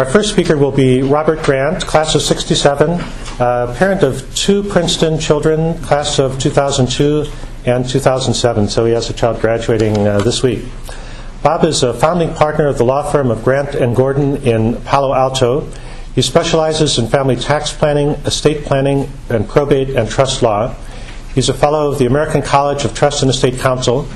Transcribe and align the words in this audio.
Our 0.00 0.06
first 0.06 0.30
speaker 0.30 0.56
will 0.56 0.72
be 0.72 1.02
Robert 1.02 1.42
Grant, 1.42 1.84
class 1.84 2.14
of 2.14 2.22
67, 2.22 2.88
uh, 3.38 3.74
parent 3.76 4.02
of 4.02 4.34
two 4.34 4.62
Princeton 4.62 5.18
children, 5.18 5.74
class 5.82 6.18
of 6.18 6.38
2002 6.38 7.26
and 7.66 7.86
2007, 7.86 8.68
so 8.68 8.86
he 8.86 8.94
has 8.94 9.10
a 9.10 9.12
child 9.12 9.42
graduating 9.42 10.08
uh, 10.08 10.20
this 10.20 10.42
week. 10.42 10.64
Bob 11.42 11.66
is 11.66 11.82
a 11.82 11.92
founding 11.92 12.32
partner 12.32 12.66
of 12.66 12.78
the 12.78 12.84
law 12.84 13.12
firm 13.12 13.30
of 13.30 13.44
Grant 13.44 13.74
and 13.74 13.94
Gordon 13.94 14.38
in 14.38 14.76
Palo 14.84 15.12
Alto. 15.12 15.68
He 16.14 16.22
specializes 16.22 16.98
in 16.98 17.06
family 17.08 17.36
tax 17.36 17.70
planning, 17.70 18.12
estate 18.24 18.64
planning, 18.64 19.06
and 19.28 19.46
probate 19.46 19.90
and 19.90 20.08
trust 20.08 20.40
law. 20.40 20.74
He's 21.34 21.50
a 21.50 21.54
fellow 21.54 21.92
of 21.92 21.98
the 21.98 22.06
American 22.06 22.40
College 22.40 22.86
of 22.86 22.94
Trust 22.94 23.20
and 23.20 23.30
Estate 23.30 23.58
Counsel 23.58 24.08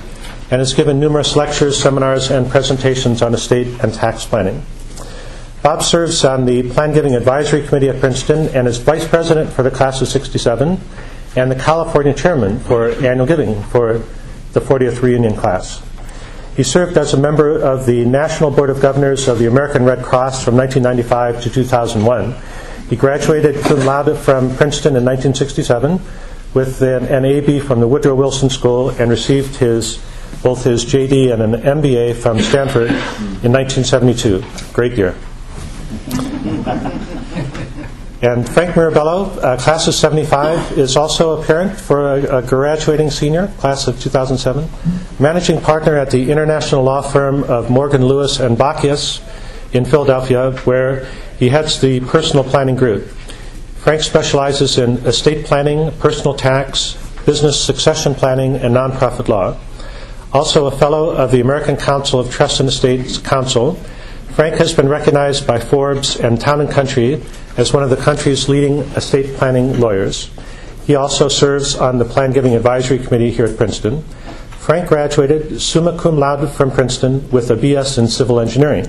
and 0.51 0.61
has 0.61 0.73
given 0.73 0.98
numerous 0.98 1.37
lectures, 1.37 1.79
seminars, 1.79 2.30
and 2.30 2.48
presentations 2.48 3.21
on 3.21 3.35
estate 3.35 3.66
and 3.82 3.93
tax 3.93 4.25
planning. 4.25 4.64
Bob 5.64 5.82
serves 5.82 6.26
on 6.26 6.44
the 6.44 6.62
Plan 6.74 6.92
Giving 6.92 7.16
Advisory 7.16 7.66
Committee 7.66 7.88
at 7.88 7.98
Princeton 7.98 8.48
and 8.48 8.68
is 8.68 8.77
vice 8.77 9.09
president 9.09 9.50
for 9.50 9.62
the 9.62 9.70
class 9.70 10.02
of 10.02 10.09
67 10.09 10.78
and 11.36 11.50
the 11.50 11.55
California 11.55 12.12
chairman 12.12 12.60
for 12.60 12.91
annual 13.02 13.24
giving 13.24 13.62
for 13.62 14.02
the 14.52 14.60
40th 14.60 15.00
reunion 15.00 15.34
class. 15.34 15.82
He 16.55 16.64
served 16.64 16.98
as 16.98 17.14
a 17.14 17.16
member 17.16 17.58
of 17.58 17.86
the 17.86 18.05
National 18.05 18.50
Board 18.50 18.69
of 18.69 18.82
Governors 18.82 19.27
of 19.27 19.38
the 19.38 19.46
American 19.46 19.86
Red 19.86 20.05
Cross 20.05 20.45
from 20.45 20.55
1995 20.55 21.42
to 21.45 21.48
2001. 21.48 22.34
He 22.91 22.96
graduated 22.96 23.64
cum 23.64 23.86
laude 23.86 24.19
from 24.19 24.55
Princeton 24.56 24.96
in 24.96 25.05
1967 25.06 25.98
with 26.52 26.83
an, 26.83 27.24
AB 27.24 27.60
from 27.60 27.80
the 27.80 27.88
Woodrow 27.88 28.14
Wilson 28.14 28.50
School 28.50 28.91
and 28.91 29.10
received 29.10 29.56
his 29.56 29.96
both 30.42 30.62
his 30.62 30.84
JD 30.84 31.33
and 31.33 31.41
an 31.41 31.62
MBA 31.62 32.16
from 32.16 32.38
Stanford 32.38 32.91
in 33.42 33.50
1972. 33.50 34.44
Great 34.74 34.92
year. 34.98 35.14
And 38.24 38.48
Frank 38.48 38.74
Mirabello, 38.74 39.38
uh, 39.41 39.59
class 39.59 39.86
of 39.86 39.94
75, 39.94 40.78
is 40.78 40.97
also 40.97 41.39
a 41.39 41.44
parent 41.44 41.78
for 41.78 42.14
a, 42.14 42.39
a, 42.39 42.42
graduating 42.42 43.11
senior, 43.11 43.48
class 43.58 43.86
of 43.86 44.00
2007, 44.00 44.66
managing 45.19 45.61
partner 45.61 45.98
at 45.98 46.11
the 46.11 46.30
international 46.30 46.83
law 46.84 47.02
firm 47.02 47.44
of 47.44 47.69
Morgan 47.69 48.06
Lewis 48.06 48.41
and 48.41 48.56
Bockius 48.56 49.20
in 49.74 49.84
Philadelphia, 49.84 50.52
where 50.64 51.05
he 51.39 51.50
heads 51.50 51.83
the 51.83 52.00
personal 52.00 52.44
planning 52.44 52.77
group. 52.77 53.08
Frank 53.77 54.00
specializes 54.00 54.78
in 54.78 54.96
estate 55.05 55.44
planning, 55.44 55.91
personal 55.98 56.33
tax, 56.33 56.96
business 57.27 57.62
succession 57.62 58.14
planning, 58.14 58.56
and 58.56 58.74
nonprofit 58.74 59.28
law. 59.28 59.55
Also 60.33 60.64
a 60.64 60.70
fellow 60.70 61.11
of 61.11 61.30
the 61.30 61.41
American 61.41 61.77
Council 61.77 62.20
of 62.20 62.30
Trust 62.30 62.61
and 62.61 62.70
Estates 62.70 63.19
Counsel, 63.19 63.78
Frank 64.34 64.56
has 64.56 64.74
been 64.74 64.88
recognized 64.88 65.46
by 65.46 65.60
Forbes 65.60 66.16
and 66.16 66.40
Town 66.40 66.60
and 66.60 66.68
Country 66.68 67.22
as 67.56 67.72
one 67.72 67.84
of 67.84 67.90
the 67.90 67.96
country's 67.96 68.48
leading 68.48 68.78
estate 68.98 69.36
planning 69.36 69.78
lawyers. 69.78 70.28
He 70.86 70.96
also 70.96 71.28
serves 71.28 71.77
on 71.77 71.98
the 71.98 72.04
Plan 72.04 72.32
Giving 72.32 72.56
Advisory 72.56 72.98
Committee 72.98 73.30
here 73.30 73.44
at 73.44 73.56
Princeton. 73.56 74.02
Frank 74.58 74.88
graduated 74.88 75.60
summa 75.60 75.96
cum 75.96 76.18
laude 76.18 76.50
from 76.50 76.72
Princeton 76.72 77.30
with 77.30 77.48
a 77.52 77.55
BS 77.55 77.96
in 77.96 78.08
civil 78.08 78.40
engineering. 78.40 78.88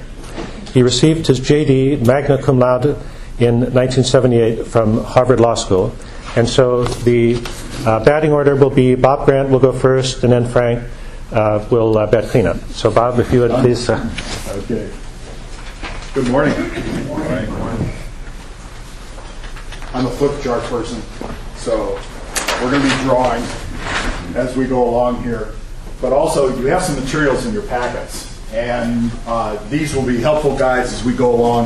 He 0.74 0.82
received 0.82 1.28
his 1.28 1.40
JD 1.40 2.04
magna 2.08 2.42
cum 2.42 2.58
laude 2.58 2.98
in 3.38 3.60
1978 3.60 4.66
from 4.66 5.04
Harvard 5.04 5.40
Law 5.40 5.54
School. 5.54 5.96
And 6.36 6.50
so 6.50 6.86
the 6.86 7.36
uh, 7.86 8.04
batting 8.04 8.32
order 8.32 8.56
will 8.56 8.72
be 8.72 8.96
Bob 8.96 9.28
Grant 9.28 9.50
will 9.50 9.60
go 9.60 9.74
first, 9.74 10.24
and 10.24 10.34
then 10.34 10.48
Frank 10.48 10.84
uh, 11.32 11.64
will 11.70 12.00
uh, 12.00 12.08
bat 12.08 12.32
cleanup. 12.32 12.58
So, 12.72 12.90
Bob, 12.90 13.20
if 13.20 13.32
you 13.32 13.42
would 13.42 13.52
please. 13.52 13.88
Uh, 13.88 14.10
okay. 14.50 14.92
Good 16.16 16.30
morning. 16.30 16.54
Good 16.54 17.08
morning. 17.08 17.50
I'm 19.94 20.06
a 20.06 20.10
flip 20.12 20.42
chart 20.42 20.64
person, 20.64 21.02
so 21.58 22.00
we're 22.62 22.72
going 22.72 22.82
to 22.82 22.88
be 22.88 23.04
drawing 23.04 23.44
as 24.34 24.56
we 24.56 24.66
go 24.66 24.88
along 24.88 25.24
here. 25.24 25.56
But 26.00 26.14
also, 26.14 26.58
you 26.58 26.68
have 26.68 26.84
some 26.84 26.98
materials 27.04 27.46
in 27.46 27.54
your 27.54 27.64
packets, 27.64 28.34
and 28.54 29.12
uh, 29.28 29.62
these 29.68 29.94
will 29.94 30.06
be 30.06 30.16
helpful 30.16 30.58
guides 30.58 30.94
as 30.94 31.04
we 31.04 31.14
go 31.14 31.36
along. 31.36 31.66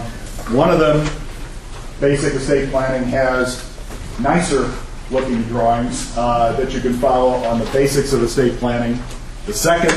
One 0.50 0.72
of 0.72 0.80
them, 0.80 1.08
Basic 2.00 2.34
Estate 2.34 2.72
Planning, 2.72 3.08
has 3.10 3.64
nicer 4.20 4.74
looking 5.12 5.44
drawings 5.44 6.12
uh, 6.18 6.54
that 6.54 6.74
you 6.74 6.82
can 6.82 6.94
follow 6.94 7.36
on 7.46 7.60
the 7.60 7.66
basics 7.66 8.14
of 8.14 8.24
estate 8.24 8.58
planning. 8.58 9.00
The 9.46 9.54
second 9.54 9.94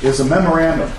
is 0.00 0.20
a 0.20 0.24
memorandum. 0.24 0.92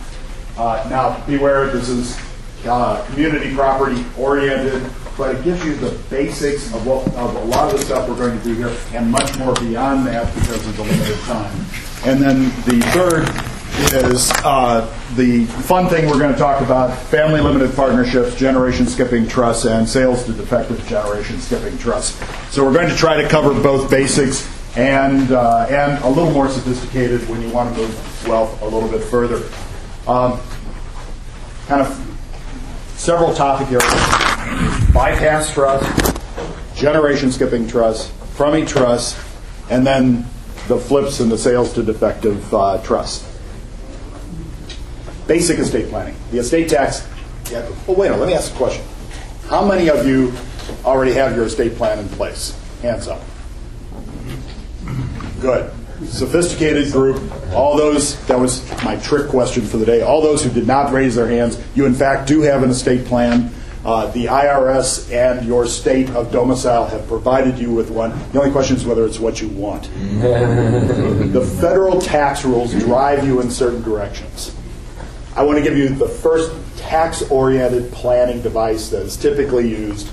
Uh, 0.58 0.86
now, 0.90 1.26
beware, 1.26 1.68
this 1.70 1.88
is 1.88 2.25
uh, 2.68 3.06
community 3.08 3.54
property 3.54 4.04
oriented, 4.18 4.90
but 5.18 5.36
it 5.36 5.44
gives 5.44 5.64
you 5.64 5.76
the 5.76 5.92
basics 6.10 6.74
of, 6.74 6.86
what, 6.86 7.08
of 7.16 7.36
a 7.36 7.46
lot 7.46 7.72
of 7.72 7.80
the 7.80 7.86
stuff 7.86 8.08
we're 8.10 8.16
going 8.16 8.38
to 8.38 8.44
do 8.44 8.54
here 8.54 8.76
and 8.94 9.10
much 9.10 9.38
more 9.38 9.54
beyond 9.56 10.06
that 10.08 10.34
because 10.36 10.66
of 10.68 10.76
the 10.78 10.84
limited 10.84 11.20
time. 11.22 11.66
And 12.06 12.22
then 12.22 12.44
the 12.66 12.82
third 12.94 13.30
is 13.94 14.32
uh, 14.44 14.82
the 15.16 15.46
fun 15.46 15.90
thing 15.90 16.08
we're 16.08 16.20
going 16.20 16.32
to 16.34 16.40
talk 16.40 16.62
about 16.62 16.98
family 16.98 17.42
limited 17.42 17.76
partnerships, 17.76 18.36
generation 18.36 18.88
skipping 18.88 19.28
trusts, 19.28 19.66
and 19.66 19.88
sales 19.88 20.24
to 20.26 20.34
defective 20.34 20.86
generation 20.88 21.40
skipping 21.40 21.78
trusts. 21.78 22.18
So 22.54 22.64
we're 22.64 22.74
going 22.74 22.90
to 22.90 22.96
try 22.96 23.22
to 23.22 23.28
cover 23.28 23.54
both 23.62 23.90
basics 23.90 24.50
and, 24.78 25.32
uh, 25.32 25.68
and 25.70 26.04
a 26.04 26.10
little 26.10 26.32
more 26.32 26.50
sophisticated 26.50 27.28
when 27.30 27.42
you 27.42 27.50
want 27.50 27.74
to 27.76 27.82
move 27.82 28.28
wealth 28.28 28.62
a 28.62 28.66
little 28.66 28.90
bit 28.90 29.04
further. 29.04 29.38
Um, 30.08 30.40
kind 31.68 31.82
of 31.82 32.15
several 33.06 33.36
topic 33.36 33.68
areas 33.68 34.92
bypass 34.92 35.54
trust, 35.54 36.18
generation 36.76 37.32
skipping 37.32 37.68
trust, 37.68 38.12
Crummey 38.36 38.68
trust, 38.68 39.16
and 39.70 39.86
then 39.86 40.26
the 40.68 40.80
flips 40.80 41.20
and 41.20 41.32
the 41.32 41.38
sales 41.38 41.72
to 41.74 41.84
defective 41.84 42.52
uh, 42.52 42.82
trust. 42.82 43.24
Basic 45.28 45.60
estate 45.60 45.90
planning. 45.90 46.16
The 46.32 46.40
estate 46.40 46.68
tax. 46.68 47.08
Yeah, 47.52 47.70
oh, 47.88 47.94
wait 47.94 48.08
a 48.08 48.12
minute, 48.12 48.22
let 48.22 48.28
me 48.28 48.34
ask 48.34 48.52
a 48.52 48.58
question. 48.58 48.84
How 49.50 49.64
many 49.64 49.88
of 49.88 50.08
you 50.08 50.34
already 50.84 51.14
have 51.14 51.36
your 51.36 51.46
estate 51.46 51.76
plan 51.76 52.00
in 52.00 52.10
place? 52.10 52.60
Hands 52.82 53.08
up. 53.08 53.22
Good. 55.42 55.72
Sophisticated 56.04 56.92
group. 56.92 57.22
All 57.54 57.78
those, 57.78 58.24
that 58.28 58.38
was 58.38 58.70
my 58.84 58.98
trick 58.98 59.30
question 59.30 59.66
for 59.66 59.78
the 59.78 59.86
day. 59.86 60.02
All 60.02 60.22
those 60.22 60.44
who 60.44 60.50
did 60.50 60.68
not 60.68 60.92
raise 60.92 61.16
their 61.16 61.28
hands, 61.28 61.62
you 61.74 61.86
in 61.86 61.94
fact 61.94 62.28
do 62.28 62.42
have 62.42 62.64
an 62.64 62.70
estate 62.70 63.06
plan. 63.06 63.52
Uh, 63.86 64.08
the 64.12 64.26
IRS 64.26 65.14
and 65.14 65.46
your 65.46 65.68
state 65.68 66.10
of 66.10 66.32
domicile 66.32 66.88
have 66.88 67.08
provided 67.08 67.60
you 67.60 67.72
with 67.72 67.92
one. 67.92 68.10
The 68.32 68.40
only 68.40 68.52
question 68.52 68.76
is 68.76 68.86
whether 68.86 69.06
it's 69.06 69.20
what 69.20 69.40
you 69.40 69.48
want. 69.50 69.84
the 70.22 71.58
federal 71.62 72.02
tax 72.02 72.44
rules 72.44 72.74
drive 72.74 73.26
you 73.26 73.42
in 73.42 73.52
certain 73.52 73.84
directions. 73.84 74.56
I 75.36 75.44
want 75.44 75.60
to 75.60 75.64
give 75.64 75.78
you 75.78 75.90
the 75.90 76.08
first 76.08 76.52
tax 76.78 77.22
oriented 77.30 77.92
planning 77.92 78.42
device 78.42 78.90
that 78.90 79.04
is 79.04 79.16
typically 79.16 79.70
used, 79.70 80.10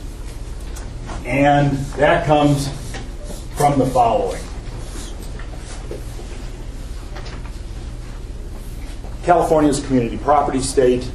and 1.25 1.72
that 1.97 2.26
comes 2.26 2.69
from 3.56 3.78
the 3.78 3.87
following. 3.87 4.43
California 9.22 9.71
is 9.71 9.83
a 9.83 9.87
community 9.87 10.19
property 10.19 10.60
state. 10.60 11.09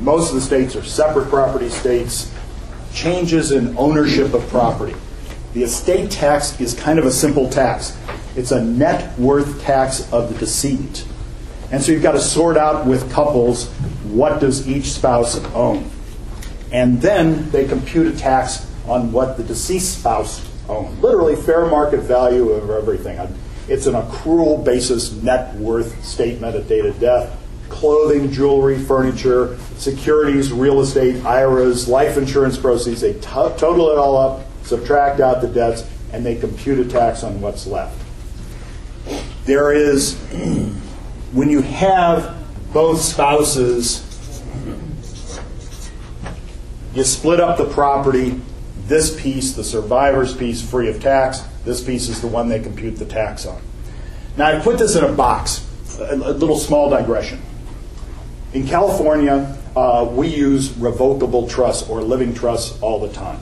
Most 0.00 0.30
of 0.30 0.34
the 0.34 0.40
states 0.40 0.74
are 0.74 0.82
separate 0.82 1.28
property 1.28 1.68
states. 1.68 2.32
Changes 2.92 3.52
in 3.52 3.76
ownership 3.78 4.34
of 4.34 4.46
property. 4.48 4.94
The 5.52 5.62
estate 5.62 6.10
tax 6.10 6.60
is 6.60 6.74
kind 6.74 6.98
of 6.98 7.06
a 7.06 7.12
simple 7.12 7.48
tax. 7.48 7.96
It's 8.34 8.50
a 8.50 8.64
net 8.64 9.16
worth 9.16 9.62
tax 9.62 10.12
of 10.12 10.32
the 10.32 10.38
decedent. 10.38 11.06
And 11.70 11.80
so 11.80 11.92
you've 11.92 12.02
got 12.02 12.12
to 12.12 12.20
sort 12.20 12.56
out 12.56 12.84
with 12.84 13.10
couples 13.12 13.68
what 14.04 14.40
does 14.40 14.68
each 14.68 14.86
spouse 14.86 15.38
own. 15.54 15.88
And 16.72 17.00
then 17.00 17.48
they 17.50 17.68
compute 17.68 18.12
a 18.12 18.18
tax 18.18 18.68
on 18.88 19.12
what 19.12 19.36
the 19.36 19.44
deceased 19.44 20.00
spouse 20.00 20.44
owned. 20.68 21.00
Literally 21.00 21.36
fair 21.36 21.66
market 21.66 22.00
value 22.00 22.50
of 22.50 22.70
everything. 22.70 23.18
It's 23.66 23.86
an 23.86 23.94
accrual 23.94 24.62
basis 24.62 25.12
net 25.22 25.54
worth 25.56 26.04
statement 26.04 26.54
at 26.54 26.68
date 26.68 26.84
of 26.84 27.00
death. 27.00 27.40
Clothing, 27.70 28.30
jewelry, 28.30 28.78
furniture, 28.78 29.58
securities, 29.78 30.52
real 30.52 30.80
estate, 30.80 31.24
IRAs, 31.24 31.88
life 31.88 32.18
insurance 32.18 32.58
proceeds. 32.58 33.00
They 33.00 33.14
total 33.14 33.90
it 33.90 33.98
all 33.98 34.16
up, 34.16 34.46
subtract 34.64 35.20
out 35.20 35.40
the 35.40 35.48
debts, 35.48 35.88
and 36.12 36.24
they 36.24 36.36
compute 36.36 36.78
a 36.78 36.88
tax 36.88 37.24
on 37.24 37.40
what's 37.40 37.66
left. 37.66 37.98
There 39.46 39.72
is, 39.72 40.18
when 41.32 41.48
you 41.48 41.62
have 41.62 42.36
both 42.72 43.00
spouses, 43.00 44.02
you 46.94 47.02
split 47.02 47.40
up 47.40 47.56
the 47.56 47.66
property. 47.66 48.40
This 48.86 49.18
piece, 49.20 49.54
the 49.54 49.64
survivor's 49.64 50.36
piece, 50.36 50.60
free 50.62 50.90
of 50.90 51.00
tax 51.00 51.42
this 51.64 51.82
piece 51.82 52.08
is 52.08 52.20
the 52.20 52.26
one 52.26 52.48
they 52.48 52.60
compute 52.60 52.96
the 52.96 53.06
tax 53.06 53.46
on. 53.46 53.60
Now, 54.36 54.46
I 54.46 54.60
put 54.60 54.78
this 54.78 54.96
in 54.96 55.04
a 55.04 55.12
box, 55.12 55.66
a, 55.98 56.16
little 56.16 56.58
small 56.58 56.90
digression. 56.90 57.40
In 58.52 58.66
California, 58.66 59.56
uh, 59.76 60.08
we 60.10 60.28
use 60.28 60.72
revocable 60.72 61.48
trusts 61.48 61.88
or 61.88 62.02
living 62.02 62.34
trusts 62.34 62.80
all 62.82 63.00
the 63.00 63.12
time. 63.12 63.40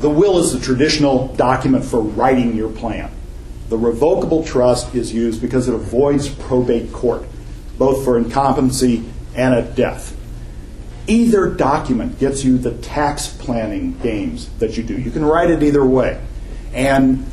The 0.00 0.10
will 0.10 0.38
is 0.38 0.52
the 0.52 0.60
traditional 0.60 1.28
document 1.34 1.84
for 1.84 2.00
writing 2.00 2.56
your 2.56 2.70
plan. 2.70 3.10
The 3.68 3.78
revocable 3.78 4.44
trust 4.44 4.94
is 4.94 5.12
used 5.12 5.40
because 5.40 5.68
it 5.68 5.74
avoids 5.74 6.28
probate 6.28 6.92
court, 6.92 7.24
both 7.78 8.04
for 8.04 8.16
incompetency 8.16 9.04
and 9.34 9.54
at 9.54 9.74
death. 9.74 10.16
Either 11.06 11.50
document 11.50 12.18
gets 12.18 12.44
you 12.44 12.58
the 12.58 12.72
tax 12.78 13.28
planning 13.28 13.98
games 13.98 14.48
that 14.58 14.76
you 14.76 14.82
do. 14.82 14.98
You 14.98 15.10
can 15.10 15.24
write 15.24 15.50
it 15.50 15.62
either 15.62 15.84
way. 15.84 16.20
And 16.72 17.24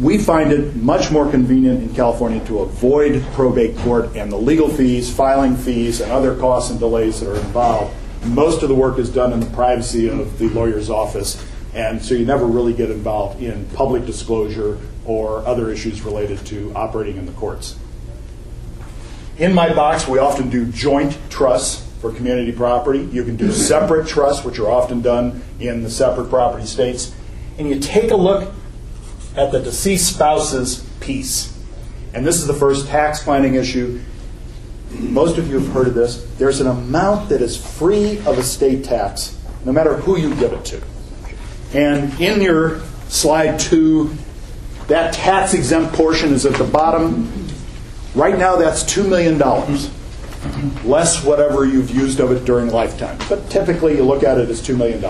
we 0.00 0.18
find 0.18 0.50
it 0.50 0.74
much 0.74 1.12
more 1.12 1.30
convenient 1.30 1.82
in 1.82 1.94
California 1.94 2.44
to 2.46 2.60
avoid 2.60 3.22
probate 3.32 3.76
court 3.78 4.16
and 4.16 4.30
the 4.30 4.36
legal 4.36 4.68
fees, 4.68 5.14
filing 5.14 5.56
fees, 5.56 6.00
and 6.00 6.10
other 6.10 6.36
costs 6.36 6.70
and 6.70 6.80
delays 6.80 7.20
that 7.20 7.30
are 7.30 7.36
involved. 7.36 7.94
Most 8.24 8.62
of 8.62 8.68
the 8.68 8.74
work 8.74 8.98
is 8.98 9.08
done 9.08 9.32
in 9.32 9.38
the 9.38 9.50
privacy 9.50 10.08
of 10.08 10.38
the 10.38 10.48
lawyer's 10.48 10.90
office, 10.90 11.44
and 11.74 12.02
so 12.02 12.14
you 12.14 12.26
never 12.26 12.46
really 12.46 12.72
get 12.72 12.90
involved 12.90 13.40
in 13.40 13.66
public 13.66 14.04
disclosure 14.04 14.78
or 15.04 15.46
other 15.46 15.70
issues 15.70 16.02
related 16.02 16.44
to 16.46 16.72
operating 16.74 17.16
in 17.16 17.26
the 17.26 17.32
courts. 17.32 17.76
In 19.38 19.54
my 19.54 19.72
box, 19.74 20.08
we 20.08 20.18
often 20.18 20.48
do 20.48 20.64
joint 20.66 21.16
trusts 21.28 21.86
for 22.00 22.12
community 22.12 22.52
property. 22.52 23.00
You 23.12 23.24
can 23.24 23.36
do 23.36 23.52
separate 23.52 24.08
trusts, 24.08 24.44
which 24.44 24.58
are 24.58 24.70
often 24.70 25.02
done 25.02 25.42
in 25.60 25.82
the 25.82 25.90
separate 25.90 26.30
property 26.30 26.66
states. 26.66 27.14
And 27.58 27.68
you 27.68 27.78
take 27.78 28.10
a 28.10 28.16
look 28.16 28.52
at 29.36 29.52
the 29.52 29.60
deceased 29.60 30.14
spouse's 30.14 30.88
piece. 31.00 31.56
And 32.12 32.24
this 32.24 32.36
is 32.36 32.46
the 32.46 32.54
first 32.54 32.86
tax 32.88 33.22
planning 33.22 33.54
issue. 33.54 34.00
Most 34.90 35.38
of 35.38 35.48
you 35.48 35.58
have 35.58 35.72
heard 35.72 35.88
of 35.88 35.94
this. 35.94 36.24
There's 36.38 36.60
an 36.60 36.68
amount 36.68 37.28
that 37.30 37.42
is 37.42 37.56
free 37.56 38.18
of 38.20 38.38
estate 38.38 38.84
tax, 38.84 39.36
no 39.64 39.72
matter 39.72 39.96
who 39.96 40.16
you 40.16 40.34
give 40.36 40.52
it 40.52 40.64
to. 40.66 40.82
And 41.72 42.20
in 42.20 42.40
your 42.40 42.80
slide 43.08 43.58
two, 43.58 44.14
that 44.86 45.14
tax 45.14 45.54
exempt 45.54 45.94
portion 45.94 46.32
is 46.32 46.46
at 46.46 46.54
the 46.54 46.64
bottom. 46.64 47.48
Right 48.14 48.38
now, 48.38 48.54
that's 48.54 48.84
$2 48.84 49.08
million, 49.08 49.38
less 50.88 51.24
whatever 51.24 51.64
you've 51.64 51.90
used 51.90 52.20
of 52.20 52.30
it 52.30 52.44
during 52.44 52.68
lifetime. 52.68 53.18
But 53.28 53.50
typically, 53.50 53.96
you 53.96 54.04
look 54.04 54.22
at 54.22 54.38
it 54.38 54.48
as 54.48 54.62
$2 54.62 54.76
million. 54.76 55.02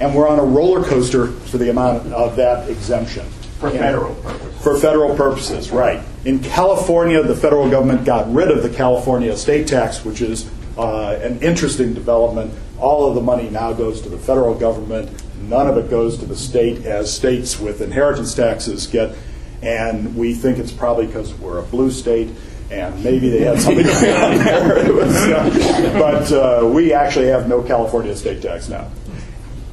And 0.00 0.14
we're 0.14 0.26
on 0.26 0.40
a 0.40 0.44
roller 0.44 0.82
coaster 0.82 1.28
for 1.28 1.58
the 1.58 1.70
amount 1.70 2.12
of 2.12 2.34
that 2.36 2.68
exemption. 2.68 3.24
For 3.70 3.78
federal 3.78 4.14
purposes. 4.14 4.62
For 4.62 4.78
federal 4.78 5.16
purposes, 5.16 5.70
right. 5.70 6.02
In 6.24 6.38
California, 6.40 7.22
the 7.22 7.34
federal 7.34 7.70
government 7.70 8.04
got 8.04 8.32
rid 8.32 8.50
of 8.50 8.62
the 8.62 8.70
California 8.70 9.32
estate 9.32 9.66
tax, 9.66 10.04
which 10.04 10.20
is 10.20 10.50
uh, 10.78 11.18
an 11.22 11.40
interesting 11.42 11.94
development. 11.94 12.52
All 12.78 13.08
of 13.08 13.14
the 13.14 13.20
money 13.20 13.50
now 13.50 13.72
goes 13.72 14.00
to 14.02 14.08
the 14.08 14.18
federal 14.18 14.54
government. 14.54 15.10
None 15.42 15.66
of 15.66 15.76
it 15.76 15.90
goes 15.90 16.18
to 16.18 16.26
the 16.26 16.36
state, 16.36 16.86
as 16.86 17.14
states 17.14 17.60
with 17.60 17.80
inheritance 17.80 18.34
taxes 18.34 18.86
get. 18.86 19.14
And 19.62 20.16
we 20.16 20.34
think 20.34 20.58
it's 20.58 20.72
probably 20.72 21.06
because 21.06 21.32
we're 21.34 21.58
a 21.58 21.62
blue 21.62 21.90
state, 21.90 22.30
and 22.70 23.02
maybe 23.04 23.30
they 23.30 23.40
had 23.40 23.60
something 23.60 23.84
going 23.84 24.16
on 24.16 24.38
there. 24.38 24.92
Was, 24.92 25.16
uh, 25.16 25.96
but 25.98 26.32
uh, 26.32 26.66
we 26.68 26.92
actually 26.92 27.26
have 27.26 27.48
no 27.48 27.62
California 27.62 28.12
estate 28.12 28.42
tax 28.42 28.68
now. 28.68 28.90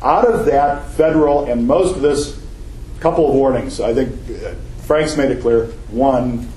Out 0.02 0.26
of 0.26 0.46
that 0.48 0.90
federal, 0.92 1.46
and 1.46 1.68
most 1.68 1.96
of 1.96 2.02
this 2.02 2.41
couple 3.02 3.28
of 3.28 3.34
warnings. 3.34 3.82
I 3.82 3.94
think 3.94 4.14
uh, 4.44 4.54
Frank's 4.84 5.18
made 5.18 5.32
it 5.32 5.42
clear. 5.42 5.66
One, 5.90 6.48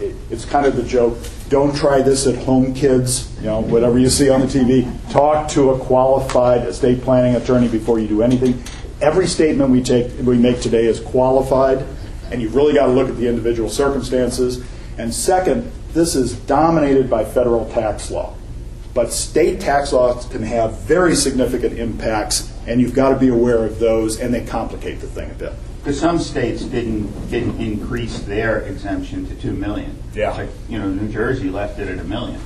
it, 0.00 0.16
it's 0.30 0.44
kind 0.44 0.66
of 0.66 0.74
the 0.74 0.82
joke. 0.82 1.18
Don't 1.50 1.76
try 1.76 2.00
this 2.00 2.26
at 2.26 2.36
home, 2.36 2.74
kids. 2.74 3.36
You 3.36 3.46
know, 3.46 3.60
whatever 3.60 3.98
you 3.98 4.08
see 4.08 4.30
on 4.30 4.40
the 4.40 4.46
TV. 4.46 4.90
Talk 5.12 5.48
to 5.50 5.70
a 5.70 5.78
qualified 5.78 6.66
estate 6.66 7.02
planning 7.02 7.36
attorney 7.36 7.68
before 7.68 7.98
you 7.98 8.08
do 8.08 8.22
anything. 8.22 8.62
Every 9.02 9.26
statement 9.26 9.70
we 9.70 9.82
take 9.82 10.10
we 10.20 10.38
make 10.38 10.60
today 10.60 10.86
is 10.86 11.00
qualified, 11.00 11.84
and 12.30 12.40
you've 12.40 12.54
really 12.54 12.74
got 12.74 12.86
to 12.86 12.92
look 12.92 13.08
at 13.08 13.16
the 13.16 13.28
individual 13.28 13.68
circumstances. 13.68 14.64
And 14.98 15.14
second, 15.14 15.70
this 15.92 16.14
is 16.14 16.34
dominated 16.34 17.10
by 17.10 17.24
federal 17.24 17.68
tax 17.70 18.10
law. 18.10 18.34
But 18.94 19.12
state 19.12 19.60
tax 19.60 19.92
laws 19.92 20.26
can 20.26 20.42
have 20.42 20.78
very 20.80 21.14
significant 21.14 21.78
impacts, 21.78 22.52
and 22.66 22.80
you've 22.80 22.94
got 22.94 23.10
to 23.10 23.16
be 23.16 23.28
aware 23.28 23.64
of 23.64 23.78
those, 23.78 24.18
and 24.18 24.32
they 24.32 24.44
complicate 24.44 25.00
the 25.00 25.06
thing 25.06 25.30
a 25.30 25.34
bit. 25.34 25.52
Because 25.80 25.98
some 25.98 26.18
states 26.18 26.62
didn't 26.62 27.30
didn't 27.30 27.58
increase 27.60 28.20
their 28.20 28.60
exemption 28.60 29.26
to 29.28 29.34
two 29.34 29.52
million. 29.52 29.96
Yeah. 30.14 30.32
Like, 30.32 30.50
you 30.68 30.78
know, 30.78 30.88
New 30.88 31.08
Jersey 31.10 31.48
left 31.48 31.78
it 31.78 31.88
at 31.88 31.98
a 31.98 32.04
million. 32.04 32.40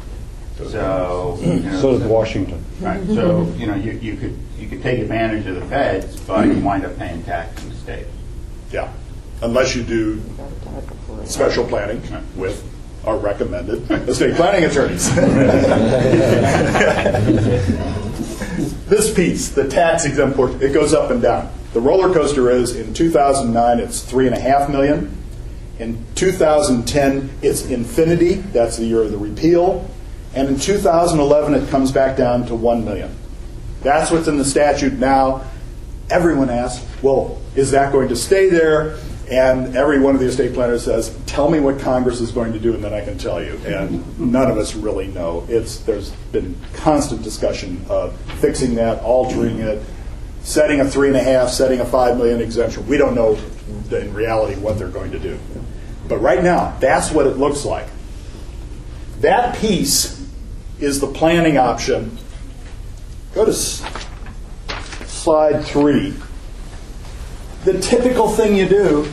So. 0.57 1.39
you 1.43 1.61
know, 1.61 1.81
So 1.81 1.99
did 1.99 2.09
Washington. 2.09 2.65
Right. 2.81 3.05
So 3.07 3.43
you 3.57 3.67
know, 3.67 3.75
you, 3.75 3.93
you 3.93 4.17
could 4.17 4.39
you 4.57 4.69
could 4.69 4.83
take 4.83 5.01
advantage 5.01 5.47
of 5.47 5.57
the 5.57 5.67
feds, 5.67 6.19
but 6.21 6.47
you 6.47 6.61
wind 6.61 6.85
up 6.85 6.97
paying 6.97 7.25
tax 7.25 7.63
in 7.63 7.71
the 7.71 7.75
state. 7.77 8.07
Yeah, 8.71 8.93
unless 9.43 9.75
you 9.75 9.83
do 9.83 10.23
special 11.25 11.67
planning 11.67 12.03
with 12.37 12.71
our 13.05 13.17
recommended 13.19 13.91
estate 14.09 14.37
planning 14.37 14.65
attorneys. 14.65 15.13
this 18.89 19.13
piece, 19.13 19.51
the 19.51 19.69
tax 19.69 20.05
exempt 20.05 20.37
portion, 20.37 20.63
it 20.63 20.73
goes 20.73 20.95
up 20.95 21.11
and 21.11 21.21
down. 21.21 21.51
The 21.75 21.81
roller 21.81 22.15
coaster 22.15 22.50
is 22.50 22.76
in 22.76 22.94
2009, 22.94 23.81
it's 23.81 24.00
three 24.00 24.29
and 24.29 24.37
a 24.37 24.38
half 24.38 24.71
million. 24.71 25.19
In 25.81 26.06
2010, 26.15 27.31
it's 27.43 27.65
infinity. 27.65 28.35
That's 28.35 28.76
the 28.76 28.85
year 28.85 29.03
of 29.03 29.11
the 29.11 29.19
repeal. 29.19 29.91
And 30.37 30.49
in 30.49 30.59
2011, 30.61 31.55
it 31.55 31.69
comes 31.71 31.91
back 31.91 32.17
down 32.17 32.47
to 32.47 32.55
one 32.55 32.85
million. 32.85 33.12
That's 33.82 34.12
what's 34.12 34.29
in 34.29 34.38
the 34.38 34.44
statute 34.44 34.93
now. 34.93 35.43
Everyone 36.11 36.49
asks, 36.49 36.87
well, 37.03 37.43
is 37.56 37.73
that 37.73 37.91
going 37.91 38.09
to 38.09 38.17
stay 38.17 38.49
there? 38.49 38.97
And 39.29 39.76
every 39.76 39.99
one 39.99 40.15
of 40.15 40.21
the 40.21 40.29
estate 40.29 40.55
planners 40.55 40.85
says, 40.85 41.19
tell 41.26 41.50
me 41.50 41.59
what 41.59 41.81
Congress 41.81 42.21
is 42.21 42.31
going 42.31 42.53
to 42.53 42.61
do, 42.61 42.73
and 42.73 42.85
then 42.85 42.94
I 42.94 43.05
can 43.05 43.19
tell 43.19 43.43
you. 43.43 43.61
And 43.67 44.21
none 44.21 44.49
of 44.49 44.59
us 44.59 44.76
really 44.76 45.09
know. 45.09 45.44
It's, 45.49 45.79
there's 45.79 46.11
been 46.31 46.56
constant 46.75 47.23
discussion 47.23 47.85
of 47.88 48.17
fixing 48.38 48.76
that, 48.76 49.03
altering 49.03 49.59
it, 49.59 49.82
setting 50.44 50.81
a 50.81 50.85
three 50.85 51.08
and 51.08 51.17
a 51.17 51.23
half, 51.23 51.49
setting 51.49 51.81
a 51.81 51.85
five 51.85 52.17
million 52.17 52.41
exemption. 52.41 52.87
We 52.87 52.99
don't 52.99 53.14
know 53.14 53.38
in 53.91 54.14
reality 54.14 54.61
what 54.61 54.79
they're 54.79 54.88
going 54.88 55.11
to 55.11 55.19
do. 55.19 55.38
But 56.06 56.19
right 56.19 56.43
now, 56.43 56.76
that's 56.81 57.11
what 57.11 57.26
it 57.26 57.38
looks 57.38 57.64
like. 57.64 57.88
That 59.20 59.56
piece 59.56 60.23
is 60.79 61.00
the 61.00 61.06
planning 61.06 61.56
option. 61.56 62.19
Go 63.35 63.46
to 63.46 63.55
slide 63.55 65.64
three. 65.64 66.14
The 67.64 67.80
typical 67.80 68.28
thing 68.28 68.54
you 68.54 68.69
do 68.69 69.11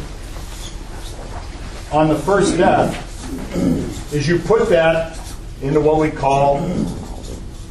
on 1.94 2.10
the 2.10 2.17
first 2.17 2.58
death 2.58 3.08
is 4.13 4.27
you 4.27 4.39
put 4.39 4.67
that 4.70 5.17
into 5.62 5.79
what 5.79 5.98
we 5.98 6.12
call 6.12 6.60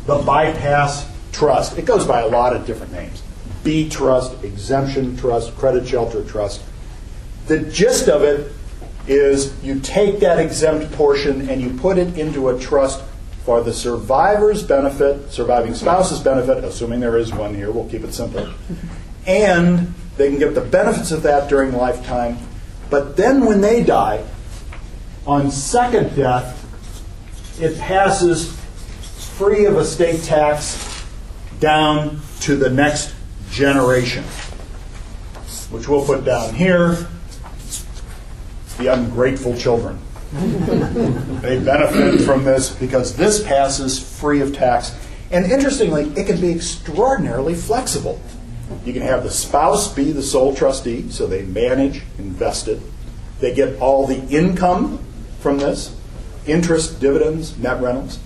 the 0.06 0.22
bypass 0.24 1.06
trust. 1.32 1.76
It 1.76 1.84
goes 1.84 2.06
by 2.06 2.20
a 2.20 2.28
lot 2.28 2.56
of 2.56 2.64
different 2.64 2.92
names 2.92 3.22
B 3.62 3.88
trust, 3.88 4.42
exemption 4.42 5.16
trust, 5.16 5.56
credit 5.56 5.86
shelter 5.86 6.24
trust. 6.24 6.62
The 7.46 7.60
gist 7.60 8.08
of 8.08 8.22
it 8.22 8.52
is 9.06 9.52
you 9.62 9.80
take 9.80 10.20
that 10.20 10.38
exempt 10.38 10.92
portion 10.92 11.48
and 11.48 11.60
you 11.60 11.70
put 11.78 11.98
it 11.98 12.16
into 12.18 12.48
a 12.48 12.58
trust 12.58 13.02
for 13.44 13.62
the 13.62 13.72
survivor's 13.72 14.62
benefit, 14.62 15.32
surviving 15.32 15.74
spouse's 15.74 16.20
benefit, 16.20 16.62
assuming 16.62 17.00
there 17.00 17.16
is 17.16 17.32
one 17.32 17.54
here, 17.54 17.70
we'll 17.70 17.88
keep 17.88 18.04
it 18.04 18.12
simple, 18.12 18.48
and 19.26 19.92
they 20.16 20.28
can 20.28 20.38
get 20.38 20.54
the 20.54 20.60
benefits 20.60 21.10
of 21.10 21.22
that 21.22 21.48
during 21.48 21.72
lifetime. 21.72 22.38
But 22.90 23.16
then 23.16 23.46
when 23.46 23.60
they 23.60 23.82
die, 23.82 24.24
on 25.26 25.50
second 25.50 26.14
death, 26.14 26.56
it 27.60 27.78
passes 27.78 28.52
free 29.36 29.64
of 29.64 29.76
estate 29.76 30.22
tax 30.22 31.04
down 31.60 32.20
to 32.40 32.56
the 32.56 32.68
next 32.68 33.14
generation, 33.50 34.24
which 35.70 35.88
we'll 35.88 36.04
put 36.04 36.24
down 36.24 36.54
here 36.54 37.06
the 38.78 38.86
ungrateful 38.86 39.56
children. 39.56 39.98
they 40.32 41.58
benefit 41.58 42.20
from 42.24 42.44
this 42.44 42.70
because 42.70 43.16
this 43.16 43.44
passes 43.44 43.98
free 43.98 44.40
of 44.40 44.54
tax. 44.54 44.94
And 45.30 45.50
interestingly, 45.50 46.04
it 46.16 46.26
can 46.26 46.40
be 46.40 46.52
extraordinarily 46.52 47.54
flexible. 47.54 48.20
You 48.84 48.92
can 48.92 49.02
have 49.02 49.24
the 49.24 49.30
spouse 49.30 49.92
be 49.92 50.12
the 50.12 50.22
sole 50.22 50.54
trustee, 50.54 51.10
so 51.10 51.26
they 51.26 51.42
manage, 51.42 52.02
invest 52.18 52.68
it. 52.68 52.80
They 53.40 53.54
get 53.54 53.80
all 53.80 54.06
the 54.06 54.24
income 54.28 55.04
from 55.40 55.58
this 55.58 55.96
interest, 56.46 57.00
dividends, 57.00 57.56
net 57.58 57.80
rentals. 57.82 58.18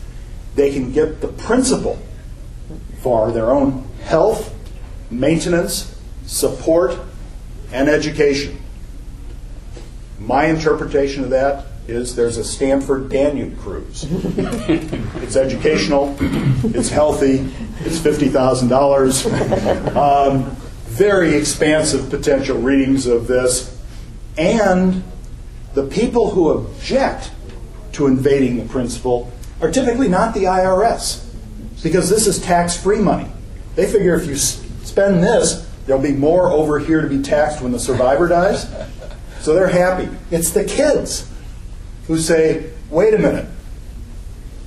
They 0.55 0.73
can 0.73 0.93
get 0.93 1.21
the 1.21 1.29
principal 1.29 1.99
for 3.03 3.33
their 3.33 3.51
own 3.51 3.87
health, 4.03 4.54
maintenance, 5.19 5.99
support, 6.27 6.99
and 7.73 7.89
education. 7.89 8.61
My 10.19 10.47
interpretation 10.47 11.25
of 11.25 11.31
that 11.31 11.67
is 11.87 12.17
there's 12.17 12.39
a 12.39 12.45
Stanford 12.45 13.11
Danube 13.11 13.59
cruise. 13.59 14.07
it's 14.09 15.37
educational, 15.37 16.17
it's 16.21 16.89
healthy, 16.89 17.47
it's 17.81 17.99
$50,000. 17.99 19.97
Um, 19.97 20.57
very 20.85 21.35
expansive 21.35 22.09
potential 22.09 22.59
readings 22.59 23.07
of 23.07 23.27
this. 23.27 23.77
And 24.39 25.03
the 25.75 25.85
people 25.85 26.31
who 26.31 26.51
object 26.51 27.33
to 27.93 28.07
invading 28.07 28.57
the 28.59 28.65
principal 28.65 29.33
are 29.61 29.71
typically 29.71 30.09
not 30.09 30.35
the 30.35 30.45
IRS 30.45 31.25
because 31.83 32.09
this 32.09 32.27
is 32.27 32.41
tax 32.41 32.77
free 32.77 32.99
money. 32.99 33.29
They 33.75 33.91
figure 33.91 34.15
if 34.15 34.27
you 34.27 34.37
spend 34.85 35.23
this, 35.23 35.69
there'll 35.87 36.03
be 36.03 36.13
more 36.13 36.51
over 36.51 36.79
here 36.79 37.01
to 37.01 37.09
be 37.09 37.23
taxed 37.23 37.61
when 37.61 37.73
the 37.73 37.79
survivor 37.79 38.29
dies. 38.29 38.69
So 39.41 39.55
they're 39.55 39.69
happy. 39.69 40.09
It's 40.31 40.51
the 40.51 40.65
kids 40.65 41.31
who 42.07 42.19
say, 42.19 42.71
wait 42.91 43.15
a 43.15 43.19
minute. 43.19 43.47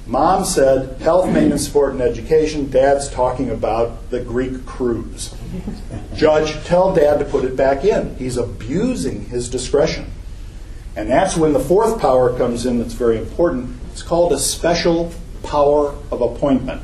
Mom 0.06 0.46
said 0.46 1.02
health, 1.02 1.30
maintenance, 1.30 1.66
sport, 1.66 1.92
and 1.92 2.02
education. 2.02 2.70
Dad's 2.70 3.10
talking 3.10 3.50
about 3.50 4.10
the 4.10 4.22
Greek 4.22 4.66
cruise. 4.66 5.36
Judge, 6.16 6.64
tell 6.64 6.94
dad 6.96 7.20
to 7.20 7.26
put 7.26 7.44
it 7.44 7.58
back 7.58 7.84
in. 7.84 8.16
He's 8.16 8.38
abusing 8.38 9.26
his 9.26 9.50
discretion. 9.50 10.10
And 10.96 11.10
that's 11.10 11.36
when 11.36 11.54
the 11.54 11.60
fourth 11.60 12.00
power 12.00 12.36
comes 12.38 12.66
in 12.66 12.80
that's 12.80 12.94
very 12.94 13.18
important. 13.18 13.76
It's 13.92 14.02
called 14.02 14.32
a 14.32 14.40
special 14.40 15.12
power 15.44 15.94
of 16.12 16.22
appointment. 16.22 16.82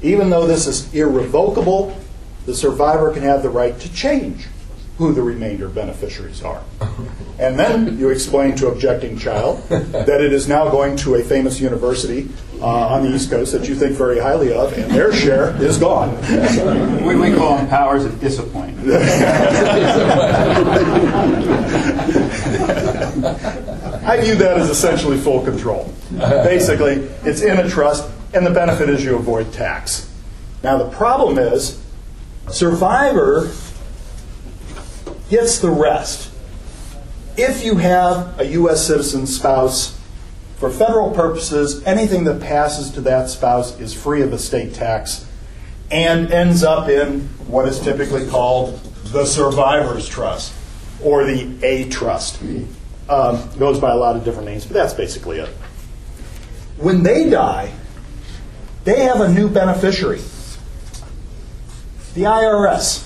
Even 0.00 0.30
though 0.30 0.46
this 0.46 0.66
is 0.66 0.94
irrevocable, 0.94 1.98
the 2.48 2.54
survivor 2.54 3.12
can 3.12 3.22
have 3.22 3.42
the 3.42 3.50
right 3.50 3.78
to 3.78 3.92
change 3.92 4.46
who 4.96 5.12
the 5.12 5.20
remainder 5.20 5.68
beneficiaries 5.68 6.42
are. 6.42 6.64
And 7.38 7.58
then 7.58 7.98
you 7.98 8.08
explain 8.08 8.56
to 8.56 8.68
objecting 8.68 9.18
child 9.18 9.62
that 9.68 10.22
it 10.22 10.32
is 10.32 10.48
now 10.48 10.70
going 10.70 10.96
to 10.96 11.16
a 11.16 11.22
famous 11.22 11.60
university 11.60 12.30
uh, 12.62 12.64
on 12.64 13.02
the 13.02 13.14
East 13.14 13.28
Coast 13.30 13.52
that 13.52 13.68
you 13.68 13.74
think 13.74 13.96
very 13.98 14.18
highly 14.18 14.54
of, 14.54 14.72
and 14.72 14.90
their 14.90 15.12
share 15.12 15.54
is 15.62 15.76
gone. 15.76 16.16
We, 17.04 17.16
we 17.16 17.36
call 17.36 17.58
them 17.58 17.68
powers 17.68 18.06
of 18.06 18.18
disappointment. 18.18 18.88
I 24.08 24.20
view 24.22 24.36
that 24.36 24.56
as 24.56 24.70
essentially 24.70 25.18
full 25.18 25.44
control. 25.44 25.92
Basically, 26.10 26.94
it's 27.24 27.42
in 27.42 27.58
a 27.58 27.68
trust, 27.68 28.10
and 28.32 28.46
the 28.46 28.50
benefit 28.50 28.88
is 28.88 29.04
you 29.04 29.16
avoid 29.16 29.52
tax. 29.52 30.10
Now, 30.62 30.78
the 30.78 30.88
problem 30.88 31.38
is, 31.38 31.84
survivor 32.50 33.50
gets 35.30 35.58
the 35.58 35.70
rest. 35.70 36.30
If 37.36 37.64
you 37.64 37.76
have 37.76 38.40
a 38.40 38.46
U.S. 38.46 38.86
citizen 38.86 39.26
spouse, 39.26 39.98
for 40.58 40.70
federal 40.70 41.12
purposes, 41.12 41.84
anything 41.84 42.24
that 42.24 42.40
passes 42.40 42.90
to 42.90 43.00
that 43.02 43.28
spouse 43.30 43.78
is 43.78 43.94
free 43.94 44.22
of 44.22 44.32
estate 44.32 44.74
tax 44.74 45.24
and 45.90 46.32
ends 46.32 46.64
up 46.64 46.88
in 46.88 47.20
what 47.46 47.68
is 47.68 47.78
typically 47.78 48.26
called 48.26 48.76
the 49.04 49.24
survivor's 49.24 50.08
trust 50.08 50.52
or 51.02 51.24
the 51.24 51.56
A 51.62 51.88
trust. 51.88 52.42
Um, 53.08 53.48
goes 53.56 53.78
by 53.78 53.92
a 53.92 53.96
lot 53.96 54.16
of 54.16 54.24
different 54.24 54.48
names, 54.48 54.66
but 54.66 54.74
that's 54.74 54.94
basically 54.94 55.38
it. 55.38 55.48
When 56.76 57.04
they 57.04 57.30
die, 57.30 57.72
they 58.84 59.04
have 59.04 59.20
a 59.20 59.32
new 59.32 59.48
beneficiary 59.48 60.20
the 62.14 62.22
IRS. 62.22 63.04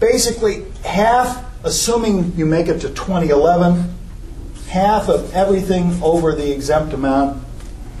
Basically, 0.00 0.64
half, 0.84 1.44
assuming 1.64 2.32
you 2.36 2.46
make 2.46 2.68
it 2.68 2.80
to 2.80 2.88
2011, 2.88 3.94
half 4.68 5.08
of 5.08 5.32
everything 5.34 6.02
over 6.02 6.34
the 6.34 6.52
exempt 6.52 6.92
amount 6.92 7.42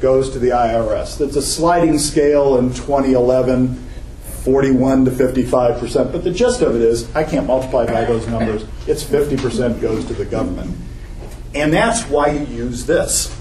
goes 0.00 0.30
to 0.30 0.38
the 0.38 0.48
IRS. 0.48 1.18
That's 1.18 1.36
a 1.36 1.42
sliding 1.42 1.98
scale 1.98 2.58
in 2.58 2.70
2011, 2.74 3.76
41 4.42 5.04
to 5.04 5.10
55 5.12 5.78
percent. 5.78 6.12
But 6.12 6.24
the 6.24 6.32
gist 6.32 6.60
of 6.60 6.74
it 6.74 6.82
is, 6.82 7.14
I 7.14 7.22
can't 7.22 7.46
multiply 7.46 7.86
by 7.86 8.04
those 8.04 8.26
numbers. 8.26 8.64
It's 8.86 9.02
50 9.02 9.36
percent 9.36 9.80
goes 9.80 10.04
to 10.06 10.14
the 10.14 10.24
government, 10.24 10.76
and 11.54 11.72
that's 11.72 12.02
why 12.08 12.30
you 12.30 12.46
use 12.46 12.86
this 12.86 13.34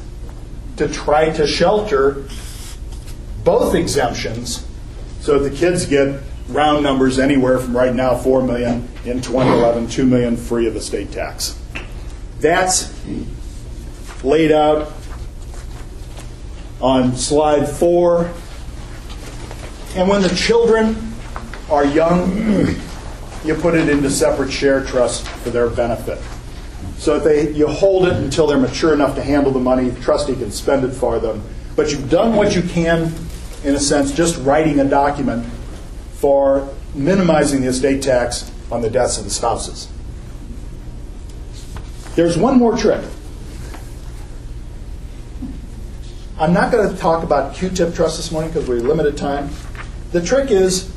to 0.78 0.88
try 0.88 1.30
to 1.32 1.48
shelter 1.48 2.26
both 3.44 3.74
exemptions, 3.74 4.66
so 5.22 5.40
the 5.40 5.50
kids 5.50 5.86
get 5.86 6.20
round 6.50 6.84
numbers 6.84 7.20
anywhere 7.20 7.60
from 7.60 7.78
right 7.78 7.94
now 7.96 8.16
4 8.16 8.44
million 8.44 8.88
in 9.06 9.22
2011, 9.22 9.88
2 9.88 10.06
million 10.06 10.36
free 10.36 10.68
of 10.68 10.76
estate 10.76 11.12
tax. 11.12 11.58
That's 12.40 12.94
laid 14.24 14.52
out 14.52 14.92
on 16.82 17.16
slide 17.16 17.66
four. 17.66 18.32
And 19.96 20.10
when 20.10 20.22
the 20.22 20.34
children 20.36 21.14
are 21.70 21.86
young, 21.86 22.76
you 23.46 23.56
put 23.56 23.76
it 23.76 23.90
into 23.90 24.10
separate 24.10 24.52
share 24.52 24.84
trust 24.84 25.28
for 25.28 25.52
their 25.52 25.70
benefit. 25.70 26.20
So 26.98 27.16
if 27.16 27.24
they, 27.24 27.52
you 27.52 27.68
hold 27.68 28.08
it 28.08 28.14
until 28.14 28.48
they're 28.48 28.58
mature 28.58 28.94
enough 28.94 29.16
to 29.16 29.24
handle 29.24 29.52
the 29.52 29.60
money, 29.60 29.90
the 29.90 30.02
trustee 30.02 30.36
can 30.36 30.52
spend 30.52 30.84
it 30.84 30.92
for 30.92 31.20
them. 31.20 31.44
But 31.76 31.92
you've 31.92 32.10
done 32.10 32.36
what 32.36 32.56
you 32.56 32.62
can, 32.62 33.14
in 33.64 33.76
a 33.76 33.80
sense, 33.80 34.12
just 34.12 34.38
writing 34.44 34.80
a 34.80 34.86
document 34.86 35.46
for 36.14 36.68
minimizing 36.94 37.62
the 37.62 37.68
estate 37.68 38.02
tax 38.02 38.52
on 38.72 38.82
the 38.82 38.90
deaths 38.90 39.18
of 39.18 39.24
the 39.24 39.30
spouses. 39.30 39.88
There's 42.16 42.38
one 42.38 42.58
more 42.58 42.78
trick. 42.78 43.04
I'm 46.40 46.54
not 46.54 46.72
going 46.72 46.92
to 46.92 46.98
talk 46.98 47.24
about 47.24 47.54
QTIP 47.54 47.96
trust 47.96 48.18
this 48.18 48.32
morning 48.32 48.52
because 48.52 48.68
we're 48.68 48.80
limited 48.80 49.16
time. 49.16 49.50
The 50.12 50.22
trick 50.22 50.50
is 50.50 50.92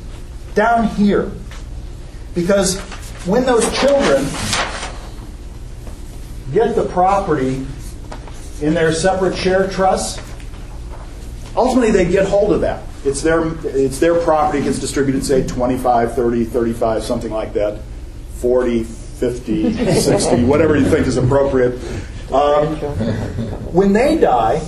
down 0.55 0.87
here. 0.87 1.31
Because 2.33 2.79
when 3.25 3.45
those 3.45 3.63
children 3.79 4.25
get 6.51 6.75
the 6.75 6.87
property 6.91 7.65
in 8.61 8.73
their 8.73 8.91
separate 8.91 9.37
share 9.37 9.69
trusts, 9.69 10.19
ultimately 11.55 11.91
they 11.91 12.09
get 12.09 12.27
hold 12.27 12.53
of 12.53 12.61
that. 12.61 12.83
It's 13.03 13.21
their, 13.21 13.53
it's 13.65 13.99
their 13.99 14.19
property 14.21 14.63
gets 14.63 14.79
distributed, 14.79 15.23
say 15.25 15.45
25, 15.45 16.15
30, 16.15 16.45
35, 16.45 17.03
something 17.03 17.31
like 17.31 17.53
that, 17.53 17.81
40, 18.35 18.83
50, 18.83 19.73
60, 20.01 20.43
whatever 20.45 20.75
you 20.75 20.85
think 20.85 21.07
is 21.07 21.17
appropriate. 21.17 21.73
Um, 22.31 22.75
when 23.71 23.93
they 23.93 24.17
die, 24.17 24.61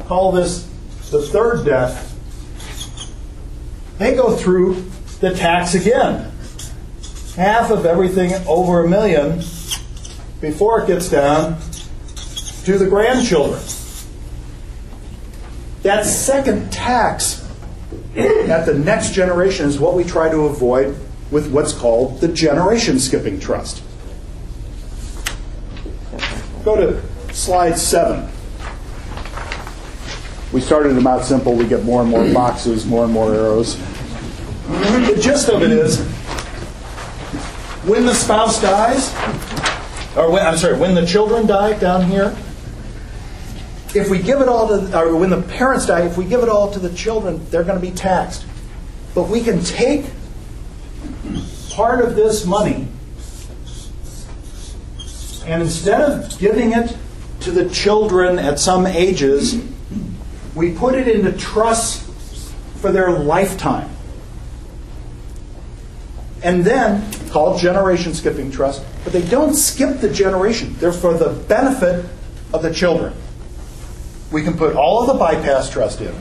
call 0.00 0.32
this 0.32 0.68
the 1.10 1.22
third 1.22 1.64
death, 1.64 2.10
they 3.98 4.14
go 4.14 4.36
through 4.36 4.84
the 5.20 5.34
tax 5.34 5.74
again. 5.74 6.30
Half 7.36 7.70
of 7.70 7.86
everything 7.86 8.32
over 8.46 8.84
a 8.84 8.88
million 8.88 9.38
before 10.40 10.82
it 10.82 10.86
gets 10.86 11.08
down 11.08 11.58
to 12.64 12.78
the 12.78 12.86
grandchildren. 12.86 13.62
That 15.84 16.06
second 16.06 16.72
tax 16.72 17.46
at 18.16 18.64
the 18.64 18.72
next 18.72 19.12
generation 19.12 19.68
is 19.68 19.78
what 19.78 19.94
we 19.94 20.02
try 20.02 20.30
to 20.30 20.46
avoid 20.46 20.96
with 21.30 21.52
what's 21.52 21.74
called 21.74 22.22
the 22.22 22.28
generation 22.28 22.98
skipping 22.98 23.38
trust. 23.38 23.82
Go 26.64 26.76
to 26.76 27.34
slide 27.34 27.76
seven. 27.76 28.30
We 30.54 30.62
started 30.62 30.94
them 30.94 31.06
out 31.06 31.26
simple. 31.26 31.54
We 31.54 31.66
get 31.68 31.84
more 31.84 32.00
and 32.00 32.10
more 32.10 32.32
boxes, 32.32 32.86
more 32.86 33.04
and 33.04 33.12
more 33.12 33.34
arrows. 33.34 33.76
The 34.68 35.18
gist 35.20 35.50
of 35.50 35.62
it 35.62 35.70
is 35.70 36.00
when 37.84 38.06
the 38.06 38.14
spouse 38.14 38.58
dies, 38.62 39.12
or 40.16 40.30
when, 40.30 40.46
I'm 40.46 40.56
sorry, 40.56 40.78
when 40.78 40.94
the 40.94 41.04
children 41.04 41.46
die 41.46 41.78
down 41.78 42.06
here, 42.06 42.34
if 43.94 44.10
we 44.10 44.18
give 44.18 44.40
it 44.40 44.48
all 44.48 44.68
to, 44.68 44.98
or 44.98 45.16
when 45.16 45.30
the 45.30 45.42
parents 45.42 45.86
die, 45.86 46.02
if 46.02 46.16
we 46.16 46.24
give 46.24 46.42
it 46.42 46.48
all 46.48 46.72
to 46.72 46.78
the 46.78 46.94
children, 46.94 47.44
they're 47.50 47.64
going 47.64 47.80
to 47.80 47.86
be 47.86 47.94
taxed. 47.94 48.44
But 49.14 49.24
we 49.24 49.42
can 49.42 49.62
take 49.62 50.06
part 51.70 52.04
of 52.04 52.16
this 52.16 52.44
money 52.44 52.88
and 55.46 55.62
instead 55.62 56.00
of 56.00 56.38
giving 56.38 56.72
it 56.72 56.96
to 57.40 57.50
the 57.50 57.68
children 57.68 58.38
at 58.38 58.58
some 58.58 58.86
ages, 58.86 59.62
we 60.54 60.72
put 60.72 60.94
it 60.94 61.06
into 61.06 61.32
trusts 61.32 62.52
for 62.76 62.90
their 62.90 63.10
lifetime. 63.10 63.90
And 66.42 66.64
then, 66.64 67.10
called 67.30 67.60
generation 67.60 68.14
skipping 68.14 68.50
trust, 68.50 68.84
but 69.02 69.12
they 69.12 69.22
don't 69.22 69.54
skip 69.54 70.00
the 70.00 70.12
generation. 70.12 70.74
They're 70.78 70.92
for 70.92 71.14
the 71.14 71.30
benefit 71.30 72.04
of 72.52 72.62
the 72.62 72.72
children. 72.72 73.14
We 74.34 74.42
can 74.42 74.56
put 74.56 74.74
all 74.74 75.00
of 75.00 75.06
the 75.06 75.14
bypass 75.14 75.70
trust 75.70 76.00
in, 76.00 76.12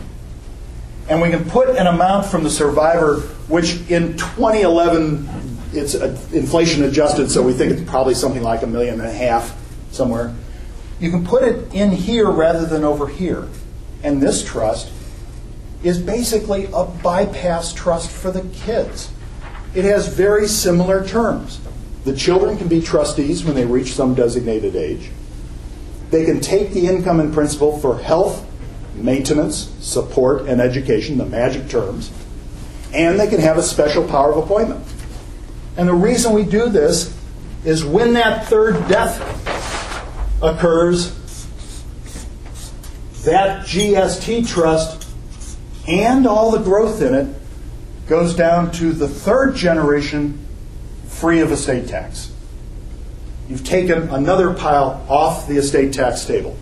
and 1.09 1.19
we 1.19 1.31
can 1.31 1.49
put 1.49 1.69
an 1.69 1.87
amount 1.87 2.27
from 2.27 2.43
the 2.43 2.49
survivor, 2.51 3.21
which 3.47 3.89
in 3.89 4.15
2011 4.17 5.27
it's 5.73 5.95
inflation 5.95 6.83
adjusted, 6.83 7.31
so 7.31 7.41
we 7.41 7.53
think 7.53 7.71
it's 7.71 7.89
probably 7.89 8.13
something 8.13 8.43
like 8.43 8.61
a 8.61 8.67
million 8.67 9.01
and 9.01 9.09
a 9.09 9.11
half 9.11 9.57
somewhere. 9.91 10.31
You 10.99 11.09
can 11.09 11.25
put 11.25 11.41
it 11.41 11.73
in 11.73 11.89
here 11.89 12.29
rather 12.29 12.67
than 12.67 12.83
over 12.83 13.07
here. 13.07 13.47
And 14.03 14.21
this 14.21 14.45
trust 14.45 14.91
is 15.81 15.97
basically 15.97 16.69
a 16.71 16.85
bypass 16.85 17.73
trust 17.73 18.11
for 18.11 18.29
the 18.29 18.43
kids. 18.53 19.11
It 19.73 19.85
has 19.85 20.07
very 20.07 20.47
similar 20.47 21.03
terms. 21.03 21.59
The 22.03 22.15
children 22.15 22.59
can 22.59 22.67
be 22.67 22.79
trustees 22.79 23.43
when 23.43 23.55
they 23.55 23.65
reach 23.65 23.93
some 23.93 24.13
designated 24.13 24.75
age. 24.75 25.09
They 26.13 26.25
can 26.25 26.41
take 26.41 26.73
the 26.73 26.85
income 26.85 27.19
and 27.19 27.33
principal 27.33 27.79
for 27.79 27.97
health, 27.97 28.47
maintenance, 28.93 29.71
support, 29.79 30.43
and 30.47 30.61
education, 30.61 31.17
the 31.17 31.25
magic 31.25 31.67
terms, 31.69 32.11
and 32.93 33.19
they 33.19 33.25
can 33.25 33.39
have 33.39 33.57
a 33.57 33.63
special 33.63 34.07
power 34.07 34.31
of 34.31 34.37
appointment. 34.43 34.85
And 35.75 35.89
the 35.89 35.93
reason 35.95 36.33
we 36.33 36.43
do 36.43 36.69
this 36.69 37.17
is 37.65 37.83
when 37.83 38.13
that 38.13 38.45
third 38.45 38.87
death 38.87 39.19
occurs, 40.43 41.15
that 43.23 43.65
GST 43.65 44.47
trust 44.47 45.09
and 45.87 46.27
all 46.27 46.51
the 46.51 46.59
growth 46.59 47.01
in 47.01 47.15
it 47.15 47.35
goes 48.07 48.35
down 48.35 48.71
to 48.73 48.93
the 48.93 49.07
third 49.07 49.55
generation 49.55 50.45
free 51.07 51.39
of 51.39 51.51
estate 51.51 51.87
tax. 51.87 52.32
You've 53.49 53.63
taken 53.63 54.09
another 54.09 54.53
pile 54.53 55.05
off 55.09 55.47
the 55.47 55.57
estate 55.57 55.93
tax 55.93 56.25
table. 56.25 56.57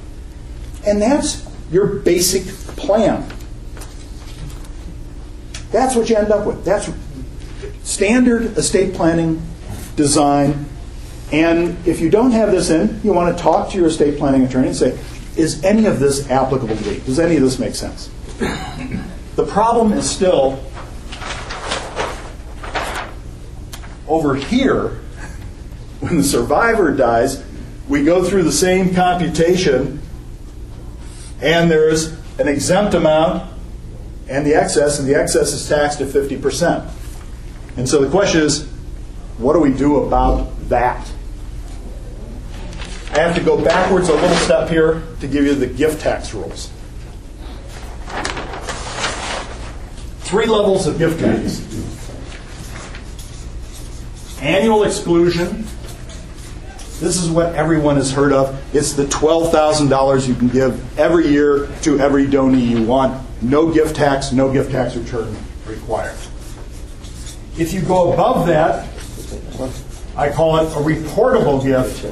And 0.86 1.02
that's 1.02 1.48
your 1.72 1.88
basic 1.88 2.44
plan. 2.76 3.32
That's 5.72 5.96
what 5.96 6.10
you 6.10 6.16
end 6.16 6.32
up 6.32 6.46
with. 6.46 6.66
That's 6.66 6.90
standard 7.84 8.58
estate 8.58 8.94
planning 8.94 9.42
design. 9.96 10.66
And 11.32 11.78
if 11.88 12.02
you 12.02 12.10
don't 12.10 12.32
have 12.32 12.52
this 12.52 12.70
in, 12.70 13.00
you 13.04 13.14
want 13.14 13.36
to 13.36 13.42
talk 13.42 13.70
to 13.72 13.78
your 13.78 13.88
estate 13.88 14.18
planning 14.18 14.44
attorney 14.44 14.68
and 14.68 14.76
say, 14.76 15.00
is 15.38 15.64
any 15.64 15.86
of 15.86 16.00
this 16.00 16.30
applicable 16.30 16.76
to 16.76 16.90
me? 16.90 17.00
Does 17.06 17.20
any 17.20 17.38
of 17.38 17.42
this 17.42 17.58
make 17.58 17.76
sense? 17.76 18.10
The 19.36 19.46
problem 19.46 19.94
is 19.94 20.10
still 20.10 20.62
over 24.08 24.36
here, 24.36 25.00
when 26.02 26.18
the 26.18 26.24
survivor 26.24 26.92
dies, 26.92 27.44
we 27.88 28.04
go 28.04 28.24
through 28.24 28.44
the 28.44 28.52
same 28.52 28.94
computation, 28.94 30.02
and 31.42 31.72
there's 31.72 32.18
an 32.40 32.48
exempt 32.48 32.94
amount 32.94 33.50
and 34.28 34.46
the 34.46 34.56
excess, 34.56 35.00
and 35.00 35.08
the 35.08 35.16
excess 35.16 35.52
is 35.52 35.68
taxed 35.68 36.02
at 36.02 36.08
50%. 36.08 36.90
And 37.78 37.88
so 37.88 38.02
the 38.02 38.10
question 38.10 38.42
is, 38.42 38.66
what 39.38 39.54
do 39.54 39.60
we 39.60 39.74
do 39.74 40.04
about 40.04 40.70
that? 40.70 41.12
I 43.12 43.20
have 43.20 43.36
to 43.36 43.44
go 43.44 43.62
backwards 43.62 44.08
a 44.08 44.14
little 44.14 44.36
step 44.38 44.70
here 44.70 45.04
to 45.20 45.28
give 45.28 45.44
you 45.44 45.54
the 45.54 45.68
gift 45.68 46.02
tax 46.02 46.34
rules. 46.34 46.72
Three 50.22 50.46
levels 50.46 50.88
of 50.88 50.98
gift 50.98 51.20
tax 51.20 51.60
annual 54.42 54.84
exclusion. 54.84 55.66
This 57.02 57.18
is 57.18 57.32
what 57.32 57.56
everyone 57.56 57.96
has 57.96 58.12
heard 58.12 58.32
of. 58.32 58.64
It's 58.76 58.94
the 58.94 59.06
$12,000 59.06 60.28
you 60.28 60.36
can 60.36 60.50
give 60.50 61.00
every 61.00 61.30
year 61.30 61.68
to 61.82 62.00
every 62.00 62.28
donee 62.28 62.70
you 62.70 62.84
want. 62.84 63.20
No 63.42 63.74
gift 63.74 63.96
tax, 63.96 64.32
no 64.32 64.54
gift 64.54 64.72
tax 64.72 64.96
return 64.96 65.36
required. 65.66 66.16
If 67.58 67.74
you 67.74 67.82
go 67.82 68.14
above 68.14 68.46
that, 68.46 68.88
I 70.16 70.30
call 70.30 70.58
it 70.58 70.66
a 70.74 70.80
reportable 70.80 71.64
gift. 71.64 72.06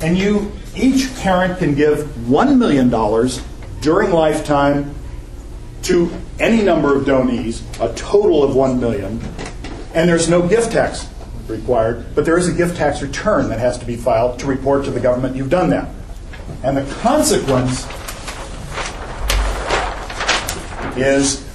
And 0.00 0.16
you, 0.16 0.52
each 0.76 1.12
parent 1.16 1.58
can 1.58 1.74
give 1.74 1.98
$1 2.28 2.56
million 2.56 2.88
during 3.80 4.12
lifetime 4.12 4.94
to 5.82 6.12
any 6.38 6.62
number 6.62 6.96
of 6.96 7.04
donees, 7.04 7.64
a 7.80 7.92
total 7.94 8.44
of 8.44 8.54
1 8.54 8.78
million, 8.78 9.20
and 9.94 10.08
there's 10.08 10.28
no 10.28 10.46
gift 10.46 10.70
tax 10.70 11.08
required, 11.50 12.14
but 12.14 12.24
there 12.24 12.38
is 12.38 12.48
a 12.48 12.52
gift 12.52 12.76
tax 12.76 13.02
return 13.02 13.48
that 13.48 13.58
has 13.58 13.78
to 13.78 13.84
be 13.84 13.96
filed 13.96 14.38
to 14.38 14.46
report 14.46 14.84
to 14.84 14.90
the 14.90 15.00
government 15.00 15.36
you've 15.36 15.50
done 15.50 15.70
that. 15.70 15.88
And 16.62 16.76
the 16.76 16.94
consequence 16.96 17.86
is 20.96 21.46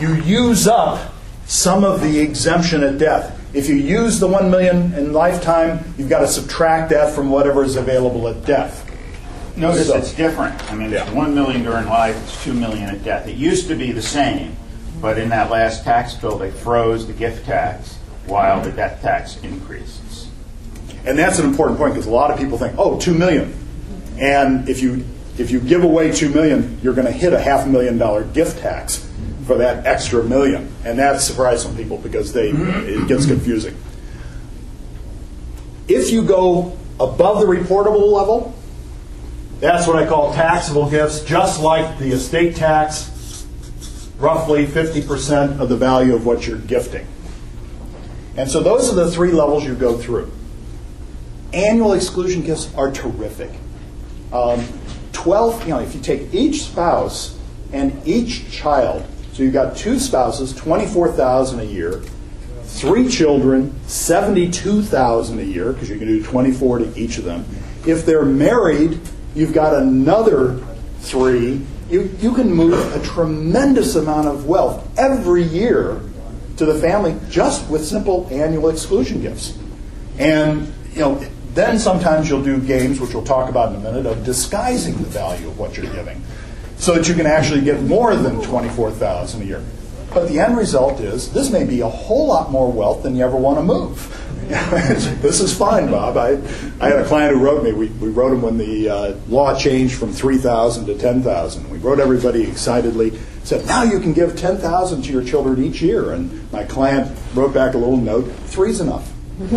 you 0.00 0.14
use 0.14 0.66
up 0.66 1.12
some 1.46 1.84
of 1.84 2.00
the 2.02 2.18
exemption 2.20 2.82
at 2.82 2.98
death. 2.98 3.32
If 3.54 3.68
you 3.68 3.76
use 3.76 4.18
the 4.20 4.26
1 4.26 4.50
million 4.50 4.92
in 4.94 5.12
lifetime, 5.12 5.80
you've 5.96 6.08
got 6.08 6.20
to 6.20 6.28
subtract 6.28 6.90
that 6.90 7.14
from 7.14 7.30
whatever 7.30 7.64
is 7.64 7.76
available 7.76 8.28
at 8.28 8.44
death. 8.44 8.82
Notice 9.56 9.86
So- 9.88 9.96
it's 9.96 10.12
different. 10.12 10.54
I 10.70 10.74
mean, 10.74 10.92
it's 10.92 11.10
1 11.12 11.34
million 11.34 11.62
during 11.62 11.86
life, 11.86 12.16
it's 12.22 12.44
2 12.44 12.52
million 12.52 12.90
at 12.90 13.02
death. 13.04 13.26
It 13.26 13.36
used 13.36 13.68
to 13.68 13.74
be 13.74 13.92
the 13.92 14.02
same, 14.02 14.56
but 15.00 15.18
in 15.18 15.30
that 15.30 15.50
last 15.50 15.84
tax 15.84 16.14
bill, 16.14 16.36
they 16.36 16.50
froze 16.50 17.06
the 17.06 17.12
gift 17.14 17.46
tax 17.46 17.95
while 18.26 18.60
the 18.62 18.72
death 18.72 19.00
tax 19.02 19.36
increases. 19.42 20.28
And 21.04 21.18
that's 21.18 21.38
an 21.38 21.46
important 21.46 21.78
point 21.78 21.94
because 21.94 22.06
a 22.06 22.10
lot 22.10 22.30
of 22.30 22.38
people 22.38 22.58
think, 22.58 22.74
oh, 22.78 22.98
two 22.98 23.14
million. 23.14 23.54
And 24.18 24.68
if 24.68 24.82
you 24.82 25.04
if 25.38 25.50
you 25.50 25.60
give 25.60 25.84
away 25.84 26.10
two 26.12 26.30
million, 26.30 26.78
you're 26.82 26.94
going 26.94 27.06
to 27.06 27.12
hit 27.12 27.32
a 27.32 27.40
half 27.40 27.66
million 27.66 27.98
dollar 27.98 28.24
gift 28.24 28.60
tax 28.60 29.08
for 29.46 29.56
that 29.58 29.86
extra 29.86 30.22
million. 30.24 30.72
And 30.84 30.98
that 30.98 31.20
surprises 31.20 31.64
some 31.64 31.76
people 31.76 31.98
because 31.98 32.32
they 32.32 32.50
it 32.50 33.06
gets 33.06 33.26
confusing. 33.26 33.76
If 35.88 36.10
you 36.10 36.24
go 36.24 36.76
above 36.98 37.40
the 37.40 37.46
reportable 37.46 38.10
level, 38.10 38.54
that's 39.60 39.86
what 39.86 39.96
I 39.96 40.06
call 40.06 40.34
taxable 40.34 40.90
gifts, 40.90 41.20
just 41.20 41.60
like 41.60 41.98
the 41.98 42.10
estate 42.10 42.56
tax, 42.56 43.46
roughly 44.18 44.66
50% 44.66 45.60
of 45.60 45.68
the 45.68 45.76
value 45.76 46.14
of 46.14 46.26
what 46.26 46.46
you're 46.46 46.58
gifting. 46.58 47.06
And 48.36 48.50
so 48.50 48.62
those 48.62 48.90
are 48.92 48.94
the 48.94 49.10
three 49.10 49.32
levels 49.32 49.64
you 49.64 49.74
go 49.74 49.96
through. 49.96 50.30
Annual 51.52 51.94
exclusion 51.94 52.42
gifts 52.42 52.72
are 52.74 52.92
terrific. 52.92 53.50
Um, 54.32 54.66
12, 55.12 55.62
you 55.62 55.68
know, 55.70 55.80
if 55.80 55.94
you 55.94 56.00
take 56.00 56.34
each 56.34 56.64
spouse 56.64 57.38
and 57.72 58.06
each 58.06 58.50
child, 58.50 59.06
so 59.32 59.42
you've 59.42 59.54
got 59.54 59.76
two 59.76 59.98
spouses, 59.98 60.54
24,000 60.54 61.60
a 61.60 61.64
year, 61.64 62.02
three 62.64 63.08
children, 63.08 63.74
72,000 63.86 65.38
a 65.38 65.42
year, 65.42 65.72
because 65.72 65.88
you 65.88 65.98
can 65.98 66.08
do 66.08 66.22
24 66.22 66.80
to 66.80 66.98
each 66.98 67.16
of 67.16 67.24
them. 67.24 67.46
If 67.86 68.04
they're 68.04 68.24
married, 68.24 69.00
you've 69.34 69.54
got 69.54 69.74
another 69.74 70.58
three. 71.00 71.62
You, 71.88 72.10
you 72.20 72.34
can 72.34 72.52
move 72.52 72.74
a 72.94 73.02
tremendous 73.04 73.94
amount 73.94 74.28
of 74.28 74.46
wealth 74.46 74.86
every 74.98 75.44
year 75.44 76.00
to 76.56 76.64
the 76.64 76.78
family 76.78 77.16
just 77.28 77.68
with 77.70 77.84
simple 77.84 78.26
annual 78.30 78.68
exclusion 78.68 79.20
gifts. 79.20 79.58
And, 80.18 80.72
you 80.92 81.00
know, 81.00 81.14
then 81.54 81.78
sometimes 81.78 82.28
you'll 82.28 82.42
do 82.42 82.60
games, 82.60 83.00
which 83.00 83.14
we'll 83.14 83.24
talk 83.24 83.48
about 83.48 83.70
in 83.70 83.76
a 83.76 83.80
minute, 83.80 84.06
of 84.06 84.24
disguising 84.24 84.94
the 84.96 85.08
value 85.08 85.48
of 85.48 85.58
what 85.58 85.76
you're 85.76 85.92
giving 85.92 86.22
so 86.76 86.94
that 86.94 87.08
you 87.08 87.14
can 87.14 87.26
actually 87.26 87.62
get 87.62 87.80
more 87.82 88.14
than 88.14 88.40
24000 88.42 89.42
a 89.42 89.44
year. 89.44 89.64
But 90.12 90.28
the 90.28 90.38
end 90.38 90.56
result 90.56 91.00
is 91.00 91.32
this 91.32 91.50
may 91.50 91.64
be 91.64 91.80
a 91.80 91.88
whole 91.88 92.28
lot 92.28 92.50
more 92.50 92.70
wealth 92.70 93.02
than 93.02 93.16
you 93.16 93.24
ever 93.24 93.36
want 93.36 93.58
to 93.58 93.62
move. 93.62 94.22
this 94.46 95.40
is 95.40 95.56
fine, 95.56 95.90
Bob. 95.90 96.16
I, 96.16 96.32
I 96.80 96.90
had 96.90 97.00
a 97.00 97.04
client 97.04 97.34
who 97.34 97.42
wrote 97.42 97.64
me. 97.64 97.72
We, 97.72 97.88
we 97.88 98.08
wrote 98.08 98.32
him 98.32 98.42
when 98.42 98.58
the 98.58 98.88
uh, 98.88 99.16
law 99.28 99.58
changed 99.58 99.98
from 99.98 100.12
3000 100.12 100.86
to 100.86 100.96
10000 100.96 101.68
We 101.68 101.78
wrote 101.78 101.98
everybody 101.98 102.44
excitedly, 102.44 103.18
said, 103.46 103.64
now 103.66 103.84
you 103.84 104.00
can 104.00 104.12
give 104.12 104.36
10000 104.36 105.02
to 105.02 105.12
your 105.12 105.22
children 105.22 105.62
each 105.62 105.80
year. 105.80 106.10
And 106.12 106.50
my 106.52 106.64
client 106.64 107.16
wrote 107.34 107.54
back 107.54 107.74
a 107.74 107.78
little 107.78 107.96
note, 107.96 108.24
three's 108.46 108.80
enough. 108.80 109.12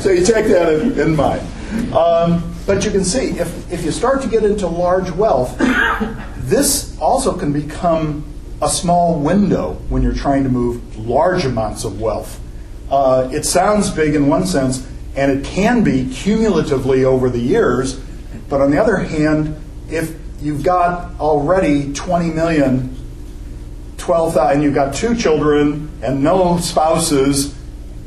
so 0.00 0.10
you 0.10 0.24
take 0.24 0.46
that 0.46 0.80
in, 0.80 0.98
in 0.98 1.16
mind. 1.16 1.42
Um, 1.92 2.54
but 2.64 2.84
you 2.84 2.90
can 2.90 3.04
see, 3.04 3.38
if, 3.38 3.72
if 3.72 3.84
you 3.84 3.90
start 3.90 4.22
to 4.22 4.28
get 4.28 4.42
into 4.42 4.66
large 4.66 5.10
wealth, 5.10 5.58
this 6.38 6.98
also 6.98 7.36
can 7.36 7.52
become 7.52 8.24
a 8.62 8.70
small 8.70 9.20
window 9.20 9.74
when 9.90 10.02
you're 10.02 10.14
trying 10.14 10.44
to 10.44 10.48
move 10.48 10.96
large 10.96 11.44
amounts 11.44 11.84
of 11.84 12.00
wealth. 12.00 12.40
Uh, 12.90 13.28
it 13.32 13.44
sounds 13.44 13.90
big 13.90 14.14
in 14.14 14.28
one 14.28 14.46
sense, 14.46 14.88
and 15.14 15.30
it 15.30 15.44
can 15.44 15.84
be 15.84 16.08
cumulatively 16.08 17.04
over 17.04 17.28
the 17.28 17.38
years, 17.38 18.00
but 18.48 18.62
on 18.62 18.70
the 18.70 18.80
other 18.80 18.96
hand, 18.96 19.60
if 19.90 20.16
you've 20.40 20.62
got 20.62 21.18
already 21.20 21.92
20 21.92 22.30
million, 22.30 22.96
12,000, 23.98 24.52
and 24.54 24.62
you've 24.62 24.74
got 24.74 24.94
two 24.94 25.14
children 25.14 25.90
and 26.02 26.22
no 26.22 26.58
spouses, 26.58 27.54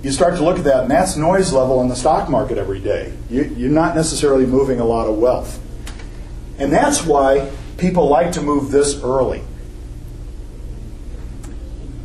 you 0.03 0.11
start 0.11 0.35
to 0.35 0.43
look 0.43 0.57
at 0.57 0.63
that, 0.63 0.83
and 0.83 0.91
that's 0.91 1.17
noise 1.17 1.51
level 1.51 1.81
in 1.81 1.89
the 1.89 1.95
stock 1.95 2.29
market 2.29 2.57
every 2.57 2.79
day. 2.79 3.13
You, 3.29 3.43
you're 3.43 3.69
not 3.69 3.95
necessarily 3.95 4.45
moving 4.45 4.79
a 4.79 4.85
lot 4.85 5.07
of 5.07 5.17
wealth. 5.17 5.59
And 6.57 6.71
that's 6.71 7.05
why 7.05 7.51
people 7.77 8.07
like 8.07 8.33
to 8.33 8.41
move 8.41 8.71
this 8.71 9.01
early. 9.03 9.43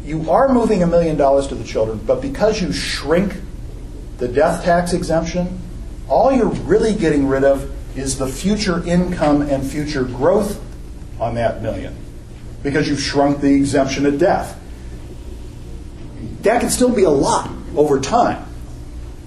you 0.04 0.30
are 0.30 0.52
moving 0.52 0.82
a 0.82 0.86
million 0.86 1.16
dollars 1.16 1.46
to 1.48 1.54
the 1.54 1.64
children, 1.64 1.98
but 2.06 2.20
because 2.20 2.60
you 2.60 2.72
shrink 2.72 3.34
the 4.18 4.28
death 4.28 4.62
tax 4.62 4.92
exemption, 4.92 5.60
all 6.08 6.30
you're 6.30 6.46
really 6.46 6.94
getting 6.94 7.26
rid 7.26 7.42
of 7.42 7.73
is 7.96 8.18
the 8.18 8.26
future 8.26 8.84
income 8.86 9.42
and 9.42 9.64
future 9.64 10.04
growth 10.04 10.60
on 11.20 11.34
that 11.36 11.62
million 11.62 11.96
because 12.62 12.88
you've 12.88 13.00
shrunk 13.00 13.40
the 13.40 13.54
exemption 13.54 14.06
at 14.06 14.18
death. 14.18 14.58
That 16.42 16.60
can 16.60 16.70
still 16.70 16.94
be 16.94 17.04
a 17.04 17.10
lot 17.10 17.50
over 17.76 18.00
time. 18.00 18.46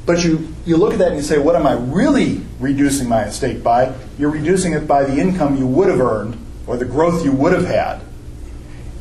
But 0.06 0.24
you, 0.24 0.54
you 0.66 0.78
look 0.78 0.94
at 0.94 1.00
that 1.00 1.10
and 1.10 1.18
you 1.18 1.22
say, 1.22 1.38
what 1.38 1.56
am 1.56 1.68
I 1.68 1.74
really 1.74 2.42
reducing 2.60 3.10
my 3.10 3.26
estate 3.26 3.64
by? 3.64 3.94
You're 4.18 4.32
reducing 4.32 4.74
it 4.74 4.88
by 4.88 5.04
the 5.04 5.20
income 5.20 5.58
you 5.58 5.68
would 5.68 5.90
have 5.90 6.00
earned 6.00 6.38
or 6.66 6.78
the 6.78 6.86
growth 6.86 7.24
you 7.24 7.32
would 7.32 7.54
have 7.54 7.66
had. 7.66 8.02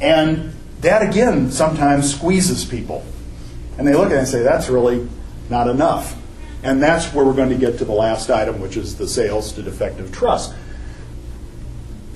And 0.00 0.52
that 0.80 1.08
again 1.08 1.50
sometimes 1.50 2.14
squeezes 2.14 2.64
people. 2.64 3.04
And 3.78 3.86
they 3.86 3.94
look 3.94 4.06
at 4.06 4.12
it 4.12 4.18
and 4.18 4.28
say, 4.28 4.42
that's 4.42 4.68
really 4.68 5.08
not 5.48 5.68
enough. 5.68 6.16
And 6.66 6.82
that's 6.82 7.14
where 7.14 7.24
we're 7.24 7.32
going 7.32 7.50
to 7.50 7.56
get 7.56 7.78
to 7.78 7.84
the 7.84 7.92
last 7.92 8.28
item, 8.28 8.60
which 8.60 8.76
is 8.76 8.96
the 8.96 9.06
sales 9.06 9.52
to 9.52 9.62
defective 9.62 10.10
trust. 10.10 10.52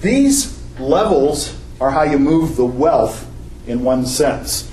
These 0.00 0.60
levels 0.80 1.56
are 1.80 1.92
how 1.92 2.02
you 2.02 2.18
move 2.18 2.56
the 2.56 2.66
wealth 2.66 3.30
in 3.68 3.84
one 3.84 4.04
sense. 4.06 4.68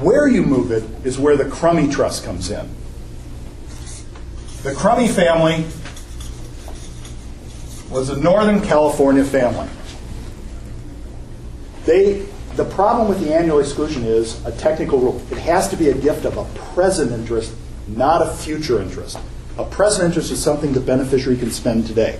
Where 0.00 0.28
you 0.28 0.42
move 0.42 0.70
it 0.70 0.84
is 1.02 1.18
where 1.18 1.34
the 1.34 1.44
Crummey 1.44 1.90
Trust 1.90 2.22
comes 2.22 2.50
in. 2.50 2.68
The 4.64 4.72
Crummey 4.72 5.08
family 5.08 5.64
was 7.90 8.10
a 8.10 8.20
Northern 8.20 8.60
California 8.60 9.24
family. 9.24 9.68
They, 11.86 12.26
the 12.56 12.66
problem 12.66 13.08
with 13.08 13.20
the 13.20 13.34
annual 13.34 13.60
exclusion 13.60 14.04
is 14.04 14.44
a 14.44 14.52
technical 14.52 14.98
rule. 14.98 15.22
It 15.30 15.38
has 15.38 15.68
to 15.68 15.76
be 15.76 15.88
a 15.88 15.94
gift 15.94 16.26
of 16.26 16.36
a 16.36 16.44
present 16.74 17.12
interest, 17.12 17.54
not 17.88 18.22
a 18.22 18.30
future 18.30 18.80
interest. 18.80 19.18
A 19.58 19.64
present 19.64 20.06
interest 20.06 20.30
is 20.30 20.42
something 20.42 20.72
the 20.72 20.80
beneficiary 20.80 21.36
can 21.36 21.50
spend 21.50 21.86
today. 21.86 22.18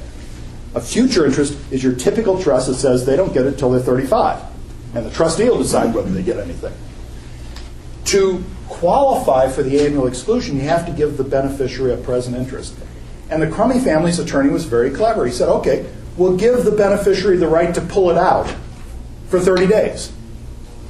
A 0.75 0.81
future 0.81 1.27
interest 1.27 1.59
is 1.70 1.83
your 1.83 1.94
typical 1.94 2.40
trust 2.40 2.68
that 2.68 2.75
says 2.75 3.05
they 3.05 3.16
don't 3.16 3.33
get 3.33 3.44
it 3.44 3.55
until 3.55 3.70
they're 3.70 3.81
35, 3.81 4.40
and 4.94 5.05
the 5.05 5.11
trustee 5.11 5.49
will 5.49 5.59
decide 5.59 5.94
whether 5.94 6.11
they 6.11 6.23
get 6.23 6.38
anything. 6.38 6.73
To 8.07 8.44
qualify 8.68 9.49
for 9.49 9.62
the 9.62 9.81
annual 9.85 10.07
exclusion, 10.07 10.57
you 10.57 10.62
have 10.62 10.87
to 10.87 10.92
give 10.92 11.16
the 11.16 11.25
beneficiary 11.25 11.92
a 11.92 11.96
present 11.96 12.37
interest. 12.37 12.75
And 13.31 13.42
the 13.42 13.46
Crummey 13.46 13.83
family's 13.83 14.18
attorney 14.18 14.51
was 14.51 14.64
very 14.64 14.90
clever. 14.90 15.27
He 15.27 15.33
said, 15.33 15.49
okay, 15.49 15.87
we'll 16.16 16.37
give 16.37 16.64
the 16.64 16.73
beneficiary 16.73 17.37
the 17.37 17.49
right 17.49 17.75
to 17.75 17.81
pull 17.81 18.11
it 18.11 18.16
out 18.16 18.53
for 19.29 19.40
30 19.40 19.66
days. 19.66 20.12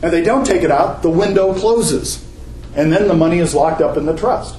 And 0.02 0.12
they 0.12 0.22
don't 0.22 0.46
take 0.46 0.62
it 0.62 0.70
out, 0.70 1.02
the 1.02 1.10
window 1.10 1.54
closes. 1.54 2.26
And 2.74 2.92
then 2.92 3.08
the 3.08 3.14
money 3.14 3.38
is 3.38 3.54
locked 3.54 3.80
up 3.80 3.96
in 3.96 4.06
the 4.06 4.16
trust. 4.16 4.56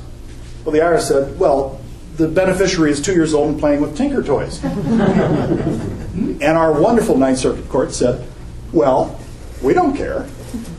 Well, 0.64 0.72
the 0.72 0.80
IRS 0.80 1.02
said, 1.02 1.40
well, 1.40 1.82
the 2.18 2.28
beneficiary 2.28 2.92
is 2.92 3.02
two 3.02 3.14
years 3.14 3.34
old 3.34 3.50
and 3.50 3.60
playing 3.60 3.82
with 3.82 3.98
Tinker 3.98 4.22
Toys. 4.22 4.64
and 4.64 6.44
our 6.44 6.80
wonderful 6.80 7.18
Ninth 7.18 7.40
Circuit 7.40 7.68
Court 7.70 7.94
said, 7.94 8.28
well, 8.72 9.20
we 9.62 9.74
don't 9.74 9.96
care. 9.96 10.28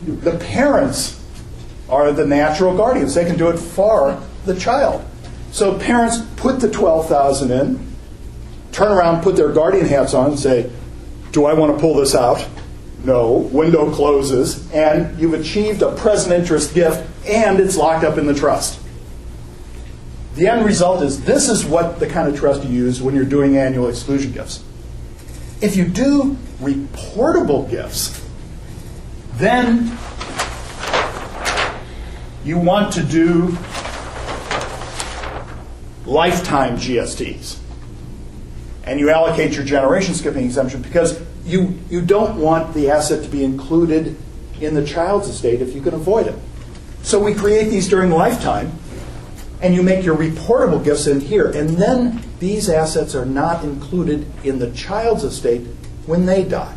The 0.05 0.37
parents 0.37 1.21
are 1.89 2.11
the 2.11 2.25
natural 2.25 2.75
guardians. 2.75 3.13
They 3.13 3.25
can 3.25 3.37
do 3.37 3.49
it 3.49 3.57
for 3.57 4.21
the 4.45 4.57
child. 4.57 5.03
So 5.51 5.77
parents 5.77 6.17
put 6.37 6.59
the 6.59 6.69
12,000 6.69 7.51
in, 7.51 7.95
turn 8.71 8.91
around, 8.91 9.21
put 9.21 9.35
their 9.35 9.51
guardian 9.51 9.85
hats 9.85 10.13
on 10.13 10.31
and 10.31 10.39
say, 10.39 10.71
"Do 11.31 11.45
I 11.45 11.53
want 11.53 11.75
to 11.75 11.79
pull 11.79 11.95
this 11.95 12.15
out?" 12.15 12.45
No, 13.03 13.33
window 13.33 13.91
closes 13.91 14.71
and 14.71 15.19
you've 15.19 15.33
achieved 15.33 15.81
a 15.81 15.91
present 15.91 16.33
interest 16.33 16.73
gift 16.73 17.05
and 17.27 17.59
it's 17.59 17.75
locked 17.75 18.03
up 18.03 18.17
in 18.17 18.25
the 18.25 18.33
trust. 18.33 18.79
The 20.35 20.47
end 20.47 20.65
result 20.65 21.03
is 21.03 21.23
this 21.23 21.47
is 21.47 21.63
what 21.65 21.99
the 21.99 22.07
kind 22.07 22.27
of 22.27 22.37
trust 22.37 22.63
you 22.63 22.69
use 22.69 23.01
when 23.01 23.15
you're 23.15 23.25
doing 23.25 23.57
annual 23.57 23.87
exclusion 23.87 24.31
gifts. 24.31 24.63
If 25.61 25.75
you 25.75 25.85
do 25.85 26.35
reportable 26.59 27.69
gifts, 27.69 28.19
then 29.35 29.97
you 32.43 32.57
want 32.57 32.93
to 32.93 33.03
do 33.03 33.57
lifetime 36.05 36.77
GSTs. 36.77 37.59
And 38.85 38.99
you 38.99 39.09
allocate 39.09 39.53
your 39.53 39.63
generation 39.63 40.13
skipping 40.13 40.45
exemption 40.45 40.81
because 40.81 41.21
you, 41.45 41.79
you 41.89 42.01
don't 42.01 42.37
want 42.37 42.73
the 42.73 42.89
asset 42.89 43.23
to 43.23 43.29
be 43.29 43.43
included 43.43 44.17
in 44.59 44.73
the 44.73 44.85
child's 44.85 45.27
estate 45.27 45.61
if 45.61 45.73
you 45.73 45.81
can 45.81 45.93
avoid 45.93 46.27
it. 46.27 46.35
So 47.01 47.19
we 47.19 47.33
create 47.33 47.69
these 47.69 47.87
during 47.87 48.11
lifetime, 48.11 48.71
and 49.63 49.73
you 49.73 49.81
make 49.81 50.03
your 50.03 50.15
reportable 50.15 50.83
gifts 50.83 51.07
in 51.07 51.21
here. 51.21 51.49
And 51.49 51.69
then 51.69 52.21
these 52.39 52.69
assets 52.69 53.15
are 53.15 53.25
not 53.25 53.63
included 53.63 54.27
in 54.43 54.59
the 54.59 54.69
child's 54.71 55.23
estate 55.23 55.65
when 56.05 56.25
they 56.25 56.43
die. 56.43 56.75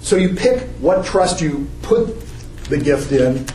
So 0.00 0.16
you 0.16 0.34
pick 0.34 0.66
what 0.80 1.04
trust 1.04 1.40
you 1.40 1.68
put 1.82 2.18
the 2.64 2.78
gift 2.78 3.12
in 3.12 3.46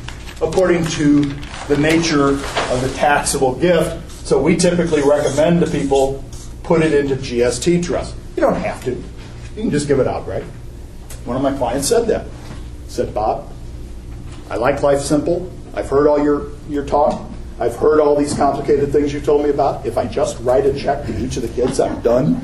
according 0.42 0.86
to 0.86 1.24
the 1.68 1.78
nature 1.78 2.30
of 2.30 2.82
the 2.82 2.94
taxable 2.96 3.56
gift 3.56 4.08
so 4.28 4.42
we 4.42 4.56
typically 4.56 5.02
recommend 5.02 5.62
to 5.62 5.68
people 5.72 6.24
put 6.62 6.82
it 6.84 6.94
into 6.94 7.16
GST 7.16 7.84
trust. 7.84 8.14
You 8.36 8.42
don't 8.42 8.56
have 8.56 8.84
to. 8.84 8.92
You 8.92 9.62
can 9.62 9.72
just 9.72 9.88
give 9.88 10.00
it 10.00 10.08
out, 10.08 10.28
right? 10.28 10.44
One 11.24 11.38
of 11.38 11.42
my 11.42 11.58
clients 11.58 11.88
said 11.88 12.08
that. 12.08 12.28
Said, 12.88 13.14
Bob, 13.14 13.52
I 14.50 14.58
like 14.58 14.84
life 14.84 15.00
simple. 15.00 15.52
I've 15.74 15.90
heard 15.90 16.08
all 16.08 16.22
your, 16.22 16.52
your 16.70 16.86
talk. 16.86 17.32
I've 17.60 17.76
heard 17.76 18.00
all 18.00 18.16
these 18.16 18.36
complicated 18.36 18.92
things 18.92 19.12
you've 19.12 19.26
told 19.26 19.44
me 19.44 19.50
about. 19.50 19.84
If 19.84 19.98
I 19.98 20.06
just 20.06 20.40
write 20.42 20.68
a 20.68 20.80
check 20.80 21.06
to 21.08 21.18
each 21.18 21.38
of 21.38 21.42
the 21.42 21.48
kids, 21.48 21.80
I'm 21.80 22.00
done. 22.02 22.36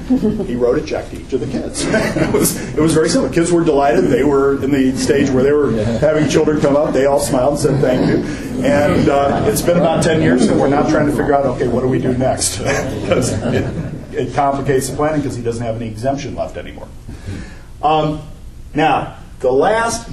he 0.47 0.56
wrote 0.56 0.80
a 0.80 0.86
check 0.86 1.08
to 1.12 1.21
each 1.21 1.34
of 1.34 1.39
the 1.39 1.45
kids. 1.45 1.86
it, 1.88 2.34
was, 2.34 2.58
it 2.73 2.82
was 2.82 2.95
very 2.95 3.10
simple. 3.10 3.30
Kids 3.32 3.52
were 3.52 3.63
delighted. 3.63 4.06
They 4.06 4.23
were 4.23 4.63
in 4.63 4.71
the 4.71 4.97
stage 4.97 5.30
where 5.30 5.43
they 5.43 5.52
were 5.52 5.71
having 5.99 6.28
children 6.30 6.60
come 6.60 6.76
up. 6.76 6.93
They 6.93 7.06
all 7.06 7.19
smiled 7.19 7.54
and 7.54 7.60
said 7.60 7.82
thank 7.82 8.08
you. 8.08 8.63
And 8.65 9.08
uh, 9.08 9.45
it's 9.47 9.62
been 9.62 9.78
about 9.78 10.04
10 10.04 10.21
years, 10.21 10.47
and 10.47 10.60
we're 10.60 10.67
now 10.67 10.89
trying 10.89 11.06
to 11.06 11.12
figure 11.12 11.34
out, 11.34 11.45
okay, 11.45 11.67
what 11.67 11.82
do 11.82 11.88
we 11.88 11.99
do 11.99 12.17
next? 12.17 12.60
it, 12.63 13.93
it 14.13 14.34
complicates 14.34 14.89
the 14.89 14.95
planning 14.95 15.21
because 15.21 15.36
he 15.36 15.43
doesn't 15.43 15.63
have 15.63 15.76
any 15.76 15.88
exemption 15.89 16.34
left 16.34 16.58
anymore. 16.58 16.88
Um, 17.84 18.21
now, 18.73 19.19
the 19.41 19.52
last 19.52 20.10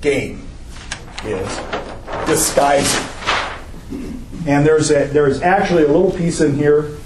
game 0.00 0.46
is 1.24 1.60
disguising. 2.26 3.13
And 4.46 4.66
there's 4.66 4.90
a, 4.90 5.06
there 5.06 5.26
is 5.26 5.40
actually 5.42 5.84
a 5.84 5.86
little 5.86 6.10
piece 6.10 6.40
in 6.40 6.54
here 6.54 6.96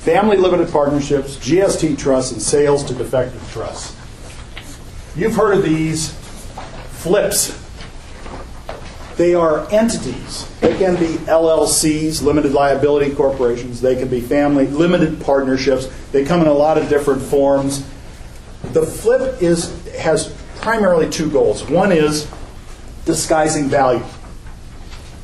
family 0.00 0.38
limited 0.38 0.72
partnerships, 0.72 1.36
GST 1.36 1.98
trusts, 1.98 2.32
and 2.32 2.40
sales 2.40 2.82
to 2.84 2.94
defective 2.94 3.46
trusts. 3.52 3.94
You've 5.14 5.34
heard 5.34 5.58
of 5.58 5.62
these 5.62 6.14
flips. 6.92 7.56
They 9.16 9.34
are 9.34 9.70
entities. 9.70 10.48
They 10.60 10.74
can 10.78 10.96
be 10.96 11.18
LLCs, 11.26 12.22
limited 12.22 12.52
liability 12.52 13.14
corporations. 13.14 13.82
They 13.82 13.94
can 13.94 14.08
be 14.08 14.22
family 14.22 14.66
limited 14.68 15.20
partnerships. 15.20 15.90
They 16.12 16.24
come 16.24 16.40
in 16.40 16.46
a 16.46 16.54
lot 16.54 16.78
of 16.78 16.88
different 16.88 17.20
forms. 17.20 17.86
The 18.72 18.86
flip 18.86 19.42
is 19.42 19.86
has 19.96 20.34
primarily 20.60 21.10
two 21.10 21.30
goals. 21.30 21.68
One 21.68 21.92
is 21.92 22.26
disguising 23.04 23.68
value. 23.68 24.02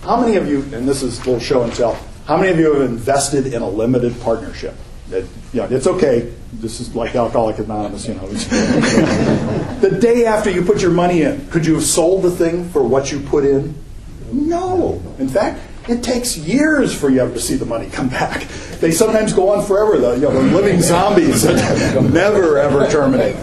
How 0.07 0.21
many 0.21 0.37
of 0.37 0.47
you, 0.47 0.63
and 0.73 0.89
this 0.89 1.03
is 1.03 1.19
a 1.19 1.25
little 1.25 1.41
show 1.41 1.65
and 1.65 1.75
tell, 1.75 1.99
how 2.27 2.37
many 2.37 2.53
of 2.53 2.61
you 2.61 2.73
have 2.73 2.89
invested 2.89 3.49
in 3.49 3.61
a 3.61 3.69
limited 3.69 4.21
partnership? 4.21 4.77
That, 5.09 5.25
you 5.53 5.61
know, 5.61 5.65
it's 5.65 5.89
okay. 5.89 6.33
This 6.53 6.79
is 6.79 6.95
like 6.95 7.17
Alcoholic 7.17 7.59
Anonymous, 7.59 8.07
you 8.07 8.15
know. 8.15 8.29
the 9.81 9.99
day 10.01 10.25
after 10.25 10.49
you 10.49 10.63
put 10.65 10.81
your 10.81 10.93
money 10.93 11.23
in, 11.23 11.49
could 11.49 11.67
you 11.67 11.75
have 11.75 11.83
sold 11.83 12.23
the 12.23 12.31
thing 12.31 12.69
for 12.69 12.85
what 12.85 13.11
you 13.11 13.19
put 13.19 13.45
in? 13.45 13.75
No. 14.31 15.03
In 15.19 15.29
fact, 15.29 15.61
it 15.89 16.05
takes 16.05 16.37
years 16.37 16.97
for 16.97 17.11
you 17.11 17.21
ever 17.21 17.35
to 17.35 17.41
see 17.41 17.57
the 17.57 17.67
money 17.67 17.91
come 17.91 18.09
back. 18.09 18.47
They 18.79 18.93
sometimes 18.93 19.33
go 19.33 19.49
on 19.49 19.65
forever, 19.65 19.99
though. 19.99 20.15
You 20.15 20.23
know, 20.23 20.33
the 20.33 20.55
living 20.55 20.83
zombies 20.83 21.43
that 21.43 22.01
never 22.13 22.59
ever 22.59 22.89
terminate. 22.89 23.35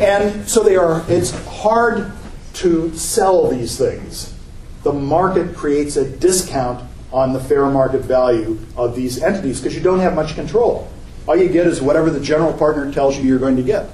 And 0.00 0.48
so 0.48 0.62
they 0.62 0.76
are. 0.76 1.04
It's 1.08 1.32
hard 1.44 2.10
to 2.54 2.94
sell 2.96 3.48
these 3.48 3.76
things 3.76 4.35
the 4.86 4.92
market 4.92 5.56
creates 5.56 5.96
a 5.96 6.08
discount 6.08 6.88
on 7.12 7.32
the 7.32 7.40
fair 7.40 7.66
market 7.66 8.02
value 8.02 8.56
of 8.76 8.94
these 8.94 9.20
entities 9.20 9.60
because 9.60 9.74
you 9.74 9.80
don't 9.82 9.98
have 9.98 10.14
much 10.14 10.36
control. 10.36 10.88
All 11.26 11.34
you 11.34 11.48
get 11.48 11.66
is 11.66 11.82
whatever 11.82 12.08
the 12.08 12.20
general 12.20 12.52
partner 12.52 12.92
tells 12.92 13.18
you 13.18 13.24
you're 13.24 13.40
going 13.40 13.56
to 13.56 13.64
get. 13.64 13.90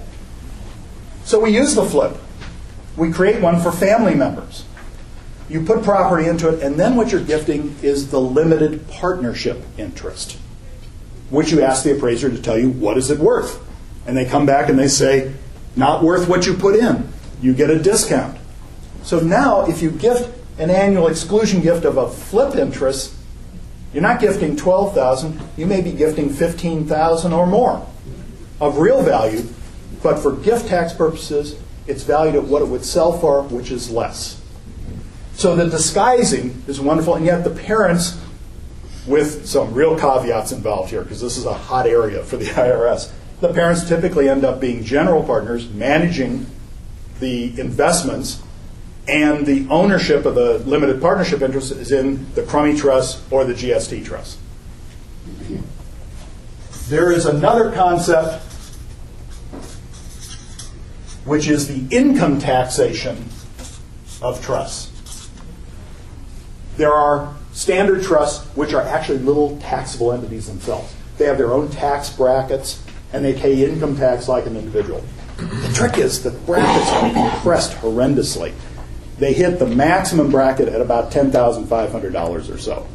So 1.24 1.40
we 1.40 1.56
use 1.56 1.74
the 1.74 1.86
flip. 1.86 2.14
We 2.94 3.10
create 3.10 3.40
one 3.40 3.58
for 3.62 3.72
family 3.72 4.14
members. 4.14 4.66
You 5.48 5.64
put 5.64 5.82
property 5.82 6.28
into 6.28 6.50
it, 6.50 6.62
and 6.62 6.78
then 6.78 6.94
what 6.96 7.10
you're 7.10 7.24
gifting 7.24 7.74
is 7.80 8.10
the 8.10 8.20
limited 8.20 8.86
partnership 8.88 9.64
interest, 9.78 10.36
which 11.30 11.52
you 11.52 11.62
ask 11.62 11.84
the 11.84 11.96
appraiser 11.96 12.28
to 12.28 12.42
tell 12.42 12.58
you 12.58 12.68
what 12.68 12.98
is 12.98 13.10
it 13.10 13.18
worth. 13.18 13.66
And 14.06 14.14
they 14.14 14.26
come 14.26 14.44
back 14.44 14.68
and 14.68 14.78
they 14.78 14.88
say, 14.88 15.32
not 15.74 16.02
worth 16.02 16.28
what 16.28 16.44
you 16.44 16.52
put 16.52 16.76
in. 16.76 17.08
you 17.40 17.54
get 17.54 17.70
a 17.70 17.78
discount. 17.78 18.36
So 19.04 19.20
now, 19.20 19.64
if 19.64 19.80
you 19.80 19.90
gift 19.90 20.40
an 20.58 20.70
annual 20.70 21.08
exclusion 21.08 21.60
gift 21.60 21.84
of 21.84 21.96
a 21.96 22.08
flip 22.08 22.56
interest, 22.56 23.14
you're 23.92 24.02
not 24.02 24.20
gifting 24.20 24.56
12,000, 24.56 25.40
you 25.56 25.66
may 25.66 25.80
be 25.80 25.92
gifting 25.92 26.30
15,000 26.30 27.32
or 27.32 27.46
more 27.46 27.86
of 28.60 28.78
real 28.78 29.02
value, 29.02 29.44
but 30.02 30.18
for 30.18 30.36
gift 30.36 30.68
tax 30.68 30.92
purposes, 30.92 31.58
it's 31.86 32.04
valued 32.04 32.36
at 32.36 32.44
what 32.44 32.62
it 32.62 32.68
would 32.68 32.84
sell 32.84 33.18
for, 33.18 33.42
which 33.42 33.70
is 33.70 33.90
less. 33.90 34.40
So 35.34 35.56
the 35.56 35.68
disguising 35.68 36.62
is 36.66 36.80
wonderful, 36.80 37.16
and 37.16 37.26
yet 37.26 37.44
the 37.44 37.50
parents, 37.50 38.20
with 39.06 39.46
some 39.46 39.74
real 39.74 39.98
caveats 39.98 40.52
involved 40.52 40.90
here, 40.90 41.02
because 41.02 41.20
this 41.20 41.36
is 41.36 41.44
a 41.44 41.54
hot 41.54 41.86
area 41.86 42.22
for 42.22 42.36
the 42.36 42.44
IRS, 42.46 43.10
the 43.40 43.52
parents 43.52 43.88
typically 43.88 44.28
end 44.28 44.44
up 44.44 44.60
being 44.60 44.84
general 44.84 45.22
partners 45.24 45.68
managing 45.70 46.46
the 47.18 47.58
investments, 47.60 48.40
and 49.08 49.44
the 49.46 49.66
ownership 49.68 50.24
of 50.24 50.34
the 50.34 50.58
limited 50.60 51.00
partnership 51.00 51.42
interest 51.42 51.72
is 51.72 51.90
in 51.90 52.32
the 52.34 52.42
Crummey 52.42 52.78
Trust 52.78 53.22
or 53.30 53.44
the 53.44 53.54
GST 53.54 54.04
Trust. 54.04 54.38
There 56.88 57.10
is 57.10 57.26
another 57.26 57.72
concept 57.72 58.44
which 61.24 61.48
is 61.48 61.68
the 61.68 61.96
income 61.96 62.38
taxation 62.38 63.28
of 64.20 64.44
trusts. 64.44 65.28
There 66.76 66.92
are 66.92 67.34
standard 67.52 68.02
trusts, 68.02 68.46
which 68.56 68.72
are 68.72 68.82
actually 68.82 69.18
little 69.18 69.58
taxable 69.58 70.12
entities 70.12 70.46
themselves. 70.46 70.94
They 71.18 71.26
have 71.26 71.38
their 71.38 71.52
own 71.52 71.68
tax 71.70 72.10
brackets, 72.10 72.82
and 73.12 73.24
they 73.24 73.34
pay 73.34 73.64
income 73.64 73.96
tax 73.96 74.28
like 74.28 74.46
an 74.46 74.56
individual. 74.56 75.04
The 75.36 75.72
trick 75.74 75.98
is 75.98 76.22
the 76.22 76.30
brackets 76.30 76.90
are 76.90 77.30
compressed 77.30 77.72
horrendously. 77.72 78.52
They 79.22 79.34
hit 79.34 79.60
the 79.60 79.66
maximum 79.66 80.32
bracket 80.32 80.66
at 80.66 80.80
about 80.80 81.12
$10,500 81.12 82.52
or 82.52 82.58
so. 82.58 82.88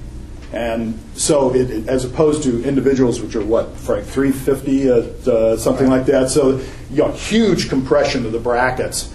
And 0.51 0.99
so, 1.13 1.55
it, 1.55 1.87
as 1.87 2.03
opposed 2.03 2.43
to 2.43 2.65
individuals, 2.65 3.21
which 3.21 3.33
are 3.37 3.45
what, 3.45 3.77
Frank, 3.77 4.05
350, 4.07 4.89
uh, 4.89 4.93
uh, 5.31 5.55
something 5.55 5.87
like 5.87 6.05
that. 6.07 6.29
So, 6.29 6.59
you 6.91 6.97
know, 6.97 7.13
huge 7.13 7.69
compression 7.69 8.25
of 8.25 8.33
the 8.33 8.41
brackets. 8.41 9.09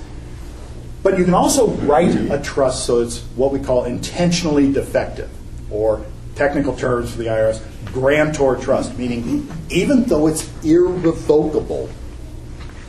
But 1.02 1.18
you 1.18 1.24
can 1.26 1.34
also 1.34 1.68
write 1.68 2.14
a 2.14 2.40
trust 2.42 2.86
so 2.86 3.02
it's 3.02 3.20
what 3.36 3.52
we 3.52 3.60
call 3.60 3.84
intentionally 3.84 4.72
defective, 4.72 5.28
or 5.70 6.06
technical 6.34 6.74
terms 6.74 7.12
for 7.12 7.18
the 7.18 7.26
IRS, 7.26 7.62
grantor 7.92 8.56
trust, 8.56 8.96
meaning 8.96 9.54
even 9.68 10.04
though 10.04 10.28
it's 10.28 10.48
irrevocable 10.64 11.90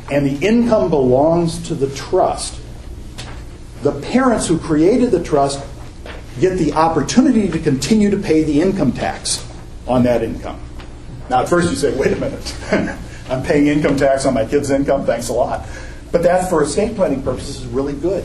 and 0.09 0.25
the 0.25 0.47
income 0.47 0.89
belongs 0.89 1.67
to 1.67 1.75
the 1.75 1.93
trust, 1.93 2.62
the 3.83 3.91
parents 4.01 4.47
who 4.47 4.57
created 4.57 5.11
the 5.11 5.21
trust 5.21 5.63
get 6.39 6.57
the 6.57 6.73
opportunity 6.73 7.49
to 7.49 7.59
continue 7.59 8.09
to 8.09 8.17
pay 8.17 8.43
the 8.43 8.61
income 8.61 8.91
tax 8.91 9.45
on 9.87 10.03
that 10.03 10.23
income. 10.23 10.59
Now, 11.29 11.41
at 11.41 11.49
first 11.49 11.69
you 11.69 11.75
say, 11.75 11.95
wait 11.95 12.13
a 12.13 12.15
minute, 12.15 12.55
I'm 13.29 13.43
paying 13.43 13.67
income 13.67 13.97
tax 13.97 14.25
on 14.25 14.33
my 14.33 14.45
kid's 14.45 14.71
income, 14.71 15.05
thanks 15.05 15.29
a 15.29 15.33
lot. 15.33 15.67
But 16.11 16.23
that, 16.23 16.49
for 16.49 16.63
estate 16.63 16.95
planning 16.95 17.23
purposes, 17.23 17.61
is 17.61 17.67
really 17.67 17.93
good 17.93 18.23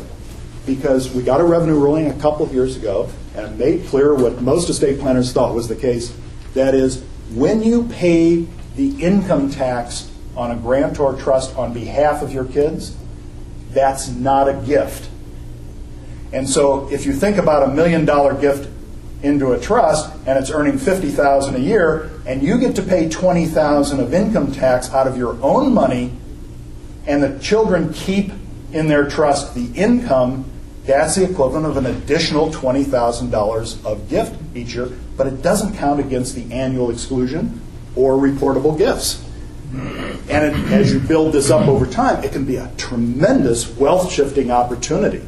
because 0.67 1.11
we 1.13 1.23
got 1.23 1.41
a 1.41 1.45
revenue 1.45 1.79
ruling 1.79 2.11
a 2.11 2.15
couple 2.21 2.45
of 2.45 2.53
years 2.53 2.77
ago 2.77 3.11
and 3.35 3.59
made 3.59 3.87
clear 3.87 4.15
what 4.15 4.43
most 4.43 4.69
estate 4.69 5.01
planners 5.01 5.33
thought 5.33 5.55
was 5.55 5.69
the 5.69 5.77
case. 5.77 6.15
That 6.55 6.75
is, 6.75 7.03
when 7.33 7.63
you 7.63 7.85
pay 7.89 8.47
the 8.77 9.03
income 9.03 9.51
tax 9.51 10.11
on 10.37 10.51
a 10.51 10.57
grantor 10.57 11.15
trust 11.15 11.57
on 11.57 11.73
behalf 11.73 12.23
of 12.23 12.33
your 12.33 12.45
kids, 12.45 12.97
that's 13.71 14.09
not 14.09 14.49
a 14.49 14.55
gift. 14.55 15.09
And 16.33 16.49
so 16.49 16.91
if 16.91 17.07
you 17.07 17.13
think 17.13 17.37
about 17.37 17.69
a 17.69 17.73
million 17.73 18.05
dollar 18.05 18.35
gift 18.35 18.69
into 19.23 19.53
a 19.53 19.61
trust 19.61 20.15
and 20.27 20.39
it's 20.39 20.51
earning 20.51 20.79
50,000 20.79 21.57
a 21.57 21.59
year 21.59 22.11
and 22.27 22.43
you 22.43 22.59
get 22.59 22.77
to 22.77 22.83
pay 22.83 23.09
20,000 23.09 24.01
of 24.01 24.15
income 24.15 24.53
tax 24.53 24.93
out 24.93 25.07
of 25.07 25.17
your 25.17 25.37
own 25.43 25.73
money 25.73 26.13
and 27.07 27.23
the 27.23 27.39
children 27.41 27.93
keep 27.93 28.33
in 28.73 28.87
their 28.87 29.09
trust 29.09 29.55
the 29.55 29.73
income, 29.75 30.45
that's 30.85 31.17
the 31.17 31.25
equivalent 31.25 31.67
of 31.67 31.77
an 31.77 31.87
additional 31.87 32.51
$20,000 32.51 33.85
of 33.85 34.09
gift 34.09 34.37
each 34.55 34.75
year, 34.75 34.91
but 35.17 35.27
it 35.27 35.43
doesn't 35.43 35.77
count 35.77 36.01
against 36.01 36.35
the 36.35 36.53
annual 36.53 36.91
exclusion 36.91 37.61
or 37.97 38.15
reportable 38.15 38.77
gifts. 38.77 39.25
And 39.73 40.31
it, 40.31 40.73
as 40.73 40.93
you 40.93 41.01
build 41.01 41.33
this 41.33 41.51
up 41.51 41.67
over 41.69 41.87
time, 41.87 42.25
it 42.25 42.33
can 42.33 42.45
be 42.45 42.57
a 42.57 42.71
tremendous 42.77 43.69
wealth 43.77 44.11
shifting 44.13 44.51
opportunity. 44.51 45.23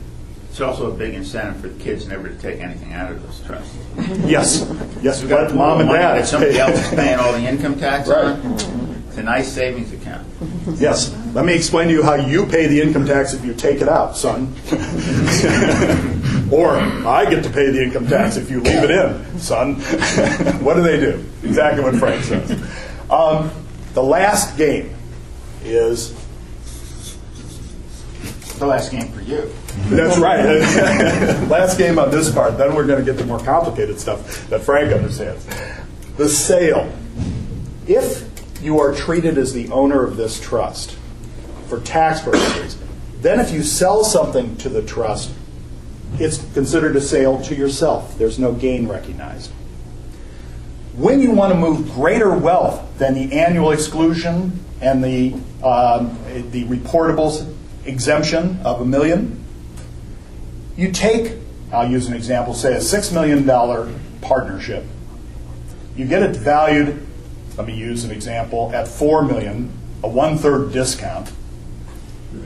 It's 0.50 0.60
also 0.60 0.90
a 0.90 0.94
big 0.94 1.14
incentive 1.14 1.60
for 1.60 1.68
the 1.68 1.78
kids 1.82 2.06
never 2.08 2.28
to 2.28 2.34
take 2.36 2.60
anything 2.60 2.92
out 2.92 3.12
of 3.12 3.22
those 3.22 3.40
trusts. 3.46 3.74
Yes, 4.28 4.66
yes, 5.02 5.20
We've 5.20 5.30
got 5.30 5.46
let 5.48 5.54
mom 5.54 5.78
and 5.80 5.88
money 5.88 6.00
dad. 6.00 6.18
that 6.18 6.26
somebody 6.26 6.58
else 6.58 6.76
is 6.78 6.88
paying 6.90 7.18
all 7.18 7.32
the 7.32 7.46
income 7.46 7.78
tax 7.78 8.08
Right. 8.08 8.24
on. 8.24 9.04
It's 9.08 9.16
a 9.18 9.22
nice 9.22 9.50
savings 9.52 9.92
account. 9.92 10.26
Yes, 10.76 11.14
let 11.34 11.44
me 11.44 11.54
explain 11.54 11.88
to 11.88 11.94
you 11.94 12.02
how 12.02 12.14
you 12.14 12.46
pay 12.46 12.66
the 12.66 12.80
income 12.80 13.06
tax 13.06 13.32
if 13.34 13.44
you 13.44 13.54
take 13.54 13.80
it 13.80 13.88
out, 13.88 14.16
son. 14.16 14.54
or 16.52 16.76
I 16.76 17.26
get 17.28 17.42
to 17.44 17.50
pay 17.50 17.70
the 17.70 17.82
income 17.82 18.06
tax 18.06 18.36
if 18.36 18.50
you 18.50 18.60
leave 18.60 18.82
it 18.84 18.90
in, 18.90 19.38
son. 19.38 19.74
what 20.62 20.74
do 20.74 20.82
they 20.82 20.98
do? 21.00 21.24
Exactly 21.44 21.82
what 21.82 21.94
Frank 21.96 22.22
says. 22.24 22.50
Um, 23.10 23.50
the 23.94 24.02
last 24.02 24.56
game 24.56 24.94
is 25.64 26.14
The 28.58 28.66
last 28.66 28.90
game 28.92 29.10
for 29.12 29.22
you. 29.22 29.50
That's 29.88 30.18
right. 30.18 30.44
Last 31.48 31.78
game 31.78 31.98
on 31.98 32.10
this 32.10 32.32
part, 32.32 32.58
then 32.58 32.74
we're 32.74 32.86
going 32.86 33.04
to 33.04 33.04
get 33.04 33.18
the 33.18 33.26
more 33.26 33.38
complicated 33.40 33.98
stuff 33.98 34.48
that 34.48 34.62
Frank 34.62 34.92
understands. 34.92 35.46
The 36.16 36.28
sale. 36.28 36.92
If 37.86 38.28
you 38.62 38.78
are 38.80 38.94
treated 38.94 39.38
as 39.38 39.52
the 39.52 39.68
owner 39.70 40.04
of 40.04 40.16
this 40.16 40.40
trust 40.40 40.96
for 41.68 41.80
tax 41.80 42.20
purposes, 42.20 42.78
then 43.20 43.40
if 43.40 43.50
you 43.50 43.62
sell 43.62 44.04
something 44.04 44.56
to 44.58 44.68
the 44.68 44.82
trust, 44.82 45.32
it's 46.18 46.38
considered 46.52 46.96
a 46.96 47.00
sale 47.00 47.40
to 47.42 47.54
yourself. 47.54 48.18
There's 48.18 48.38
no 48.38 48.52
gain 48.52 48.88
recognized. 48.88 49.50
When 50.94 51.20
you 51.20 51.30
want 51.30 51.52
to 51.52 51.58
move 51.58 51.92
greater 51.92 52.36
wealth 52.36 52.98
than 52.98 53.14
the 53.14 53.38
annual 53.38 53.70
exclusion 53.70 54.64
and 54.80 55.02
the, 55.02 55.34
um, 55.62 56.18
the 56.50 56.64
reportable 56.64 57.54
exemption 57.84 58.60
of 58.64 58.80
a 58.80 58.84
million, 58.84 59.39
you 60.80 60.90
take, 60.90 61.34
I'll 61.72 61.90
use 61.90 62.06
an 62.06 62.14
example, 62.14 62.54
say 62.54 62.72
a 62.72 62.78
$6 62.78 63.12
million 63.12 63.44
partnership. 64.22 64.82
You 65.94 66.06
get 66.06 66.22
it 66.22 66.34
valued, 66.34 67.06
let 67.58 67.66
me 67.66 67.74
use 67.74 68.04
an 68.04 68.10
example, 68.10 68.72
at 68.74 68.88
4 68.88 69.22
million, 69.24 69.70
a 70.02 70.08
one 70.08 70.38
third 70.38 70.72
discount. 70.72 71.30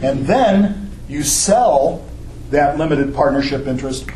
And 0.03 0.27
then 0.27 0.91
you 1.09 1.23
sell 1.23 2.05
that 2.51 2.77
limited 2.77 3.15
partnership 3.15 3.69
interest 3.69 4.09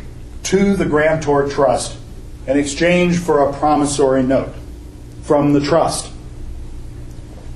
to 0.43 0.75
the 0.75 0.85
grantor 0.85 1.47
trust 1.47 1.97
in 2.45 2.57
exchange 2.57 3.19
for 3.19 3.47
a 3.47 3.53
promissory 3.53 4.23
note 4.23 4.53
from 5.21 5.53
the 5.53 5.61
trust. 5.61 6.11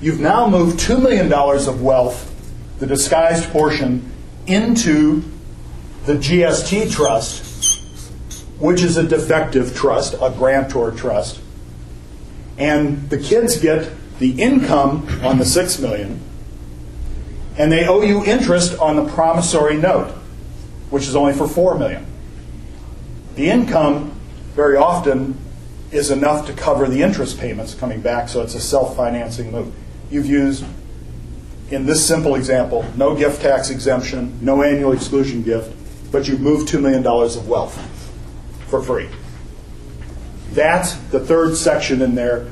You've 0.00 0.20
now 0.20 0.48
moved 0.48 0.80
$2 0.80 1.02
million 1.02 1.30
of 1.30 1.82
wealth, 1.82 2.30
the 2.78 2.86
disguised 2.86 3.50
portion, 3.50 4.10
into 4.46 5.24
the 6.06 6.14
GST 6.14 6.92
trust, 6.92 7.80
which 8.58 8.82
is 8.82 8.96
a 8.96 9.02
defective 9.02 9.74
trust, 9.74 10.14
a 10.14 10.30
grantor 10.30 10.90
trust. 10.90 11.40
And 12.58 13.08
the 13.10 13.18
kids 13.18 13.58
get 13.58 13.90
the 14.18 14.40
income 14.40 15.08
on 15.22 15.38
the 15.38 15.44
6 15.44 15.80
million 15.80 16.20
and 17.56 17.70
they 17.70 17.86
owe 17.86 18.02
you 18.02 18.24
interest 18.24 18.78
on 18.78 18.96
the 18.96 19.04
promissory 19.12 19.76
note, 19.76 20.10
which 20.90 21.04
is 21.04 21.14
only 21.14 21.32
for 21.32 21.46
4 21.46 21.78
million. 21.78 22.04
The 23.36 23.48
income 23.48 24.12
very 24.54 24.76
often 24.76 25.38
is 25.90 26.10
enough 26.10 26.46
to 26.46 26.52
cover 26.52 26.88
the 26.88 27.02
interest 27.02 27.38
payments 27.38 27.74
coming 27.74 28.00
back, 28.00 28.28
so 28.28 28.42
it's 28.42 28.54
a 28.54 28.60
self-financing 28.60 29.52
move. 29.52 29.72
You've 30.10 30.26
used 30.26 30.64
in 31.70 31.86
this 31.86 32.06
simple 32.06 32.34
example, 32.34 32.84
no 32.96 33.16
gift 33.16 33.40
tax 33.40 33.70
exemption, 33.70 34.38
no 34.42 34.62
annual 34.62 34.92
exclusion 34.92 35.42
gift, 35.42 35.72
but 36.14 36.28
you've 36.28 36.40
moved 36.40 36.68
$2 36.68 36.80
million 36.80 37.04
of 37.04 37.48
wealth 37.48 37.76
for 38.68 38.80
free. 38.80 39.08
That's 40.52 40.94
the 41.10 41.18
third 41.18 41.56
section 41.56 42.00
in 42.02 42.14
there. 42.14 42.46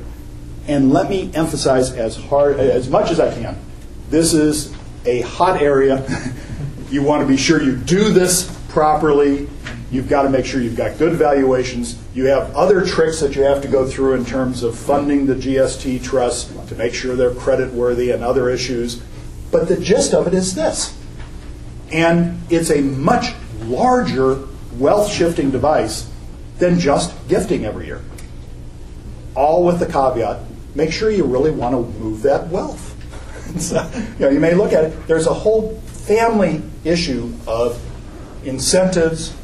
And 0.67 0.91
let 0.91 1.09
me 1.09 1.31
emphasize 1.33 1.93
as 1.93 2.17
hard 2.17 2.59
as 2.59 2.89
much 2.89 3.09
as 3.09 3.21
I 3.21 3.33
can. 3.33 3.57
This 4.09 4.33
is 4.33 4.75
a 5.05 5.21
hot 5.21 5.61
area. 5.61 6.05
you 6.89 7.03
want 7.03 7.21
to 7.21 7.27
be 7.27 7.37
sure 7.37 7.63
you 7.63 7.77
do 7.77 8.11
this 8.11 8.53
properly. 8.67 9.47
You've 9.91 10.09
got 10.09 10.23
to 10.23 10.29
make 10.29 10.45
sure 10.45 10.59
you've 10.59 10.75
got 10.75 10.97
good 10.97 11.13
valuations. 11.13 11.97
You 12.13 12.25
have 12.25 12.53
other 12.57 12.85
tricks 12.85 13.21
that 13.21 13.33
you 13.33 13.43
have 13.43 13.61
to 13.61 13.69
go 13.69 13.87
through 13.87 14.15
in 14.15 14.25
terms 14.25 14.63
of 14.63 14.77
funding 14.77 15.25
the 15.25 15.35
GST 15.35 16.03
trust 16.03 16.67
to 16.67 16.75
make 16.75 16.93
sure 16.93 17.15
they're 17.15 17.33
credit 17.33 17.71
worthy 17.71 18.11
and 18.11 18.25
other 18.25 18.49
issues. 18.49 19.01
But 19.51 19.69
the 19.69 19.79
gist 19.79 20.13
of 20.13 20.27
it 20.27 20.33
is 20.33 20.53
this 20.53 20.97
And 21.93 22.41
it's 22.49 22.69
a 22.69 22.81
much 22.81 23.33
larger 23.63 24.47
wealth 24.77 25.11
shifting 25.11 25.51
device 25.51 26.09
than 26.59 26.79
just 26.79 27.13
gifting 27.27 27.65
every 27.65 27.87
year. 27.87 28.01
All 29.35 29.65
with 29.65 29.79
the 29.79 29.85
caveat 29.85 30.39
make 30.75 30.91
sure 30.91 31.09
you 31.09 31.23
really 31.23 31.51
want 31.51 31.73
to 31.73 31.99
move 31.99 32.21
that 32.23 32.47
wealth. 32.47 32.89
so, 33.59 33.89
you, 33.95 34.25
know, 34.25 34.29
you 34.29 34.39
may 34.39 34.53
look 34.53 34.73
at 34.73 34.85
it, 34.85 35.07
there's 35.07 35.27
a 35.27 35.33
whole 35.33 35.75
family 35.81 36.61
issue 36.83 37.33
of 37.47 37.79
incentives, 38.45 39.35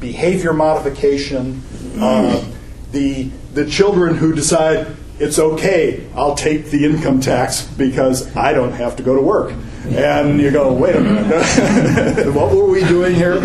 behavior 0.00 0.52
modification, 0.52 1.62
uh, 1.98 2.44
the, 2.92 3.24
the 3.54 3.66
children 3.66 4.16
who 4.16 4.34
decide 4.34 4.96
it's 5.18 5.38
okay, 5.38 6.06
I'll 6.14 6.34
take 6.34 6.66
the 6.66 6.84
income 6.84 7.20
tax 7.20 7.62
because 7.62 8.34
I 8.36 8.52
don't 8.52 8.72
have 8.72 8.96
to 8.96 9.02
go 9.02 9.16
to 9.16 9.22
work. 9.22 9.52
And 9.94 10.40
you 10.40 10.50
go, 10.50 10.72
wait 10.72 10.96
a 10.96 11.00
minute, 11.00 12.34
what 12.34 12.54
were 12.54 12.66
we 12.66 12.80
doing 12.84 13.14
here? 13.14 13.40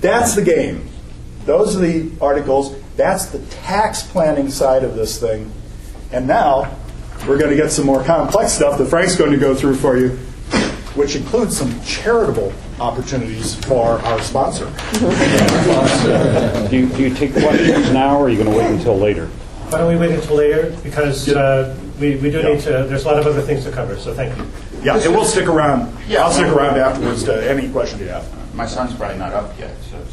That's 0.00 0.34
the 0.34 0.42
game. 0.42 0.88
Those 1.44 1.76
are 1.76 1.80
the 1.80 2.10
articles. 2.20 2.74
That's 2.96 3.26
the 3.26 3.38
tax 3.46 4.02
planning 4.02 4.50
side 4.50 4.84
of 4.84 4.94
this 4.94 5.20
thing. 5.20 5.50
And 6.12 6.26
now 6.26 6.76
we're 7.26 7.38
going 7.38 7.50
to 7.50 7.56
get 7.56 7.70
some 7.70 7.86
more 7.86 8.02
complex 8.04 8.52
stuff 8.52 8.78
that 8.78 8.86
Frank's 8.86 9.16
going 9.16 9.32
to 9.32 9.38
go 9.38 9.54
through 9.54 9.76
for 9.76 9.96
you, 9.96 10.10
which 10.94 11.16
includes 11.16 11.56
some 11.56 11.80
charitable 11.82 12.52
opportunities 12.80 13.54
for 13.64 13.98
our 14.00 14.20
sponsor. 14.22 14.66
Do 16.68 16.76
you, 16.76 16.88
do 16.88 17.02
you 17.02 17.14
take 17.14 17.32
questions 17.32 17.90
now, 17.92 18.18
or 18.18 18.26
are 18.26 18.28
you 18.28 18.42
going 18.42 18.50
to 18.50 18.58
wait 18.58 18.70
until 18.70 18.96
later? 18.98 19.26
Why 19.26 19.78
don't 19.78 19.88
we 19.88 19.96
wait 19.96 20.10
until 20.10 20.36
later? 20.36 20.76
Because 20.82 21.28
uh, 21.28 21.76
we, 21.98 22.16
we 22.16 22.30
do 22.30 22.42
need 22.42 22.60
to, 22.60 22.84
there's 22.88 23.04
a 23.04 23.08
lot 23.08 23.18
of 23.18 23.26
other 23.26 23.40
things 23.40 23.64
to 23.64 23.72
cover, 23.72 23.96
so 23.96 24.12
thank 24.12 24.36
you. 24.36 24.44
Yeah, 24.82 24.98
and 24.98 25.14
we'll 25.14 25.24
stick 25.24 25.46
around. 25.46 25.96
Yeah. 26.08 26.24
I'll 26.24 26.32
stick 26.32 26.48
around 26.48 26.78
afterwards 26.78 27.22
to 27.24 27.50
any 27.50 27.70
question 27.70 28.00
you 28.00 28.08
have. 28.08 28.26
My 28.54 28.66
son's 28.66 28.94
probably 28.94 29.18
not 29.18 29.32
up 29.32 29.58
yet, 29.58 29.76
so. 29.82 30.04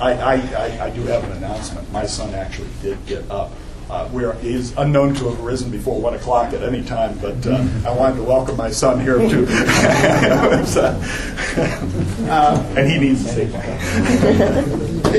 I, 0.00 0.12
I, 0.12 0.34
I, 0.34 0.84
I 0.86 0.90
do 0.90 1.02
have 1.02 1.22
an 1.24 1.32
announcement. 1.32 1.90
My 1.92 2.06
son 2.06 2.34
actually 2.34 2.68
did 2.82 3.04
get 3.06 3.30
up. 3.30 3.52
Uh, 3.88 4.08
where 4.08 4.32
he 4.32 4.52
is 4.52 4.74
unknown 4.78 5.14
to 5.14 5.28
have 5.28 5.38
risen 5.42 5.70
before 5.70 6.00
one 6.00 6.12
o'clock 6.14 6.52
at 6.52 6.60
any 6.60 6.82
time, 6.82 7.16
but 7.20 7.46
uh, 7.46 7.64
I 7.86 7.92
wanted 7.92 8.16
to 8.16 8.24
welcome 8.24 8.56
my 8.56 8.68
son 8.68 9.00
here 9.00 9.16
too. 9.16 9.46
Uh, 12.26 12.74
and 12.76 12.90
he 12.90 12.98
needs 12.98 13.24
to 13.24 13.30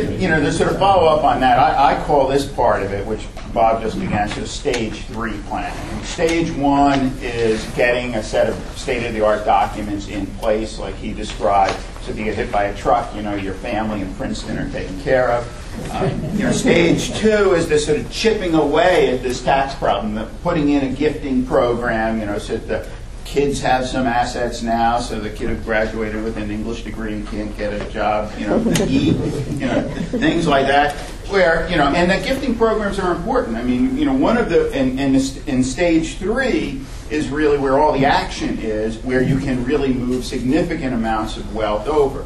say 0.06 0.18
You 0.20 0.28
know, 0.28 0.40
to 0.40 0.52
sort 0.52 0.72
of 0.72 0.80
follow 0.80 1.08
up 1.08 1.24
on 1.24 1.40
that, 1.42 1.60
I, 1.60 1.96
I 1.96 2.04
call 2.06 2.28
this 2.28 2.46
part 2.46 2.84
of 2.84 2.92
it, 2.92 3.06
which 3.06 3.26
Bob 3.54 3.82
just 3.82 4.00
began, 4.00 4.28
sort 4.28 4.42
of 4.42 4.50
stage 4.50 5.02
three 5.06 5.40
planning. 5.48 6.04
Stage 6.04 6.52
one 6.52 7.12
is 7.22 7.64
getting 7.76 8.16
a 8.16 8.24
set 8.24 8.48
of 8.50 8.56
state-of-the-art 8.78 9.46
documents 9.46 10.08
in 10.08 10.26
place, 10.38 10.80
like 10.80 10.96
he 10.96 11.14
described. 11.14 11.78
So 12.02 12.12
if 12.12 12.18
you 12.18 12.26
get 12.26 12.36
hit 12.36 12.52
by 12.52 12.66
a 12.66 12.76
truck, 12.76 13.14
you 13.16 13.22
know, 13.22 13.36
your 13.36 13.54
family 13.56 14.02
in 14.02 14.14
Princeton 14.16 14.58
are 14.58 14.70
taken 14.72 15.00
care 15.02 15.32
of. 15.32 15.64
Uh, 15.92 16.10
you 16.34 16.44
know, 16.44 16.52
stage 16.52 17.14
two 17.18 17.54
is 17.54 17.68
this 17.68 17.86
sort 17.86 18.00
of 18.00 18.12
chipping 18.12 18.56
away 18.56 19.16
at 19.16 19.22
this 19.22 19.44
tax 19.44 19.76
problem, 19.76 20.16
the 20.16 20.26
putting 20.42 20.70
in 20.70 20.86
a 20.86 20.96
gifting 20.96 21.46
program, 21.46 22.20
you 22.20 22.26
know, 22.26 22.40
so 22.40 22.58
that 22.58 22.68
the 22.68 22.90
kids 23.28 23.60
have 23.60 23.86
some 23.86 24.08
assets 24.08 24.62
now, 24.62 25.00
so 25.00 25.20
the 25.20 25.30
kid 25.30 25.50
who 25.50 25.56
graduated 25.58 26.24
with 26.24 26.38
an 26.38 26.50
English 26.50 26.84
degree 26.84 27.14
and 27.14 27.28
can't 27.28 27.56
get 27.58 27.74
a 27.74 27.90
job, 27.92 28.32
you 28.40 28.48
know, 28.48 28.58
you 28.88 29.66
know, 29.66 29.82
things 30.12 30.48
like 30.48 30.66
that. 30.68 30.96
Where, 31.30 31.70
you 31.70 31.76
know, 31.76 31.88
and 31.88 32.10
the 32.10 32.26
gifting 32.26 32.56
programs 32.56 33.00
are 33.00 33.14
important. 33.14 33.58
I 33.58 33.64
mean, 33.64 33.98
you 33.98 34.06
know, 34.06 34.14
one 34.14 34.38
of 34.38 34.50
the, 34.50 34.72
and, 34.72 34.98
and 34.98 35.14
in 35.46 35.62
stage 35.62 36.16
three 36.20 36.82
is 37.10 37.28
really 37.28 37.58
where 37.58 37.78
all 37.78 37.92
the 37.92 38.06
action 38.06 38.60
is, 38.60 38.98
where 39.00 39.22
you 39.22 39.40
can 39.40 39.66
really 39.66 39.94
move 39.94 40.24
significant 40.24 40.94
amounts 40.94 41.36
of 41.36 41.54
wealth 41.54 41.86
over. 41.86 42.26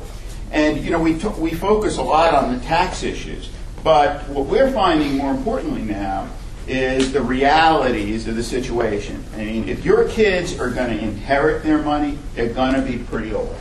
And 0.52 0.78
you 0.86 0.92
know, 0.92 1.00
we, 1.00 1.14
we 1.40 1.52
focus 1.56 1.98
a 1.98 2.04
lot 2.04 2.36
on 2.36 2.54
the 2.54 2.64
tax 2.64 3.02
issues, 3.02 3.50
but 3.84 4.30
what 4.30 4.46
we're 4.46 4.72
finding 4.72 5.18
more 5.18 5.32
importantly 5.32 5.82
now 5.82 6.30
is 6.72 7.12
the 7.12 7.22
realities 7.22 8.28
of 8.28 8.36
the 8.36 8.44
situation. 8.44 9.22
I 9.36 9.44
mean, 9.44 9.68
if 9.68 9.84
your 9.84 10.08
kids 10.08 10.58
are 10.58 10.70
going 10.70 10.98
to 10.98 11.04
inherit 11.04 11.64
their 11.64 11.80
money, 11.80 12.18
they're 12.34 12.54
going 12.54 12.74
to 12.76 12.82
be 12.82 12.98
pretty 12.98 13.34
old. 13.34 13.56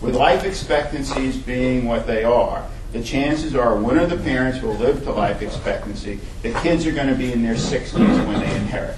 With 0.00 0.14
life 0.14 0.44
expectancies 0.44 1.36
being 1.36 1.86
what 1.86 2.06
they 2.06 2.22
are, 2.22 2.64
the 2.92 3.02
chances 3.02 3.56
are 3.56 3.76
one 3.76 3.98
of 3.98 4.10
the 4.10 4.16
parents 4.16 4.62
will 4.62 4.74
live 4.74 5.02
to 5.02 5.12
life 5.12 5.42
expectancy. 5.42 6.20
The 6.42 6.52
kids 6.60 6.86
are 6.86 6.92
going 6.92 7.08
to 7.08 7.16
be 7.16 7.32
in 7.32 7.42
their 7.42 7.56
60s 7.56 8.26
when 8.26 8.40
they 8.40 8.54
inherit. 8.54 8.96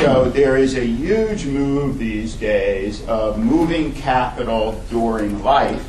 So 0.00 0.30
there 0.30 0.56
is 0.56 0.76
a 0.76 0.84
huge 0.84 1.44
move 1.44 1.98
these 1.98 2.34
days 2.36 3.06
of 3.06 3.38
moving 3.38 3.92
capital 3.92 4.82
during 4.88 5.42
life 5.44 5.86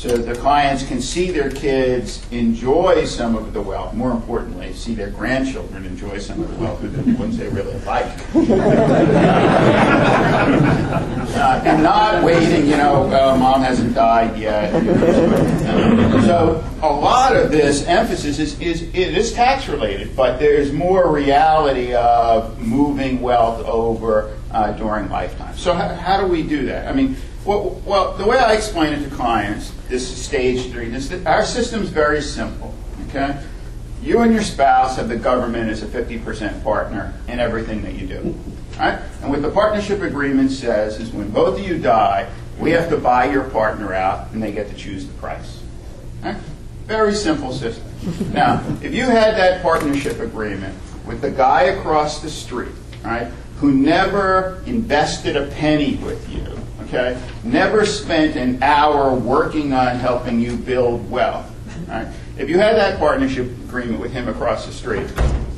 so 0.00 0.16
the 0.16 0.34
clients 0.34 0.82
can 0.86 1.02
see 1.02 1.30
their 1.30 1.50
kids 1.50 2.26
enjoy 2.30 3.04
some 3.04 3.36
of 3.36 3.52
the 3.52 3.60
wealth. 3.60 3.92
More 3.92 4.12
importantly, 4.12 4.72
see 4.72 4.94
their 4.94 5.10
grandchildren 5.10 5.84
enjoy 5.84 6.16
some 6.16 6.40
of 6.40 6.50
the 6.50 6.56
wealth, 6.56 6.80
the 6.80 7.12
ones 7.18 7.36
they 7.36 7.48
really 7.48 7.78
like. 7.80 8.06
uh, 11.36 11.62
and 11.66 11.82
not 11.82 12.24
waiting, 12.24 12.64
you 12.66 12.78
know, 12.78 13.12
uh, 13.12 13.36
mom 13.36 13.60
hasn't 13.60 13.94
died 13.94 14.40
yet. 14.40 14.72
so 16.24 16.64
a 16.80 16.90
lot 16.90 17.36
of 17.36 17.50
this 17.50 17.84
emphasis 17.84 18.38
is, 18.38 18.58
is 18.58 18.80
it 18.80 18.94
is 18.94 19.34
tax 19.34 19.68
related, 19.68 20.16
but 20.16 20.38
there's 20.38 20.72
more 20.72 21.12
reality 21.12 21.92
of 21.92 22.58
moving 22.58 23.20
wealth 23.20 23.66
over 23.66 24.34
uh, 24.50 24.72
during 24.72 25.10
lifetime. 25.10 25.54
So 25.58 25.74
how, 25.74 25.94
how 25.94 26.18
do 26.22 26.26
we 26.26 26.42
do 26.42 26.64
that? 26.64 26.88
I 26.88 26.94
mean, 26.94 27.16
well, 27.44 27.80
well, 27.86 28.16
the 28.16 28.26
way 28.26 28.38
I 28.38 28.54
explain 28.54 28.92
it 28.92 29.08
to 29.08 29.14
clients, 29.14 29.72
this 29.88 30.10
is 30.10 30.22
stage 30.22 30.70
three. 30.70 30.88
This, 30.88 31.12
our 31.26 31.44
system's 31.44 31.88
very 31.88 32.20
simple. 32.20 32.74
Okay, 33.08 33.40
you 34.02 34.20
and 34.20 34.32
your 34.32 34.42
spouse 34.42 34.96
have 34.96 35.08
the 35.08 35.16
government 35.16 35.70
as 35.70 35.82
a 35.82 35.86
50% 35.86 36.62
partner 36.62 37.12
in 37.28 37.40
everything 37.40 37.82
that 37.82 37.94
you 37.94 38.06
do. 38.06 38.34
Right? 38.78 38.98
And 39.20 39.30
what 39.30 39.42
the 39.42 39.50
partnership 39.50 40.00
agreement 40.00 40.52
says 40.52 40.98
is 40.98 41.10
when 41.10 41.30
both 41.30 41.58
of 41.58 41.66
you 41.66 41.78
die, 41.78 42.30
we 42.58 42.70
have 42.70 42.88
to 42.90 42.96
buy 42.96 43.30
your 43.30 43.44
partner 43.44 43.92
out, 43.92 44.30
and 44.32 44.42
they 44.42 44.52
get 44.52 44.68
to 44.68 44.74
choose 44.74 45.06
the 45.06 45.12
price. 45.14 45.62
Right? 46.22 46.36
Very 46.86 47.14
simple 47.14 47.52
system. 47.52 47.84
Now, 48.32 48.64
if 48.82 48.94
you 48.94 49.04
had 49.04 49.36
that 49.36 49.62
partnership 49.62 50.20
agreement 50.20 50.76
with 51.06 51.20
the 51.20 51.30
guy 51.30 51.62
across 51.62 52.22
the 52.22 52.30
street, 52.30 52.72
right, 53.04 53.28
who 53.58 53.72
never 53.72 54.62
invested 54.66 55.36
a 55.36 55.46
penny 55.48 55.96
with 55.96 56.28
you, 56.30 56.59
okay, 56.92 57.20
never 57.44 57.86
spent 57.86 58.36
an 58.36 58.62
hour 58.62 59.14
working 59.14 59.72
on 59.72 59.96
helping 59.96 60.40
you 60.40 60.56
build 60.56 61.08
wealth, 61.10 61.50
right? 61.88 62.08
If 62.36 62.48
you 62.48 62.58
had 62.58 62.76
that 62.76 62.98
partnership 62.98 63.46
agreement 63.46 64.00
with 64.00 64.12
him 64.12 64.28
across 64.28 64.66
the 64.66 64.72
street, 64.72 65.08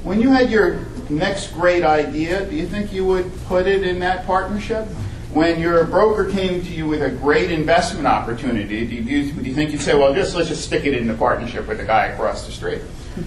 when 0.05 0.21
you 0.21 0.31
had 0.31 0.51
your 0.51 0.81
next 1.09 1.53
great 1.53 1.85
idea, 1.85 2.45
do 2.45 2.57
you 2.57 2.66
think 2.66 2.92
you 2.92 3.05
would 3.07 3.33
put 3.45 3.66
it 3.66 3.87
in 3.87 3.99
that 4.01 4.27
partnership? 4.27 4.87
When 5.33 5.59
your 5.59 5.85
broker 5.85 6.31
came 6.31 6.62
to 6.62 6.71
you 6.71 6.87
with 6.87 7.03
a 7.03 7.11
great 7.11 7.51
investment 7.51 8.07
opportunity, 8.07 8.87
do 8.87 8.95
you, 8.95 9.33
do 9.33 9.42
you 9.42 9.55
think 9.55 9.73
you'd 9.73 9.81
say, 9.81 9.95
well, 9.95 10.12
just 10.12 10.35
let's 10.35 10.49
just 10.49 10.64
stick 10.64 10.85
it 10.85 10.95
in 10.95 11.07
the 11.07 11.14
partnership 11.14 11.66
with 11.66 11.79
the 11.79 11.85
guy 11.85 12.07
across 12.07 12.45
the 12.45 12.53
street? 12.53 12.83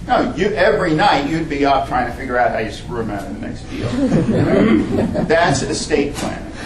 No, 0.08 0.34
you, 0.36 0.48
every 0.48 0.96
night 0.96 1.30
you'd 1.30 1.48
be 1.48 1.66
up 1.66 1.88
trying 1.88 2.10
to 2.10 2.18
figure 2.18 2.38
out 2.38 2.52
how 2.52 2.58
you 2.58 2.72
screw 2.72 3.02
him 3.02 3.12
out 3.12 3.24
of 3.24 3.40
the 3.40 3.48
next 3.48 3.62
deal. 3.70 3.88
That's 5.26 5.62
estate 5.62 6.16
planning. 6.16 6.52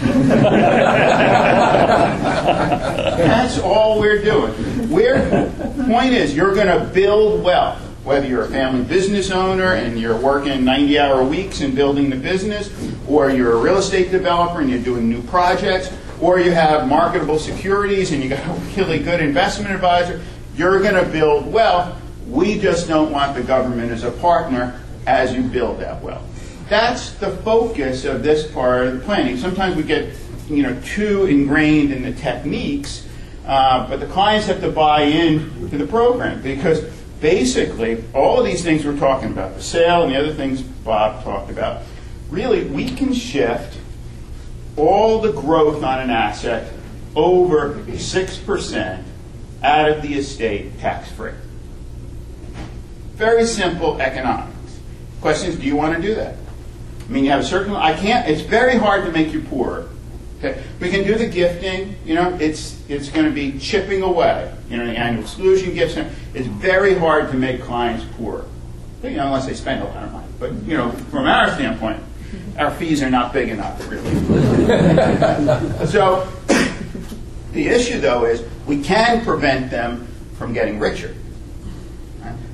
That's 3.18 3.58
all 3.58 4.00
we're 4.00 4.22
doing. 4.22 4.88
We're, 4.88 5.52
point 5.86 6.12
is, 6.12 6.34
you're 6.34 6.54
going 6.54 6.68
to 6.68 6.86
build 6.92 7.44
wealth. 7.44 7.78
Whether 8.04 8.26
you're 8.26 8.44
a 8.44 8.48
family 8.48 8.82
business 8.82 9.30
owner 9.30 9.74
and 9.74 10.00
you're 10.00 10.16
working 10.16 10.64
90 10.64 10.98
hour 10.98 11.22
weeks 11.22 11.60
and 11.60 11.74
building 11.74 12.08
the 12.08 12.16
business, 12.16 12.70
or 13.06 13.30
you're 13.30 13.52
a 13.52 13.60
real 13.60 13.76
estate 13.76 14.10
developer 14.10 14.62
and 14.62 14.70
you're 14.70 14.82
doing 14.82 15.10
new 15.10 15.22
projects, 15.24 15.92
or 16.18 16.40
you 16.40 16.52
have 16.52 16.88
marketable 16.88 17.38
securities 17.38 18.12
and 18.12 18.22
you 18.22 18.30
got 18.30 18.42
a 18.46 18.52
really 18.76 18.98
good 18.98 19.20
investment 19.20 19.74
advisor, 19.74 20.22
you're 20.56 20.80
going 20.80 20.94
to 20.94 21.04
build 21.10 21.52
wealth. 21.52 21.99
We 22.30 22.58
just 22.60 22.86
don't 22.86 23.10
want 23.10 23.34
the 23.34 23.42
government 23.42 23.90
as 23.90 24.04
a 24.04 24.12
partner 24.12 24.80
as 25.06 25.34
you 25.34 25.42
build 25.42 25.80
that 25.80 26.00
well. 26.00 26.22
That's 26.68 27.12
the 27.14 27.32
focus 27.38 28.04
of 28.04 28.22
this 28.22 28.50
part 28.52 28.86
of 28.86 29.00
the 29.00 29.04
planning. 29.04 29.36
Sometimes 29.36 29.74
we 29.74 29.82
get 29.82 30.14
you 30.48 30.62
know, 30.62 30.80
too 30.84 31.26
ingrained 31.26 31.92
in 31.92 32.02
the 32.02 32.12
techniques, 32.12 33.06
uh, 33.46 33.88
but 33.88 33.98
the 33.98 34.06
clients 34.06 34.46
have 34.46 34.60
to 34.60 34.70
buy 34.70 35.02
in 35.02 35.70
to 35.70 35.78
the 35.78 35.86
program 35.86 36.40
because 36.42 36.82
basically 37.20 38.04
all 38.14 38.38
of 38.38 38.44
these 38.44 38.62
things 38.62 38.84
we're 38.84 38.98
talking 38.98 39.32
about, 39.32 39.56
the 39.56 39.62
sale 39.62 40.02
and 40.02 40.12
the 40.12 40.16
other 40.16 40.32
things 40.32 40.62
Bob 40.62 41.24
talked 41.24 41.50
about, 41.50 41.82
really 42.30 42.64
we 42.64 42.88
can 42.88 43.12
shift 43.12 43.78
all 44.76 45.20
the 45.20 45.32
growth 45.32 45.82
on 45.82 46.00
an 46.00 46.10
asset 46.10 46.72
over 47.16 47.74
6% 47.74 49.02
out 49.62 49.88
of 49.88 50.02
the 50.02 50.14
estate 50.14 50.78
tax 50.78 51.10
free. 51.10 51.32
Very 53.20 53.46
simple 53.46 54.00
economics. 54.00 54.80
Question 55.20 55.50
is, 55.50 55.56
do 55.56 55.66
you 55.66 55.76
want 55.76 55.94
to 55.94 56.02
do 56.02 56.16
that? 56.16 56.36
I 57.06 57.12
mean, 57.12 57.24
you 57.24 57.30
have 57.30 57.40
a 57.40 57.44
certain, 57.44 57.74
I 57.74 57.94
can't, 57.94 58.28
it's 58.28 58.40
very 58.40 58.76
hard 58.76 59.04
to 59.04 59.12
make 59.12 59.32
you 59.32 59.42
poorer 59.42 59.88
Okay, 60.42 60.62
we 60.80 60.88
can 60.88 61.04
do 61.04 61.16
the 61.16 61.26
gifting. 61.26 61.96
You 62.02 62.14
know, 62.14 62.34
it's 62.40 62.82
it's 62.88 63.10
going 63.10 63.26
to 63.26 63.30
be 63.30 63.58
chipping 63.58 64.02
away. 64.02 64.54
You 64.70 64.78
know, 64.78 64.86
the 64.86 64.98
annual 64.98 65.22
exclusion 65.22 65.74
gifts. 65.74 65.98
It's 66.32 66.46
very 66.46 66.94
hard 66.94 67.30
to 67.30 67.36
make 67.36 67.60
clients 67.60 68.06
poor. 68.16 68.46
You 69.02 69.10
know, 69.10 69.26
unless 69.26 69.46
they 69.46 69.52
spend 69.52 69.82
a 69.82 69.84
lot 69.84 70.02
of 70.02 70.12
money. 70.12 70.26
But 70.38 70.54
you 70.64 70.78
know, 70.78 70.92
from 71.10 71.26
our 71.26 71.50
standpoint, 71.50 72.02
our 72.56 72.70
fees 72.70 73.02
are 73.02 73.10
not 73.10 73.34
big 73.34 73.50
enough, 73.50 73.86
really. 73.90 74.14
so, 75.86 76.26
the 77.52 77.68
issue 77.68 78.00
though 78.00 78.24
is 78.24 78.42
we 78.66 78.82
can 78.82 79.22
prevent 79.22 79.70
them 79.70 80.08
from 80.38 80.54
getting 80.54 80.78
richer. 80.78 81.14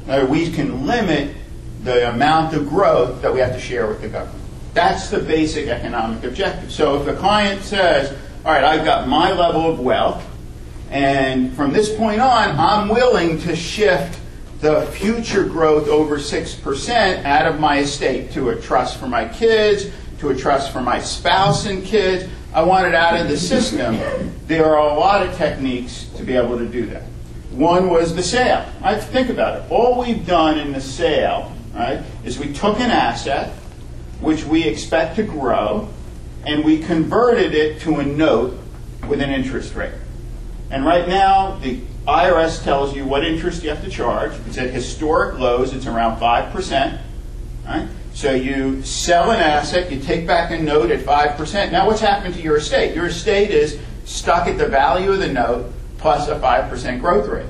We 0.06 0.50
can 0.50 0.86
limit 0.86 1.34
the 1.82 2.10
amount 2.10 2.54
of 2.54 2.68
growth 2.68 3.22
that 3.22 3.32
we 3.32 3.40
have 3.40 3.52
to 3.52 3.60
share 3.60 3.86
with 3.86 4.00
the 4.00 4.08
government. 4.08 4.42
That's 4.74 5.08
the 5.08 5.20
basic 5.20 5.68
economic 5.68 6.24
objective. 6.24 6.70
So 6.70 7.00
if 7.00 7.08
a 7.08 7.14
client 7.14 7.62
says, 7.62 8.16
all 8.44 8.52
right, 8.52 8.64
I've 8.64 8.84
got 8.84 9.08
my 9.08 9.32
level 9.32 9.70
of 9.70 9.80
wealth, 9.80 10.24
and 10.90 11.52
from 11.54 11.72
this 11.72 11.94
point 11.96 12.20
on, 12.20 12.56
I'm 12.58 12.88
willing 12.88 13.38
to 13.40 13.56
shift 13.56 14.20
the 14.60 14.86
future 14.86 15.44
growth 15.44 15.88
over 15.88 16.18
6% 16.18 17.24
out 17.24 17.46
of 17.46 17.58
my 17.60 17.80
estate 17.80 18.32
to 18.32 18.50
a 18.50 18.60
trust 18.60 18.98
for 18.98 19.08
my 19.08 19.28
kids, 19.28 19.90
to 20.20 20.30
a 20.30 20.36
trust 20.36 20.72
for 20.72 20.80
my 20.80 21.00
spouse 21.00 21.66
and 21.66 21.84
kids. 21.84 22.30
I 22.54 22.62
want 22.62 22.86
it 22.86 22.94
out 22.94 23.20
of 23.20 23.28
the 23.28 23.36
system. 23.36 23.98
There 24.46 24.64
are 24.64 24.88
a 24.90 24.94
lot 24.94 25.26
of 25.26 25.34
techniques 25.36 26.08
to 26.16 26.22
be 26.22 26.34
able 26.36 26.58
to 26.58 26.66
do 26.66 26.86
that. 26.86 27.02
One 27.56 27.88
was 27.88 28.14
the 28.14 28.22
sale. 28.22 28.66
I 28.82 28.96
think 28.96 29.30
about 29.30 29.56
it. 29.56 29.70
All 29.70 29.98
we've 29.98 30.26
done 30.26 30.58
in 30.58 30.72
the 30.72 30.80
sale, 30.80 31.56
right, 31.74 32.02
is 32.22 32.38
we 32.38 32.52
took 32.52 32.78
an 32.80 32.90
asset, 32.90 33.50
which 34.20 34.44
we 34.44 34.64
expect 34.64 35.16
to 35.16 35.22
grow, 35.22 35.88
and 36.46 36.62
we 36.62 36.80
converted 36.80 37.54
it 37.54 37.80
to 37.80 37.96
a 37.96 38.04
note 38.04 38.58
with 39.08 39.22
an 39.22 39.30
interest 39.30 39.74
rate. 39.74 39.94
And 40.70 40.84
right 40.84 41.08
now, 41.08 41.56
the 41.56 41.80
IRS 42.06 42.62
tells 42.62 42.94
you 42.94 43.06
what 43.06 43.24
interest 43.24 43.62
you 43.62 43.70
have 43.70 43.82
to 43.82 43.90
charge. 43.90 44.32
It's 44.46 44.58
at 44.58 44.68
historic 44.68 45.38
lows, 45.38 45.72
it's 45.72 45.86
around 45.86 46.20
5%. 46.20 47.00
Right? 47.64 47.88
So 48.12 48.32
you 48.32 48.82
sell 48.82 49.30
an 49.30 49.40
asset, 49.40 49.90
you 49.90 49.98
take 49.98 50.26
back 50.26 50.50
a 50.50 50.58
note 50.58 50.90
at 50.90 51.00
5%. 51.00 51.72
Now, 51.72 51.86
what's 51.86 52.02
happened 52.02 52.34
to 52.34 52.42
your 52.42 52.58
estate? 52.58 52.94
Your 52.94 53.06
estate 53.06 53.50
is 53.50 53.78
stuck 54.04 54.46
at 54.46 54.58
the 54.58 54.68
value 54.68 55.10
of 55.10 55.20
the 55.20 55.32
note 55.32 55.72
plus 56.06 56.28
a 56.28 56.38
5% 56.38 57.00
growth 57.00 57.26
rate. 57.26 57.48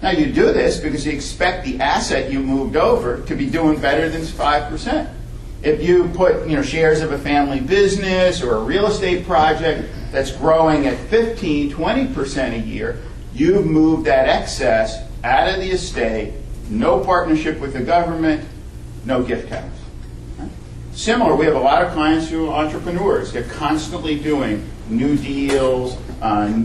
Now, 0.00 0.12
you 0.12 0.32
do 0.32 0.50
this 0.50 0.80
because 0.80 1.04
you 1.04 1.12
expect 1.12 1.66
the 1.66 1.78
asset 1.78 2.32
you 2.32 2.40
moved 2.40 2.74
over 2.74 3.20
to 3.20 3.36
be 3.36 3.50
doing 3.50 3.78
better 3.78 4.08
than 4.08 4.22
5%. 4.22 5.12
If 5.62 5.82
you 5.82 6.08
put 6.14 6.48
you 6.48 6.56
know, 6.56 6.62
shares 6.62 7.02
of 7.02 7.12
a 7.12 7.18
family 7.18 7.60
business 7.60 8.42
or 8.42 8.54
a 8.54 8.60
real 8.60 8.86
estate 8.86 9.26
project 9.26 9.90
that's 10.10 10.30
growing 10.30 10.86
at 10.86 10.96
15, 11.10 11.70
20% 11.70 12.54
a 12.54 12.58
year, 12.60 12.98
you've 13.34 13.66
moved 13.66 14.06
that 14.06 14.26
excess 14.26 15.06
out 15.22 15.46
of 15.46 15.60
the 15.60 15.70
estate, 15.70 16.32
no 16.70 17.00
partnership 17.00 17.60
with 17.60 17.74
the 17.74 17.82
government, 17.82 18.42
no 19.04 19.22
gift 19.22 19.50
tax. 19.50 19.68
Similar, 20.94 21.36
we 21.36 21.44
have 21.44 21.56
a 21.56 21.60
lot 21.60 21.82
of 21.82 21.92
clients 21.92 22.30
who 22.30 22.48
are 22.48 22.64
entrepreneurs. 22.64 23.34
They're 23.34 23.42
constantly 23.42 24.18
doing 24.18 24.66
new 24.88 25.18
deals, 25.18 25.98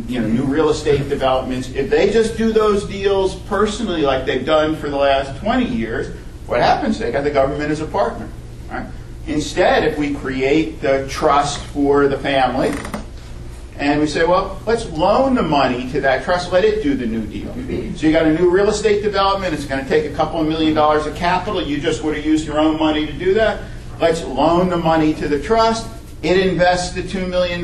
you 0.07 0.21
know, 0.21 0.27
new 0.27 0.43
real 0.43 0.69
estate 0.69 1.09
developments. 1.09 1.69
If 1.69 1.89
they 1.89 2.09
just 2.11 2.37
do 2.37 2.51
those 2.51 2.85
deals 2.85 3.35
personally, 3.35 4.01
like 4.01 4.25
they've 4.25 4.45
done 4.45 4.75
for 4.75 4.89
the 4.89 4.97
last 4.97 5.39
20 5.41 5.65
years, 5.65 6.15
what 6.47 6.61
happens? 6.61 6.99
They 6.99 7.11
got 7.11 7.23
the 7.23 7.31
government 7.31 7.71
as 7.71 7.81
a 7.81 7.87
partner. 7.87 8.29
Right? 8.69 8.85
Instead, 9.27 9.83
if 9.83 9.97
we 9.97 10.13
create 10.15 10.81
the 10.81 11.07
trust 11.07 11.59
for 11.65 12.07
the 12.07 12.17
family, 12.17 12.73
and 13.77 13.99
we 13.99 14.05
say, 14.05 14.25
well, 14.25 14.61
let's 14.67 14.89
loan 14.91 15.33
the 15.33 15.41
money 15.41 15.89
to 15.91 16.01
that 16.01 16.23
trust, 16.23 16.51
let 16.51 16.63
it 16.63 16.83
do 16.83 16.93
the 16.93 17.05
new 17.05 17.25
deal. 17.25 17.51
So 17.97 18.05
you 18.05 18.11
got 18.11 18.27
a 18.27 18.33
new 18.33 18.49
real 18.49 18.69
estate 18.69 19.01
development, 19.01 19.53
it's 19.53 19.65
going 19.65 19.83
to 19.83 19.89
take 19.89 20.11
a 20.11 20.15
couple 20.15 20.39
of 20.39 20.47
million 20.47 20.75
dollars 20.75 21.07
of 21.07 21.15
capital, 21.15 21.61
you 21.61 21.79
just 21.79 22.03
would 22.03 22.15
have 22.15 22.25
used 22.25 22.45
your 22.45 22.59
own 22.59 22.77
money 22.77 23.07
to 23.07 23.13
do 23.13 23.33
that. 23.33 23.63
Let's 23.99 24.23
loan 24.23 24.69
the 24.69 24.77
money 24.77 25.13
to 25.15 25.27
the 25.27 25.41
trust, 25.41 25.87
it 26.21 26.45
invests 26.45 26.93
the 26.93 27.01
$2 27.01 27.27
million, 27.27 27.63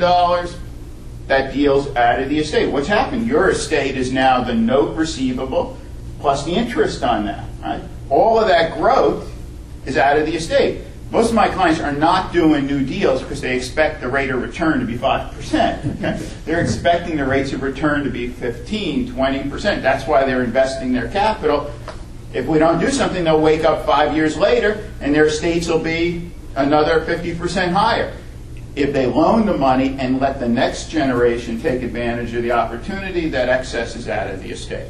that 1.28 1.53
deal's 1.53 1.93
out 1.95 2.21
of 2.21 2.30
the 2.30 2.39
estate. 2.39 2.71
What's 2.71 2.88
happened? 2.88 3.28
Your 3.28 3.49
estate 3.49 3.97
is 3.97 4.11
now 4.11 4.43
the 4.43 4.53
note 4.53 4.95
receivable 4.95 5.78
plus 6.19 6.43
the 6.45 6.51
interest 6.51 7.03
on 7.03 7.25
that. 7.25 7.47
Right? 7.61 7.82
All 8.09 8.39
of 8.39 8.47
that 8.47 8.78
growth 8.78 9.32
is 9.86 9.97
out 9.97 10.17
of 10.17 10.25
the 10.25 10.36
estate. 10.36 10.84
Most 11.11 11.30
of 11.30 11.36
my 11.36 11.47
clients 11.47 11.80
are 11.80 11.93
not 11.93 12.34
doing 12.34 12.65
new 12.65 12.86
deals 12.86 13.21
because 13.21 13.39
they 13.39 13.55
expect 13.55 14.01
the 14.01 14.09
rate 14.09 14.30
of 14.30 14.41
return 14.41 14.80
to 14.80 14.86
be 14.86 14.97
5%. 14.97 15.97
Okay? 15.97 16.30
They're 16.43 16.59
expecting 16.59 17.15
the 17.15 17.25
rates 17.25 17.53
of 17.53 17.61
return 17.61 18.03
to 18.03 18.09
be 18.09 18.28
15, 18.28 19.09
20%. 19.13 19.82
That's 19.82 20.05
why 20.05 20.25
they're 20.25 20.43
investing 20.43 20.91
their 20.91 21.09
capital. 21.09 21.71
If 22.34 22.45
we 22.45 22.59
don't 22.59 22.80
do 22.80 22.89
something, 22.89 23.23
they'll 23.23 23.39
wake 23.39 23.63
up 23.63 23.86
five 23.86 24.15
years 24.15 24.36
later 24.36 24.89
and 24.99 25.15
their 25.15 25.28
estates 25.28 25.67
will 25.67 25.80
be 25.80 26.30
another 26.55 27.05
50% 27.05 27.71
higher 27.71 28.13
if 28.78 28.93
they 28.93 29.05
loan 29.05 29.45
the 29.45 29.57
money 29.57 29.97
and 29.99 30.19
let 30.19 30.39
the 30.39 30.47
next 30.47 30.89
generation 30.89 31.59
take 31.59 31.82
advantage 31.82 32.34
of 32.34 32.43
the 32.43 32.51
opportunity, 32.51 33.30
that 33.30 33.49
excess 33.49 33.95
is 33.95 34.07
out 34.07 34.28
of 34.28 34.43
the 34.43 34.51
estate. 34.51 34.89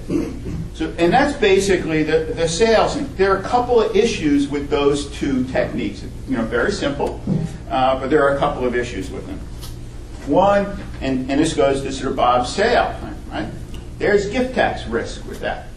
So, 0.74 0.94
and 0.98 1.14
that's 1.14 1.38
basically 1.38 2.04
the, 2.04 2.34
the 2.36 2.48
sales. 2.48 3.00
There 3.16 3.34
are 3.34 3.38
a 3.38 3.44
couple 3.44 3.82
of 3.82 3.96
issues 3.96 4.48
with 4.48 4.70
those 4.70 5.10
two 5.12 5.46
techniques. 5.46 6.04
You 6.28 6.38
know, 6.38 6.46
very 6.46 6.72
simple, 6.72 7.22
uh, 7.70 8.00
but 8.00 8.10
there 8.10 8.24
are 8.24 8.36
a 8.36 8.40
couple 8.40 8.66
of 8.66 8.76
issues 8.76 9.10
with 9.10 9.26
them. 9.26 9.40
One, 10.28 10.78
and, 11.02 11.32
and 11.32 11.40
this 11.40 11.54
goes 11.54 11.82
to 11.82 12.10
of 12.10 12.16
Bob's 12.16 12.54
sale, 12.54 12.96
right? 13.32 13.50
There's 13.98 14.30
gift 14.30 14.54
tax 14.54 14.86
risk 14.86 15.26
with 15.26 15.40
that, 15.40 15.68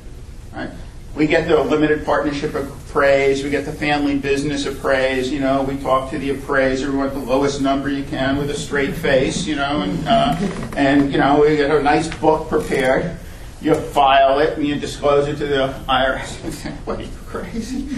right? 0.53 0.71
we 1.15 1.27
get 1.27 1.49
the 1.49 1.63
limited 1.63 2.05
partnership 2.05 2.55
appraise, 2.91 3.45
we 3.45 3.51
get 3.51 3.65
the 3.65 3.73
family 3.73 4.19
business 4.19 4.67
appraise, 4.67 5.31
you 5.31 5.39
know, 5.39 5.63
we 5.63 5.77
talk 5.77 6.11
to 6.11 6.19
the 6.19 6.31
appraiser, 6.31 6.91
we 6.91 6.99
want 6.99 7.13
the 7.13 7.21
lowest 7.21 7.61
number 7.61 7.89
you 7.89 8.03
can 8.03 8.37
with 8.37 8.51
a 8.51 8.55
straight 8.55 8.93
face, 8.93 9.47
you 9.47 9.55
know, 9.55 9.83
and, 9.83 10.09
uh, 10.09 10.37
and 10.77 11.13
you 11.13 11.17
know, 11.17 11.41
we 11.41 11.57
get 11.57 11.71
a 11.71 11.81
nice 11.81 12.09
book 12.17 12.49
prepared. 12.49 13.17
You 13.63 13.77
file 13.77 14.41
it 14.41 14.59
and 14.59 14.67
you 14.67 14.75
disclose 14.75 15.29
it 15.29 15.37
to 15.37 15.47
the 15.47 15.69
IRS. 15.89 16.73
what 16.85 16.99
are 16.99 17.03
you 17.03 17.09
crazy? 17.27 17.89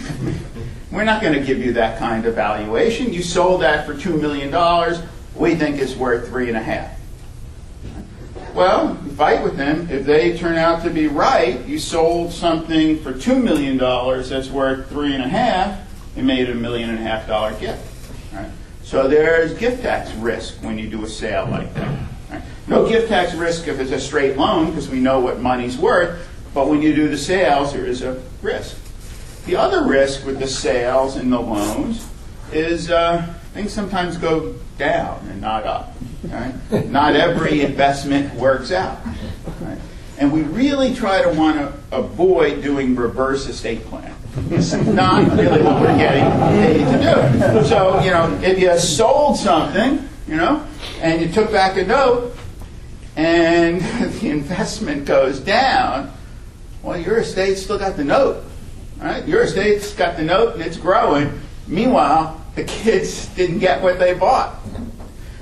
We're 0.90 1.04
not 1.04 1.22
going 1.22 1.34
to 1.34 1.40
give 1.40 1.58
you 1.58 1.72
that 1.72 1.98
kind 1.98 2.26
of 2.26 2.34
valuation. 2.34 3.14
You 3.14 3.22
sold 3.22 3.62
that 3.62 3.86
for 3.86 3.94
$2 3.94 4.20
million. 4.20 4.50
We 5.34 5.54
think 5.54 5.80
it's 5.80 5.96
worth 5.96 6.28
three 6.28 6.48
and 6.48 6.56
a 6.58 6.62
half. 6.62 6.98
Well, 8.54 8.96
fight 9.16 9.42
with 9.42 9.56
them. 9.56 9.88
If 9.90 10.04
they 10.04 10.36
turn 10.36 10.56
out 10.56 10.82
to 10.82 10.90
be 10.90 11.06
right, 11.06 11.64
you 11.66 11.78
sold 11.78 12.32
something 12.32 12.98
for 12.98 13.14
two 13.14 13.36
million 13.36 13.78
dollars 13.78 14.28
that's 14.28 14.50
worth 14.50 14.90
three 14.90 15.14
and 15.14 15.22
a 15.22 15.28
half, 15.28 15.80
and 16.16 16.26
made 16.26 16.50
a 16.50 16.54
million 16.54 16.90
and 16.90 16.98
a 16.98 17.02
half 17.02 17.26
dollar 17.26 17.54
gift. 17.58 17.82
Right? 18.32 18.50
So 18.82 19.08
there's 19.08 19.54
gift 19.54 19.82
tax 19.82 20.12
risk 20.14 20.62
when 20.62 20.78
you 20.78 20.88
do 20.88 21.02
a 21.02 21.08
sale 21.08 21.46
like 21.50 21.72
that. 21.74 21.98
Right? 22.30 22.42
No 22.66 22.86
gift 22.86 23.08
tax 23.08 23.34
risk 23.34 23.68
if 23.68 23.80
it's 23.80 23.90
a 23.90 24.00
straight 24.00 24.36
loan 24.36 24.66
because 24.66 24.90
we 24.90 25.00
know 25.00 25.20
what 25.20 25.40
money's 25.40 25.78
worth, 25.78 26.28
but 26.52 26.68
when 26.68 26.82
you 26.82 26.94
do 26.94 27.08
the 27.08 27.16
sales, 27.16 27.72
there 27.72 27.86
is 27.86 28.02
a 28.02 28.22
risk. 28.42 28.76
The 29.46 29.56
other 29.56 29.88
risk 29.88 30.26
with 30.26 30.38
the 30.38 30.46
sales 30.46 31.16
and 31.16 31.32
the 31.32 31.40
loans 31.40 32.06
is 32.52 32.90
uh, 32.90 33.34
things 33.54 33.72
sometimes 33.72 34.18
go 34.18 34.54
down 34.82 35.26
and 35.30 35.40
not 35.40 35.64
up. 35.64 35.94
Right? 36.24 36.54
Not 36.86 37.14
every 37.16 37.62
investment 37.62 38.34
works 38.34 38.72
out. 38.72 38.98
Right? 39.60 39.78
And 40.18 40.32
we 40.32 40.42
really 40.42 40.94
try 40.94 41.22
to 41.22 41.38
want 41.38 41.56
to 41.58 41.96
avoid 41.96 42.62
doing 42.62 42.94
reverse 42.96 43.48
estate 43.48 43.84
plan. 43.84 44.14
It's 44.50 44.72
not 44.72 45.30
really 45.32 45.62
what 45.62 45.80
we're 45.80 45.96
getting 45.96 46.24
paid 46.48 46.84
to 46.84 46.98
do. 46.98 47.68
So, 47.68 48.00
you 48.02 48.10
know, 48.10 48.40
if 48.42 48.58
you 48.58 48.76
sold 48.78 49.36
something, 49.36 50.08
you 50.26 50.36
know, 50.36 50.66
and 51.00 51.20
you 51.20 51.30
took 51.32 51.52
back 51.52 51.76
a 51.76 51.84
note, 51.84 52.34
and 53.16 53.80
the 54.20 54.30
investment 54.30 55.04
goes 55.04 55.38
down, 55.38 56.12
well, 56.82 56.98
your 56.98 57.18
estate 57.18 57.56
still 57.56 57.78
got 57.78 57.96
the 57.96 58.04
note. 58.04 58.44
Right? 58.98 59.26
Your 59.26 59.42
estate's 59.42 59.92
got 59.94 60.16
the 60.16 60.22
note 60.22 60.54
and 60.54 60.62
it's 60.62 60.76
growing. 60.76 61.40
Meanwhile, 61.66 62.41
the 62.54 62.64
kids 62.64 63.26
didn't 63.28 63.60
get 63.60 63.82
what 63.82 63.98
they 63.98 64.14
bought. 64.14 64.56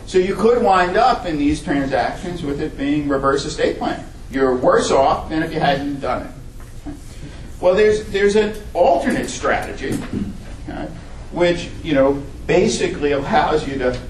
So 0.06 0.18
you 0.18 0.34
could 0.34 0.62
wind 0.62 0.96
up 0.96 1.26
in 1.26 1.38
these 1.38 1.62
transactions 1.62 2.42
with 2.42 2.60
it 2.60 2.76
being 2.76 3.08
reverse 3.08 3.44
estate 3.44 3.78
planning. 3.78 4.04
You're 4.30 4.56
worse 4.56 4.90
off 4.90 5.28
than 5.28 5.42
if 5.42 5.52
you 5.52 5.60
hadn't 5.60 6.00
done 6.00 6.26
it. 6.26 6.94
Well, 7.60 7.74
there's 7.74 8.06
there's 8.06 8.36
an 8.36 8.54
alternate 8.72 9.28
strategy, 9.28 9.92
okay, 10.68 10.88
which 11.32 11.68
you 11.82 11.94
know 11.94 12.22
basically 12.46 13.12
allows 13.12 13.68
you 13.68 13.76
to 13.78 14.00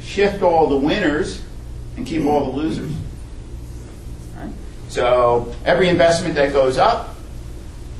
shift 0.00 0.42
all 0.42 0.68
the 0.68 0.76
winners 0.76 1.42
and 1.96 2.06
keep 2.06 2.24
all 2.24 2.52
the 2.52 2.56
losers. 2.56 2.92
Right? 4.36 4.52
So 4.88 5.54
every 5.64 5.88
investment 5.88 6.36
that 6.36 6.52
goes 6.52 6.78
up, 6.78 7.16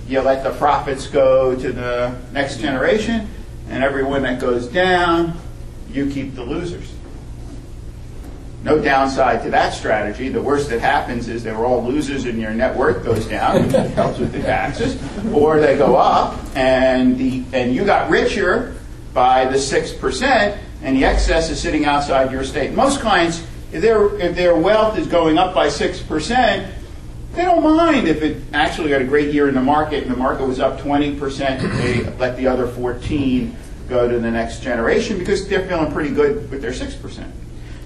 you 0.06 0.20
let 0.20 0.44
the 0.44 0.52
profits 0.52 1.08
go 1.08 1.56
to 1.56 1.72
the 1.72 2.16
next 2.32 2.58
generation 2.58 3.28
and 3.70 3.84
every 3.84 4.02
one 4.02 4.22
that 4.22 4.40
goes 4.40 4.66
down, 4.66 5.38
you 5.90 6.10
keep 6.10 6.34
the 6.34 6.42
losers. 6.42 6.92
No 8.62 8.78
downside 8.78 9.42
to 9.44 9.50
that 9.50 9.72
strategy. 9.72 10.28
The 10.28 10.42
worst 10.42 10.68
that 10.68 10.80
happens 10.80 11.28
is 11.28 11.42
they're 11.42 11.64
all 11.64 11.82
losers 11.82 12.26
and 12.26 12.38
your 12.38 12.50
net 12.50 12.76
worth 12.76 13.04
goes 13.04 13.24
down, 13.26 13.62
which 13.62 13.72
helps 13.94 14.18
with 14.18 14.32
the 14.32 14.42
taxes, 14.42 15.00
or 15.32 15.60
they 15.60 15.78
go 15.78 15.96
up 15.96 16.38
and 16.54 17.16
the 17.16 17.42
and 17.54 17.74
you 17.74 17.86
got 17.86 18.10
richer 18.10 18.76
by 19.14 19.46
the 19.46 19.58
six 19.58 19.92
percent, 19.92 20.60
and 20.82 20.94
the 20.94 21.04
excess 21.06 21.48
is 21.48 21.58
sitting 21.58 21.86
outside 21.86 22.30
your 22.30 22.42
estate. 22.42 22.74
Most 22.74 23.00
clients, 23.00 23.42
if 23.72 23.80
their 23.80 24.14
if 24.20 24.36
their 24.36 24.54
wealth 24.54 24.98
is 24.98 25.06
going 25.06 25.38
up 25.38 25.54
by 25.54 25.70
six 25.70 26.02
percent, 26.02 26.70
they 27.32 27.42
don't 27.42 27.62
mind 27.62 28.08
if 28.08 28.22
it 28.22 28.42
actually 28.52 28.90
got 28.90 29.00
a 29.00 29.04
great 29.04 29.32
year 29.32 29.48
in 29.48 29.54
the 29.54 29.62
market 29.62 30.02
and 30.02 30.12
the 30.12 30.16
market 30.16 30.46
was 30.46 30.58
up 30.58 30.80
20%, 30.80 31.18
they 31.78 32.02
let 32.18 32.36
the 32.36 32.46
other 32.46 32.66
14 32.66 33.56
go 33.88 34.08
to 34.08 34.18
the 34.18 34.30
next 34.30 34.62
generation 34.62 35.18
because 35.18 35.48
they're 35.48 35.66
feeling 35.66 35.92
pretty 35.92 36.10
good 36.10 36.50
with 36.50 36.60
their 36.60 36.72
6%. 36.72 37.30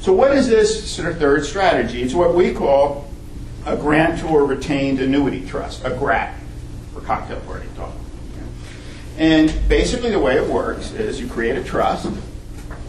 So 0.01 0.12
what 0.12 0.32
is 0.32 0.49
this 0.49 0.90
sort 0.90 1.11
of 1.11 1.18
third 1.18 1.45
strategy? 1.45 2.03
It's 2.03 2.14
what 2.14 2.34
we 2.34 2.53
call 2.53 3.11
a 3.66 3.76
grantor 3.76 4.45
retained 4.45 5.01
annuity 5.01 5.47
trust, 5.47 5.84
a 5.84 5.90
GRAT, 5.90 6.34
for 6.92 7.01
cocktail 7.01 7.40
party 7.40 7.66
talk. 7.76 7.92
And 9.16 9.55
basically 9.68 10.11
the 10.11 10.18
way 10.18 10.36
it 10.36 10.47
works 10.47 10.92
is 10.92 11.20
you 11.20 11.28
create 11.28 11.57
a 11.57 11.64
trust, 11.64 12.11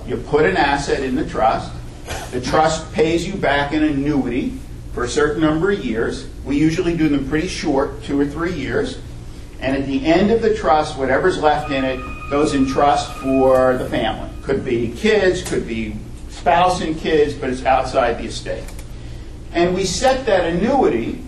you 0.07 0.17
put 0.17 0.45
an 0.45 0.57
asset 0.57 1.03
in 1.03 1.15
the 1.15 1.27
trust, 1.27 1.71
the 2.31 2.41
trust 2.41 2.91
pays 2.93 3.27
you 3.27 3.35
back 3.35 3.73
an 3.73 3.83
annuity 3.83 4.59
for 4.95 5.03
a 5.03 5.09
certain 5.09 5.41
number 5.41 5.71
of 5.71 5.83
years. 5.83 6.25
We 6.45 6.57
usually 6.57 6.95
do 6.95 7.09
them 7.09 7.27
pretty 7.27 7.49
short, 7.49 8.01
two 8.03 8.19
or 8.19 8.25
three 8.25 8.53
years. 8.53 8.97
And 9.59 9.75
at 9.75 9.85
the 9.85 10.05
end 10.05 10.31
of 10.31 10.41
the 10.41 10.55
trust, 10.55 10.97
whatever's 10.97 11.37
left 11.39 11.69
in 11.69 11.83
it 11.83 11.99
goes 12.29 12.53
in 12.53 12.65
trust 12.65 13.11
for 13.15 13.77
the 13.77 13.85
family. 13.89 14.29
Could 14.41 14.63
be 14.63 14.93
kids, 14.95 15.47
could 15.47 15.67
be 15.67 15.97
spouse 16.29 16.81
and 16.81 16.97
kids, 16.97 17.33
but 17.33 17.49
it's 17.49 17.65
outside 17.65 18.17
the 18.19 18.25
estate. 18.25 18.63
And 19.51 19.75
we 19.75 19.83
set 19.85 20.25
that 20.27 20.45
annuity 20.45 21.21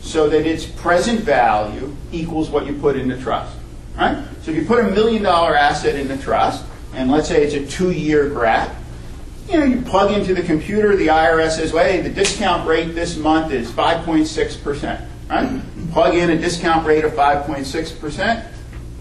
so 0.00 0.28
that 0.30 0.46
its 0.46 0.64
present 0.64 1.20
value 1.20 1.94
equals 2.12 2.48
what 2.48 2.66
you 2.66 2.74
put 2.74 2.96
in 2.96 3.08
the 3.08 3.20
trust. 3.20 3.54
Right? 3.96 4.24
So 4.42 4.50
if 4.50 4.56
you 4.56 4.64
put 4.64 4.80
a 4.80 4.90
million 4.90 5.22
dollar 5.22 5.54
asset 5.54 5.94
in 5.94 6.08
the 6.08 6.16
trust, 6.16 6.64
and 6.94 7.10
let's 7.10 7.28
say 7.28 7.44
it's 7.44 7.54
a 7.54 7.66
two 7.66 7.90
year 7.90 8.30
GRAT, 8.30 8.74
you 9.50 9.58
know, 9.58 9.64
you 9.64 9.82
plug 9.82 10.12
into 10.12 10.32
the 10.32 10.42
computer, 10.42 10.94
the 10.94 11.08
IRS 11.08 11.56
says, 11.56 11.72
well, 11.72 11.84
hey, 11.84 12.00
the 12.00 12.10
discount 12.10 12.68
rate 12.68 12.94
this 12.94 13.16
month 13.16 13.52
is 13.52 13.70
5.6%. 13.70 15.06
Right? 15.28 15.62
Plug 15.92 16.14
in 16.14 16.30
a 16.30 16.38
discount 16.38 16.86
rate 16.86 17.04
of 17.04 17.12
5.6%. 17.12 18.46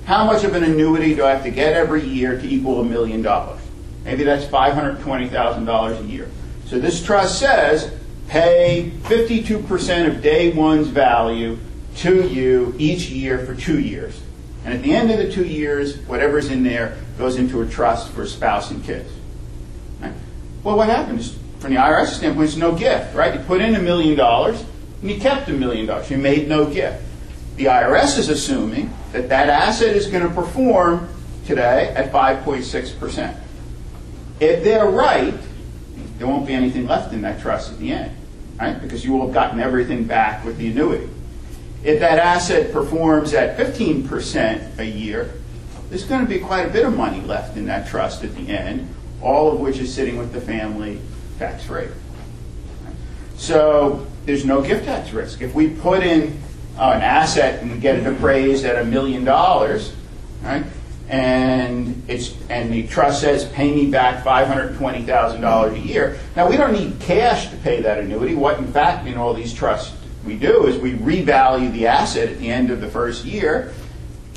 How 0.06 0.26
much 0.26 0.44
of 0.44 0.56
an 0.56 0.64
annuity 0.64 1.14
do 1.14 1.24
I 1.24 1.32
have 1.32 1.44
to 1.44 1.52
get 1.52 1.74
every 1.74 2.04
year 2.04 2.40
to 2.40 2.48
equal 2.48 2.82
a 2.82 2.84
million 2.84 3.22
dollars? 3.22 3.62
Maybe 4.04 4.24
that's 4.24 4.46
$520,000 4.46 6.00
a 6.00 6.04
year. 6.06 6.30
So 6.66 6.80
this 6.80 7.04
trust 7.04 7.40
says 7.40 7.94
pay 8.28 8.92
52% 9.04 10.08
of 10.08 10.22
day 10.24 10.52
one's 10.52 10.88
value 10.88 11.60
to 11.98 12.28
you 12.28 12.74
each 12.80 13.10
year 13.10 13.46
for 13.46 13.54
two 13.54 13.80
years. 13.80 14.20
And 14.66 14.74
at 14.74 14.82
the 14.82 14.94
end 14.94 15.12
of 15.12 15.18
the 15.18 15.32
two 15.32 15.46
years, 15.46 15.98
whatever's 16.08 16.50
in 16.50 16.64
there 16.64 16.98
goes 17.18 17.36
into 17.36 17.62
a 17.62 17.68
trust 17.68 18.12
for 18.12 18.26
spouse 18.26 18.72
and 18.72 18.84
kids. 18.84 19.12
Well, 20.64 20.78
what 20.78 20.90
happens? 20.90 21.38
From 21.60 21.74
the 21.74 21.80
IRS 21.80 22.08
standpoint, 22.08 22.48
it's 22.48 22.58
no 22.58 22.74
gift, 22.74 23.16
right? 23.16 23.34
You 23.34 23.40
put 23.42 23.62
in 23.62 23.76
a 23.76 23.82
million 23.82 24.16
dollars 24.16 24.64
and 25.02 25.10
you 25.10 25.20
kept 25.20 25.50
a 25.50 25.54
million 25.54 25.86
dollars. 25.86 26.10
You 26.10 26.18
made 26.18 26.48
no 26.48 26.66
gift. 26.66 27.04
The 27.56 27.66
IRS 27.66 28.18
is 28.18 28.30
assuming 28.30 28.94
that 29.12 29.30
that 29.30 29.50
asset 29.50 29.96
is 29.96 30.08
going 30.08 30.28
to 30.28 30.34
perform 30.34 31.10
today 31.46 31.94
at 31.96 32.12
5.6%. 32.12 33.38
If 34.40 34.64
they're 34.64 34.86
right, 34.86 35.34
there 36.18 36.28
won't 36.28 36.48
be 36.48 36.54
anything 36.54 36.88
left 36.88 37.14
in 37.14 37.22
that 37.22 37.42
trust 37.42 37.72
at 37.72 37.80
the 37.80 37.92
end, 37.92 38.16
right? 38.60 38.80
Because 38.82 39.04
you 39.04 39.14
will 39.14 39.26
have 39.26 39.34
gotten 39.34 39.60
everything 39.60 40.04
back 40.06 40.46
with 40.46 40.58
the 40.58 40.70
annuity. 40.70 41.10
If 41.84 42.00
that 42.02 42.20
asset 42.20 42.72
performs 42.72 43.34
at 43.34 43.58
15% 43.58 44.80
a 44.80 44.86
year, 44.86 45.34
there's 45.90 46.04
going 46.04 46.22
to 46.22 46.28
be 46.28 46.40
quite 46.40 46.68
a 46.68 46.70
bit 46.70 46.86
of 46.86 46.96
money 46.96 47.22
left 47.22 47.58
in 47.58 47.66
that 47.66 47.88
trust 47.88 48.24
at 48.24 48.36
the 48.36 48.50
end, 48.50 48.94
all 49.22 49.52
of 49.52 49.60
which 49.60 49.78
is 49.78 49.94
sitting 49.94 50.18
with 50.18 50.32
the 50.34 50.42
family 50.42 51.00
tax 51.38 51.68
rate. 51.68 51.90
So 53.36 54.06
there's 54.26 54.46
no 54.46 54.62
gift 54.62 54.86
tax 54.86 55.12
risk. 55.12 55.42
If 55.42 55.54
we 55.54 55.70
put 55.70 56.04
in 56.04 56.42
uh, 56.78 56.92
an 56.96 57.02
asset 57.02 57.62
and 57.62 57.82
get 57.82 57.96
it 57.98 58.06
appraised 58.06 58.66
at 58.66 58.82
a 58.82 58.86
million 58.86 59.24
dollars, 59.24 59.94
right? 60.44 60.64
and 61.10 62.04
it's 62.08 62.36
and 62.50 62.72
the 62.72 62.86
trust 62.88 63.22
says 63.22 63.46
pay 63.46 63.74
me 63.74 63.90
back 63.90 64.24
five 64.24 64.48
hundred 64.48 64.78
twenty 64.78 65.02
thousand 65.04 65.42
dollars 65.42 65.74
a 65.74 65.80
year. 65.80 66.20
Now 66.36 66.48
we 66.48 66.56
don't 66.56 66.72
need 66.72 67.00
cash 67.00 67.50
to 67.50 67.58
pay 67.58 67.82
that 67.82 67.98
annuity. 67.98 68.36
What 68.36 68.60
in 68.60 68.72
fact 68.72 69.08
in 69.08 69.18
all 69.18 69.34
these 69.34 69.54
trusts 69.54 69.96
we 70.24 70.36
do 70.36 70.68
is 70.68 70.78
we 70.78 70.94
revalue 70.94 71.72
the 71.72 71.88
asset 71.88 72.30
at 72.30 72.38
the 72.38 72.50
end 72.50 72.70
of 72.70 72.82
the 72.82 72.90
first 72.90 73.26
year, 73.26 73.74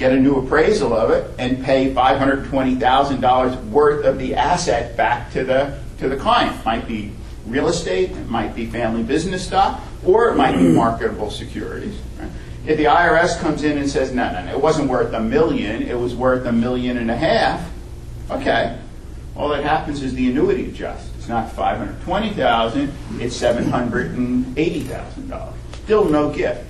get 0.02 0.12
a 0.12 0.20
new 0.20 0.36
appraisal 0.36 0.92
of 0.92 1.10
it, 1.10 1.30
and 1.38 1.64
pay 1.64 1.94
five 1.94 2.18
hundred 2.18 2.44
twenty 2.46 2.74
thousand 2.74 3.20
dollars 3.20 3.56
worth 3.66 4.04
of 4.04 4.18
the 4.18 4.34
asset 4.34 4.96
back 4.96 5.30
to 5.32 5.44
the 5.44 5.78
to 5.98 6.08
the 6.08 6.16
client. 6.16 6.58
It 6.58 6.64
might 6.64 6.88
be 6.88 7.12
real 7.46 7.68
estate, 7.68 8.10
it 8.10 8.28
might 8.28 8.52
be 8.54 8.66
family 8.66 9.04
business 9.04 9.46
stock, 9.46 9.80
or 10.04 10.28
it 10.28 10.36
might 10.36 10.56
be 10.56 10.68
marketable 10.74 11.30
securities. 11.30 11.96
Right? 12.18 12.30
If 12.66 12.78
the 12.78 12.86
IRS 12.86 13.38
comes 13.38 13.62
in 13.62 13.78
and 13.78 13.88
says, 13.88 14.12
no, 14.12 14.32
no, 14.32 14.44
no, 14.44 14.52
it 14.52 14.60
wasn't 14.60 14.88
worth 14.88 15.12
a 15.12 15.20
million, 15.20 15.82
it 15.82 15.98
was 15.98 16.14
worth 16.14 16.46
a 16.46 16.52
million 16.52 16.98
and 16.98 17.10
a 17.10 17.16
half, 17.16 17.68
okay. 18.30 18.78
All 19.34 19.48
that 19.48 19.64
happens 19.64 20.02
is 20.02 20.14
the 20.14 20.30
annuity 20.30 20.68
adjusts. 20.68 21.10
It's 21.16 21.28
not 21.28 21.50
520000 21.52 22.92
it's 23.18 23.40
$780,000. 23.40 25.52
Still 25.84 26.04
no 26.04 26.30
gift. 26.30 26.64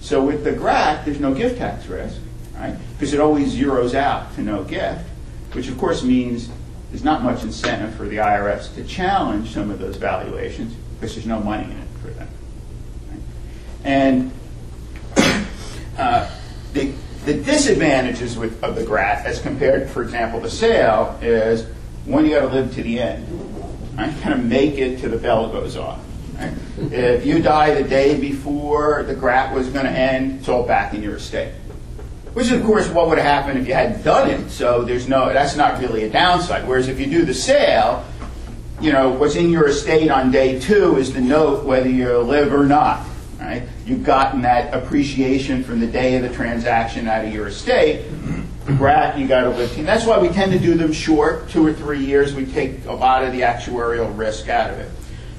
So 0.00 0.24
with 0.24 0.44
the 0.44 0.52
GRAT, 0.52 1.04
there's 1.04 1.20
no 1.20 1.32
gift 1.32 1.58
tax 1.58 1.86
risk, 1.86 2.20
right? 2.60 2.76
Because 2.92 3.14
it 3.14 3.20
always 3.20 3.54
zeroes 3.54 3.94
out 3.94 4.34
to 4.34 4.42
no 4.42 4.62
gift, 4.64 5.08
which 5.52 5.68
of 5.68 5.78
course 5.78 6.02
means 6.02 6.50
there's 6.90 7.04
not 7.04 7.22
much 7.22 7.42
incentive 7.42 7.94
for 7.94 8.06
the 8.06 8.16
IRS 8.16 8.74
to 8.74 8.84
challenge 8.84 9.52
some 9.52 9.70
of 9.70 9.78
those 9.78 9.96
valuations 9.96 10.74
because 10.94 11.14
there's 11.14 11.26
no 11.26 11.40
money 11.40 11.64
in 11.64 11.78
it 11.78 11.88
for 12.02 12.08
them. 12.08 12.28
Right? 13.10 13.20
And 13.84 14.32
uh, 15.98 16.30
the, 16.72 16.92
the 17.24 17.34
disadvantages 17.34 18.36
with, 18.36 18.62
of 18.62 18.76
the 18.76 18.84
GRAT 18.84 19.24
as 19.24 19.40
compared, 19.40 19.88
for 19.88 20.02
example, 20.02 20.40
the 20.40 20.50
sale 20.50 21.18
is 21.22 21.66
one, 22.04 22.26
you 22.26 22.34
got 22.34 22.40
to 22.40 22.54
live 22.54 22.74
to 22.74 22.82
the 22.82 22.98
end. 23.00 23.26
Right? 23.96 24.14
Kind 24.20 24.34
of 24.34 24.44
make 24.44 24.74
it 24.74 25.00
to 25.00 25.08
the 25.08 25.16
bell 25.16 25.50
goes 25.50 25.76
off. 25.76 26.00
Right? 26.34 26.52
If 26.92 27.24
you 27.24 27.40
die 27.40 27.80
the 27.80 27.88
day 27.88 28.18
before 28.18 29.04
the 29.04 29.14
GRAT 29.14 29.54
was 29.54 29.68
going 29.68 29.86
to 29.86 29.92
end, 29.92 30.40
it's 30.40 30.48
all 30.48 30.66
back 30.66 30.92
in 30.92 31.02
your 31.02 31.16
estate. 31.16 31.52
Which 32.34 32.46
is, 32.46 32.52
of 32.52 32.64
course, 32.64 32.88
what 32.88 33.08
would 33.08 33.18
have 33.18 33.26
happened 33.26 33.58
if 33.58 33.66
you 33.66 33.74
hadn't 33.74 34.02
done 34.02 34.30
it. 34.30 34.50
So 34.50 34.82
there's 34.82 35.08
no, 35.08 35.32
that's 35.32 35.56
not 35.56 35.80
really 35.80 36.04
a 36.04 36.10
downside. 36.10 36.66
Whereas 36.66 36.88
if 36.88 37.00
you 37.00 37.06
do 37.06 37.24
the 37.24 37.34
sale, 37.34 38.04
you 38.80 38.92
know, 38.92 39.10
what's 39.10 39.34
in 39.34 39.50
your 39.50 39.68
estate 39.68 40.10
on 40.10 40.30
day 40.30 40.58
two 40.60 40.96
is 40.96 41.12
the 41.12 41.20
note 41.20 41.64
whether 41.64 41.88
you 41.88 42.18
live 42.18 42.52
or 42.52 42.64
not. 42.64 43.06
Right? 43.38 43.62
You've 43.84 44.04
gotten 44.04 44.42
that 44.42 44.72
appreciation 44.74 45.64
from 45.64 45.80
the 45.80 45.86
day 45.86 46.16
of 46.16 46.22
the 46.22 46.28
transaction 46.28 47.08
out 47.08 47.24
of 47.24 47.32
your 47.32 47.48
estate. 47.48 48.06
GRAT, 48.76 49.18
you 49.18 49.26
got 49.26 49.42
to 49.42 49.50
live. 49.50 49.76
And 49.78 49.88
that's 49.88 50.04
why 50.04 50.18
we 50.18 50.28
tend 50.28 50.52
to 50.52 50.58
do 50.58 50.74
them 50.74 50.92
short, 50.92 51.48
two 51.48 51.66
or 51.66 51.72
three 51.72 52.04
years. 52.04 52.34
We 52.34 52.46
take 52.46 52.84
a 52.84 52.92
lot 52.92 53.24
of 53.24 53.32
the 53.32 53.40
actuarial 53.40 54.16
risk 54.16 54.48
out 54.48 54.70
of 54.70 54.78
it. 54.78 54.90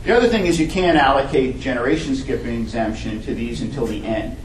The 0.03 0.17
other 0.17 0.27
thing 0.27 0.47
is 0.47 0.59
you 0.59 0.67
can't 0.67 0.97
allocate 0.97 1.59
generation 1.59 2.15
skipping 2.15 2.59
exemption 2.61 3.21
to 3.21 3.35
these 3.35 3.61
until 3.61 3.85
the 3.85 4.03
end. 4.03 4.35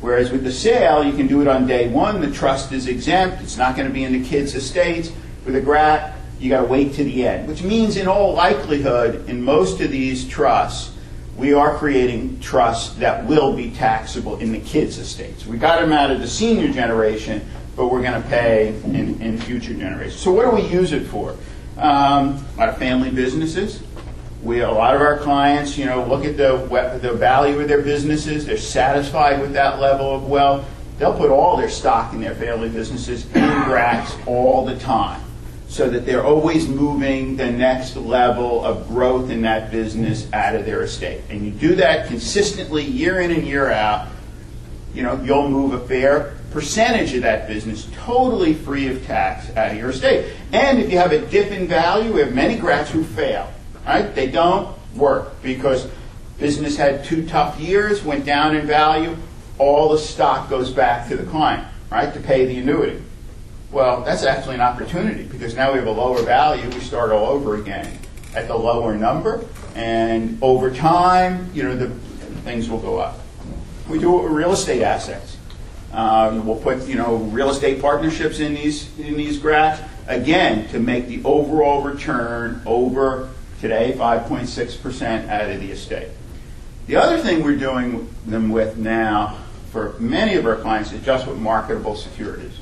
Whereas 0.00 0.30
with 0.30 0.44
the 0.44 0.52
sale, 0.52 1.02
you 1.02 1.12
can 1.12 1.26
do 1.26 1.40
it 1.40 1.48
on 1.48 1.66
day 1.66 1.88
one. 1.88 2.20
The 2.20 2.30
trust 2.30 2.72
is 2.72 2.86
exempt. 2.86 3.42
It's 3.42 3.56
not 3.56 3.76
going 3.76 3.88
to 3.88 3.94
be 3.94 4.04
in 4.04 4.12
the 4.12 4.26
kids' 4.26 4.54
estates. 4.54 5.10
With 5.44 5.56
a 5.56 5.60
GRAT, 5.60 6.14
you 6.38 6.48
got 6.48 6.60
to 6.60 6.66
wait 6.66 6.94
to 6.94 7.04
the 7.04 7.26
end, 7.26 7.48
which 7.48 7.62
means 7.62 7.96
in 7.96 8.06
all 8.06 8.32
likelihood, 8.34 9.28
in 9.28 9.42
most 9.42 9.80
of 9.80 9.90
these 9.90 10.28
trusts, 10.28 10.94
we 11.36 11.52
are 11.52 11.76
creating 11.78 12.38
trusts 12.40 12.94
that 12.96 13.24
will 13.26 13.54
be 13.54 13.70
taxable 13.70 14.38
in 14.38 14.52
the 14.52 14.60
kids' 14.60 14.98
estates. 14.98 15.46
We 15.46 15.56
got 15.56 15.80
them 15.80 15.92
out 15.92 16.10
of 16.10 16.20
the 16.20 16.26
senior 16.28 16.72
generation, 16.72 17.48
but 17.76 17.88
we're 17.88 18.02
going 18.02 18.20
to 18.20 18.28
pay 18.28 18.68
in, 18.84 19.20
in 19.22 19.38
future 19.38 19.74
generations. 19.74 20.20
So 20.20 20.32
what 20.32 20.44
do 20.44 20.50
we 20.50 20.68
use 20.68 20.92
it 20.92 21.06
for? 21.06 21.36
Um, 21.76 22.44
a 22.54 22.58
lot 22.58 22.68
of 22.68 22.76
family 22.76 23.10
businesses. 23.10 23.82
We, 24.42 24.60
a 24.60 24.70
lot 24.70 24.94
of 24.94 25.02
our 25.02 25.18
clients, 25.18 25.76
you 25.76 25.84
know, 25.84 26.04
look 26.06 26.24
at 26.24 26.36
the, 26.36 26.98
the 27.02 27.12
value 27.12 27.58
of 27.60 27.68
their 27.68 27.82
businesses. 27.82 28.46
They're 28.46 28.56
satisfied 28.56 29.40
with 29.40 29.52
that 29.54 29.80
level 29.80 30.14
of 30.14 30.28
wealth. 30.28 30.68
They'll 30.98 31.16
put 31.16 31.30
all 31.30 31.56
their 31.56 31.70
stock 31.70 32.12
in 32.12 32.20
their 32.20 32.34
family 32.34 32.68
businesses 32.68 33.24
in 33.34 33.62
GRATs 33.64 34.14
all 34.26 34.64
the 34.64 34.78
time 34.78 35.22
so 35.68 35.88
that 35.90 36.06
they're 36.06 36.24
always 36.24 36.66
moving 36.66 37.36
the 37.36 37.50
next 37.50 37.94
level 37.96 38.64
of 38.64 38.88
growth 38.88 39.30
in 39.30 39.42
that 39.42 39.70
business 39.70 40.26
out 40.32 40.56
of 40.56 40.64
their 40.64 40.82
estate. 40.82 41.22
And 41.28 41.44
you 41.44 41.50
do 41.50 41.74
that 41.76 42.08
consistently 42.08 42.84
year 42.84 43.20
in 43.20 43.30
and 43.30 43.46
year 43.46 43.70
out, 43.70 44.08
you 44.94 45.02
know, 45.02 45.20
you'll 45.22 45.48
move 45.48 45.74
a 45.74 45.86
fair 45.86 46.34
percentage 46.52 47.12
of 47.14 47.22
that 47.22 47.46
business 47.46 47.86
totally 47.92 48.54
free 48.54 48.88
of 48.88 49.04
tax 49.06 49.54
out 49.56 49.72
of 49.72 49.76
your 49.76 49.90
estate. 49.90 50.32
And 50.52 50.78
if 50.78 50.90
you 50.90 50.98
have 50.98 51.12
a 51.12 51.24
dip 51.26 51.52
in 51.52 51.68
value, 51.68 52.14
we 52.14 52.20
have 52.20 52.34
many 52.34 52.56
GRATs 52.56 52.90
who 52.90 53.04
fail. 53.04 53.52
Right? 53.88 54.14
They 54.14 54.30
don't 54.30 54.76
work 54.94 55.40
because 55.42 55.88
business 56.38 56.76
had 56.76 57.06
two 57.06 57.26
tough 57.26 57.58
years, 57.58 58.04
went 58.04 58.26
down 58.26 58.54
in 58.54 58.66
value, 58.66 59.16
all 59.56 59.88
the 59.88 59.96
stock 59.96 60.50
goes 60.50 60.70
back 60.70 61.08
to 61.08 61.16
the 61.16 61.24
client, 61.24 61.66
right, 61.90 62.12
to 62.12 62.20
pay 62.20 62.44
the 62.44 62.58
annuity. 62.58 63.02
Well, 63.72 64.02
that's 64.02 64.24
actually 64.24 64.56
an 64.56 64.60
opportunity 64.60 65.24
because 65.24 65.54
now 65.54 65.72
we 65.72 65.78
have 65.78 65.86
a 65.86 65.90
lower 65.90 66.20
value. 66.22 66.68
We 66.68 66.80
start 66.80 67.12
all 67.12 67.28
over 67.28 67.56
again 67.56 67.98
at 68.34 68.46
the 68.46 68.54
lower 68.54 68.94
number, 68.94 69.46
and 69.74 70.36
over 70.42 70.70
time, 70.70 71.50
you 71.54 71.62
know, 71.62 71.74
the 71.74 71.88
things 72.44 72.68
will 72.68 72.80
go 72.80 72.98
up. 72.98 73.18
We 73.88 73.98
do 73.98 74.18
it 74.18 74.24
with 74.24 74.32
real 74.32 74.52
estate 74.52 74.82
assets. 74.82 75.38
Um, 75.94 76.46
we'll 76.46 76.60
put, 76.60 76.86
you 76.86 76.96
know, 76.96 77.16
real 77.16 77.48
estate 77.48 77.80
partnerships 77.80 78.38
in 78.38 78.52
these 78.52 78.98
in 78.98 79.16
these 79.16 79.38
GRATs 79.38 79.80
again 80.08 80.68
to 80.68 80.78
make 80.78 81.06
the 81.06 81.22
overall 81.24 81.80
return 81.80 82.60
over 82.66 83.30
today 83.60 83.94
5.6 83.96 84.82
percent 84.82 85.30
out 85.30 85.50
of 85.50 85.60
the 85.60 85.70
estate. 85.70 86.08
The 86.86 86.96
other 86.96 87.18
thing 87.18 87.42
we're 87.42 87.56
doing 87.56 88.08
them 88.24 88.48
with 88.48 88.76
now 88.76 89.38
for 89.70 89.94
many 89.98 90.34
of 90.36 90.46
our 90.46 90.56
clients 90.56 90.92
is 90.92 91.04
just 91.04 91.26
with 91.26 91.36
marketable 91.38 91.96
securities. 91.96 92.58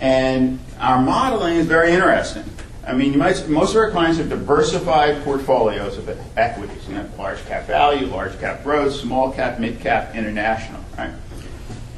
And 0.00 0.58
our 0.78 1.02
modeling 1.02 1.56
is 1.56 1.66
very 1.66 1.92
interesting. 1.92 2.44
I 2.86 2.94
mean, 2.94 3.18
might, 3.18 3.46
most 3.48 3.70
of 3.70 3.76
our 3.76 3.90
clients 3.90 4.18
have 4.18 4.30
diversified 4.30 5.22
portfolios 5.22 5.98
of 5.98 6.08
equities, 6.38 6.88
you 6.88 6.94
know, 6.94 7.08
large 7.18 7.44
cap 7.44 7.66
value, 7.66 8.06
large 8.06 8.38
cap 8.40 8.64
growth, 8.64 8.94
small 8.94 9.30
cap, 9.30 9.60
mid 9.60 9.80
cap, 9.80 10.14
international, 10.14 10.80
right? 10.96 11.12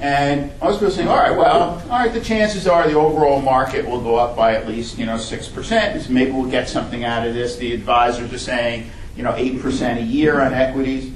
And 0.03 0.51
most 0.61 0.81
people 0.81 0.91
saying, 0.91 1.07
all 1.07 1.17
right, 1.17 1.31
well, 1.31 1.81
all 1.89 1.99
right, 2.01 2.13
the 2.13 2.21
chances 2.21 2.67
are 2.67 2.89
the 2.89 2.97
overall 2.97 3.41
market 3.41 3.87
will 3.87 4.01
go 4.01 4.17
up 4.17 4.35
by 4.37 4.57
at 4.57 4.67
least, 4.67 4.99
you 4.99 5.07
know, 5.07 5.15
6%. 5.15 6.01
So 6.01 6.13
maybe 6.13 6.33
we'll 6.33 6.51
get 6.51 6.69
something 6.69 7.05
out 7.05 7.25
of 7.25 7.35
this. 7.35 7.55
The 7.55 7.73
advisors 7.73 8.33
are 8.33 8.39
saying, 8.39 8.91
you 9.17 9.23
know, 9.23 9.31
8% 9.31 9.99
a 9.99 10.03
year 10.03 10.41
on 10.41 10.55
equities. 10.55 11.15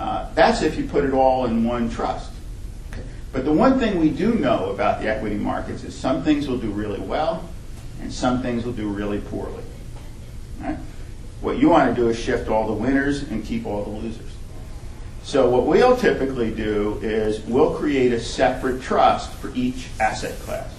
Uh, 0.00 0.28
that's 0.34 0.62
if 0.62 0.76
you 0.76 0.88
put 0.88 1.04
it 1.04 1.12
all 1.12 1.46
in 1.46 1.62
one 1.62 1.88
trust. 1.88 2.32
But 3.32 3.44
the 3.44 3.52
one 3.52 3.78
thing 3.78 4.00
we 4.00 4.10
do 4.10 4.34
know 4.34 4.70
about 4.70 5.00
the 5.00 5.08
equity 5.08 5.36
markets 5.36 5.84
is 5.84 5.94
some 5.94 6.24
things 6.24 6.48
will 6.48 6.58
do 6.58 6.72
really 6.72 7.00
well 7.00 7.48
and 8.00 8.12
some 8.12 8.42
things 8.42 8.64
will 8.64 8.72
do 8.72 8.88
really 8.88 9.20
poorly. 9.20 9.62
Right? 10.60 10.76
What 11.40 11.58
you 11.58 11.68
want 11.68 11.94
to 11.94 12.00
do 12.00 12.08
is 12.08 12.18
shift 12.18 12.48
all 12.48 12.66
the 12.66 12.72
winners 12.72 13.22
and 13.22 13.44
keep 13.44 13.64
all 13.64 13.84
the 13.84 13.90
losers. 13.90 14.27
So 15.28 15.46
what 15.46 15.66
we'll 15.66 15.94
typically 15.94 16.50
do 16.50 16.98
is 17.02 17.40
we'll 17.40 17.74
create 17.74 18.14
a 18.14 18.18
separate 18.18 18.80
trust 18.80 19.30
for 19.30 19.52
each 19.54 19.88
asset 20.00 20.38
class. 20.38 20.74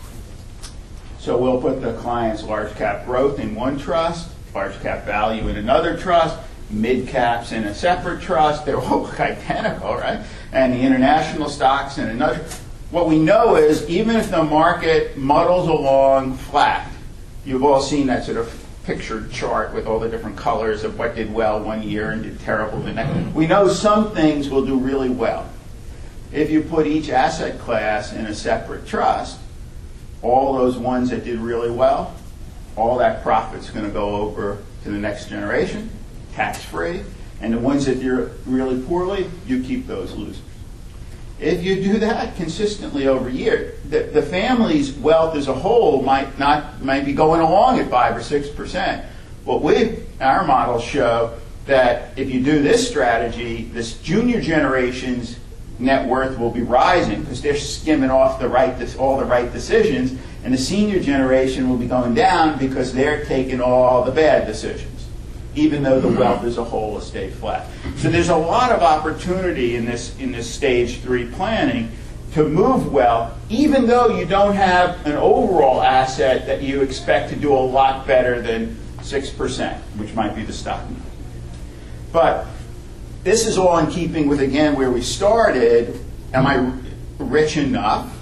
So 1.20 1.38
we'll 1.38 1.62
put 1.62 1.84
the 1.84 1.94
client's 1.98 2.42
large 2.42 2.74
cap 2.74 3.06
growth 3.06 3.38
in 3.38 3.54
one 3.54 3.78
trust, 3.78 4.32
large 4.56 4.74
cap 4.82 5.06
value 5.06 5.48
in 5.50 5.56
another 5.56 5.96
trust, 5.96 6.36
mid 6.72 7.08
caps 7.08 7.52
in 7.52 7.66
a 7.66 7.76
separate 7.76 8.24
trust. 8.24 8.66
They're 8.66 8.82
all 8.82 9.06
identical, 9.20 9.94
right? 9.94 10.26
And 10.52 10.74
the 10.74 10.80
international 10.80 11.48
stocks 11.48 12.00
in 12.00 12.10
another. 12.10 12.44
What 12.90 13.08
we 13.08 13.20
know 13.20 13.56
is 13.56 13.88
even 13.88 14.16
if 14.16 14.32
the 14.32 14.44
market 14.44 15.16
muddles 15.16 15.68
along 15.68 16.38
flat, 16.38 16.92
you've 17.46 17.64
all 17.64 17.84
seen 17.84 18.08
that 18.08 18.24
sort 18.24 18.38
of 18.38 18.59
pictured 18.84 19.32
chart 19.32 19.74
with 19.74 19.86
all 19.86 20.00
the 20.00 20.10
different 20.10 20.38
colors 20.38 20.84
of 20.84 20.98
what 20.98 21.16
did 21.16 21.34
well 21.34 21.60
one 21.60 21.84
year 21.84 22.12
and 22.12 22.24
did 22.24 22.40
terrible 22.40 22.80
the 22.80 22.94
next. 22.94 23.36
We 23.36 23.48
know 23.48 23.68
some 23.68 24.12
things 24.12 24.50
will 24.50 24.66
do 24.66 24.78
really 24.78 25.10
well. 25.10 25.50
If 26.32 26.50
you 26.50 26.62
put 26.62 26.88
each 26.88 27.10
asset 27.10 27.60
class 27.60 28.14
in 28.14 28.26
a 28.26 28.36
separate 28.36 28.86
trust, 28.86 29.40
all 30.22 30.54
those 30.54 30.78
ones 30.78 31.10
that 31.10 31.24
did 31.24 31.40
really 31.40 31.72
well, 31.72 32.16
all 32.76 32.98
that 33.00 33.24
profit's 33.24 33.70
going 33.70 33.86
to 33.86 33.92
go 33.92 34.16
over 34.16 34.60
to 34.84 34.92
the 34.92 34.98
next 34.98 35.30
generation 35.30 35.90
tax 36.34 36.64
free, 36.64 37.02
and 37.42 37.54
the 37.54 37.60
ones 37.60 37.86
that 37.86 38.00
do 38.00 38.32
really 38.46 38.82
poorly, 38.84 39.30
you 39.46 39.62
keep 39.64 39.88
those 39.88 40.14
losers. 40.14 40.42
If 41.40 41.64
you 41.64 41.82
do 41.82 42.00
that 42.00 42.36
consistently 42.36 43.08
over 43.08 43.30
years, 43.30 43.80
the, 43.90 44.04
the 44.04 44.22
family's 44.22 44.92
wealth 44.94 45.36
as 45.36 45.48
a 45.48 45.54
whole 45.54 46.02
might 46.02 46.38
not 46.38 46.84
might 46.84 47.06
be 47.06 47.14
going 47.14 47.40
along 47.40 47.80
at 47.80 47.90
five 47.90 48.16
or 48.16 48.22
six 48.22 48.50
percent. 48.50 49.06
What 49.46 49.62
we 49.62 50.00
our 50.20 50.46
models 50.46 50.84
show 50.84 51.38
that 51.66 52.18
if 52.18 52.30
you 52.30 52.44
do 52.44 52.62
this 52.62 52.90
strategy, 52.90 53.64
this 53.74 53.98
junior 54.00 54.42
generation's 54.42 55.38
net 55.78 56.06
worth 56.06 56.38
will 56.38 56.52
be 56.52 56.62
rising 56.62 57.22
because 57.22 57.42
they're 57.42 57.56
skimming 57.56 58.10
off 58.10 58.40
the 58.42 58.50
right 58.50 58.98
all 58.98 59.18
the 59.18 59.24
right 59.24 59.52
decisions, 59.54 60.20
and 60.44 60.54
the 60.54 60.58
senior 60.58 61.00
generation 61.00 61.70
will 61.70 61.78
be 61.78 61.88
going 61.88 62.14
down 62.14 62.60
because 62.60 62.94
they're 62.94 63.24
taking 63.24 63.62
all 63.62 64.04
the 64.04 64.12
bad 64.12 64.46
decisions 64.46 64.99
even 65.56 65.84
though 65.84 66.00
the 66.00 66.08
wealth 66.08 66.44
as 66.44 66.58
a 66.58 66.64
whole 66.64 66.96
has 66.96 67.08
stayed 67.08 67.34
flat. 67.34 67.68
So 67.98 68.10
there's 68.10 68.30
a 68.30 68.36
lot 68.36 68.72
of 68.72 68.82
opportunity 68.82 69.76
in 69.76 69.86
this 69.86 70.18
in 70.20 70.32
this 70.32 70.50
stage 70.50 71.00
three 71.00 71.26
planning 71.26 71.92
to 72.34 72.48
move 72.48 72.92
wealth, 72.92 73.34
even 73.50 73.88
though 73.88 74.08
you 74.10 74.26
don't 74.26 74.54
have 74.54 75.06
an 75.06 75.14
overall 75.14 75.82
asset 75.82 76.46
that 76.46 76.62
you 76.62 76.82
expect 76.82 77.32
to 77.32 77.36
do 77.36 77.54
a 77.54 77.58
lot 77.58 78.06
better 78.06 78.42
than 78.42 78.78
six 79.02 79.30
percent, 79.30 79.82
which 79.98 80.14
might 80.14 80.36
be 80.36 80.44
the 80.44 80.54
stock 80.54 80.82
market. 80.84 81.04
But 82.12 82.46
this 83.24 83.48
is 83.48 83.58
all 83.58 83.78
in 83.80 83.88
keeping 83.88 84.28
with 84.28 84.42
again 84.42 84.76
where 84.76 84.92
we 84.92 85.02
started. 85.02 86.00
Am 86.34 86.46
I 86.46 86.72
rich 87.18 87.58
enough? 87.58 88.16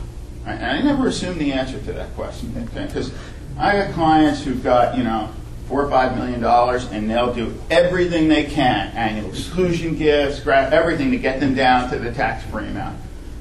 And 0.45 0.65
I 0.65 0.82
never 0.82 1.07
assume 1.07 1.38
the 1.38 1.51
answer 1.51 1.78
to 1.78 1.93
that 1.93 2.15
question 2.15 2.69
because 2.73 3.11
I 3.59 3.73
got 3.73 3.93
clients 3.93 4.43
who've 4.43 4.63
got 4.63 4.97
you 4.97 5.03
know 5.03 5.30
four 5.68 5.84
or 5.84 5.89
five 5.89 6.15
million 6.15 6.39
dollars, 6.39 6.86
and 6.91 7.09
they'll 7.09 7.34
do 7.34 7.53
everything 7.70 8.28
they 8.28 8.45
can, 8.45 8.88
annual 8.95 9.30
exclusion 9.30 9.97
gifts, 9.97 10.39
grab 10.39 10.74
everything 10.74 11.11
to 11.11 11.18
get 11.18 11.39
them 11.39 11.53
down 11.53 11.89
to 11.89 11.99
the 11.99 12.11
tax-free 12.11 12.68
amount. 12.68 12.97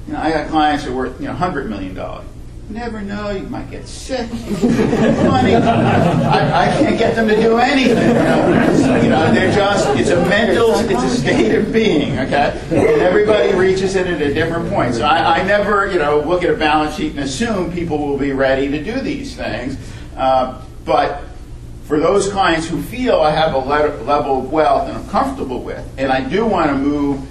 You 0.07 0.13
know, 0.13 0.19
I 0.19 0.31
got 0.31 0.49
clients 0.49 0.83
who 0.83 0.93
are 0.93 0.95
worth 0.95 1.21
you 1.21 1.27
know 1.27 1.33
hundred 1.33 1.69
million 1.69 1.93
dollars. 1.93 2.25
Never 2.69 3.01
know, 3.01 3.29
you 3.29 3.43
might 3.43 3.71
get 3.71 3.87
sick. 3.87 4.29
Money, 4.31 5.55
I, 5.55 6.65
I, 6.65 6.77
can't 6.77 6.99
get 6.99 7.15
them 7.15 7.29
to 7.29 7.35
do 7.37 7.57
anything. 7.57 8.09
You 8.09 8.13
know? 8.13 9.01
you 9.03 9.09
know, 9.09 9.33
they're 9.33 9.55
just, 9.55 9.87
it's 9.97 10.09
a 10.09 10.17
mental, 10.27 10.73
it's 10.73 11.01
a 11.01 11.09
state 11.09 11.55
of 11.55 11.71
being, 11.71 12.19
okay? 12.19 12.59
And 12.69 13.01
everybody 13.01 13.53
reaches 13.53 13.95
it 13.95 14.05
at 14.05 14.21
a 14.21 14.33
different 14.33 14.69
point. 14.69 14.95
So 14.95 15.05
I, 15.05 15.39
I 15.39 15.43
never, 15.43 15.89
you 15.89 15.97
know, 15.97 16.19
look 16.19 16.43
at 16.43 16.49
a 16.49 16.57
balance 16.57 16.95
sheet 16.95 17.11
and 17.11 17.21
assume 17.21 17.71
people 17.71 17.99
will 17.99 18.17
be 18.17 18.33
ready 18.33 18.67
to 18.67 18.83
do 18.83 18.99
these 18.99 19.33
things. 19.33 19.77
Uh, 20.17 20.61
but 20.83 21.23
for 21.87 21.99
those 21.99 22.29
clients 22.29 22.67
who 22.67 22.81
feel 22.81 23.21
I 23.21 23.31
have 23.31 23.53
a 23.53 23.59
level 23.59 24.39
of 24.39 24.51
wealth 24.51 24.89
and 24.89 24.97
I'm 24.97 25.07
comfortable 25.07 25.63
with, 25.63 25.89
and 25.97 26.11
I 26.11 26.27
do 26.27 26.45
want 26.45 26.69
to 26.69 26.77
move, 26.77 27.25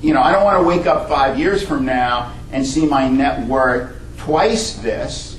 you 0.00 0.14
know, 0.14 0.22
I 0.22 0.32
don't 0.32 0.42
want 0.42 0.62
to 0.62 0.66
wake 0.66 0.86
up 0.86 1.06
five 1.06 1.38
years 1.38 1.62
from 1.66 1.84
now 1.84 2.32
and 2.50 2.66
see 2.66 2.86
my 2.86 3.08
net 3.08 3.46
worth 3.46 3.94
twice 4.16 4.74
this, 4.76 5.38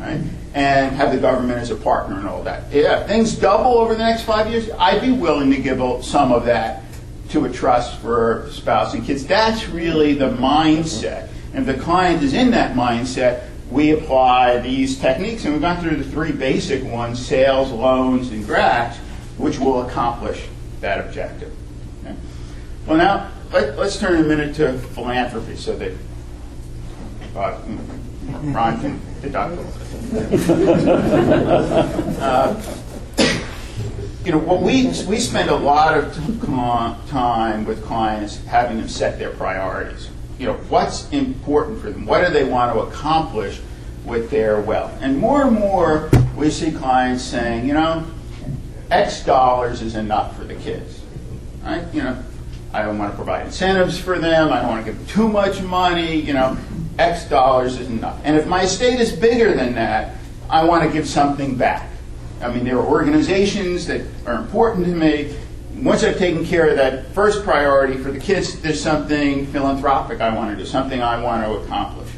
right? 0.00 0.20
And 0.54 0.96
have 0.96 1.12
the 1.12 1.18
government 1.18 1.60
as 1.60 1.70
a 1.70 1.76
partner 1.76 2.18
and 2.18 2.26
all 2.26 2.42
that. 2.42 2.72
Yeah, 2.72 3.06
things 3.06 3.36
double 3.36 3.78
over 3.78 3.94
the 3.94 4.02
next 4.02 4.22
five 4.22 4.50
years. 4.50 4.68
I'd 4.76 5.00
be 5.00 5.12
willing 5.12 5.50
to 5.52 5.60
give 5.60 5.78
some 6.04 6.32
of 6.32 6.44
that 6.46 6.82
to 7.28 7.44
a 7.44 7.52
trust 7.52 8.00
for 8.00 8.48
spouse 8.50 8.92
and 8.92 9.04
kids. 9.04 9.24
That's 9.24 9.68
really 9.68 10.14
the 10.14 10.30
mindset. 10.30 11.28
And 11.54 11.68
if 11.68 11.76
the 11.76 11.80
client 11.80 12.24
is 12.24 12.34
in 12.34 12.50
that 12.50 12.74
mindset, 12.74 13.48
we 13.70 13.92
apply 13.92 14.58
these 14.58 14.98
techniques, 14.98 15.44
and 15.44 15.52
we've 15.52 15.62
gone 15.62 15.80
through 15.80 15.96
the 15.96 16.10
three 16.10 16.32
basic 16.32 16.82
ones 16.84 17.24
sales, 17.24 17.70
loans, 17.70 18.30
and 18.30 18.44
GRATs, 18.44 18.96
which 19.38 19.58
will 19.58 19.82
accomplish 19.82 20.46
that 20.80 21.00
objective. 21.00 21.52
Okay? 22.02 22.16
Well, 22.86 22.98
now 22.98 23.30
let, 23.52 23.78
us 23.78 23.98
turn 23.98 24.20
a 24.20 24.24
minute 24.24 24.54
to 24.56 24.78
philanthropy 24.78 25.56
so 25.56 25.76
that 25.76 25.92
uh, 27.36 27.60
Ron 28.26 28.80
can 28.80 29.00
deduct 29.22 29.58
a 29.58 29.62
uh, 32.20 32.62
you 34.24 34.32
know, 34.32 34.38
what 34.38 34.60
we 34.60 34.88
we 35.08 35.18
spend 35.18 35.48
a 35.48 35.54
lot 35.54 35.96
of 35.96 36.12
time 37.08 37.64
with 37.64 37.82
clients 37.84 38.44
having 38.44 38.78
them 38.78 38.88
set 38.88 39.18
their 39.18 39.30
priorities 39.30 40.09
you 40.40 40.46
know, 40.46 40.54
what's 40.70 41.06
important 41.10 41.82
for 41.82 41.90
them? 41.90 42.06
What 42.06 42.26
do 42.26 42.32
they 42.32 42.44
want 42.44 42.72
to 42.72 42.80
accomplish 42.80 43.60
with 44.06 44.30
their 44.30 44.58
wealth? 44.62 44.90
And 45.02 45.18
more 45.18 45.42
and 45.42 45.54
more, 45.54 46.10
we 46.34 46.48
see 46.48 46.72
clients 46.72 47.22
saying, 47.22 47.68
you 47.68 47.74
know, 47.74 48.06
X 48.90 49.22
dollars 49.22 49.82
is 49.82 49.96
enough 49.96 50.34
for 50.34 50.44
the 50.44 50.54
kids. 50.54 51.02
Right? 51.62 51.84
You 51.92 52.04
know, 52.04 52.24
I 52.72 52.80
don't 52.80 52.96
want 52.96 53.12
to 53.12 53.16
provide 53.16 53.44
incentives 53.44 53.98
for 53.98 54.18
them. 54.18 54.50
I 54.50 54.62
don't 54.62 54.70
want 54.70 54.86
to 54.86 54.90
give 54.90 54.98
them 54.98 55.08
too 55.08 55.28
much 55.28 55.60
money. 55.60 56.14
You 56.16 56.32
know, 56.32 56.56
X 56.98 57.28
dollars 57.28 57.78
is 57.78 57.88
enough. 57.88 58.18
And 58.24 58.34
if 58.34 58.46
my 58.46 58.62
estate 58.62 58.98
is 58.98 59.12
bigger 59.12 59.52
than 59.52 59.74
that, 59.74 60.16
I 60.48 60.64
want 60.64 60.84
to 60.84 60.90
give 60.90 61.06
something 61.06 61.54
back. 61.54 61.90
I 62.40 62.50
mean, 62.50 62.64
there 62.64 62.78
are 62.78 62.86
organizations 62.86 63.86
that 63.88 64.06
are 64.24 64.36
important 64.36 64.86
to 64.86 64.92
me 64.92 65.36
once 65.82 66.04
I've 66.04 66.18
taken 66.18 66.44
care 66.44 66.68
of 66.68 66.76
that 66.76 67.06
first 67.08 67.42
priority 67.42 67.96
for 67.96 68.10
the 68.10 68.20
kids, 68.20 68.60
there's 68.60 68.82
something 68.82 69.46
philanthropic 69.46 70.20
I 70.20 70.34
want 70.34 70.50
to 70.50 70.62
do, 70.62 70.68
something 70.68 71.00
I 71.00 71.22
want 71.22 71.44
to 71.44 71.52
accomplish. 71.64 72.08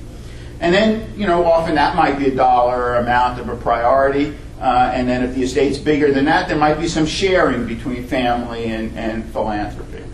And 0.61 0.75
then, 0.75 1.13
you 1.17 1.27
know, 1.27 1.45
often 1.45 1.75
that 1.77 1.97
might 1.97 2.19
be 2.19 2.29
a 2.29 2.35
dollar 2.35 2.97
amount 2.97 3.41
of 3.41 3.49
a 3.49 3.57
priority. 3.57 4.37
Uh, 4.61 4.93
and 4.95 5.09
then 5.09 5.25
if 5.25 5.35
the 5.35 5.43
estate's 5.43 5.79
bigger 5.79 6.13
than 6.13 6.25
that, 6.27 6.49
there 6.49 6.57
might 6.57 6.75
be 6.75 6.87
some 6.87 7.07
sharing 7.07 7.67
between 7.67 8.05
family 8.05 8.67
and, 8.67 8.97
and 8.97 9.25
philanthropy. 9.33 10.05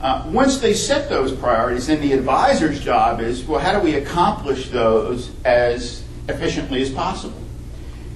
Uh, 0.00 0.28
once 0.30 0.58
they 0.58 0.74
set 0.74 1.08
those 1.08 1.32
priorities, 1.32 1.86
then 1.86 2.00
the 2.02 2.12
advisor's 2.12 2.78
job 2.80 3.20
is 3.20 3.44
well, 3.44 3.58
how 3.58 3.72
do 3.72 3.82
we 3.82 3.94
accomplish 3.94 4.68
those 4.68 5.32
as 5.44 6.04
efficiently 6.28 6.82
as 6.82 6.90
possible? 6.90 7.40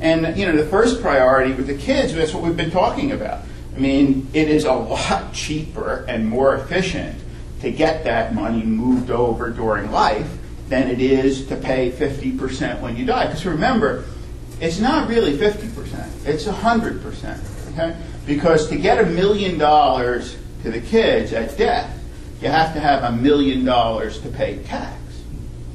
And 0.01 0.37
you 0.37 0.47
know, 0.47 0.57
the 0.57 0.67
first 0.67 1.01
priority 1.01 1.53
with 1.55 1.67
the 1.67 1.77
kids, 1.77 2.15
that's 2.15 2.35
what 2.35 2.43
we've 2.43 2.57
been 2.57 2.71
talking 2.71 3.13
about. 3.13 3.41
I 3.75 3.79
mean, 3.79 4.29
it 4.33 4.49
is 4.49 4.65
a 4.65 4.73
lot 4.73 5.33
cheaper 5.33 6.05
and 6.09 6.29
more 6.29 6.57
efficient 6.57 7.21
to 7.61 7.71
get 7.71 8.05
that 8.05 8.35
money 8.35 8.63
moved 8.63 9.11
over 9.11 9.51
during 9.51 9.91
life 9.91 10.31
than 10.69 10.89
it 10.89 11.01
is 11.01 11.47
to 11.47 11.57
pay 11.57 11.91
50% 11.91 12.81
when 12.81 12.97
you 12.97 13.05
die. 13.05 13.27
Because 13.27 13.45
remember, 13.47 14.05
it's 14.61 14.79
not 14.79 15.09
really 15.09 15.37
50%, 15.37 16.27
it's 16.27 16.45
100%. 16.45 17.73
Okay? 17.73 17.97
Because 18.27 18.69
to 18.69 18.77
get 18.77 19.03
a 19.03 19.07
million 19.07 19.59
dollars 19.59 20.37
to 20.63 20.71
the 20.71 20.81
kids 20.81 21.33
at 21.33 21.57
death, 21.57 21.97
you 22.41 22.49
have 22.49 22.73
to 22.75 22.81
have 22.81 23.03
a 23.05 23.13
million 23.17 23.65
dollars 23.65 24.21
to 24.21 24.29
pay 24.29 24.63
tax. 24.65 24.97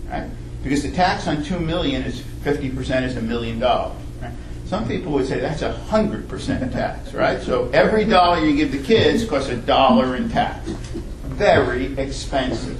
Right? 0.07 0.29
Because 0.63 0.83
the 0.83 0.91
tax 0.91 1.27
on 1.27 1.43
two 1.43 1.59
million 1.59 2.03
is 2.03 2.21
50% 2.21 3.03
is 3.03 3.17
a 3.17 3.21
million 3.21 3.59
dollars. 3.59 3.97
Some 4.66 4.88
people 4.88 5.11
would 5.13 5.28
say 5.28 5.39
that's 5.39 5.61
a 5.61 5.72
hundred 5.72 6.28
percent 6.28 6.72
tax, 6.74 7.13
right? 7.13 7.41
So 7.41 7.70
every 7.70 8.05
dollar 8.05 8.43
you 8.43 8.55
give 8.55 8.72
the 8.72 8.82
kids 8.82 9.24
costs 9.24 9.49
a 9.49 9.55
dollar 9.55 10.16
in 10.16 10.30
tax. 10.30 10.68
Very 10.70 11.97
expensive. 11.99 12.80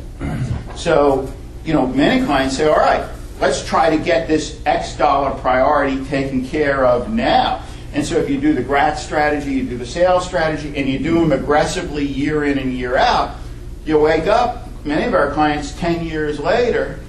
So, 0.76 1.32
you 1.64 1.74
know, 1.74 1.86
many 1.86 2.26
clients 2.26 2.58
say, 2.58 2.68
all 2.68 2.78
right, 2.78 3.08
let's 3.40 3.64
try 3.66 3.96
to 3.96 4.04
get 4.04 4.28
this 4.28 4.60
X 4.66 4.98
dollar 4.98 5.38
priority 5.40 6.04
taken 6.06 6.46
care 6.46 6.86
of 6.86 7.14
now. 7.14 7.64
And 7.94 8.06
so 8.06 8.18
if 8.18 8.30
you 8.30 8.42
do 8.42 8.54
the 8.54 8.64
GRAT 8.64 8.98
strategy, 8.98 9.54
you 9.54 9.64
do 9.64 9.78
the 9.78 9.86
sales 9.86 10.26
strategy, 10.26 10.76
and 10.76 10.90
you 10.90 11.00
do 11.00 11.20
them 11.20 11.32
aggressively 11.32 12.04
year 12.04 12.44
in 12.44 12.58
and 12.58 12.74
year 12.74 12.98
out, 12.98 13.38
you 13.86 14.00
wake 14.00 14.28
up, 14.28 14.68
many 14.84 15.06
of 15.06 15.14
our 15.14 15.32
clients 15.32 15.72
10 15.80 16.04
years 16.04 16.40
later, 16.40 17.00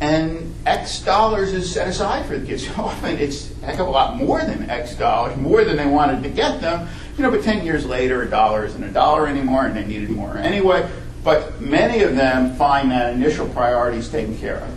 and 0.00 0.53
X 0.66 1.00
dollars 1.00 1.52
is 1.52 1.70
set 1.70 1.88
aside 1.88 2.24
for 2.26 2.38
the 2.38 2.46
kids. 2.46 2.68
Oh, 2.78 2.84
Often 2.84 3.18
it's 3.18 3.50
a 3.62 3.66
heck 3.66 3.78
of 3.78 3.86
a 3.86 3.90
lot 3.90 4.16
more 4.16 4.40
than 4.40 4.68
X 4.70 4.94
dollars, 4.94 5.36
more 5.36 5.64
than 5.64 5.76
they 5.76 5.86
wanted 5.86 6.22
to 6.22 6.30
get 6.30 6.60
them. 6.60 6.88
You 7.16 7.22
know, 7.22 7.30
but 7.30 7.42
10 7.42 7.64
years 7.64 7.86
later, 7.86 8.22
a 8.22 8.28
dollar 8.28 8.64
isn't 8.64 8.82
a 8.82 8.90
dollar 8.90 9.26
anymore, 9.26 9.66
and 9.66 9.76
they 9.76 9.84
needed 9.84 10.10
more 10.10 10.36
anyway. 10.38 10.88
But 11.22 11.60
many 11.60 12.02
of 12.02 12.16
them 12.16 12.54
find 12.56 12.90
that 12.90 13.14
initial 13.14 13.48
priorities 13.48 14.08
taken 14.08 14.36
care 14.36 14.58
of. 14.58 14.70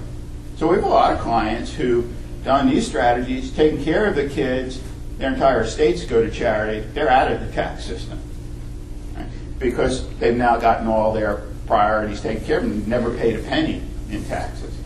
So 0.57 0.67
we 0.67 0.75
have 0.75 0.85
a 0.85 0.89
lot 0.89 1.13
of 1.13 1.19
clients 1.19 1.73
who've 1.73 2.11
done 2.43 2.69
these 2.69 2.87
strategies, 2.87 3.51
taken 3.51 3.83
care 3.83 4.05
of 4.05 4.15
the 4.15 4.29
kids, 4.29 4.81
their 5.17 5.33
entire 5.33 5.61
estates 5.61 6.05
go 6.05 6.23
to 6.23 6.31
charity, 6.31 6.87
they're 6.93 7.09
out 7.09 7.31
of 7.31 7.45
the 7.45 7.51
tax 7.51 7.83
system. 7.83 8.19
Right? 9.15 9.27
Because 9.59 10.07
they've 10.19 10.35
now 10.35 10.57
gotten 10.57 10.87
all 10.87 11.11
their 11.11 11.43
priorities 11.65 12.21
taken 12.21 12.45
care 12.45 12.59
of 12.59 12.63
and 12.63 12.87
never 12.87 13.15
paid 13.17 13.35
a 13.35 13.43
penny 13.43 13.81
in 14.09 14.23
taxes. 14.25 14.76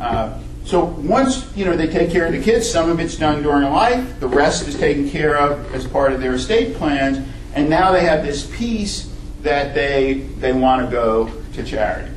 Uh, 0.00 0.38
so 0.64 0.84
once 0.84 1.50
you 1.56 1.64
know 1.64 1.76
they 1.76 1.86
take 1.86 2.10
care 2.10 2.26
of 2.26 2.32
the 2.32 2.42
kids, 2.42 2.70
some 2.70 2.90
of 2.90 3.00
it's 3.00 3.16
done 3.16 3.42
during 3.42 3.70
life, 3.70 4.20
the 4.20 4.28
rest 4.28 4.66
is 4.66 4.76
taken 4.76 5.08
care 5.10 5.36
of 5.36 5.74
as 5.74 5.86
part 5.86 6.12
of 6.12 6.20
their 6.20 6.34
estate 6.34 6.76
plans, 6.76 7.26
and 7.54 7.68
now 7.68 7.92
they 7.92 8.04
have 8.04 8.24
this 8.24 8.46
piece 8.56 9.12
that 9.42 9.74
they 9.74 10.14
they 10.38 10.52
want 10.52 10.84
to 10.84 10.90
go 10.90 11.30
to 11.54 11.64
charity. 11.64 12.10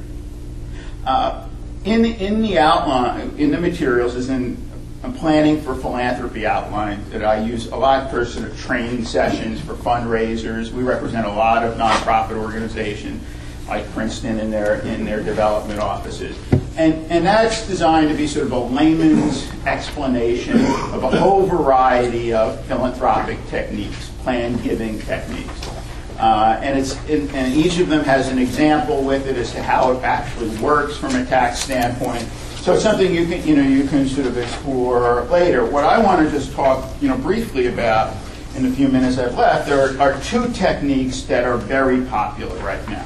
Uh, 1.05 1.47
in 1.84 2.05
in 2.05 2.41
the 2.41 2.57
outline, 2.59 3.34
in 3.38 3.51
the 3.51 3.59
materials, 3.59 4.15
is 4.15 4.29
in 4.29 4.57
a 5.03 5.11
planning 5.11 5.61
for 5.61 5.75
philanthropy 5.75 6.45
outline 6.45 7.03
that 7.09 7.25
I 7.25 7.43
use 7.43 7.67
a 7.67 7.75
lot 7.75 8.09
for 8.09 8.25
sort 8.25 8.49
of 8.49 8.57
training 8.57 9.03
sessions 9.03 9.59
for 9.59 9.73
fundraisers. 9.73 10.71
We 10.71 10.84
represent 10.84 11.25
a 11.25 11.31
lot 11.31 11.63
of 11.63 11.75
nonprofit 11.75 12.38
organizations 12.38 13.21
like 13.67 13.89
Princeton 13.91 14.39
in 14.39 14.49
their 14.51 14.75
in 14.81 15.03
their 15.03 15.21
development 15.21 15.79
offices. 15.79 16.38
And, 16.76 17.11
and 17.11 17.26
that's 17.26 17.67
designed 17.67 18.09
to 18.09 18.15
be 18.15 18.26
sort 18.26 18.47
of 18.47 18.51
a 18.51 18.59
layman's 18.59 19.47
explanation 19.65 20.59
of 20.91 21.03
a 21.03 21.19
whole 21.19 21.45
variety 21.45 22.34
of 22.34 22.65
philanthropic 22.65 23.38
techniques, 23.47 24.09
plan 24.24 24.61
giving 24.63 24.99
techniques. 25.01 25.69
Uh, 26.17 26.59
and, 26.63 26.80
it's, 26.80 26.95
and 27.07 27.53
each 27.53 27.80
of 27.80 27.89
them 27.89 28.03
has 28.03 28.30
an 28.30 28.39
example 28.39 29.03
with 29.03 29.28
it 29.28 29.36
as 29.36 29.51
to 29.51 29.61
how 29.61 29.91
it 29.91 30.01
actually 30.03 30.49
works 30.57 30.97
from 30.97 31.15
a 31.15 31.26
tax 31.26 31.59
standpoint. 31.59 32.24
So 32.55 32.74
it's 32.74 32.84
something 32.84 33.13
you 33.13 33.28
can, 33.28 33.45
you 33.45 33.55
know, 33.55 33.67
you 33.67 33.88
can 33.88 34.07
sort 34.07 34.26
of 34.26 34.38
explore 34.38 35.24
later. 35.26 35.65
What 35.65 35.84
I 35.84 36.01
want 36.01 36.26
to 36.26 36.32
just 36.32 36.53
talk, 36.53 36.89
you 37.01 37.07
know, 37.07 37.17
briefly 37.17 37.67
about 37.67 38.15
in 38.55 38.63
the 38.63 38.76
few 38.76 38.88
minutes 38.88 39.17
I've 39.17 39.38
left 39.38 39.69
are, 39.69 39.99
are 40.01 40.19
two 40.21 40.51
techniques 40.53 41.21
that 41.24 41.43
are 41.43 41.57
very 41.57 42.05
popular 42.05 42.55
right 42.59 42.88
now. 42.88 43.05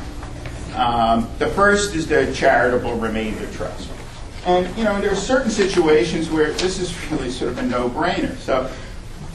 Um, 0.77 1.27
the 1.39 1.47
first 1.47 1.95
is 1.95 2.07
the 2.07 2.31
charitable 2.33 2.95
remainder 2.95 3.45
trust. 3.53 3.89
And, 4.45 4.75
you 4.77 4.83
know, 4.83 5.01
there 5.01 5.11
are 5.11 5.15
certain 5.15 5.51
situations 5.51 6.29
where 6.29 6.53
this 6.53 6.79
is 6.79 6.95
really 7.11 7.31
sort 7.31 7.51
of 7.51 7.57
a 7.57 7.63
no-brainer. 7.63 8.37
So 8.37 8.69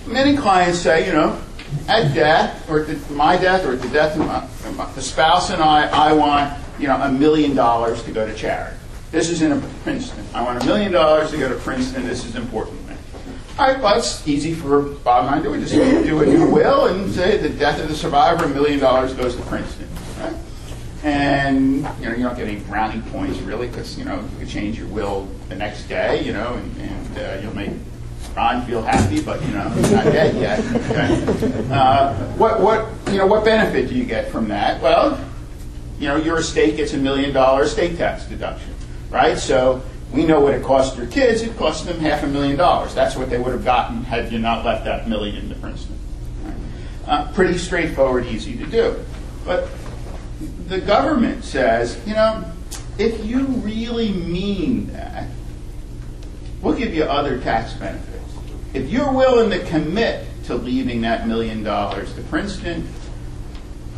many 0.06 0.36
clients 0.36 0.78
say, 0.78 1.06
you 1.06 1.12
know, 1.12 1.40
at 1.88 2.14
death, 2.14 2.68
or 2.70 2.84
at 2.84 3.10
my 3.10 3.36
death, 3.36 3.66
or 3.66 3.72
at 3.72 3.82
the 3.82 3.88
death 3.88 4.18
of 4.18 4.76
my, 4.76 4.86
the 4.94 5.02
spouse 5.02 5.50
and 5.50 5.62
I, 5.62 5.88
I 5.88 6.12
want, 6.12 6.58
you 6.78 6.86
know, 6.86 6.96
a 6.96 7.10
million 7.10 7.54
dollars 7.54 8.02
to 8.04 8.12
go 8.12 8.26
to 8.26 8.34
charity. 8.34 8.76
This 9.10 9.28
is 9.28 9.42
in 9.42 9.60
Princeton. 9.82 10.24
I 10.32 10.42
want 10.42 10.62
a 10.62 10.66
million 10.66 10.92
dollars 10.92 11.30
to 11.32 11.36
go 11.36 11.48
to 11.48 11.56
Princeton. 11.56 12.06
This 12.06 12.24
is 12.24 12.36
important. 12.36 12.78
All 13.58 13.70
right, 13.70 13.82
well, 13.82 13.98
it's 13.98 14.26
easy 14.26 14.54
for 14.54 14.80
Bob 14.80 15.26
and 15.26 15.34
I 15.34 15.38
to 15.38 15.44
do. 15.44 15.50
We 15.50 15.60
just 15.60 15.74
do 15.74 16.16
what 16.16 16.26
you 16.26 16.48
will 16.48 16.86
and 16.86 17.12
say 17.12 17.36
the 17.36 17.50
death 17.50 17.80
of 17.80 17.88
the 17.88 17.94
survivor, 17.94 18.46
a 18.46 18.48
million 18.48 18.80
dollars 18.80 19.12
goes 19.12 19.36
to 19.36 19.42
Princeton. 19.42 19.88
And 21.02 21.78
you 22.00 22.08
know 22.08 22.14
you 22.14 22.22
don't 22.22 22.36
get 22.36 22.46
any 22.46 22.60
brownie 22.60 23.02
points 23.10 23.38
really 23.40 23.66
because 23.66 23.98
you 23.98 24.04
know 24.04 24.20
you 24.20 24.38
can 24.38 24.48
change 24.48 24.78
your 24.78 24.86
will 24.88 25.28
the 25.48 25.56
next 25.56 25.88
day, 25.88 26.22
you 26.24 26.32
know, 26.32 26.54
and, 26.54 26.76
and 26.80 27.18
uh, 27.18 27.40
you'll 27.42 27.56
make 27.56 27.70
Ron 28.36 28.64
feel 28.66 28.82
happy, 28.82 29.20
but 29.20 29.42
you 29.42 29.48
know 29.48 29.68
not 29.68 30.04
dead 30.04 30.36
yet. 30.36 30.60
Okay? 30.76 31.48
Uh, 31.72 32.14
what 32.34 32.60
what 32.60 32.88
you 33.10 33.18
know 33.18 33.26
what 33.26 33.44
benefit 33.44 33.88
do 33.88 33.94
you 33.94 34.04
get 34.04 34.30
from 34.30 34.48
that? 34.48 34.80
Well, 34.82 35.18
you 35.98 36.06
know 36.06 36.16
your 36.16 36.38
estate 36.38 36.76
gets 36.76 36.92
a 36.92 36.98
million 36.98 37.32
dollar 37.32 37.62
estate 37.62 37.96
tax 37.96 38.26
deduction, 38.26 38.74
right? 39.10 39.38
So 39.38 39.82
we 40.12 40.24
know 40.24 40.40
what 40.40 40.54
it 40.54 40.62
cost 40.62 40.96
your 40.96 41.06
kids. 41.06 41.42
It 41.42 41.56
cost 41.56 41.86
them 41.86 41.98
half 41.98 42.22
a 42.22 42.26
million 42.26 42.56
dollars. 42.56 42.94
That's 42.94 43.16
what 43.16 43.30
they 43.30 43.38
would 43.38 43.52
have 43.52 43.64
gotten 43.64 44.04
had 44.04 44.30
you 44.30 44.38
not 44.38 44.64
left 44.64 44.84
that 44.84 45.08
million 45.08 45.48
to 45.48 45.54
Princeton. 45.56 45.98
Uh, 47.06 47.32
pretty 47.32 47.58
straightforward, 47.58 48.26
easy 48.26 48.56
to 48.58 48.66
do, 48.66 49.02
but 49.44 49.68
the 50.72 50.80
government 50.80 51.44
says, 51.44 52.00
you 52.06 52.14
know, 52.14 52.42
if 52.96 53.26
you 53.26 53.44
really 53.44 54.10
mean 54.10 54.86
that, 54.94 55.28
we'll 56.62 56.74
give 56.74 56.94
you 56.94 57.04
other 57.04 57.38
tax 57.38 57.74
benefits. 57.74 58.32
If 58.72 58.88
you're 58.88 59.12
willing 59.12 59.50
to 59.50 59.62
commit 59.66 60.26
to 60.44 60.54
leaving 60.54 61.02
that 61.02 61.28
million 61.28 61.62
dollars 61.62 62.14
to 62.14 62.22
Princeton, 62.22 62.88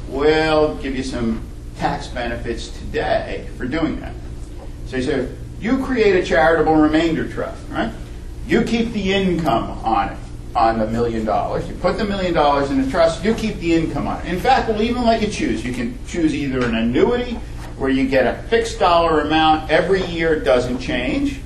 we'll 0.09 0.75
give 0.79 0.97
you 0.97 1.05
some 1.05 1.47
tax 1.77 2.09
benefits 2.09 2.71
today 2.71 3.47
for 3.57 3.67
doing 3.67 4.01
that. 4.01 4.15
So 4.87 4.97
you 4.97 5.03
say, 5.05 5.29
you 5.61 5.79
create 5.85 6.17
a 6.17 6.27
charitable 6.27 6.75
remainder 6.75 7.29
trust, 7.31 7.63
right? 7.69 7.93
You 8.49 8.63
keep 8.63 8.93
the 8.93 9.13
income 9.13 9.71
on 9.85 10.09
it 10.09 10.19
on 10.57 10.79
the 10.79 10.87
million 10.87 11.25
dollars. 11.25 11.69
You 11.69 11.75
put 11.77 11.99
the 11.99 12.05
million 12.05 12.35
dollars 12.35 12.71
in 12.71 12.83
the 12.83 12.91
trust, 12.91 13.25
you 13.25 13.35
keep 13.35 13.57
the 13.57 13.75
income 13.75 14.07
on 14.07 14.25
it. 14.25 14.33
In 14.33 14.39
fact, 14.39 14.69
we'll 14.69 14.83
even 14.83 15.05
let 15.05 15.21
you 15.21 15.29
choose. 15.29 15.65
You 15.65 15.73
can 15.73 15.99
choose 16.07 16.35
either 16.35 16.65
an 16.65 16.75
annuity 16.75 17.39
where 17.77 17.91
you 17.91 18.09
get 18.09 18.27
a 18.27 18.43
fixed 18.45 18.79
dollar 18.79 19.23
amount 19.23 19.71
every 19.71 20.05
year, 20.07 20.35
it 20.35 20.45
doesn't 20.45 20.79
change, 20.79 21.41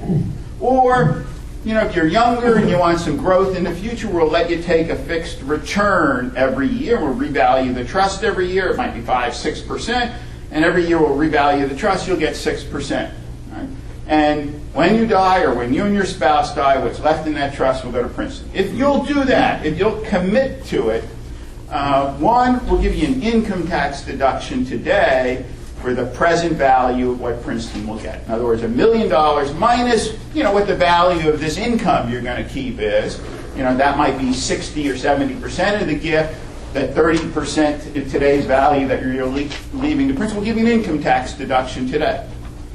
or 0.60 1.24
you 1.64 1.74
know, 1.74 1.84
if 1.84 1.96
you're 1.96 2.06
younger 2.06 2.56
and 2.56 2.70
you 2.70 2.78
want 2.78 3.00
some 3.00 3.16
growth 3.16 3.56
in 3.56 3.64
the 3.64 3.74
future, 3.74 4.08
we'll 4.08 4.28
let 4.28 4.48
you 4.48 4.62
take 4.62 4.90
a 4.90 4.96
fixed 4.96 5.42
return 5.42 6.32
every 6.36 6.68
year. 6.68 7.00
We'll 7.00 7.14
revalue 7.14 7.74
the 7.74 7.84
trust 7.84 8.22
every 8.22 8.50
year. 8.50 8.68
It 8.68 8.76
might 8.76 8.94
be 8.94 9.00
five, 9.00 9.34
six 9.34 9.60
percent, 9.60 10.14
and 10.50 10.64
every 10.64 10.86
year 10.86 10.98
we'll 10.98 11.16
revalue 11.16 11.68
the 11.68 11.76
trust. 11.76 12.06
You'll 12.06 12.18
get 12.18 12.36
six 12.36 12.62
percent. 12.62 13.12
And 14.08 14.54
when 14.72 14.94
you 14.94 15.06
die 15.06 15.42
or 15.42 15.54
when 15.54 15.74
you 15.74 15.84
and 15.84 15.94
your 15.94 16.06
spouse 16.06 16.54
die, 16.54 16.82
what's 16.82 16.98
left 16.98 17.26
in 17.26 17.34
that 17.34 17.52
trust 17.52 17.84
will 17.84 17.92
go 17.92 18.02
to 18.02 18.08
Princeton. 18.08 18.50
If 18.54 18.72
you'll 18.72 19.04
do 19.04 19.22
that, 19.24 19.66
if 19.66 19.78
you'll 19.78 20.00
commit 20.06 20.64
to 20.66 20.88
it, 20.88 21.04
uh, 21.68 22.14
one, 22.14 22.66
we'll 22.66 22.80
give 22.80 22.94
you 22.94 23.06
an 23.06 23.22
income 23.22 23.66
tax 23.66 24.00
deduction 24.00 24.64
today 24.64 25.44
for 25.82 25.92
the 25.92 26.06
present 26.06 26.54
value 26.54 27.10
of 27.10 27.20
what 27.20 27.42
Princeton 27.42 27.86
will 27.86 27.98
get. 27.98 28.24
In 28.24 28.32
other 28.32 28.44
words, 28.44 28.62
a 28.62 28.68
million 28.68 29.10
dollars 29.10 29.52
minus, 29.52 30.16
you 30.34 30.42
know, 30.42 30.52
what 30.52 30.66
the 30.66 30.74
value 30.74 31.28
of 31.28 31.38
this 31.38 31.58
income 31.58 32.10
you're 32.10 32.22
going 32.22 32.42
to 32.42 32.48
keep 32.48 32.78
is. 32.78 33.20
You 33.54 33.62
know, 33.62 33.76
that 33.76 33.98
might 33.98 34.16
be 34.18 34.32
60 34.32 34.88
or 34.88 34.96
70 34.96 35.38
percent 35.38 35.82
of 35.82 35.88
the 35.88 35.94
gift. 35.94 36.34
That 36.72 36.94
30 36.94 37.30
percent 37.32 37.96
of 37.96 38.10
today's 38.10 38.46
value 38.46 38.88
that 38.88 39.02
you're 39.02 39.26
leaving 39.26 40.08
to 40.08 40.14
Princeton 40.14 40.38
will 40.38 40.44
give 40.44 40.56
you 40.56 40.66
an 40.66 40.72
income 40.72 41.02
tax 41.02 41.34
deduction 41.34 41.86
today. 41.86 42.26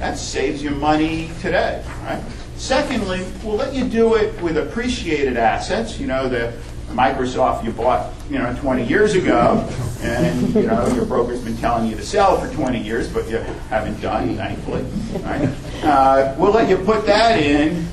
That 0.03 0.17
saves 0.17 0.61
you 0.61 0.71
money 0.71 1.31
today, 1.39 1.81
right? 2.03 2.21
Secondly, 2.57 3.25
we'll 3.41 3.55
let 3.55 3.73
you 3.73 3.85
do 3.87 4.15
it 4.15 4.39
with 4.41 4.57
appreciated 4.57 5.37
assets, 5.37 5.97
you 5.97 6.07
know, 6.07 6.27
the 6.27 6.53
Microsoft 6.89 7.63
you 7.63 7.71
bought, 7.71 8.11
you 8.29 8.37
know, 8.37 8.53
20 8.59 8.85
years 8.85 9.15
ago, 9.15 9.65
and, 10.01 10.53
you 10.55 10.63
know, 10.63 10.85
your 10.87 11.05
broker's 11.05 11.39
been 11.39 11.55
telling 11.55 11.89
you 11.89 11.95
to 11.95 12.03
sell 12.03 12.37
for 12.37 12.53
20 12.53 12.83
years, 12.83 13.07
but 13.07 13.29
you 13.29 13.37
haven't 13.69 14.01
done, 14.01 14.35
thankfully. 14.35 14.81
Right? 15.21 15.49
Uh, 15.85 16.35
we'll 16.37 16.51
let 16.51 16.67
you 16.67 16.75
put 16.79 17.05
that 17.05 17.39
in 17.39 17.87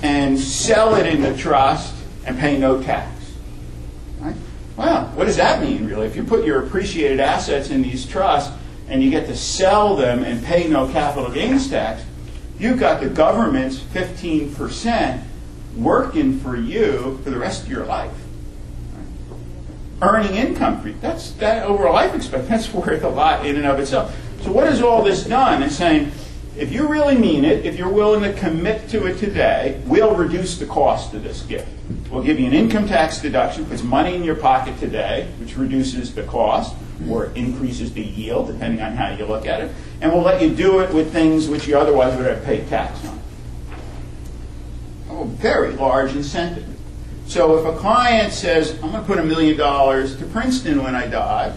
and 0.00 0.38
sell 0.38 0.94
it 0.94 1.04
in 1.04 1.20
the 1.20 1.36
trust 1.36 1.94
and 2.24 2.38
pay 2.38 2.56
no 2.56 2.82
tax. 2.82 3.34
Right? 4.18 4.34
Well, 4.78 5.08
what 5.08 5.26
does 5.26 5.36
that 5.36 5.60
mean, 5.60 5.84
really? 5.84 6.06
If 6.06 6.16
you 6.16 6.24
put 6.24 6.46
your 6.46 6.64
appreciated 6.64 7.20
assets 7.20 7.68
in 7.68 7.82
these 7.82 8.06
trusts 8.06 8.50
and 8.94 9.02
you 9.02 9.10
get 9.10 9.26
to 9.26 9.36
sell 9.36 9.96
them 9.96 10.22
and 10.22 10.44
pay 10.44 10.68
no 10.68 10.86
capital 10.86 11.28
gains 11.28 11.68
tax, 11.68 12.04
you've 12.60 12.78
got 12.78 13.00
the 13.00 13.08
government's 13.08 13.76
15% 13.76 15.20
working 15.76 16.38
for 16.38 16.56
you 16.56 17.18
for 17.24 17.30
the 17.30 17.36
rest 17.36 17.64
of 17.64 17.68
your 17.68 17.84
life. 17.86 18.14
Earning 20.00 20.36
income 20.36 20.80
for 20.80 20.90
you. 20.90 20.96
That's 21.00 21.32
that 21.32 21.64
over 21.64 21.86
a 21.86 21.92
life 21.92 22.14
expectancy. 22.14 22.48
That's 22.50 22.72
worth 22.72 23.02
a 23.02 23.08
lot 23.08 23.44
in 23.44 23.56
and 23.56 23.66
of 23.66 23.80
itself. 23.80 24.16
So 24.42 24.52
what 24.52 24.68
has 24.68 24.80
all 24.80 25.02
this 25.02 25.24
done? 25.24 25.64
It's 25.64 25.74
saying, 25.74 26.12
if 26.56 26.70
you 26.70 26.86
really 26.86 27.18
mean 27.18 27.44
it, 27.44 27.66
if 27.66 27.76
you're 27.76 27.92
willing 27.92 28.22
to 28.22 28.32
commit 28.38 28.88
to 28.90 29.06
it 29.06 29.18
today, 29.18 29.82
we'll 29.86 30.14
reduce 30.14 30.56
the 30.56 30.66
cost 30.66 31.14
of 31.14 31.24
this 31.24 31.42
gift. 31.42 31.66
We'll 32.12 32.22
give 32.22 32.38
you 32.38 32.46
an 32.46 32.54
income 32.54 32.86
tax 32.86 33.20
deduction, 33.20 33.66
puts 33.66 33.82
money 33.82 34.14
in 34.14 34.22
your 34.22 34.36
pocket 34.36 34.78
today, 34.78 35.26
which 35.40 35.56
reduces 35.56 36.14
the 36.14 36.22
cost 36.22 36.76
or 37.08 37.26
it 37.26 37.36
increases 37.36 37.92
the 37.92 38.02
yield, 38.02 38.48
depending 38.48 38.80
on 38.80 38.92
how 38.96 39.14
you 39.14 39.26
look 39.26 39.46
at 39.46 39.60
it, 39.60 39.72
and 40.00 40.12
we'll 40.12 40.22
let 40.22 40.40
you 40.40 40.54
do 40.54 40.80
it 40.80 40.92
with 40.92 41.12
things 41.12 41.48
which 41.48 41.66
you 41.66 41.76
otherwise 41.76 42.16
would 42.16 42.26
have 42.26 42.44
paid 42.44 42.68
tax 42.68 43.04
on. 43.06 43.20
Oh, 45.10 45.24
very 45.24 45.72
large 45.72 46.14
incentive. 46.14 46.66
So 47.26 47.58
if 47.58 47.64
a 47.74 47.78
client 47.78 48.32
says, 48.32 48.72
I'm 48.82 48.90
going 48.90 48.94
to 48.94 49.02
put 49.02 49.18
a 49.18 49.24
million 49.24 49.56
dollars 49.56 50.16
to 50.18 50.26
Princeton 50.26 50.82
when 50.82 50.94
I 50.94 51.06
die, 51.06 51.54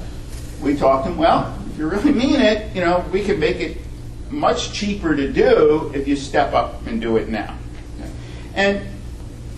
we 0.62 0.76
talk 0.76 1.04
to 1.04 1.10
them, 1.10 1.18
well, 1.18 1.58
if 1.72 1.78
you 1.78 1.88
really 1.90 2.12
mean 2.12 2.40
it, 2.40 2.74
you 2.76 2.82
know, 2.82 3.06
we 3.12 3.24
can 3.24 3.40
make 3.40 3.58
it 3.58 3.78
much 4.30 4.74
cheaper 4.74 5.16
to 5.16 5.32
do 5.32 5.92
if 5.94 6.08
you 6.08 6.16
step 6.16 6.54
up 6.54 6.86
and 6.88 7.00
do 7.00 7.18
it 7.18 7.30
now. 7.30 7.58
And 8.56 8.86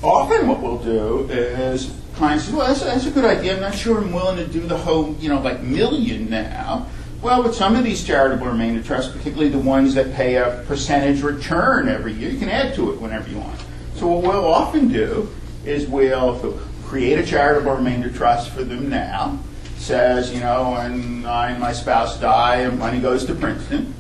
often 0.03 0.47
what 0.47 0.61
we'll 0.61 0.83
do 0.83 1.27
is 1.29 1.93
clients 2.19 2.43
say, 2.43 2.53
well, 2.53 2.67
that's 2.67 2.81
a, 2.81 2.85
that's 2.85 3.05
a 3.05 3.11
good 3.11 3.23
idea. 3.23 3.55
I'm 3.55 3.61
not 3.61 3.73
sure 3.73 3.97
I'm 3.97 4.11
willing 4.11 4.35
to 4.37 4.45
do 4.45 4.59
the 4.59 4.77
whole, 4.77 5.15
you 5.15 5.29
know, 5.29 5.39
like 5.39 5.63
million 5.63 6.29
now. 6.29 6.85
Well, 7.21 7.43
with 7.43 7.55
some 7.55 7.77
of 7.77 7.85
these 7.85 8.03
charitable 8.03 8.45
remainder 8.45 8.83
trusts, 8.83 9.11
particularly 9.15 9.49
the 9.49 9.59
ones 9.59 9.95
that 9.95 10.13
pay 10.13 10.35
a 10.35 10.63
percentage 10.67 11.21
return 11.21 11.87
every 11.87 12.11
year, 12.11 12.29
you 12.29 12.37
can 12.37 12.49
add 12.49 12.75
to 12.75 12.91
it 12.91 12.99
whenever 12.99 13.29
you 13.29 13.39
want. 13.39 13.59
So 13.95 14.07
what 14.07 14.23
we'll 14.23 14.53
often 14.53 14.89
do 14.89 15.29
is 15.65 15.87
we'll 15.87 16.59
create 16.85 17.19
a 17.19 17.25
charitable 17.25 17.73
remainder 17.73 18.11
trust 18.11 18.51
for 18.51 18.63
them 18.63 18.89
now. 18.89 19.39
Says, 19.77 20.33
you 20.33 20.41
know, 20.41 20.71
when 20.71 21.25
I 21.25 21.51
and 21.51 21.59
my 21.59 21.71
spouse 21.71 22.19
die, 22.19 22.57
and 22.57 22.77
money 22.77 22.99
goes 22.99 23.23
to 23.25 23.33
Princeton, 23.33 23.93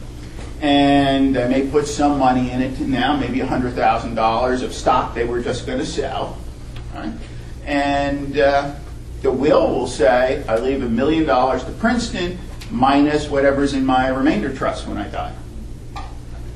and 0.59 1.33
they 1.33 1.47
may 1.47 1.69
put 1.69 1.87
some 1.87 2.19
money 2.19 2.51
in 2.51 2.61
it 2.61 2.79
now, 2.81 3.15
maybe 3.15 3.39
$100,000 3.39 4.61
of 4.61 4.73
stock 4.73 5.15
they 5.15 5.23
were 5.23 5.41
just 5.41 5.65
going 5.65 5.79
to 5.79 5.85
sell. 5.85 6.37
Right? 6.93 7.13
And 7.69 8.39
uh, 8.39 8.73
the 9.21 9.31
will 9.31 9.69
will 9.69 9.87
say, 9.87 10.43
I 10.49 10.57
leave 10.57 10.81
a 10.81 10.89
million 10.89 11.27
dollars 11.27 11.63
to 11.65 11.71
Princeton 11.73 12.39
minus 12.71 13.29
whatever's 13.29 13.75
in 13.75 13.85
my 13.85 14.07
remainder 14.07 14.51
trust 14.51 14.87
when 14.87 14.97
I 14.97 15.07
die. 15.07 15.35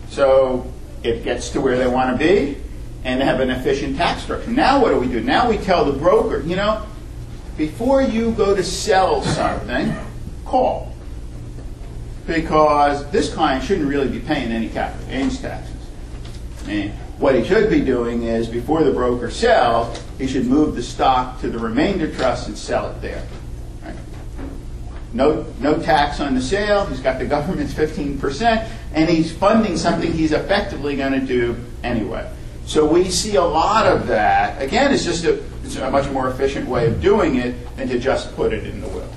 So 0.09 0.73
it 1.03 1.23
gets 1.23 1.49
to 1.49 1.61
where 1.61 1.77
they 1.77 1.85
want 1.85 2.17
to 2.17 2.17
be 2.17 2.57
and 3.03 3.21
have 3.21 3.41
an 3.41 3.51
efficient 3.51 3.95
tax 3.95 4.23
structure. 4.23 4.49
Now 4.49 4.81
what 4.81 4.89
do 4.89 4.97
we 4.97 5.07
do? 5.07 5.21
Now 5.21 5.47
we 5.47 5.59
tell 5.59 5.85
the 5.85 5.97
broker, 5.97 6.41
you 6.41 6.55
know, 6.55 6.83
before 7.57 8.01
you 8.01 8.31
go 8.31 8.55
to 8.55 8.63
sell 8.63 9.21
something, 9.21 9.95
call. 10.45 10.95
Because 12.25 13.07
this 13.11 13.31
client 13.31 13.63
shouldn't 13.63 13.87
really 13.87 14.07
be 14.07 14.19
paying 14.19 14.51
any 14.51 14.67
capital 14.67 15.05
gains 15.07 15.39
taxes. 15.39 15.75
And 16.67 16.91
what 17.19 17.35
he 17.35 17.43
should 17.43 17.69
be 17.69 17.81
doing 17.81 18.23
is, 18.23 18.47
before 18.47 18.83
the 18.83 18.91
broker 18.91 19.29
sells, 19.29 20.02
he 20.17 20.27
should 20.27 20.45
move 20.45 20.75
the 20.75 20.83
stock 20.83 21.41
to 21.41 21.49
the 21.49 21.59
remainder 21.59 22.13
trust 22.13 22.47
and 22.47 22.57
sell 22.57 22.89
it 22.89 23.01
there. 23.01 23.25
No, 25.13 25.45
no 25.59 25.79
tax 25.79 26.19
on 26.19 26.33
the 26.33 26.41
sale. 26.41 26.87
He's 26.87 26.99
got 26.99 27.19
the 27.19 27.25
government's 27.25 27.73
15%, 27.73 28.67
and 28.95 29.09
he's 29.09 29.31
funding 29.31 29.77
something 29.77 30.11
he's 30.11 30.31
effectively 30.31 30.95
going 30.95 31.13
to 31.13 31.25
do 31.25 31.55
anyway. 31.83 32.31
So 32.65 32.85
we 32.85 33.09
see 33.09 33.35
a 33.35 33.43
lot 33.43 33.85
of 33.85 34.07
that. 34.07 34.59
Again, 34.61 34.91
it's 34.91 35.03
just 35.03 35.23
a, 35.25 35.43
it's 35.63 35.75
a 35.75 35.89
much 35.91 36.09
more 36.09 36.29
efficient 36.29 36.67
way 36.67 36.87
of 36.87 36.99
doing 36.99 37.35
it 37.35 37.75
than 37.77 37.89
to 37.89 37.99
just 37.99 38.35
put 38.35 38.53
it 38.53 38.65
in 38.65 38.81
the 38.81 38.87
will. 38.87 39.09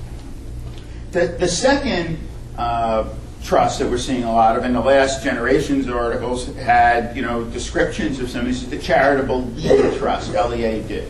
The, 1.11 1.27
the 1.39 1.47
second 1.47 2.19
uh, 2.57 3.09
trust 3.47 3.79
that 3.79 3.89
we're 3.89 3.97
seeing 3.97 4.23
a 4.23 4.31
lot 4.31 4.57
of, 4.57 4.65
and 4.65 4.75
the 4.75 4.81
last 4.81 5.23
generation's 5.23 5.87
articles 5.87 6.53
had, 6.57 7.15
you 7.15 7.21
know, 7.21 7.45
descriptions 7.45 8.19
of 8.19 8.29
some 8.29 8.41
of 8.41 8.47
these, 8.47 8.69
the 8.69 8.77
charitable 8.77 9.41
lead 9.41 9.97
trust, 9.97 10.33
did, 10.33 11.09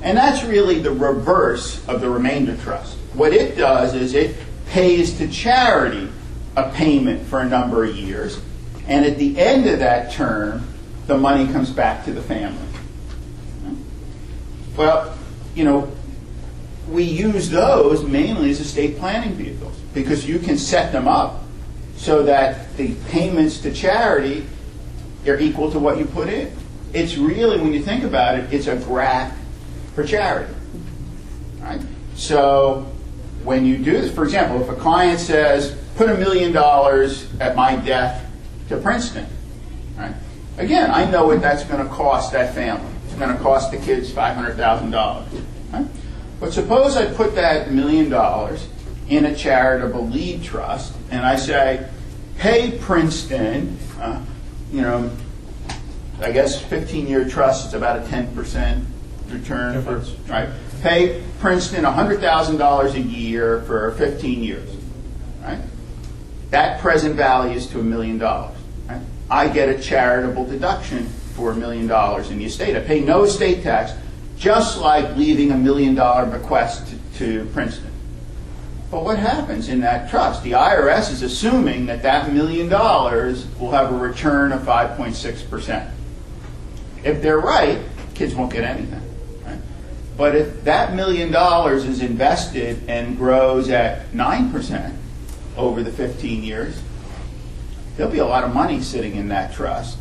And 0.00 0.16
that's 0.16 0.42
really 0.44 0.78
the 0.78 0.90
reverse 0.90 1.86
of 1.86 2.00
the 2.00 2.08
remainder 2.08 2.56
trust. 2.56 2.96
What 3.12 3.34
it 3.34 3.56
does 3.56 3.94
is 3.94 4.14
it 4.14 4.34
pays 4.68 5.18
to 5.18 5.28
charity 5.28 6.08
a 6.56 6.70
payment 6.70 7.26
for 7.26 7.40
a 7.40 7.48
number 7.48 7.84
of 7.84 7.94
years, 7.94 8.40
and 8.86 9.04
at 9.04 9.18
the 9.18 9.38
end 9.38 9.66
of 9.68 9.80
that 9.80 10.10
term, 10.10 10.66
the 11.06 11.18
money 11.18 11.52
comes 11.52 11.70
back 11.70 12.06
to 12.06 12.12
the 12.12 12.22
family. 12.22 12.66
Well, 14.74 15.14
you 15.54 15.64
know, 15.64 15.92
we 16.88 17.02
use 17.02 17.50
those 17.50 18.04
mainly 18.04 18.50
as 18.50 18.60
estate 18.60 18.96
planning 18.96 19.34
vehicles 19.34 19.76
because 19.92 20.26
you 20.26 20.38
can 20.38 20.56
set 20.56 20.92
them 20.92 21.06
up 21.06 21.42
so 21.98 22.22
that 22.22 22.74
the 22.76 22.94
payments 23.08 23.58
to 23.58 23.72
charity 23.72 24.46
are 25.26 25.38
equal 25.38 25.70
to 25.72 25.78
what 25.78 25.98
you 25.98 26.04
put 26.06 26.28
in. 26.28 26.50
It's 26.94 27.18
really, 27.18 27.60
when 27.60 27.72
you 27.72 27.82
think 27.82 28.04
about 28.04 28.38
it, 28.38 28.52
it's 28.54 28.68
a 28.68 28.76
GRAT 28.76 29.34
for 29.94 30.04
charity. 30.04 30.54
Right? 31.58 31.80
So 32.14 32.90
when 33.42 33.66
you 33.66 33.76
do 33.78 33.92
this, 33.92 34.14
for 34.14 34.24
example, 34.24 34.62
if 34.62 34.68
a 34.68 34.80
client 34.80 35.18
says, 35.18 35.76
put 35.96 36.08
a 36.08 36.16
million 36.16 36.52
dollars 36.52 37.28
at 37.40 37.56
my 37.56 37.76
death 37.76 38.24
to 38.68 38.78
Princeton, 38.78 39.26
right? 39.96 40.14
Again, 40.56 40.90
I 40.90 41.08
know 41.10 41.26
what 41.26 41.40
that's 41.40 41.64
going 41.64 41.84
to 41.84 41.92
cost 41.92 42.32
that 42.32 42.54
family. 42.54 42.90
It's 43.06 43.14
going 43.14 43.36
to 43.36 43.42
cost 43.42 43.70
the 43.70 43.78
kids 43.78 44.10
$500,000. 44.10 45.42
Right? 45.72 45.86
But 46.40 46.52
suppose 46.52 46.96
I 46.96 47.12
put 47.12 47.34
that 47.34 47.72
million 47.72 48.08
dollars 48.08 48.68
in 49.08 49.24
a 49.24 49.34
charitable 49.34 50.06
lead 50.08 50.42
trust 50.42 50.94
and 51.10 51.24
I 51.24 51.36
say, 51.36 51.88
hey, 52.36 52.78
Princeton, 52.80 53.78
uh, 53.98 54.22
you 54.70 54.82
know, 54.82 55.10
I 56.20 56.32
guess 56.32 56.60
15 56.60 57.06
year 57.06 57.28
trust 57.28 57.68
is 57.68 57.74
about 57.74 57.98
a 57.98 58.02
10% 58.02 58.84
return. 59.28 59.82
For, 59.82 59.98
right? 60.30 60.48
Pay 60.82 61.22
Princeton 61.40 61.84
$100,000 61.84 62.94
a 62.94 63.00
year 63.00 63.62
for 63.62 63.92
15 63.92 64.42
years. 64.42 64.68
Right? 65.42 65.60
That 66.50 66.80
present 66.80 67.14
value 67.14 67.56
is 67.56 67.66
to 67.68 67.80
a 67.80 67.82
million 67.82 68.18
dollars. 68.18 68.56
I 69.30 69.48
get 69.48 69.68
a 69.68 69.78
charitable 69.78 70.46
deduction 70.46 71.06
for 71.34 71.52
a 71.52 71.54
million 71.54 71.86
dollars 71.86 72.30
in 72.30 72.38
the 72.38 72.46
estate. 72.46 72.76
I 72.76 72.80
pay 72.80 73.00
no 73.00 73.24
estate 73.24 73.62
tax, 73.62 73.92
just 74.38 74.78
like 74.78 75.16
leaving 75.16 75.52
a 75.52 75.56
million 75.56 75.94
dollar 75.94 76.24
bequest 76.24 76.86
to, 76.88 77.18
to 77.18 77.44
Princeton. 77.52 77.87
But 78.90 79.04
what 79.04 79.18
happens 79.18 79.68
in 79.68 79.80
that 79.80 80.10
trust? 80.10 80.42
The 80.42 80.52
IRS 80.52 81.12
is 81.12 81.22
assuming 81.22 81.86
that 81.86 82.02
that 82.02 82.32
million 82.32 82.68
dollars 82.68 83.46
will 83.58 83.70
have 83.72 83.92
a 83.92 83.96
return 83.96 84.52
of 84.52 84.62
5.6%. 84.62 85.90
If 87.04 87.20
they're 87.20 87.38
right, 87.38 87.80
kids 88.14 88.34
won't 88.34 88.52
get 88.52 88.64
anything. 88.64 89.02
But 90.16 90.34
if 90.34 90.64
that 90.64 90.94
million 90.94 91.30
dollars 91.30 91.84
is 91.84 92.00
invested 92.00 92.88
and 92.88 93.16
grows 93.16 93.68
at 93.68 94.10
9% 94.10 94.96
over 95.56 95.84
the 95.84 95.92
15 95.92 96.42
years, 96.42 96.82
there'll 97.96 98.10
be 98.10 98.18
a 98.18 98.26
lot 98.26 98.42
of 98.42 98.52
money 98.52 98.80
sitting 98.80 99.14
in 99.14 99.28
that 99.28 99.52
trust 99.52 99.96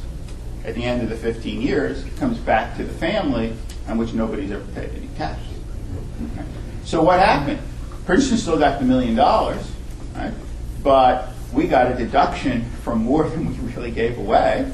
at 0.65 0.73
the 0.73 0.83
end 0.83 1.03
of 1.03 1.09
the 1.09 1.15
15 1.15 1.61
years. 1.61 2.03
It 2.03 2.17
comes 2.17 2.39
back 2.39 2.75
to 2.77 2.83
the 2.83 2.93
family 2.93 3.55
on 3.87 3.99
which 3.99 4.13
nobody's 4.13 4.49
ever 4.49 4.65
paid 4.73 4.89
any 4.95 5.07
tax. 5.17 5.39
Okay. 6.33 6.45
So 6.83 7.03
what 7.03 7.19
happened? 7.19 7.59
Princeton 8.07 8.37
still 8.37 8.57
got 8.57 8.79
the 8.79 8.85
million 8.85 9.15
dollars, 9.15 9.69
right? 10.15 10.33
but 10.81 11.27
we 11.51 11.67
got 11.67 11.91
a 11.91 11.95
deduction 11.95 12.63
from 12.81 13.03
more 13.03 13.27
than 13.27 13.45
we 13.45 13.73
really 13.73 13.91
gave 13.91 14.17
away, 14.17 14.71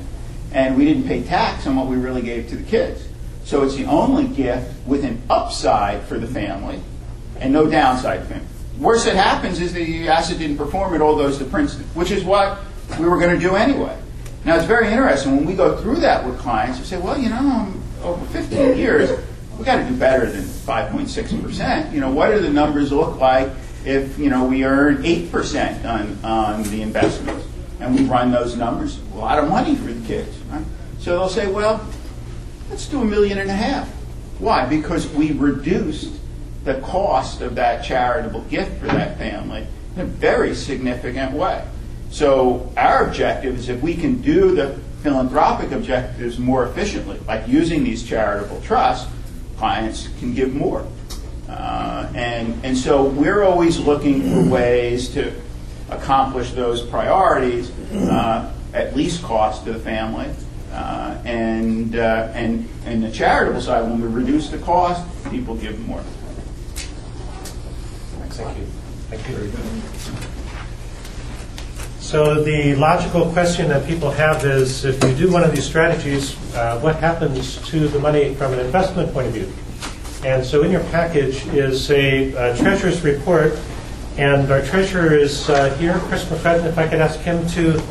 and 0.52 0.78
we 0.78 0.86
didn't 0.86 1.08
pay 1.08 1.24
tax 1.24 1.66
on 1.66 1.76
what 1.76 1.88
we 1.88 1.96
really 1.96 2.22
gave 2.22 2.48
to 2.50 2.56
the 2.56 2.64
kids. 2.64 3.08
So 3.44 3.64
it's 3.64 3.76
the 3.76 3.86
only 3.86 4.28
gift 4.28 4.72
with 4.86 5.04
an 5.04 5.20
upside 5.32 6.04
for 6.04 6.20
the 6.20 6.28
family 6.28 6.80
and 7.40 7.52
no 7.52 7.68
downside 7.68 8.22
for 8.22 8.36
them. 8.36 8.48
Worst 8.78 9.06
that 9.06 9.16
happens 9.16 9.60
is 9.60 9.74
the 9.74 10.08
asset 10.08 10.38
didn't 10.38 10.58
perform, 10.58 10.94
it 10.94 11.02
all 11.02 11.16
goes 11.16 11.40
to 11.40 11.46
Princeton, 11.46 11.86
which 11.96 12.12
is 12.12 12.24
what 12.24 12.60
we 13.00 13.06
were 13.08 13.18
going 13.18 13.34
to 13.34 13.44
do 13.44 13.56
anyway. 13.56 13.98
Now, 14.46 14.58
it's 14.58 14.66
very 14.66 14.90
interesting, 14.90 15.36
when 15.36 15.46
we 15.46 15.56
go 15.56 15.76
through 15.82 15.98
that 16.02 16.24
with 16.24 16.38
clients, 16.38 16.78
we 16.78 16.86
say, 16.86 17.00
well, 17.00 17.18
you 17.18 17.30
know, 17.30 17.74
over 18.04 18.24
15 18.28 18.78
years, 18.78 19.10
we 19.58 19.66
got 19.66 19.78
to 19.78 19.86
do 19.88 19.96
better 19.96 20.30
than 20.30 20.44
5.6%. 20.44 21.94
You 21.94 22.00
know, 22.00 22.12
what 22.12 22.32
do 22.32 22.40
the 22.40 22.50
numbers 22.50 22.92
look 22.92 23.20
like 23.20 23.50
if, 23.86 24.18
you 24.18 24.30
know, 24.30 24.46
we 24.46 24.64
earn 24.64 25.04
8% 25.04 25.86
on, 25.86 26.26
on 26.26 26.64
the 26.64 26.82
investments? 26.82 27.46
And 27.80 27.96
we 27.96 28.06
run 28.06 28.32
those 28.32 28.56
numbers, 28.56 29.00
a 29.14 29.18
lot 29.18 29.40
of 29.40 29.50
money 29.50 29.76
for 29.76 29.92
the 29.92 30.08
kids, 30.08 30.38
right? 30.50 30.64
So 31.00 31.18
they'll 31.18 31.28
say, 31.28 31.48
well, 31.48 31.86
let's 32.70 32.88
do 32.88 33.02
a 33.02 33.06
million 33.06 33.40
and 33.40 33.50
a 33.50 33.56
half. 33.56 33.90
Why? 34.40 34.66
Because 34.66 35.08
we 35.10 35.34
reduced 35.34 36.14
the 36.64 36.76
cost 36.82 37.42
of 37.42 37.56
that 37.56 37.84
charitable 37.84 38.42
gift 38.44 38.80
for 38.80 38.88
that 38.88 39.18
family 39.18 39.68
in 39.96 40.02
a 40.02 40.06
very 40.06 40.56
significant 40.56 41.34
way. 41.34 41.66
So 42.10 42.72
our 42.78 43.06
objective 43.06 43.58
is 43.58 43.70
if 43.70 43.82
we 43.82 43.96
can 43.96 44.22
do 44.22 44.56
the 44.56 44.80
philanthropic 45.02 45.72
objectives 45.72 46.40
more 46.40 46.66
efficiently, 46.66 47.20
like 47.28 47.48
using 47.48 47.84
these 47.84 48.04
charitable 48.04 48.62
trusts, 48.62 49.12
clients 49.58 50.10
can 50.20 50.34
give 50.34 50.54
more. 50.54 50.88
Uh, 51.48 52.12
and, 52.16 52.60
and 52.66 52.78
so 52.78 53.04
we're 53.04 53.44
always 53.44 53.80
looking 53.80 54.22
for 54.22 54.50
ways 54.50 55.10
to 55.10 55.34
accomplish 55.90 56.52
those 56.52 56.82
priorities 56.82 57.72
uh, 57.94 58.52
at 58.74 58.96
least 58.96 59.22
cost 59.24 59.66
to 59.66 59.74
the 59.74 59.80
family. 59.80 60.30
Uh, 60.72 61.22
and, 61.24 61.96
uh, 61.96 62.32
and, 62.34 62.68
and 62.86 63.04
the 63.04 63.12
charitable 63.12 63.62
side, 63.62 63.84
when 63.84 64.02
we 64.02 64.08
reduce 64.08 64.50
the 64.50 64.58
cost, 64.60 65.06
people 65.30 65.56
give 65.56 65.80
more. 65.88 66.02
Thank 68.30 68.58
you. 68.58 68.66
Thank 69.12 69.30
you. 69.30 70.33
So 72.14 72.44
the 72.44 72.76
logical 72.76 73.32
question 73.32 73.70
that 73.70 73.88
people 73.88 74.12
have 74.12 74.46
is, 74.46 74.86
if 74.86 75.04
you 75.04 75.16
do 75.16 75.32
one 75.32 75.44
of 75.44 75.52
these 75.52 75.66
strategies, 75.66 76.36
uh, 76.54 76.80
what 76.80 76.98
happens 76.98 77.58
to 77.70 77.88
the 77.88 77.98
money 77.98 78.36
from 78.36 78.54
an 78.54 78.60
investment 78.60 79.12
point 79.12 79.30
of 79.30 79.34
view? 79.34 79.52
And 80.24 80.46
so 80.46 80.62
in 80.62 80.70
your 80.70 80.84
package 80.92 81.44
is 81.48 81.90
a 81.90 82.32
uh, 82.36 82.56
treasurer's 82.56 83.04
report, 83.04 83.58
and 84.20 84.52
our 84.52 84.62
treasurer 84.62 85.16
is 85.16 85.50
uh, 85.50 85.74
here, 85.78 85.98
Chris 86.02 86.24
McCrudden. 86.26 86.66
If 86.68 86.78
I 86.78 86.88
could 86.88 87.02
ask 87.02 87.20
him 87.22 87.48
to 87.48 87.82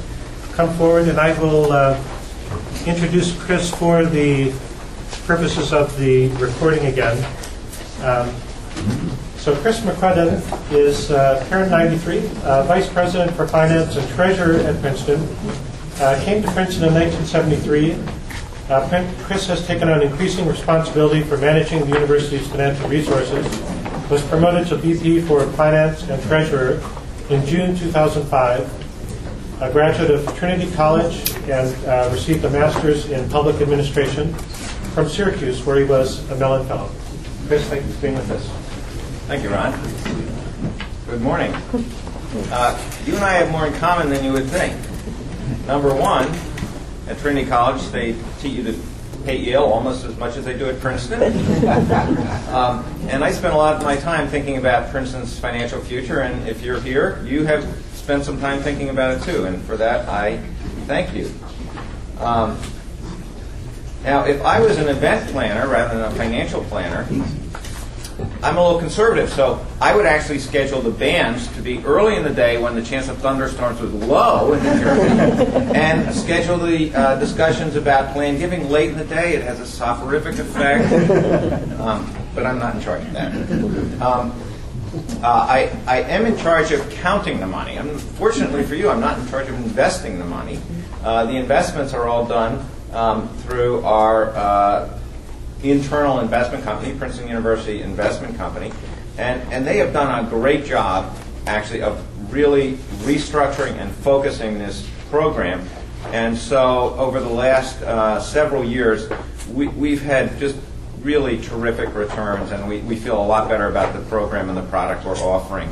come 0.52 0.72
forward, 0.74 1.08
and 1.08 1.18
I 1.18 1.36
will 1.40 1.72
uh, 1.72 2.00
introduce 2.86 3.36
Chris 3.42 3.70
for 3.74 4.04
the 4.04 4.54
purposes 5.26 5.72
of 5.72 5.98
the 5.98 6.28
recording 6.36 6.86
again. 6.86 7.18
Um, 8.02 8.32
so 9.42 9.56
Chris 9.56 9.80
McCrudden 9.80 10.40
is 10.70 11.10
uh, 11.10 11.44
parent 11.48 11.72
93, 11.72 12.18
uh, 12.44 12.62
vice 12.62 12.88
president 12.88 13.32
for 13.32 13.48
finance 13.48 13.96
and 13.96 14.08
treasurer 14.10 14.60
at 14.60 14.80
Princeton. 14.80 15.20
Uh, 15.98 16.22
came 16.24 16.44
to 16.44 16.50
Princeton 16.52 16.84
in 16.84 16.94
1973. 16.94 17.98
Uh, 18.70 19.14
Chris 19.24 19.48
has 19.48 19.66
taken 19.66 19.88
on 19.88 20.00
increasing 20.00 20.46
responsibility 20.46 21.22
for 21.22 21.36
managing 21.38 21.80
the 21.80 21.88
university's 21.88 22.46
financial 22.46 22.88
resources. 22.88 23.44
Was 24.08 24.22
promoted 24.26 24.68
to 24.68 24.76
VP 24.76 25.22
for 25.22 25.44
finance 25.54 26.04
and 26.08 26.22
treasurer 26.22 26.80
in 27.28 27.44
June 27.44 27.74
2005. 27.74 29.60
A 29.60 29.72
graduate 29.72 30.12
of 30.12 30.36
Trinity 30.36 30.70
College 30.70 31.28
and 31.48 31.84
uh, 31.86 32.08
received 32.12 32.44
a 32.44 32.50
master's 32.50 33.10
in 33.10 33.28
public 33.28 33.60
administration 33.60 34.32
from 34.94 35.08
Syracuse, 35.08 35.66
where 35.66 35.78
he 35.78 35.84
was 35.84 36.30
a 36.30 36.36
Mellon 36.36 36.64
Fellow. 36.68 36.92
Chris, 37.48 37.68
thank 37.68 37.84
you 37.84 37.92
for 37.92 38.02
being 38.02 38.14
with 38.14 38.30
us. 38.30 38.61
Thank 39.26 39.44
you, 39.44 39.50
Ron. 39.50 39.72
Good 41.06 41.22
morning. 41.22 41.54
Uh, 42.50 42.92
you 43.06 43.14
and 43.14 43.24
I 43.24 43.34
have 43.34 43.50
more 43.50 43.66
in 43.66 43.72
common 43.74 44.10
than 44.10 44.24
you 44.24 44.32
would 44.32 44.46
think. 44.46 44.74
Number 45.66 45.94
one, 45.94 46.26
at 47.08 47.18
Trinity 47.18 47.48
College, 47.48 47.82
they 47.90 48.16
teach 48.40 48.52
you 48.52 48.64
to 48.64 48.78
hate 49.24 49.40
Yale 49.40 49.62
almost 49.62 50.04
as 50.04 50.16
much 50.18 50.36
as 50.36 50.44
they 50.44 50.58
do 50.58 50.68
at 50.68 50.80
Princeton. 50.80 51.22
um, 52.48 52.84
and 53.08 53.22
I 53.22 53.30
spent 53.30 53.54
a 53.54 53.56
lot 53.56 53.76
of 53.76 53.82
my 53.84 53.96
time 53.96 54.26
thinking 54.26 54.56
about 54.56 54.90
Princeton's 54.90 55.38
financial 55.38 55.80
future, 55.80 56.20
and 56.20 56.48
if 56.48 56.62
you're 56.62 56.80
here, 56.80 57.24
you 57.24 57.46
have 57.46 57.64
spent 57.94 58.24
some 58.24 58.40
time 58.40 58.60
thinking 58.60 58.88
about 58.88 59.16
it 59.16 59.22
too, 59.22 59.44
and 59.44 59.62
for 59.62 59.76
that, 59.76 60.08
I 60.08 60.38
thank 60.86 61.14
you. 61.14 61.32
Um, 62.18 62.60
now, 64.02 64.24
if 64.24 64.42
I 64.42 64.60
was 64.60 64.78
an 64.78 64.88
event 64.88 65.30
planner 65.30 65.68
rather 65.68 65.96
than 65.96 66.12
a 66.12 66.14
financial 66.16 66.64
planner, 66.64 67.06
I'm 68.42 68.56
a 68.56 68.62
little 68.62 68.80
conservative, 68.80 69.30
so 69.30 69.64
I 69.80 69.94
would 69.94 70.04
actually 70.04 70.40
schedule 70.40 70.80
the 70.80 70.90
bands 70.90 71.46
to 71.54 71.62
be 71.62 71.78
early 71.84 72.16
in 72.16 72.24
the 72.24 72.34
day 72.34 72.60
when 72.60 72.74
the 72.74 72.82
chance 72.82 73.08
of 73.08 73.18
thunderstorms 73.18 73.80
was 73.80 73.92
low 73.92 74.52
in 74.54 74.62
New 74.64 74.82
Jersey, 74.82 75.76
and 75.76 76.12
schedule 76.12 76.58
the 76.58 76.92
uh, 76.92 77.20
discussions 77.20 77.76
about 77.76 78.12
plan 78.12 78.38
giving 78.38 78.68
late 78.68 78.90
in 78.90 78.98
the 78.98 79.04
day. 79.04 79.34
It 79.34 79.42
has 79.42 79.60
a 79.60 79.66
soporific 79.66 80.40
effect, 80.40 80.92
um, 81.80 82.12
but 82.34 82.44
I'm 82.44 82.58
not 82.58 82.74
in 82.74 82.82
charge 82.82 83.02
of 83.02 83.12
that. 83.12 83.32
Um, 84.02 84.32
uh, 85.22 85.26
I, 85.26 85.70
I 85.86 86.02
am 86.02 86.26
in 86.26 86.36
charge 86.36 86.72
of 86.72 86.90
counting 86.90 87.38
the 87.38 87.46
money. 87.46 87.76
Unfortunately 87.76 88.64
for 88.64 88.74
you, 88.74 88.90
I'm 88.90 89.00
not 89.00 89.20
in 89.20 89.28
charge 89.28 89.48
of 89.48 89.54
investing 89.54 90.18
the 90.18 90.24
money. 90.24 90.58
Uh, 91.04 91.26
the 91.26 91.36
investments 91.36 91.94
are 91.94 92.08
all 92.08 92.26
done 92.26 92.66
um, 92.90 93.28
through 93.38 93.84
our 93.84 94.30
uh, 94.30 94.98
internal 95.62 96.20
investment 96.20 96.64
company, 96.64 96.94
Princeton 96.94 97.28
University 97.28 97.82
Investment 97.82 98.36
Company, 98.36 98.72
and, 99.18 99.42
and 99.52 99.66
they 99.66 99.78
have 99.78 99.92
done 99.92 100.24
a 100.24 100.28
great 100.28 100.64
job, 100.64 101.16
actually, 101.46 101.82
of 101.82 102.02
really 102.32 102.74
restructuring 103.04 103.72
and 103.72 103.92
focusing 103.92 104.58
this 104.58 104.88
program. 105.10 105.66
And 106.06 106.36
so, 106.36 106.94
over 106.94 107.20
the 107.20 107.28
last 107.28 107.80
uh, 107.82 108.20
several 108.20 108.64
years, 108.64 109.08
we, 109.50 109.68
we've 109.68 110.02
had 110.02 110.38
just 110.38 110.56
really 111.00 111.40
terrific 111.40 111.94
returns, 111.94 112.50
and 112.52 112.68
we, 112.68 112.78
we 112.80 112.96
feel 112.96 113.20
a 113.20 113.26
lot 113.26 113.48
better 113.48 113.68
about 113.68 113.92
the 113.94 114.00
program 114.08 114.48
and 114.48 114.56
the 114.56 114.62
product 114.62 115.04
we're 115.04 115.16
offering 115.16 115.70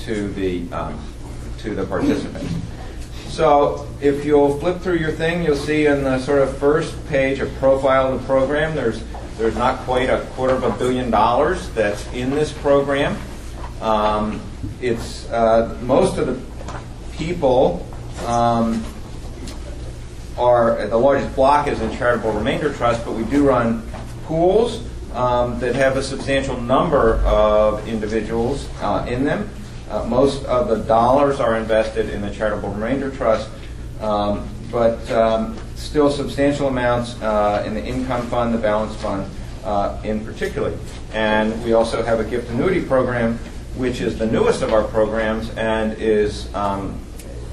to 0.00 0.32
the 0.32 0.70
um, 0.72 0.98
to 1.58 1.74
the 1.74 1.84
participants. 1.84 2.52
So 3.28 3.86
if 4.00 4.24
you'll 4.24 4.58
flip 4.58 4.80
through 4.80 4.96
your 4.96 5.12
thing, 5.12 5.42
you'll 5.42 5.56
see 5.56 5.86
in 5.86 6.04
the 6.04 6.18
sort 6.20 6.40
of 6.40 6.56
first 6.56 6.94
page 7.08 7.38
a 7.40 7.46
profile 7.58 8.14
of 8.14 8.20
the 8.20 8.26
program. 8.26 8.74
There's 8.74 9.02
there's 9.38 9.56
not 9.56 9.80
quite 9.80 10.08
a 10.08 10.20
quarter 10.34 10.54
of 10.54 10.62
a 10.62 10.70
billion 10.78 11.10
dollars 11.10 11.68
that's 11.70 12.06
in 12.12 12.30
this 12.30 12.52
program. 12.52 13.16
Um, 13.80 14.40
it's 14.80 15.28
uh, 15.30 15.76
most 15.82 16.16
of 16.18 16.26
the 16.26 16.40
people 17.16 17.86
um, 18.26 18.82
are 20.38 20.86
the 20.86 20.96
largest 20.96 21.34
block 21.34 21.68
is 21.68 21.80
in 21.80 21.94
charitable 21.96 22.32
remainder 22.32 22.72
trust, 22.72 23.04
but 23.04 23.12
we 23.12 23.24
do 23.24 23.46
run 23.46 23.86
pools 24.24 24.82
um, 25.14 25.58
that 25.60 25.74
have 25.74 25.96
a 25.96 26.02
substantial 26.02 26.60
number 26.60 27.16
of 27.24 27.86
individuals 27.86 28.68
uh, 28.80 29.06
in 29.08 29.24
them. 29.24 29.48
Uh, 29.90 30.04
most 30.04 30.44
of 30.46 30.68
the 30.68 30.76
dollars 30.76 31.40
are 31.40 31.56
invested 31.56 32.10
in 32.10 32.20
the 32.20 32.30
charitable 32.30 32.70
remainder 32.70 33.10
trust, 33.10 33.48
um, 34.00 34.48
but 34.70 35.10
um, 35.10 35.56
still 35.76 36.10
substantial 36.10 36.68
amounts 36.68 37.20
uh, 37.22 37.62
in 37.66 37.74
the 37.74 37.84
income 37.84 38.26
fund, 38.28 38.52
the 38.52 38.58
balance 38.58 38.94
fund, 38.96 39.30
uh, 39.64 40.00
in 40.04 40.24
particular. 40.24 40.76
And 41.12 41.62
we 41.64 41.74
also 41.74 42.02
have 42.02 42.18
a 42.18 42.24
gift 42.24 42.50
annuity 42.50 42.82
program, 42.82 43.38
which 43.76 44.00
is 44.00 44.18
the 44.18 44.26
newest 44.26 44.62
of 44.62 44.72
our 44.72 44.84
programs 44.84 45.50
and 45.50 45.92
is 45.98 46.52
um, 46.54 47.00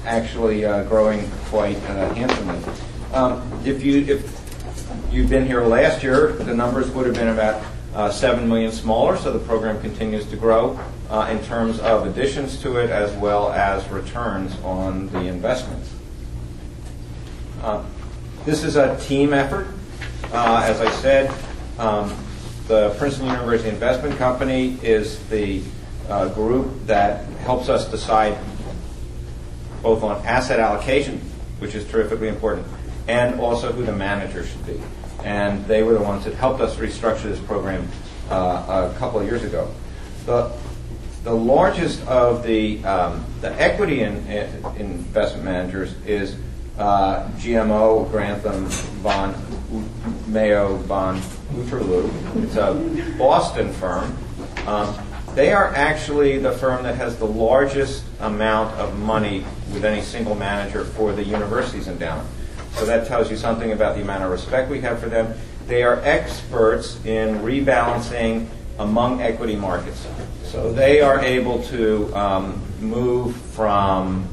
actually 0.04 0.64
uh, 0.64 0.84
growing 0.84 1.30
quite 1.46 1.76
uh, 1.88 2.12
handsomely. 2.14 2.58
Um, 3.12 3.42
if 3.64 3.84
you 3.84 4.00
if 4.06 4.40
you've 5.12 5.30
been 5.30 5.46
here 5.46 5.62
last 5.62 6.02
year, 6.02 6.32
the 6.32 6.54
numbers 6.54 6.90
would 6.90 7.06
have 7.06 7.14
been 7.14 7.28
about 7.28 7.62
uh, 7.94 8.10
7 8.10 8.48
million 8.48 8.72
smaller, 8.72 9.16
so 9.16 9.32
the 9.32 9.38
program 9.38 9.80
continues 9.80 10.26
to 10.26 10.36
grow 10.36 10.78
uh, 11.10 11.28
in 11.30 11.42
terms 11.44 11.78
of 11.78 12.06
additions 12.06 12.60
to 12.62 12.76
it 12.78 12.90
as 12.90 13.12
well 13.16 13.52
as 13.52 13.88
returns 13.88 14.56
on 14.62 15.08
the 15.10 15.26
investments. 15.26 15.90
Uh, 17.62 17.84
this 18.44 18.62
is 18.62 18.76
a 18.76 18.98
team 19.00 19.32
effort. 19.32 19.66
Uh, 20.32 20.62
as 20.64 20.80
I 20.80 20.90
said, 21.00 21.32
um, 21.78 22.14
the 22.68 22.94
Princeton 22.98 23.26
University 23.26 23.70
Investment 23.70 24.18
Company 24.18 24.78
is 24.82 25.18
the 25.28 25.62
uh, 26.08 26.28
group 26.28 26.86
that 26.86 27.24
helps 27.40 27.68
us 27.68 27.90
decide 27.90 28.36
both 29.82 30.02
on 30.02 30.24
asset 30.26 30.60
allocation, 30.60 31.20
which 31.58 31.74
is 31.74 31.84
terrifically 31.90 32.28
important, 32.28 32.66
and 33.08 33.40
also 33.40 33.72
who 33.72 33.84
the 33.84 33.92
manager 33.92 34.44
should 34.44 34.66
be. 34.66 34.80
And 35.22 35.64
they 35.66 35.82
were 35.82 35.94
the 35.94 36.02
ones 36.02 36.24
that 36.24 36.34
helped 36.34 36.60
us 36.60 36.76
restructure 36.76 37.24
this 37.24 37.40
program 37.40 37.88
uh, 38.30 38.90
a 38.94 38.98
couple 38.98 39.20
of 39.20 39.26
years 39.26 39.42
ago. 39.42 39.72
The, 40.26 40.52
the 41.22 41.34
largest 41.34 42.06
of 42.06 42.42
the, 42.42 42.84
um, 42.84 43.24
the 43.40 43.52
equity 43.60 44.02
in, 44.02 44.26
in 44.26 44.66
investment 44.76 45.44
managers 45.44 45.94
is 46.04 46.36
uh, 46.78 47.28
GMO, 47.36 48.10
Grantham, 48.10 48.68
Bond, 49.02 49.36
Mayo, 50.26 50.76
Van, 50.78 51.20
Otterloo. 51.54 52.10
It's 52.42 52.56
a 52.56 53.16
Boston 53.18 53.72
firm. 53.72 54.16
Um, 54.66 54.96
they 55.34 55.52
are 55.52 55.74
actually 55.74 56.38
the 56.38 56.52
firm 56.52 56.84
that 56.84 56.94
has 56.96 57.16
the 57.16 57.26
largest 57.26 58.04
amount 58.20 58.72
of 58.78 58.96
money 58.98 59.44
with 59.72 59.84
any 59.84 60.00
single 60.00 60.34
manager 60.34 60.84
for 60.84 61.12
the 61.12 61.24
university's 61.24 61.88
endowment. 61.88 62.28
so 62.74 62.86
that 62.86 63.06
tells 63.06 63.30
you 63.30 63.36
something 63.36 63.72
about 63.72 63.96
the 63.96 64.02
amount 64.02 64.22
of 64.22 64.30
respect 64.30 64.70
we 64.70 64.80
have 64.80 64.98
for 65.00 65.08
them. 65.08 65.34
They 65.66 65.82
are 65.82 66.00
experts 66.04 67.04
in 67.04 67.38
rebalancing 67.40 68.48
among 68.78 69.22
equity 69.22 69.56
markets. 69.56 70.06
So 70.44 70.72
they 70.72 71.00
are 71.00 71.20
able 71.20 71.62
to 71.64 72.14
um, 72.16 72.62
move 72.80 73.36
from 73.36 74.28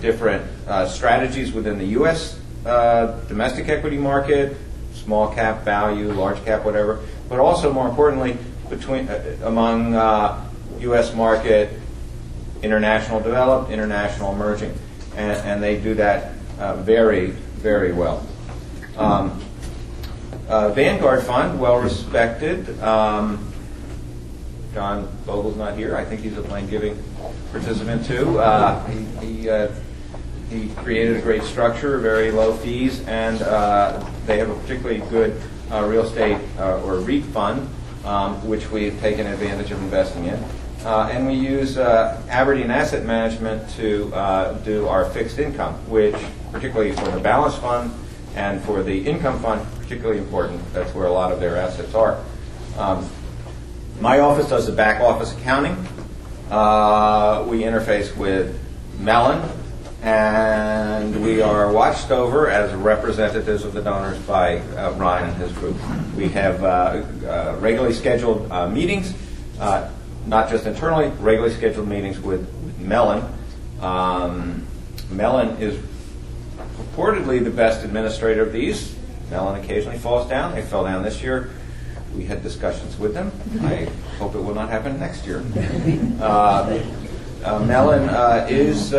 different 0.00 0.44
uh, 0.66 0.86
strategies 0.86 1.52
within 1.52 1.78
the 1.78 1.86
U.S. 1.98 2.38
Uh, 2.64 3.20
domestic 3.28 3.68
equity 3.68 3.98
market, 3.98 4.56
small 4.92 5.32
cap 5.32 5.64
value, 5.64 6.12
large 6.12 6.42
cap, 6.44 6.64
whatever, 6.64 7.00
but 7.28 7.38
also 7.38 7.72
more 7.72 7.88
importantly, 7.88 8.36
between 8.68 9.08
uh, 9.08 9.36
among 9.44 9.94
uh, 9.94 10.48
U.S. 10.80 11.14
market, 11.14 11.80
international 12.62 13.20
developed, 13.20 13.70
international 13.70 14.32
emerging, 14.32 14.76
and, 15.14 15.38
and 15.46 15.62
they 15.62 15.80
do 15.80 15.94
that 15.94 16.32
uh, 16.58 16.76
very, 16.76 17.30
very 17.30 17.92
well. 17.92 18.26
Um, 18.96 19.42
uh, 20.48 20.70
Vanguard 20.70 21.24
Fund, 21.24 21.60
well 21.60 21.78
respected. 21.78 22.80
Um, 22.82 23.52
John 24.72 25.08
Bogle's 25.24 25.56
not 25.56 25.76
here. 25.76 25.96
I 25.96 26.04
think 26.04 26.20
he's 26.20 26.36
a 26.36 26.42
plain 26.42 26.68
giving 26.68 27.02
participant 27.50 28.04
too. 28.06 28.38
Uh, 28.38 28.84
he 28.86 29.26
he, 29.26 29.50
uh, 29.50 29.68
he 30.50 30.68
created 30.76 31.16
a 31.16 31.20
great 31.20 31.42
structure, 31.42 31.98
very 31.98 32.30
low 32.30 32.54
fees, 32.54 33.04
and 33.06 33.42
uh, 33.42 34.04
they 34.26 34.38
have 34.38 34.48
a 34.48 34.54
particularly 34.54 35.00
good 35.10 35.40
uh, 35.72 35.84
real 35.84 36.02
estate 36.02 36.38
uh, 36.58 36.82
or 36.82 37.00
REIT 37.00 37.24
fund, 37.24 37.68
um, 38.04 38.46
which 38.46 38.70
we've 38.70 38.98
taken 39.00 39.26
advantage 39.26 39.72
of 39.72 39.82
investing 39.82 40.26
in. 40.26 40.42
Uh, 40.84 41.08
and 41.10 41.26
we 41.26 41.34
use 41.34 41.78
uh, 41.78 42.22
Aberdeen 42.28 42.70
Asset 42.70 43.04
Management 43.04 43.68
to 43.70 44.14
uh, 44.14 44.52
do 44.58 44.86
our 44.86 45.04
fixed 45.06 45.38
income, 45.38 45.74
which, 45.90 46.14
particularly 46.52 46.92
for 46.92 47.10
the 47.10 47.18
balance 47.18 47.56
fund 47.56 47.92
and 48.36 48.62
for 48.62 48.84
the 48.84 49.04
income 49.04 49.40
fund, 49.40 49.66
particularly 49.80 50.20
important. 50.20 50.60
That's 50.72 50.94
where 50.94 51.06
a 51.06 51.12
lot 51.12 51.32
of 51.32 51.40
their 51.40 51.56
assets 51.56 51.92
are. 51.94 52.22
Um, 52.78 53.08
my 54.00 54.20
office 54.20 54.48
does 54.48 54.66
the 54.66 54.72
back 54.72 55.00
office 55.00 55.32
accounting. 55.36 55.74
We 57.50 57.62
interface 57.62 58.14
with 58.16 58.60
Mellon, 59.00 59.50
and 60.06 61.20
we 61.20 61.42
are 61.42 61.72
watched 61.72 62.12
over 62.12 62.48
as 62.48 62.72
representatives 62.74 63.64
of 63.64 63.72
the 63.72 63.82
donors 63.82 64.16
by 64.20 64.58
uh, 64.58 64.92
Ryan 64.92 65.30
and 65.30 65.36
his 65.38 65.50
group. 65.50 65.76
We 66.16 66.28
have 66.28 66.62
uh, 66.62 67.02
uh, 67.26 67.56
regularly 67.58 67.92
scheduled 67.92 68.50
uh, 68.52 68.68
meetings, 68.68 69.12
uh, 69.58 69.90
not 70.24 70.48
just 70.48 70.64
internally, 70.64 71.08
regularly 71.18 71.52
scheduled 71.52 71.88
meetings 71.88 72.20
with 72.20 72.48
Mellon. 72.78 73.24
Um, 73.80 74.64
Mellon 75.10 75.56
is 75.60 75.76
purportedly 76.76 77.42
the 77.42 77.50
best 77.50 77.84
administrator 77.84 78.42
of 78.42 78.52
these. 78.52 78.94
Mellon 79.28 79.60
occasionally 79.60 79.98
falls 79.98 80.28
down. 80.28 80.54
They 80.54 80.62
fell 80.62 80.84
down 80.84 81.02
this 81.02 81.20
year. 81.20 81.50
We 82.14 82.26
had 82.26 82.44
discussions 82.44 82.96
with 82.96 83.12
them. 83.12 83.32
I 83.62 83.86
hope 84.18 84.36
it 84.36 84.40
will 84.40 84.54
not 84.54 84.68
happen 84.70 85.00
next 85.00 85.26
year. 85.26 85.44
Uh, 86.20 86.82
uh, 87.44 87.58
Mellon 87.60 88.08
uh, 88.08 88.46
is 88.48 88.92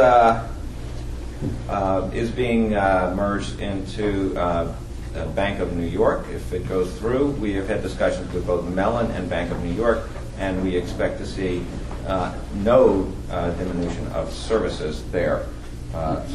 uh, 1.69 2.09
is 2.13 2.31
being 2.31 2.75
uh, 2.75 3.13
merged 3.15 3.59
into 3.59 4.35
uh, 4.37 4.73
uh, 5.15 5.25
Bank 5.29 5.59
of 5.59 5.75
New 5.75 5.85
York. 5.85 6.25
If 6.29 6.53
it 6.53 6.67
goes 6.67 6.91
through, 6.97 7.31
we 7.31 7.53
have 7.53 7.67
had 7.67 7.81
discussions 7.81 8.31
with 8.33 8.45
both 8.45 8.65
Mellon 8.73 9.11
and 9.11 9.29
Bank 9.29 9.51
of 9.51 9.63
New 9.63 9.73
York, 9.73 10.09
and 10.37 10.63
we 10.63 10.75
expect 10.75 11.17
to 11.19 11.25
see 11.25 11.63
uh, 12.07 12.33
no 12.55 13.11
diminution 13.29 14.07
of 14.07 14.31
services 14.31 15.03
there. 15.11 15.45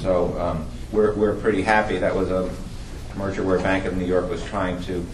So 0.00 0.38
um, 0.40 0.66
we're, 0.90 1.14
we're 1.14 1.36
pretty 1.36 1.62
happy. 1.62 1.98
That 1.98 2.14
was 2.14 2.30
a 2.30 2.50
merger 3.16 3.42
where 3.42 3.58
Bank 3.58 3.84
of 3.84 3.96
New 3.96 4.06
York 4.06 4.28
was 4.28 4.44
trying 4.44 4.82
to 4.82 5.06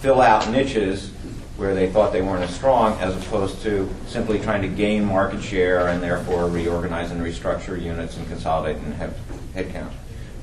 fill 0.00 0.20
out 0.20 0.48
niches 0.50 1.10
where 1.56 1.74
they 1.74 1.90
thought 1.90 2.12
they 2.12 2.22
weren't 2.22 2.42
as 2.42 2.54
strong, 2.54 2.98
as 3.00 3.16
opposed 3.16 3.62
to 3.62 3.88
simply 4.06 4.38
trying 4.38 4.62
to 4.62 4.68
gain 4.68 5.04
market 5.04 5.42
share 5.42 5.88
and 5.88 6.02
therefore 6.02 6.48
reorganize 6.48 7.10
and 7.10 7.22
restructure 7.22 7.80
units 7.80 8.16
and 8.16 8.26
consolidate 8.28 8.76
and 8.82 8.94
have 8.94 9.16
headcount. 9.54 9.92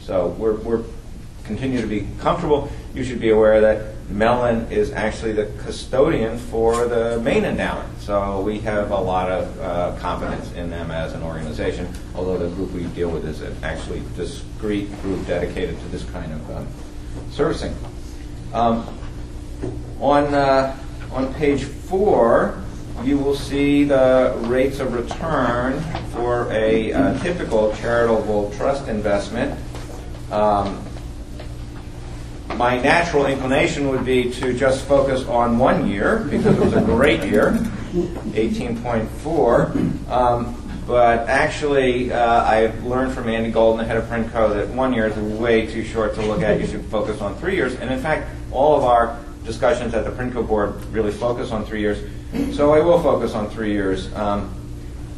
So 0.02 0.30
we're, 0.30 0.56
we're 0.56 0.84
continue 1.44 1.82
to 1.82 1.88
be 1.88 2.08
comfortable. 2.20 2.72
You 2.94 3.04
should 3.04 3.20
be 3.20 3.30
aware 3.30 3.62
that 3.62 3.94
Mellon 4.10 4.72
is 4.72 4.92
actually 4.92 5.34
the 5.34 5.52
custodian 5.64 6.38
for 6.38 6.88
the 6.88 7.20
main 7.20 7.46
endowment. 7.46 8.02
So 8.02 8.42
we 8.42 8.60
have 8.60 8.92
a 8.92 9.00
lot 9.00 9.30
of 9.30 9.60
uh, 9.60 9.96
confidence 10.00 10.52
in 10.54 10.70
them 10.70 10.92
as 10.92 11.14
an 11.14 11.24
organization, 11.24 11.88
although 12.16 12.38
the 12.38 12.54
group 12.56 12.72
we 12.72 12.84
deal 12.86 13.10
with 13.10 13.26
is 13.26 13.42
an 13.42 13.56
actually 13.64 14.02
discrete 14.16 14.90
group 15.02 15.26
dedicated 15.26 15.80
to 15.80 15.88
this 15.88 16.04
kind 16.06 16.32
of 16.32 16.52
um, 16.52 16.68
servicing. 17.32 17.76
Um, 18.54 18.88
on, 20.00 20.34
uh, 20.34 20.78
on 21.14 21.34
page 21.36 21.64
four, 21.64 22.62
you 23.04 23.18
will 23.18 23.36
see 23.36 23.84
the 23.84 24.36
rates 24.42 24.80
of 24.80 24.94
return 24.94 25.80
for 26.12 26.52
a 26.52 26.94
uh, 26.94 27.20
typical 27.20 27.76
charitable 27.76 28.52
trust 28.52 28.88
investment. 28.88 29.60
Um, 30.32 30.84
my 32.56 32.80
natural 32.80 33.26
inclination 33.26 33.90
would 33.90 34.06
be 34.06 34.32
to 34.34 34.54
just 34.54 34.86
focus 34.86 35.26
on 35.28 35.58
one 35.58 35.88
year 35.88 36.20
because 36.30 36.58
it 36.58 36.62
was 36.62 36.74
a 36.74 36.82
great 36.82 37.24
year, 37.24 37.52
18.4. 37.94 40.10
Um, 40.10 40.60
but 40.86 41.30
actually, 41.30 42.12
uh, 42.12 42.44
I've 42.44 42.84
learned 42.84 43.14
from 43.14 43.30
Andy 43.30 43.52
Golden, 43.52 43.80
the 43.80 43.86
head 43.86 43.98
of 43.98 44.06
Princo, 44.06 44.54
that 44.54 44.70
one 44.70 44.94
year 44.94 45.08
is 45.08 45.16
way 45.16 45.66
too 45.66 45.84
short 45.84 46.14
to 46.16 46.22
look 46.22 46.42
at. 46.42 46.60
You 46.60 46.68
should 46.68 46.86
focus 46.86 47.22
on 47.22 47.36
three 47.36 47.56
years. 47.56 47.76
And 47.76 47.90
in 47.90 48.00
fact, 48.00 48.30
all 48.52 48.76
of 48.76 48.84
our 48.84 49.18
discussions 49.44 49.94
at 49.94 50.06
the 50.06 50.12
Princo 50.12 50.46
board 50.48 50.84
really 50.86 51.12
focus 51.12 51.52
on 51.52 51.66
three 51.66 51.82
years. 51.82 52.00
So 52.56 52.74
I 52.74 52.80
will 52.80 53.02
focus 53.02 53.34
on 53.34 53.50
three 53.50 53.72
years. 53.72 54.14
Um, 54.16 54.54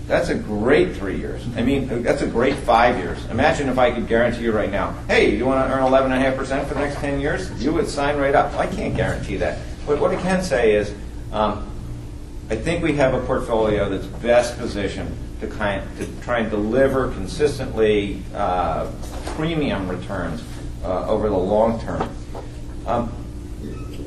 that's 0.07 0.29
a 0.29 0.35
great 0.35 0.95
three 0.95 1.17
years. 1.17 1.43
I 1.55 1.63
mean, 1.63 2.03
that's 2.03 2.21
a 2.21 2.27
great 2.27 2.55
five 2.57 2.97
years. 2.97 3.25
Imagine 3.27 3.69
if 3.69 3.79
I 3.79 3.91
could 3.91 4.07
guarantee 4.07 4.43
you 4.43 4.51
right 4.51 4.69
now, 4.69 4.91
hey, 5.07 5.35
you 5.35 5.45
want 5.45 5.67
to 5.67 5.73
earn 5.73 5.81
11.5% 5.81 6.67
for 6.67 6.75
the 6.75 6.81
next 6.81 6.97
10 6.97 7.19
years? 7.19 7.63
You 7.63 7.73
would 7.73 7.87
sign 7.87 8.17
right 8.17 8.35
up. 8.35 8.53
I 8.53 8.67
can't 8.67 8.95
guarantee 8.95 9.37
that. 9.37 9.59
But 9.87 9.99
what 9.99 10.11
I 10.11 10.21
can 10.21 10.43
say 10.43 10.75
is, 10.75 10.93
um, 11.31 11.67
I 12.51 12.55
think 12.55 12.83
we 12.83 12.93
have 12.93 13.15
a 13.15 13.25
portfolio 13.25 13.89
that's 13.89 14.05
best 14.05 14.59
positioned 14.59 15.15
to, 15.41 15.47
kind, 15.47 15.83
to 15.97 16.05
try 16.21 16.39
and 16.39 16.51
deliver 16.51 17.11
consistently 17.11 18.21
uh, 18.35 18.91
premium 19.35 19.89
returns 19.89 20.43
uh, 20.83 21.07
over 21.07 21.29
the 21.29 21.37
long 21.37 21.81
term. 21.81 22.15
Um, 22.85 23.24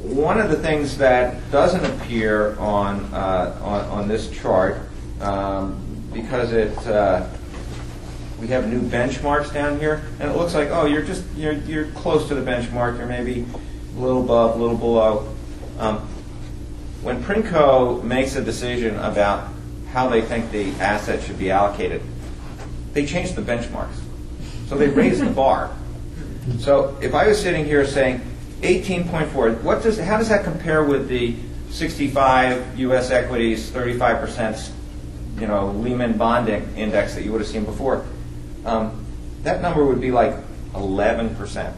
one 0.09 0.41
of 0.41 0.51
the 0.51 0.57
things 0.57 0.97
that 0.99 1.51
doesn't 1.51 1.85
appear 1.85 2.57
on, 2.59 3.05
uh, 3.13 3.59
on, 3.63 3.85
on 3.87 4.09
this 4.09 4.31
chart 4.31 4.81
um, 5.21 5.85
because 6.13 6.53
it 6.53 6.77
uh, 6.87 7.27
we 8.41 8.47
have 8.49 8.69
new 8.69 8.81
benchmarks 8.81 9.53
down 9.53 9.79
here, 9.79 10.03
and 10.21 10.31
it 10.31 10.37
looks 10.37 10.55
like 10.55 10.69
oh 10.71 10.87
you're 10.87 11.03
just 11.03 11.25
you're 11.37 11.53
you're 11.53 11.87
close 11.93 12.29
to 12.29 12.35
the 12.35 12.51
benchmark. 12.51 12.99
You're 12.99 13.07
maybe 13.07 13.45
a 13.97 14.01
little 14.01 14.23
above, 14.23 14.57
a 14.57 14.59
little 14.59 14.77
below. 14.77 15.35
Um, 15.79 15.99
when 17.03 17.23
Princo 17.23 18.03
makes 18.03 18.37
a 18.37 18.43
decision 18.43 18.97
about 18.97 19.49
how 19.93 20.09
they 20.09 20.23
think 20.23 20.51
the 20.51 20.71
asset 20.81 21.23
should 21.23 21.39
be 21.39 21.51
allocated, 21.51 22.03
they 22.93 23.07
change 23.07 23.33
the 23.33 23.43
benchmarks. 23.43 24.01
So 24.69 24.77
they 24.77 24.89
raise 24.89 25.21
the 25.21 25.31
bar. 25.31 25.75
So 26.59 26.97
if 27.01 27.15
I 27.15 27.29
was 27.29 27.41
sitting 27.41 27.65
here 27.65 27.87
saying 27.87 28.21
18.4, 28.63 29.63
what 29.63 29.83
does 29.83 29.99
how 29.99 30.19
does 30.19 30.29
that 30.29 30.45
compare 30.45 30.85
with 30.85 31.09
the 31.09 31.37
65 31.71 32.79
U.S. 32.79 33.11
equities, 33.11 33.71
35 33.71 34.21
percent 34.21 34.73
you 35.41 35.47
know, 35.47 35.71
Lehman 35.73 36.19
bond 36.19 36.49
index 36.49 37.15
that 37.15 37.25
you 37.25 37.33
would 37.33 37.41
have 37.41 37.49
seen 37.49 37.65
before, 37.65 38.05
um, 38.65 39.05
that 39.43 39.63
number 39.63 39.85
would 39.85 40.01
be 40.01 40.11
like 40.11 40.35
11%. 40.73 41.73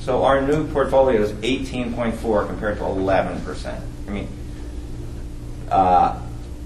So 0.00 0.24
our 0.24 0.40
new 0.40 0.66
portfolio 0.72 1.22
is 1.22 1.32
18.4 1.32 2.46
compared 2.46 2.78
to 2.78 2.84
11%. 2.84 3.80
I 4.06 4.10
mean, 4.10 4.28
uh, 5.70 6.20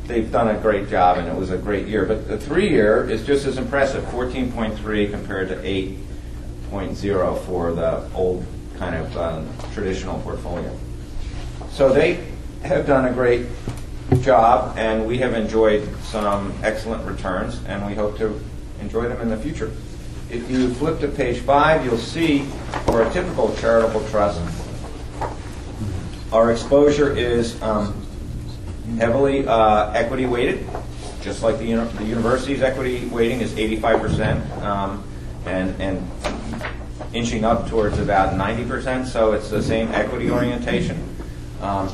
they've 0.06 0.30
done 0.30 0.48
a 0.48 0.58
great 0.58 0.88
job 0.88 1.18
and 1.18 1.28
it 1.28 1.34
was 1.34 1.50
a 1.50 1.58
great 1.58 1.86
year. 1.86 2.06
But 2.06 2.28
the 2.28 2.38
three 2.38 2.70
year 2.70 3.08
is 3.08 3.26
just 3.26 3.44
as 3.46 3.58
impressive 3.58 4.04
14.3 4.04 5.10
compared 5.10 5.48
to 5.48 5.56
8.0 5.56 7.44
for 7.44 7.72
the 7.72 8.10
old 8.14 8.46
kind 8.78 8.94
of 8.94 9.16
um, 9.16 9.48
traditional 9.72 10.18
portfolio. 10.20 10.76
So 11.70 11.92
they 11.92 12.26
have 12.62 12.86
done 12.86 13.06
a 13.06 13.12
great 13.12 13.46
job, 14.20 14.76
and 14.78 15.06
we 15.06 15.18
have 15.18 15.34
enjoyed 15.34 15.88
some 16.02 16.52
excellent 16.62 17.06
returns, 17.06 17.60
and 17.66 17.86
we 17.86 17.94
hope 17.94 18.16
to 18.18 18.40
enjoy 18.80 19.08
them 19.08 19.20
in 19.20 19.28
the 19.28 19.36
future. 19.36 19.72
If 20.30 20.50
you 20.50 20.72
flip 20.74 21.00
to 21.00 21.08
page 21.08 21.38
five, 21.40 21.84
you'll 21.84 21.98
see 21.98 22.40
for 22.86 23.02
a 23.02 23.12
typical 23.12 23.54
charitable 23.56 24.06
trust, 24.08 24.40
our 26.32 26.50
exposure 26.50 27.16
is 27.16 27.60
um, 27.62 28.06
heavily 28.98 29.46
uh, 29.46 29.92
equity 29.92 30.26
weighted, 30.26 30.66
just 31.22 31.42
like 31.42 31.58
the, 31.58 31.64
uni- 31.64 31.88
the 31.92 32.04
university's 32.04 32.62
equity 32.62 33.06
weighting 33.06 33.40
is 33.40 33.52
85%, 33.52 34.62
um, 34.62 35.04
and, 35.46 35.80
and 35.80 36.10
inching 37.16 37.44
up 37.44 37.68
towards 37.68 37.98
about 37.98 38.34
90%, 38.34 39.06
so 39.06 39.32
it's 39.32 39.48
the 39.48 39.62
same 39.62 39.88
equity 39.88 40.30
orientation. 40.30 41.02
Um, 41.60 41.88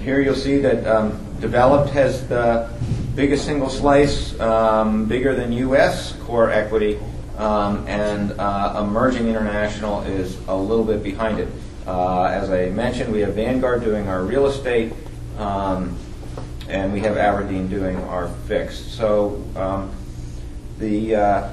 here 0.00 0.20
you'll 0.20 0.36
see 0.36 0.58
that 0.58 0.86
um, 0.86 1.18
developed 1.40 1.90
has 1.90 2.26
the 2.28 2.70
biggest 3.16 3.44
single 3.44 3.68
slice, 3.68 4.38
um, 4.38 5.06
bigger 5.06 5.34
than 5.34 5.52
U.S. 5.52 6.12
core 6.22 6.50
equity, 6.50 6.98
um, 7.38 7.86
and 7.88 8.32
uh, 8.38 8.82
emerging 8.84 9.26
international 9.26 10.02
is 10.02 10.38
a 10.46 10.56
little 10.56 10.84
bit 10.84 11.02
behind 11.02 11.40
it. 11.40 11.48
Uh, 11.86 12.24
as 12.24 12.50
I 12.50 12.70
mentioned, 12.70 13.12
we 13.12 13.20
have 13.20 13.34
Vanguard 13.34 13.82
doing 13.82 14.08
our 14.08 14.22
real 14.22 14.46
estate, 14.46 14.92
um, 15.38 15.98
and 16.68 16.92
we 16.92 17.00
have 17.00 17.16
Aberdeen 17.16 17.68
doing 17.68 17.96
our 18.04 18.28
fixed. 18.46 18.92
So 18.94 19.42
um, 19.56 19.90
the 20.78 21.16
uh, 21.16 21.50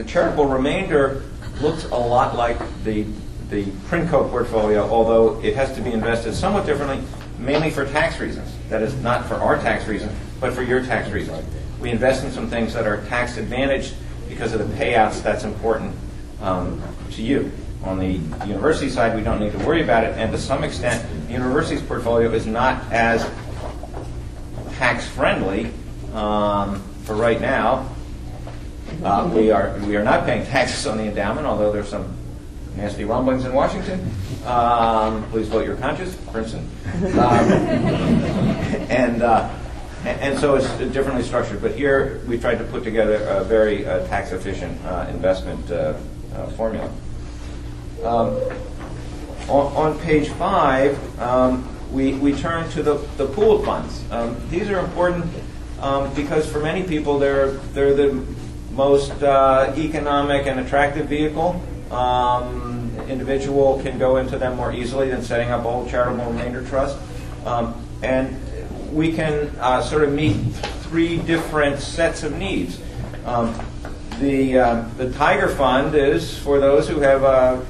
the 0.00 0.08
charitable 0.08 0.46
remainder 0.46 1.22
looks 1.60 1.84
a 1.84 1.94
lot 1.94 2.34
like 2.34 2.58
the 2.84 3.04
the 3.50 3.64
Princo 3.90 4.30
portfolio, 4.30 4.88
although 4.88 5.42
it 5.42 5.54
has 5.56 5.74
to 5.74 5.82
be 5.82 5.92
invested 5.92 6.34
somewhat 6.34 6.64
differently, 6.64 7.04
mainly 7.36 7.68
for 7.68 7.84
tax 7.84 8.18
reasons. 8.18 8.48
That 8.70 8.80
is 8.80 8.94
not 9.02 9.26
for 9.26 9.34
our 9.34 9.56
tax 9.58 9.86
reasons, 9.88 10.12
but 10.40 10.54
for 10.54 10.62
your 10.62 10.82
tax 10.82 11.10
reasons. 11.10 11.44
We 11.80 11.90
invest 11.90 12.24
in 12.24 12.30
some 12.30 12.48
things 12.48 12.72
that 12.74 12.86
are 12.86 13.04
tax 13.08 13.36
advantaged 13.36 13.94
because 14.28 14.54
of 14.54 14.60
the 14.60 14.74
payouts. 14.76 15.22
That's 15.22 15.44
important 15.44 15.94
um, 16.40 16.80
to 17.10 17.22
you. 17.22 17.52
On 17.82 17.98
the 17.98 18.20
university 18.46 18.88
side, 18.88 19.16
we 19.16 19.22
don't 19.22 19.40
need 19.40 19.52
to 19.52 19.58
worry 19.66 19.82
about 19.82 20.04
it, 20.04 20.16
and 20.16 20.32
to 20.32 20.38
some 20.38 20.64
extent, 20.64 21.04
the 21.26 21.32
university's 21.32 21.82
portfolio 21.82 22.30
is 22.32 22.46
not 22.46 22.90
as 22.90 23.28
tax 24.76 25.06
friendly 25.08 25.72
um, 26.14 26.80
for 27.04 27.16
right 27.16 27.40
now. 27.40 27.86
Uh, 29.02 29.30
we 29.34 29.50
are 29.50 29.78
we 29.86 29.96
are 29.96 30.04
not 30.04 30.26
paying 30.26 30.44
taxes 30.46 30.86
on 30.86 30.98
the 30.98 31.04
endowment, 31.04 31.46
although 31.46 31.72
there's 31.72 31.88
some 31.88 32.16
nasty 32.76 33.04
rumblings 33.04 33.44
in 33.44 33.52
Washington. 33.52 34.10
Um, 34.44 35.28
please 35.30 35.48
vote 35.48 35.66
your 35.66 35.76
conscience, 35.76 36.16
Princeton. 36.32 36.68
Um, 36.94 37.12
and, 38.88 39.22
uh, 39.22 39.54
and 40.04 40.38
so 40.38 40.54
it's 40.54 40.68
differently 40.92 41.22
structured. 41.22 41.60
But 41.60 41.74
here 41.74 42.22
we 42.26 42.38
tried 42.38 42.58
to 42.58 42.64
put 42.64 42.84
together 42.84 43.16
a 43.24 43.44
very 43.44 43.86
uh, 43.86 44.06
tax 44.06 44.32
efficient 44.32 44.82
uh, 44.84 45.06
investment 45.10 45.70
uh, 45.70 45.94
uh, 46.34 46.46
formula. 46.50 46.90
Um, 48.02 48.40
on, 49.48 49.92
on 49.92 49.98
page 50.00 50.28
five, 50.30 51.20
um, 51.20 51.68
we, 51.92 52.14
we 52.14 52.32
turn 52.34 52.70
to 52.70 52.82
the, 52.82 52.94
the 53.16 53.26
pooled 53.26 53.64
funds. 53.64 54.04
Um, 54.10 54.40
these 54.48 54.70
are 54.70 54.78
important 54.78 55.26
um, 55.80 56.14
because 56.14 56.50
for 56.50 56.60
many 56.60 56.82
people 56.82 57.18
they're, 57.18 57.50
they're 57.50 57.94
the 57.94 58.24
most 58.72 59.22
uh, 59.22 59.74
economic 59.76 60.46
and 60.46 60.60
attractive 60.60 61.06
vehicle. 61.08 61.60
Um, 61.90 62.96
individual 63.08 63.80
can 63.82 63.98
go 63.98 64.16
into 64.18 64.38
them 64.38 64.56
more 64.56 64.72
easily 64.72 65.10
than 65.10 65.22
setting 65.22 65.50
up 65.50 65.60
a 65.60 65.70
whole 65.70 65.88
charitable 65.88 66.26
remainder 66.26 66.64
trust. 66.66 66.96
Um, 67.44 67.74
and 68.02 68.36
we 68.92 69.12
can 69.12 69.48
uh, 69.58 69.82
sort 69.82 70.04
of 70.04 70.12
meet 70.12 70.36
three 70.84 71.18
different 71.18 71.80
sets 71.80 72.22
of 72.22 72.36
needs. 72.36 72.80
Um, 73.24 73.58
the, 74.18 74.58
uh, 74.58 74.88
the 74.96 75.12
Tiger 75.12 75.48
Fund 75.48 75.94
is 75.94 76.38
for 76.38 76.60
those 76.60 76.88
who 76.88 77.00
have 77.00 77.22
a 77.22 77.64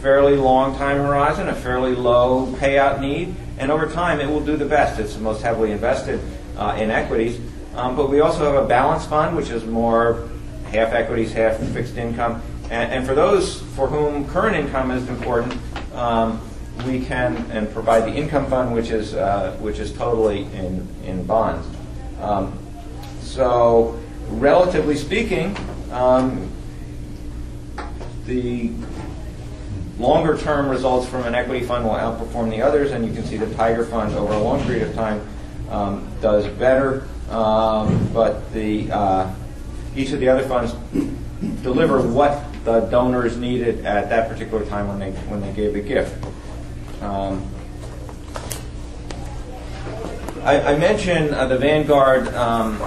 fairly 0.00 0.36
long 0.36 0.76
time 0.76 0.98
horizon, 0.98 1.48
a 1.48 1.54
fairly 1.54 1.94
low 1.94 2.46
payout 2.54 3.00
need, 3.00 3.34
and 3.58 3.70
over 3.70 3.90
time 3.90 4.20
it 4.20 4.28
will 4.28 4.44
do 4.44 4.56
the 4.56 4.64
best. 4.64 5.00
It's 5.00 5.14
the 5.14 5.20
most 5.20 5.42
heavily 5.42 5.72
invested 5.72 6.20
uh, 6.56 6.76
in 6.78 6.90
equities. 6.90 7.40
Um, 7.78 7.94
but 7.94 8.10
we 8.10 8.18
also 8.18 8.44
have 8.52 8.64
a 8.64 8.66
balanced 8.66 9.08
fund, 9.08 9.36
which 9.36 9.50
is 9.50 9.64
more 9.64 10.28
half 10.72 10.92
equities, 10.92 11.32
half 11.32 11.58
fixed 11.68 11.96
income. 11.96 12.42
And, 12.64 12.92
and 12.92 13.06
for 13.06 13.14
those 13.14 13.60
for 13.76 13.86
whom 13.86 14.28
current 14.28 14.56
income 14.56 14.90
is 14.90 15.08
important, 15.08 15.56
um, 15.94 16.40
we 16.84 17.04
can 17.04 17.36
and 17.52 17.72
provide 17.72 18.00
the 18.00 18.12
income 18.12 18.46
fund, 18.46 18.74
which 18.74 18.90
is 18.90 19.14
uh, 19.14 19.56
which 19.60 19.78
is 19.78 19.92
totally 19.92 20.42
in 20.54 20.88
in 21.04 21.24
bonds. 21.24 21.68
Um, 22.20 22.58
so, 23.20 23.96
relatively 24.26 24.96
speaking, 24.96 25.56
um, 25.92 26.50
the 28.26 28.72
longer 30.00 30.36
term 30.36 30.68
results 30.68 31.06
from 31.06 31.26
an 31.26 31.36
equity 31.36 31.64
fund 31.64 31.84
will 31.84 31.92
outperform 31.92 32.50
the 32.50 32.60
others, 32.60 32.90
and 32.90 33.06
you 33.06 33.12
can 33.12 33.24
see 33.24 33.36
the 33.36 33.54
Tiger 33.54 33.84
Fund 33.84 34.16
over 34.16 34.32
a 34.32 34.40
long 34.40 34.64
period 34.64 34.88
of 34.88 34.96
time 34.96 35.24
um, 35.70 36.08
does 36.20 36.44
better. 36.58 37.06
Um, 37.30 38.10
but 38.12 38.52
the 38.52 38.90
uh, 38.90 39.34
each 39.94 40.12
of 40.12 40.20
the 40.20 40.28
other 40.28 40.46
funds 40.48 40.72
deliver 41.62 42.00
what 42.00 42.44
the 42.64 42.80
donors 42.80 43.36
needed 43.36 43.84
at 43.84 44.08
that 44.08 44.28
particular 44.28 44.64
time 44.66 44.88
when 44.88 44.98
they 44.98 45.10
when 45.28 45.40
they 45.40 45.52
gave 45.52 45.74
the 45.74 45.80
gift. 45.80 46.24
Um, 47.02 47.46
I, 50.42 50.74
I 50.74 50.78
mentioned 50.78 51.34
uh, 51.34 51.46
the 51.46 51.58
Vanguard 51.58 52.28
um, 52.34 52.80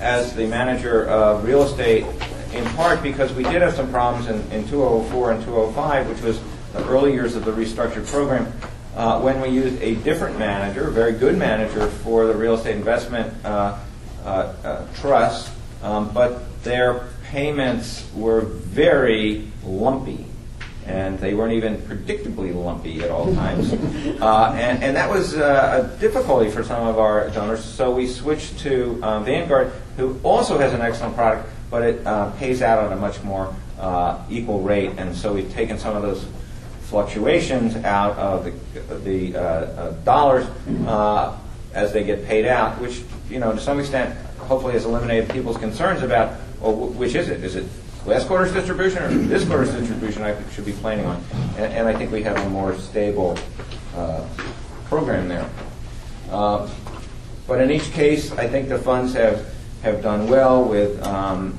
as 0.00 0.34
the 0.34 0.46
manager 0.46 1.06
of 1.08 1.44
real 1.44 1.62
estate 1.62 2.04
in 2.52 2.64
part 2.74 3.02
because 3.02 3.32
we 3.32 3.44
did 3.44 3.62
have 3.62 3.74
some 3.74 3.90
problems 3.90 4.28
in, 4.28 4.40
in 4.52 4.66
2004 4.68 5.32
and 5.32 5.44
2005, 5.44 6.08
which 6.08 6.20
was 6.22 6.40
the 6.72 6.86
early 6.88 7.12
years 7.12 7.36
of 7.36 7.44
the 7.44 7.52
restructured 7.52 8.06
program, 8.06 8.52
uh, 8.96 9.20
when 9.20 9.40
we 9.40 9.48
used 9.48 9.80
a 9.82 9.94
different 9.96 10.38
manager, 10.38 10.88
a 10.88 10.92
very 10.92 11.12
good 11.12 11.36
manager 11.38 11.86
for 11.88 12.26
the 12.26 12.34
real 12.34 12.54
estate 12.54 12.76
investment 12.76 13.32
uh, 13.44 13.78
uh, 14.24 14.52
uh 14.64 14.86
trust, 14.94 15.52
um, 15.82 16.12
but 16.12 16.62
their 16.62 17.08
payments 17.24 18.06
were 18.14 18.42
very 18.42 19.48
lumpy. 19.64 20.26
And 20.84 21.18
they 21.20 21.32
weren't 21.32 21.52
even 21.52 21.76
predictably 21.78 22.52
lumpy 22.54 23.02
at 23.02 23.10
all 23.10 23.32
times. 23.34 23.72
Uh, 24.22 24.52
and, 24.54 24.84
and 24.84 24.96
that 24.96 25.10
was 25.10 25.34
uh, 25.34 25.90
a 25.90 26.00
difficulty 26.00 26.48
for 26.48 26.62
some 26.62 26.86
of 26.86 26.96
our 26.98 27.28
donors. 27.30 27.64
So 27.64 27.92
we 27.92 28.06
switched 28.06 28.60
to 28.60 29.02
um, 29.02 29.24
Vanguard, 29.24 29.72
who 29.96 30.20
also 30.22 30.58
has 30.58 30.72
an 30.74 30.80
excellent 30.80 31.16
product, 31.16 31.48
but 31.70 31.82
it 31.82 32.06
uh, 32.06 32.30
pays 32.32 32.62
out 32.62 32.84
at 32.84 32.92
a 32.92 32.96
much 32.96 33.20
more 33.24 33.52
uh, 33.80 34.22
equal 34.30 34.60
rate. 34.60 34.92
And 34.96 35.16
so 35.16 35.32
we've 35.32 35.52
taken 35.52 35.76
some 35.76 35.96
of 35.96 36.02
those 36.02 36.24
fluctuations 36.92 37.74
out 37.86 38.18
of 38.18 38.44
the, 38.44 38.94
the 38.96 39.34
uh, 39.34 39.40
uh, 39.40 39.90
dollars 40.04 40.44
uh, 40.86 41.34
as 41.72 41.90
they 41.90 42.04
get 42.04 42.26
paid 42.26 42.44
out, 42.44 42.78
which, 42.82 43.00
you 43.30 43.40
know, 43.40 43.50
to 43.50 43.58
some 43.58 43.80
extent, 43.80 44.14
hopefully 44.36 44.74
has 44.74 44.84
eliminated 44.84 45.30
people's 45.30 45.56
concerns 45.56 46.02
about, 46.02 46.38
well, 46.60 46.74
which 46.74 47.14
is 47.14 47.30
it? 47.30 47.42
Is 47.42 47.56
it 47.56 47.64
last 48.04 48.26
quarter's 48.26 48.52
distribution 48.52 49.02
or 49.02 49.08
this 49.08 49.46
quarter's 49.46 49.72
distribution 49.72 50.22
I 50.22 50.36
should 50.50 50.66
be 50.66 50.72
planning 50.72 51.06
on? 51.06 51.24
And, 51.56 51.72
and 51.72 51.88
I 51.88 51.96
think 51.96 52.12
we 52.12 52.22
have 52.24 52.36
a 52.36 52.50
more 52.50 52.76
stable 52.76 53.38
uh, 53.96 54.28
program 54.84 55.28
there. 55.28 55.48
Uh, 56.30 56.68
but 57.46 57.62
in 57.62 57.70
each 57.70 57.90
case, 57.92 58.32
I 58.32 58.46
think 58.48 58.68
the 58.68 58.78
funds 58.78 59.14
have, 59.14 59.50
have 59.82 60.02
done 60.02 60.28
well 60.28 60.62
with 60.62 61.02
um, 61.06 61.58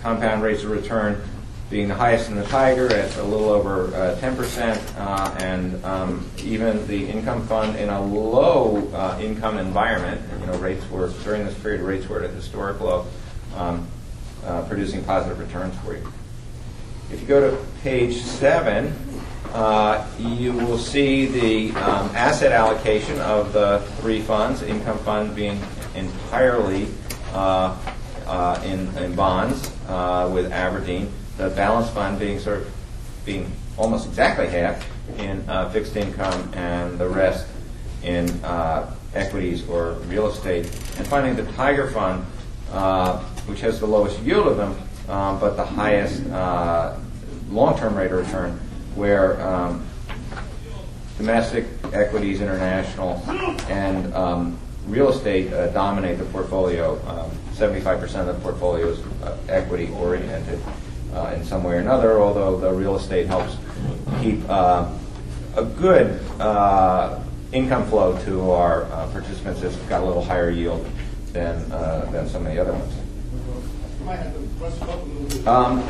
compound 0.00 0.42
rates 0.42 0.62
of 0.62 0.70
return 0.70 1.22
being 1.70 1.88
the 1.88 1.94
highest 1.94 2.30
in 2.30 2.36
the 2.36 2.44
Tiger 2.44 2.90
at 2.92 3.14
a 3.18 3.22
little 3.22 3.50
over 3.50 3.94
uh, 3.94 4.16
10%, 4.20 4.98
uh, 4.98 5.34
and 5.38 5.84
um, 5.84 6.30
even 6.38 6.86
the 6.86 7.06
income 7.08 7.46
fund 7.46 7.76
in 7.76 7.90
a 7.90 8.00
low 8.00 8.88
uh, 8.94 9.18
income 9.20 9.58
environment, 9.58 10.20
you 10.40 10.46
know, 10.46 10.56
rates 10.58 10.88
were, 10.90 11.08
during 11.24 11.44
this 11.44 11.54
period, 11.58 11.82
rates 11.82 12.08
were 12.08 12.22
at 12.22 12.30
a 12.30 12.32
historic 12.32 12.80
low, 12.80 13.06
um, 13.54 13.86
uh, 14.44 14.62
producing 14.62 15.04
positive 15.04 15.38
returns 15.38 15.74
for 15.84 15.94
you. 15.94 16.12
If 17.12 17.20
you 17.20 17.26
go 17.26 17.50
to 17.50 17.64
page 17.82 18.16
seven, 18.16 18.94
uh, 19.52 20.06
you 20.18 20.52
will 20.52 20.78
see 20.78 21.26
the 21.26 21.78
um, 21.80 22.10
asset 22.14 22.52
allocation 22.52 23.18
of 23.20 23.52
the 23.52 23.82
three 24.00 24.20
funds, 24.20 24.62
income 24.62 24.98
fund 25.00 25.34
being 25.34 25.60
entirely 25.94 26.88
uh, 27.34 27.76
in, 28.64 28.88
in 28.98 29.14
bonds 29.14 29.70
with 30.32 30.50
Aberdeen 30.50 31.12
the 31.38 31.48
balance 31.50 31.88
fund 31.90 32.18
being 32.18 32.38
sort 32.38 32.58
of 32.58 32.72
being 33.24 33.50
almost 33.76 34.08
exactly 34.08 34.48
half 34.48 34.84
in 35.18 35.48
uh, 35.48 35.70
fixed 35.70 35.96
income 35.96 36.50
and 36.54 36.98
the 36.98 37.08
rest 37.08 37.46
in 38.02 38.28
uh, 38.44 38.92
equities 39.14 39.66
or 39.68 39.92
real 40.08 40.26
estate. 40.26 40.66
And 40.98 41.06
finally, 41.06 41.32
the 41.40 41.50
Tiger 41.52 41.90
Fund, 41.90 42.26
uh, 42.72 43.18
which 43.46 43.60
has 43.60 43.80
the 43.80 43.86
lowest 43.86 44.20
yield 44.20 44.48
of 44.48 44.56
them, 44.56 44.76
um, 45.08 45.38
but 45.38 45.56
the 45.56 45.64
highest 45.64 46.26
uh, 46.26 46.96
long-term 47.50 47.94
rate 47.94 48.10
of 48.10 48.26
return, 48.26 48.52
where 48.94 49.40
um, 49.40 49.86
domestic 51.16 51.66
equities, 51.92 52.40
international, 52.40 53.22
and 53.68 54.12
um, 54.14 54.58
real 54.86 55.08
estate 55.08 55.52
uh, 55.52 55.68
dominate 55.68 56.18
the 56.18 56.24
portfolio. 56.26 56.96
75% 57.52 58.14
um, 58.14 58.28
of 58.28 58.36
the 58.36 58.42
portfolio 58.42 58.88
is 58.88 58.98
uh, 59.22 59.36
equity 59.48 59.88
oriented 59.92 60.60
uh, 61.14 61.34
in 61.34 61.44
some 61.44 61.64
way 61.64 61.74
or 61.76 61.78
another, 61.78 62.20
although 62.20 62.58
the 62.58 62.72
real 62.72 62.96
estate 62.96 63.26
helps 63.26 63.56
keep 64.20 64.40
uh, 64.48 64.90
a 65.56 65.64
good 65.64 66.20
uh, 66.40 67.18
income 67.52 67.86
flow 67.88 68.18
to 68.24 68.50
our 68.50 68.84
uh, 68.84 69.08
participants. 69.12 69.62
It's 69.62 69.76
got 69.88 70.02
a 70.02 70.06
little 70.06 70.24
higher 70.24 70.50
yield 70.50 70.86
than, 71.32 71.70
uh, 71.72 72.08
than 72.12 72.28
some 72.28 72.46
of 72.46 72.52
the 72.52 72.60
other 72.60 72.72
ones. 72.72 72.94
Um, 75.46 75.82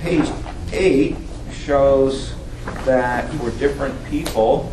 page 0.00 0.28
eight 0.72 1.16
shows 1.52 2.34
that 2.84 3.30
for 3.34 3.50
different 3.52 4.04
people, 4.06 4.72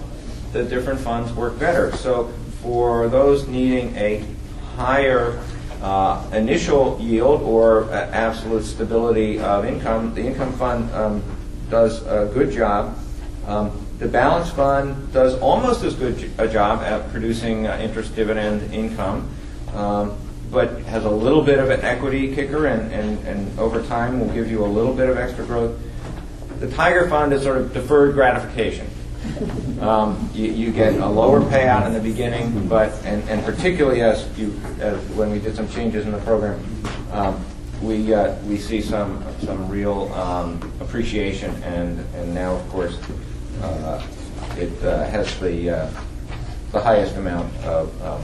the 0.52 0.64
different 0.64 1.00
funds 1.00 1.32
work 1.34 1.58
better. 1.60 1.96
So 1.98 2.28
for 2.62 3.08
those 3.10 3.48
needing 3.48 3.96
a 3.96 4.26
higher 4.76 5.42
uh, 5.82 6.30
initial 6.34 7.00
yield 7.00 7.42
or 7.42 7.86
uh, 7.86 8.10
absolute 8.12 8.64
stability 8.64 9.40
of 9.40 9.66
income, 9.66 10.14
the 10.14 10.22
income 10.22 10.54
fund 10.54 10.92
um, 10.94 11.24
does 11.70 12.06
a 12.06 12.30
good 12.34 12.52
job. 12.52 12.98
Um, 13.48 13.86
the 13.98 14.08
balance 14.08 14.50
fund 14.52 15.12
does 15.14 15.38
almost 15.40 15.84
as 15.84 15.96
good 15.96 16.32
a 16.38 16.48
job 16.48 16.82
at 16.82 17.12
producing 17.12 17.68
uh, 17.68 17.80
interest 17.82 18.16
dividend 18.16 18.74
income, 18.74 19.30
um, 19.74 20.18
but 20.52 20.80
has 20.84 21.06
a 21.06 21.10
little 21.10 21.42
bit 21.42 21.60
of 21.60 21.70
an 21.70 21.82
equity 21.82 22.34
kicker, 22.36 22.68
and, 22.68 22.92
and, 22.92 23.26
and 23.28 23.60
over 23.60 23.82
time 23.88 24.20
will 24.20 24.34
give 24.34 24.50
you 24.52 24.64
a 24.64 24.68
little 24.68 24.94
bit 24.94 25.10
of 25.10 25.18
extra 25.18 25.46
growth. 25.46 25.80
The 26.60 26.70
Tiger 26.70 27.10
Fund 27.10 27.34
is 27.34 27.42
sort 27.42 27.58
of 27.58 27.74
deferred 27.74 28.14
gratification. 28.14 28.88
Um, 29.82 30.30
you, 30.34 30.52
you 30.52 30.72
get 30.72 30.96
a 30.96 31.08
lower 31.08 31.42
payout 31.42 31.88
in 31.88 31.94
the 31.94 32.00
beginning, 32.00 32.68
but 32.68 32.92
and, 33.06 33.28
and 33.30 33.44
particularly 33.44 34.02
as 34.02 34.28
you 34.38 34.60
as 34.80 35.00
when 35.10 35.32
we 35.32 35.40
did 35.40 35.56
some 35.56 35.68
changes 35.70 36.06
in 36.06 36.12
the 36.12 36.20
program, 36.20 36.64
um, 37.12 37.44
we 37.82 38.14
uh, 38.14 38.36
we 38.44 38.58
see 38.58 38.82
some 38.82 39.24
some 39.44 39.68
real 39.70 40.12
um, 40.14 40.72
appreciation, 40.80 41.52
and 41.64 42.00
and 42.16 42.34
now 42.34 42.56
of 42.56 42.70
course 42.70 42.98
uh, 43.62 44.06
it 44.58 44.72
uh, 44.84 45.06
has 45.08 45.40
the 45.40 45.70
uh, 45.70 45.90
the 46.72 46.80
highest 46.80 47.16
amount 47.16 47.52
of 47.64 48.02
um, 48.04 48.22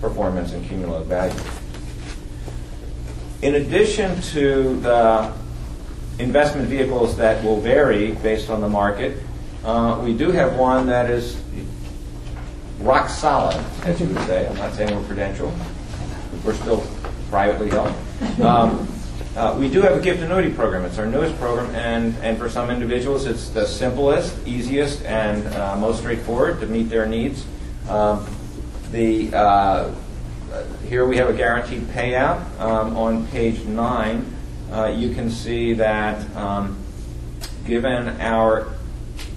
performance 0.00 0.52
and 0.52 0.66
cumulative 0.68 1.06
value. 1.06 1.40
In 3.42 3.56
addition 3.56 4.20
to 4.32 4.80
the 4.80 5.32
investment 6.18 6.68
vehicles 6.68 7.16
that 7.16 7.44
will 7.44 7.60
vary 7.60 8.12
based 8.12 8.50
on 8.50 8.60
the 8.60 8.68
market, 8.68 9.18
uh, 9.66 10.00
we 10.00 10.16
do 10.16 10.30
have 10.30 10.56
one 10.56 10.86
that 10.86 11.10
is 11.10 11.36
rock 12.78 13.08
solid, 13.08 13.56
as 13.82 14.00
you 14.00 14.06
would 14.06 14.24
say. 14.26 14.46
I'm 14.46 14.56
not 14.56 14.74
saying 14.74 14.94
we're 14.94 15.06
prudential. 15.06 15.52
We're 16.44 16.54
still 16.54 16.86
privately 17.30 17.70
held. 17.70 17.92
Um, 18.40 18.88
uh, 19.36 19.56
we 19.58 19.68
do 19.68 19.82
have 19.82 19.98
a 19.98 20.00
gift 20.00 20.22
annuity 20.22 20.52
program. 20.52 20.84
It's 20.84 20.98
our 20.98 21.06
newest 21.06 21.36
program, 21.38 21.74
and, 21.74 22.14
and 22.22 22.38
for 22.38 22.48
some 22.48 22.70
individuals, 22.70 23.26
it's 23.26 23.50
the 23.50 23.66
simplest, 23.66 24.46
easiest, 24.46 25.04
and 25.04 25.46
uh, 25.48 25.76
most 25.76 25.98
straightforward 25.98 26.60
to 26.60 26.66
meet 26.66 26.84
their 26.84 27.04
needs. 27.04 27.44
Um, 27.88 28.26
the 28.92 29.34
uh, 29.34 29.92
here 30.88 31.06
we 31.06 31.16
have 31.16 31.28
a 31.28 31.34
guaranteed 31.34 31.82
payout. 31.88 32.40
Um, 32.60 32.96
on 32.96 33.26
page 33.28 33.64
nine, 33.64 34.32
uh, 34.70 34.86
you 34.86 35.12
can 35.12 35.28
see 35.28 35.74
that 35.74 36.34
um, 36.36 36.78
given 37.66 38.20
our 38.20 38.75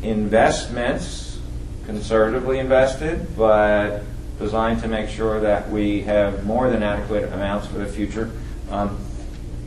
investments, 0.02 1.40
conservatively 1.86 2.60
invested, 2.60 3.36
but 3.36 4.02
designed 4.40 4.82
to 4.82 4.88
make 4.88 5.10
sure 5.10 5.40
that 5.42 5.70
we 5.70 6.02
have 6.02 6.46
more 6.46 6.70
than 6.70 6.82
adequate 6.82 7.32
amounts 7.34 7.68
for 7.68 7.78
the 7.78 7.86
future. 7.86 8.32
Um, 8.72 8.98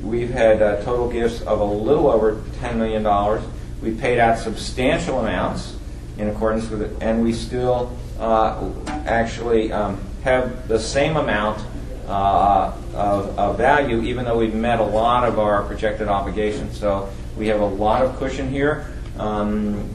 we've 0.03 0.31
had 0.31 0.63
uh, 0.63 0.83
total 0.83 1.11
gifts 1.11 1.43
of 1.43 1.61
a 1.61 1.65
little 1.65 2.11
over 2.11 2.37
$10 2.61 2.77
million. 2.77 3.43
We 3.83 3.93
paid 4.01 4.19
out 4.19 4.39
substantial 4.39 5.21
amounts 5.21 5.77
in 6.19 6.29
accordance 6.29 6.69
with 6.71 6.83
it, 6.83 6.97
and 7.01 7.23
we 7.23 7.33
still 7.33 7.97
uh, 8.19 8.71
actually 8.89 9.73
um, 9.73 10.01
have 10.23 10.69
the 10.69 10.79
same 10.79 11.17
amount 11.17 11.65
uh, 12.07 12.73
of, 12.95 13.39
of, 13.39 13.57
value, 13.57 14.03
even 14.03 14.25
though 14.25 14.39
we've 14.39 14.55
met 14.55 14.81
a 14.81 14.85
lot 14.85 15.27
of 15.27 15.39
our 15.39 15.63
projected 15.63 16.09
obligations. 16.09 16.79
So 16.79 17.09
we 17.37 17.47
have 17.49 17.61
a 17.61 17.67
lot 17.67 18.03
of 18.03 18.17
cushion 18.17 18.51
here. 18.51 18.93
Um, 19.19 19.89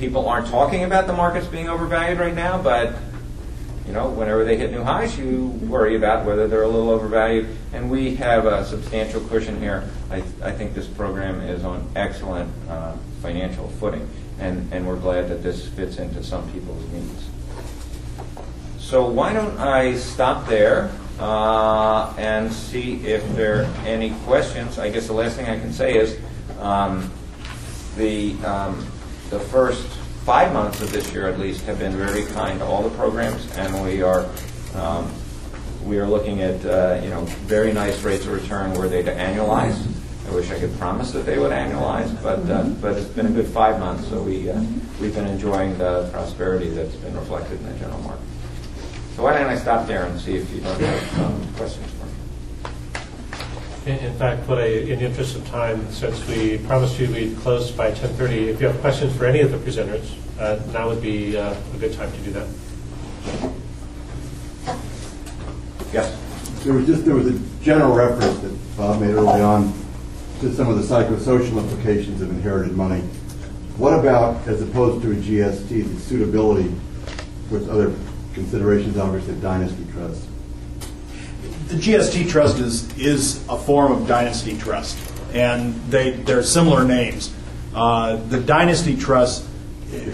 people 0.00 0.26
aren't 0.26 0.46
talking 0.48 0.82
about 0.82 1.06
the 1.06 1.12
markets 1.12 1.46
being 1.46 1.68
overvalued 1.68 2.18
right 2.18 2.34
now, 2.34 2.60
but 2.60 2.94
you 3.86 3.92
know, 3.92 4.08
whenever 4.08 4.44
they 4.44 4.56
hit 4.56 4.70
new 4.70 4.82
highs, 4.82 5.18
you 5.18 5.48
worry 5.62 5.94
about 5.94 6.24
whether 6.24 6.48
they're 6.48 6.62
a 6.62 6.68
little 6.68 6.90
overvalued. 6.90 7.54
And 7.72 7.90
we 7.90 8.14
have 8.16 8.46
a 8.46 8.64
substantial 8.64 9.20
cushion 9.20 9.60
here. 9.60 9.88
I, 10.10 10.22
I 10.42 10.52
think 10.52 10.74
this 10.74 10.86
program 10.86 11.40
is 11.40 11.64
on 11.64 11.86
excellent 11.96 12.50
uh, 12.68 12.94
financial 13.20 13.68
footing, 13.68 14.08
and, 14.38 14.72
and 14.72 14.86
we're 14.86 14.96
glad 14.96 15.28
that 15.28 15.42
this 15.42 15.68
fits 15.68 15.98
into 15.98 16.24
some 16.24 16.50
people's 16.52 16.88
needs. 16.92 17.28
So 18.78 19.06
why 19.06 19.32
don't 19.32 19.58
I 19.58 19.96
stop 19.96 20.46
there 20.46 20.90
uh, 21.18 22.14
and 22.16 22.50
see 22.52 23.04
if 23.06 23.28
there 23.34 23.62
are 23.62 23.74
any 23.84 24.10
questions? 24.24 24.78
I 24.78 24.88
guess 24.90 25.08
the 25.08 25.12
last 25.12 25.36
thing 25.36 25.46
I 25.46 25.58
can 25.58 25.72
say 25.72 25.96
is 25.96 26.18
um, 26.58 27.10
the 27.96 28.34
um, 28.44 28.86
the 29.30 29.40
first 29.40 29.86
five 30.24 30.52
months 30.52 30.80
of 30.80 30.92
this 30.92 31.10
year 31.12 31.28
at 31.28 31.38
least 31.38 31.62
have 31.62 31.78
been 31.78 31.96
very 31.96 32.26
kind 32.26 32.58
to 32.58 32.64
all 32.64 32.82
the 32.82 32.94
programs, 32.96 33.50
and 33.56 33.82
we 33.82 34.02
are 34.02 34.28
um, 34.74 35.10
we 35.84 35.98
are 35.98 36.06
looking 36.06 36.42
at 36.42 36.64
uh, 36.66 37.00
you 37.02 37.08
know 37.10 37.24
very 37.46 37.72
nice 37.72 38.02
rates 38.02 38.26
of 38.26 38.32
return 38.32 38.74
were 38.74 38.88
they 38.88 39.02
to 39.02 39.14
annualize. 39.14 39.80
I 40.28 40.34
wish 40.34 40.50
I 40.50 40.60
could 40.60 40.76
promise 40.78 41.12
that 41.12 41.26
they 41.26 41.38
would 41.38 41.52
annualize, 41.52 42.22
but 42.22 42.40
uh, 42.50 42.64
but 42.80 42.96
it's 42.96 43.08
been 43.08 43.26
a 43.26 43.30
good 43.30 43.46
five 43.46 43.78
months, 43.78 44.08
so 44.08 44.22
we 44.22 44.50
uh, 44.50 44.60
we've 45.00 45.14
been 45.14 45.26
enjoying 45.26 45.78
the 45.78 46.08
prosperity 46.12 46.68
that's 46.68 46.96
been 46.96 47.16
reflected 47.16 47.60
in 47.60 47.72
the 47.72 47.78
general 47.78 48.00
market. 48.02 48.26
So 49.16 49.22
why 49.22 49.36
don't 49.36 49.48
I 49.48 49.56
stop 49.56 49.86
there 49.86 50.06
and 50.06 50.20
see 50.20 50.36
if 50.36 50.50
you 50.52 50.60
don't 50.60 50.80
have 50.80 51.20
um, 51.20 51.54
questions? 51.54 51.99
In, 53.90 54.14
fact, 54.14 54.48
what 54.48 54.58
I, 54.58 54.66
in 54.66 55.00
the 55.00 55.06
interest 55.06 55.34
of 55.34 55.44
time, 55.48 55.90
since 55.90 56.24
we 56.28 56.58
promised 56.58 57.00
you 57.00 57.10
we'd 57.10 57.36
close 57.38 57.72
by 57.72 57.90
10:30, 57.90 58.48
if 58.48 58.60
you 58.60 58.68
have 58.68 58.80
questions 58.80 59.16
for 59.16 59.26
any 59.26 59.40
of 59.40 59.50
the 59.50 59.58
presenters, 59.58 60.08
uh, 60.38 60.60
now 60.72 60.88
would 60.88 61.02
be 61.02 61.36
uh, 61.36 61.54
a 61.74 61.78
good 61.78 61.92
time 61.94 62.12
to 62.12 62.18
do 62.18 62.30
that. 62.30 62.46
Yes. 65.92 66.16
There 66.62 66.72
was 66.72 66.86
just, 66.86 67.04
there 67.04 67.16
was 67.16 67.26
a 67.26 67.38
general 67.64 67.92
reference 67.92 68.38
that 68.38 68.76
Bob 68.76 69.00
made 69.00 69.10
early 69.10 69.40
on 69.40 69.74
to 70.40 70.54
some 70.54 70.68
of 70.68 70.76
the 70.76 70.82
psychosocial 70.82 71.58
implications 71.58 72.22
of 72.22 72.30
inherited 72.30 72.76
money. 72.76 73.00
What 73.76 73.98
about, 73.98 74.46
as 74.46 74.62
opposed 74.62 75.02
to 75.02 75.10
a 75.10 75.16
GST, 75.16 75.68
the 75.68 76.00
suitability 76.00 76.72
with 77.50 77.68
other 77.68 77.92
considerations, 78.34 78.96
obviously, 78.96 79.34
dynasty 79.40 79.84
trust? 79.92 80.28
The 81.70 81.76
GST 81.76 82.28
trust 82.28 82.58
is, 82.58 82.98
is 82.98 83.46
a 83.48 83.56
form 83.56 83.92
of 83.92 84.08
dynasty 84.08 84.58
trust, 84.58 84.98
and 85.32 85.72
they, 85.88 86.10
they're 86.10 86.42
similar 86.42 86.84
names. 86.84 87.32
Uh, 87.72 88.16
the 88.16 88.40
dynasty 88.40 88.96
trust 88.96 89.46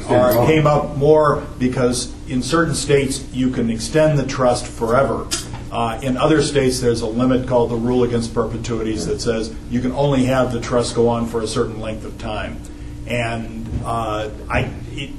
are, 0.09 0.47
came 0.47 0.67
up 0.67 0.97
more 0.97 1.47
because 1.59 2.13
in 2.29 2.43
certain 2.43 2.75
states 2.75 3.25
you 3.33 3.49
can 3.51 3.71
extend 3.71 4.19
the 4.19 4.27
trust 4.27 4.67
forever. 4.67 5.27
Uh, 5.73 5.99
in 6.03 6.19
other 6.19 6.43
states, 6.43 6.81
there's 6.81 7.01
a 7.01 7.07
limit 7.07 7.49
called 7.49 7.71
the 7.71 7.77
rule 7.77 8.05
against 8.05 8.35
perpetuities 8.35 9.07
that 9.07 9.23
says 9.23 9.55
you 9.71 9.81
can 9.81 9.93
only 9.93 10.27
have 10.27 10.53
the 10.53 10.61
trust 10.61 10.95
go 10.95 11.09
on 11.09 11.27
for 11.27 11.41
a 11.41 11.47
certain 11.47 11.81
length 11.81 12.05
of 12.05 12.19
time. 12.19 12.61
And 13.07 13.67
uh, 13.83 14.29
I, 14.51 14.71
it, 14.91 15.11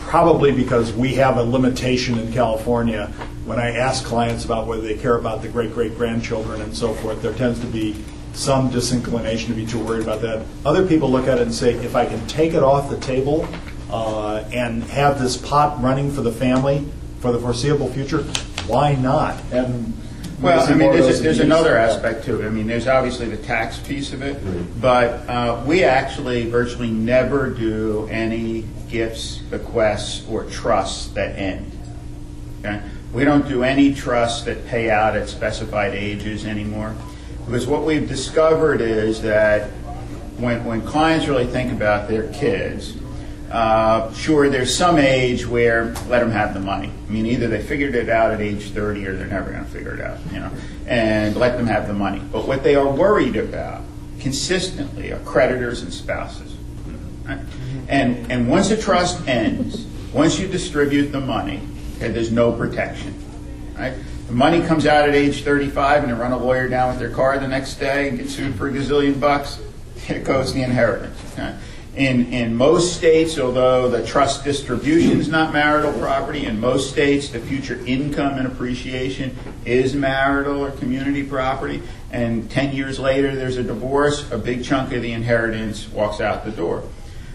probably 0.00 0.52
because 0.52 0.92
we 0.92 1.14
have 1.14 1.36
a 1.36 1.42
limitation 1.42 2.18
in 2.18 2.32
California. 2.32 3.12
When 3.50 3.58
I 3.58 3.72
ask 3.72 4.04
clients 4.04 4.44
about 4.44 4.68
whether 4.68 4.82
they 4.82 4.94
care 4.94 5.16
about 5.16 5.42
the 5.42 5.48
great 5.48 5.74
great 5.74 5.96
grandchildren 5.96 6.60
and 6.60 6.72
so 6.72 6.94
forth, 6.94 7.20
there 7.20 7.32
tends 7.32 7.58
to 7.58 7.66
be 7.66 7.96
some 8.32 8.70
disinclination 8.70 9.48
to 9.48 9.54
be 9.54 9.66
too 9.66 9.84
worried 9.84 10.04
about 10.04 10.22
that. 10.22 10.46
Other 10.64 10.86
people 10.86 11.10
look 11.10 11.26
at 11.26 11.38
it 11.38 11.42
and 11.42 11.52
say, 11.52 11.74
if 11.74 11.96
I 11.96 12.06
can 12.06 12.24
take 12.28 12.54
it 12.54 12.62
off 12.62 12.88
the 12.88 12.98
table 12.98 13.48
uh, 13.90 14.44
and 14.52 14.84
have 14.84 15.20
this 15.20 15.36
pot 15.36 15.82
running 15.82 16.12
for 16.12 16.20
the 16.20 16.30
family 16.30 16.86
for 17.18 17.32
the 17.32 17.40
foreseeable 17.40 17.88
future, 17.88 18.22
why 18.68 18.94
not? 18.94 19.42
And 19.50 19.94
well, 20.40 20.60
I 20.60 20.72
mean, 20.76 20.92
there's, 20.92 21.18
a, 21.18 21.22
there's 21.24 21.40
another 21.40 21.76
aspect 21.76 22.26
to 22.26 22.40
it. 22.40 22.46
I 22.46 22.50
mean, 22.50 22.68
there's 22.68 22.86
obviously 22.86 23.28
the 23.28 23.36
tax 23.36 23.80
piece 23.80 24.12
of 24.12 24.22
it, 24.22 24.40
but 24.80 25.28
uh, 25.28 25.60
we 25.66 25.82
actually 25.82 26.48
virtually 26.48 26.92
never 26.92 27.50
do 27.50 28.06
any 28.12 28.64
gifts, 28.88 29.38
bequests, 29.38 30.24
or 30.28 30.44
trusts 30.44 31.08
that 31.14 31.36
end. 31.36 31.76
Okay? 32.60 32.80
We 33.12 33.24
don't 33.24 33.48
do 33.48 33.64
any 33.64 33.92
trusts 33.92 34.42
that 34.42 34.66
pay 34.66 34.90
out 34.90 35.16
at 35.16 35.28
specified 35.28 35.94
ages 35.94 36.46
anymore. 36.46 36.94
Because 37.44 37.66
what 37.66 37.84
we've 37.84 38.08
discovered 38.08 38.80
is 38.80 39.22
that 39.22 39.68
when, 40.38 40.64
when 40.64 40.82
clients 40.82 41.26
really 41.26 41.46
think 41.46 41.72
about 41.72 42.08
their 42.08 42.32
kids, 42.32 42.96
uh, 43.50 44.12
sure, 44.12 44.48
there's 44.48 44.72
some 44.72 44.96
age 44.96 45.44
where 45.44 45.86
let 46.06 46.20
them 46.20 46.30
have 46.30 46.54
the 46.54 46.60
money. 46.60 46.92
I 47.08 47.10
mean, 47.10 47.26
either 47.26 47.48
they 47.48 47.60
figured 47.60 47.96
it 47.96 48.08
out 48.08 48.30
at 48.30 48.40
age 48.40 48.70
30 48.70 49.06
or 49.08 49.16
they're 49.16 49.26
never 49.26 49.50
going 49.50 49.64
to 49.64 49.70
figure 49.70 49.94
it 49.94 50.00
out, 50.00 50.18
you 50.32 50.38
know, 50.38 50.50
and 50.86 51.34
let 51.34 51.56
them 51.56 51.66
have 51.66 51.88
the 51.88 51.92
money. 51.92 52.20
But 52.30 52.46
what 52.46 52.62
they 52.62 52.76
are 52.76 52.88
worried 52.88 53.36
about 53.36 53.82
consistently 54.20 55.12
are 55.12 55.18
creditors 55.20 55.82
and 55.82 55.92
spouses. 55.92 56.54
Right? 57.24 57.40
And, 57.88 58.30
and 58.30 58.48
once 58.48 58.70
a 58.70 58.80
trust 58.80 59.26
ends, 59.26 59.84
once 60.12 60.38
you 60.38 60.46
distribute 60.46 61.06
the 61.06 61.20
money, 61.20 61.60
okay, 62.00 62.10
there's 62.10 62.32
no 62.32 62.50
protection. 62.50 63.14
Right? 63.76 63.94
The 64.26 64.32
money 64.32 64.62
comes 64.62 64.86
out 64.86 65.08
at 65.08 65.14
age 65.14 65.44
35 65.44 66.04
and 66.04 66.12
they 66.12 66.16
run 66.16 66.32
a 66.32 66.38
lawyer 66.38 66.68
down 66.68 66.88
with 66.88 66.98
their 66.98 67.10
car 67.10 67.38
the 67.38 67.48
next 67.48 67.76
day 67.76 68.08
and 68.08 68.18
get 68.18 68.30
sued 68.30 68.54
for 68.54 68.68
a 68.68 68.72
gazillion 68.72 69.20
bucks. 69.20 69.60
it 70.08 70.24
goes 70.24 70.54
the 70.54 70.62
inheritance. 70.62 71.18
okay? 71.32 71.56
In, 71.96 72.32
in 72.32 72.54
most 72.54 72.96
states, 72.96 73.38
although 73.38 73.90
the 73.90 74.06
trust 74.06 74.44
distribution 74.44 75.20
is 75.20 75.28
not 75.28 75.52
marital 75.52 75.92
property, 75.94 76.46
in 76.46 76.60
most 76.60 76.90
states, 76.90 77.30
the 77.30 77.40
future 77.40 77.84
income 77.84 78.38
and 78.38 78.46
appreciation 78.46 79.36
is 79.64 79.94
marital 79.94 80.64
or 80.64 80.70
community 80.70 81.24
property. 81.24 81.82
And 82.12 82.48
10 82.50 82.74
years 82.74 82.98
later, 82.98 83.34
there's 83.34 83.56
a 83.56 83.64
divorce, 83.64 84.30
a 84.30 84.38
big 84.38 84.64
chunk 84.64 84.92
of 84.92 85.02
the 85.02 85.12
inheritance 85.12 85.88
walks 85.88 86.20
out 86.20 86.44
the 86.44 86.52
door. 86.52 86.84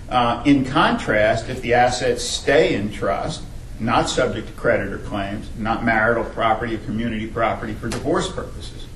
Uh, 0.10 0.42
in 0.46 0.64
contrast, 0.64 1.50
if 1.50 1.62
the 1.62 1.74
assets 1.74 2.24
stay 2.24 2.76
in 2.76 2.92
trust, 2.92 3.44
not 3.80 4.10
subject 4.10 4.48
to 4.48 4.54
creditor 4.54 5.00
claims, 5.00 5.50
not 5.58 5.84
marital 5.84 6.24
property 6.24 6.76
or 6.76 6.80
community 6.80 7.28
property 7.28 7.74
for 7.74 7.90
divorce 7.90 8.32
purposes. 8.32 8.88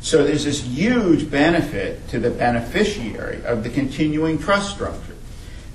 So 0.00 0.24
there's 0.24 0.44
this 0.44 0.60
huge 0.60 1.30
benefit 1.30 2.08
to 2.08 2.18
the 2.18 2.30
beneficiary 2.30 3.44
of 3.44 3.62
the 3.62 3.70
continuing 3.70 4.38
trust 4.38 4.74
structure. 4.74 5.14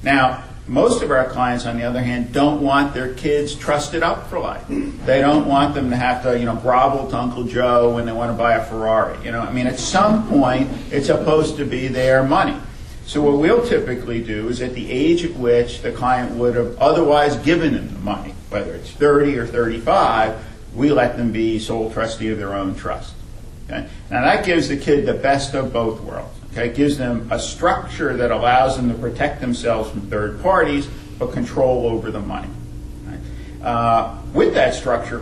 Now, 0.03 0.43
most 0.67 1.01
of 1.01 1.11
our 1.11 1.29
clients, 1.29 1.65
on 1.65 1.77
the 1.77 1.84
other 1.84 2.01
hand, 2.01 2.34
don't 2.34 2.61
want 2.61 2.93
their 2.93 3.13
kids 3.13 3.55
trusted 3.55 4.03
up 4.03 4.27
for 4.27 4.38
life. 4.38 4.65
They 4.67 5.21
don't 5.21 5.47
want 5.47 5.73
them 5.75 5.89
to 5.91 5.95
have 5.95 6.23
to, 6.23 6.38
you 6.38 6.43
know, 6.43 6.57
grovel 6.57 7.09
to 7.09 7.17
Uncle 7.17 7.45
Joe 7.45 7.95
when 7.95 8.05
they 8.05 8.11
want 8.11 8.31
to 8.34 8.38
buy 8.38 8.55
a 8.55 8.65
Ferrari. 8.65 9.17
You 9.23 9.31
know, 9.31 9.39
I 9.39 9.53
mean, 9.53 9.65
at 9.65 9.79
some 9.79 10.27
point, 10.27 10.69
it's 10.91 11.07
supposed 11.07 11.55
to 11.57 11.65
be 11.65 11.88
their 11.88 12.21
money. 12.23 12.57
So 13.05 13.21
what 13.21 13.39
we'll 13.39 13.65
typically 13.65 14.21
do 14.21 14.49
is 14.49 14.61
at 14.61 14.73
the 14.73 14.91
age 14.91 15.23
at 15.23 15.34
which 15.35 15.81
the 15.81 15.93
client 15.93 16.35
would 16.35 16.55
have 16.55 16.77
otherwise 16.79 17.38
given 17.38 17.73
them 17.73 17.93
the 17.93 17.99
money, 17.99 18.34
whether 18.49 18.74
it's 18.74 18.91
30 18.91 19.38
or 19.38 19.45
35, 19.45 20.44
we 20.76 20.91
let 20.91 21.18
them 21.18 21.32
be 21.32 21.60
sole 21.60 21.91
trustee 21.91 22.30
of 22.30 22.38
their 22.38 22.53
own 22.53 22.76
trust. 22.76 23.14
Okay? 23.65 23.88
Now 24.10 24.22
that 24.22 24.45
gives 24.45 24.69
the 24.69 24.78
kid 24.78 25.06
the 25.06 25.14
best 25.14 25.53
of 25.53 25.74
both 25.74 26.02
worlds. 26.02 26.34
Okay? 26.52 26.69
It 26.69 26.76
gives 26.76 26.98
them 26.98 27.28
a 27.32 27.40
structure 27.40 28.15
that 28.18 28.32
allows 28.32 28.78
them 28.78 28.90
to 28.90 28.95
protect 28.95 29.41
themselves 29.41 29.90
from 29.90 30.02
third 30.02 30.41
parties, 30.41 30.88
but 31.19 31.32
control 31.32 31.88
over 31.88 32.11
the 32.11 32.19
money. 32.19 32.49
Right? 33.06 33.19
Uh, 33.65 34.18
with 34.34 34.53
that 34.53 34.74
structure, 34.74 35.19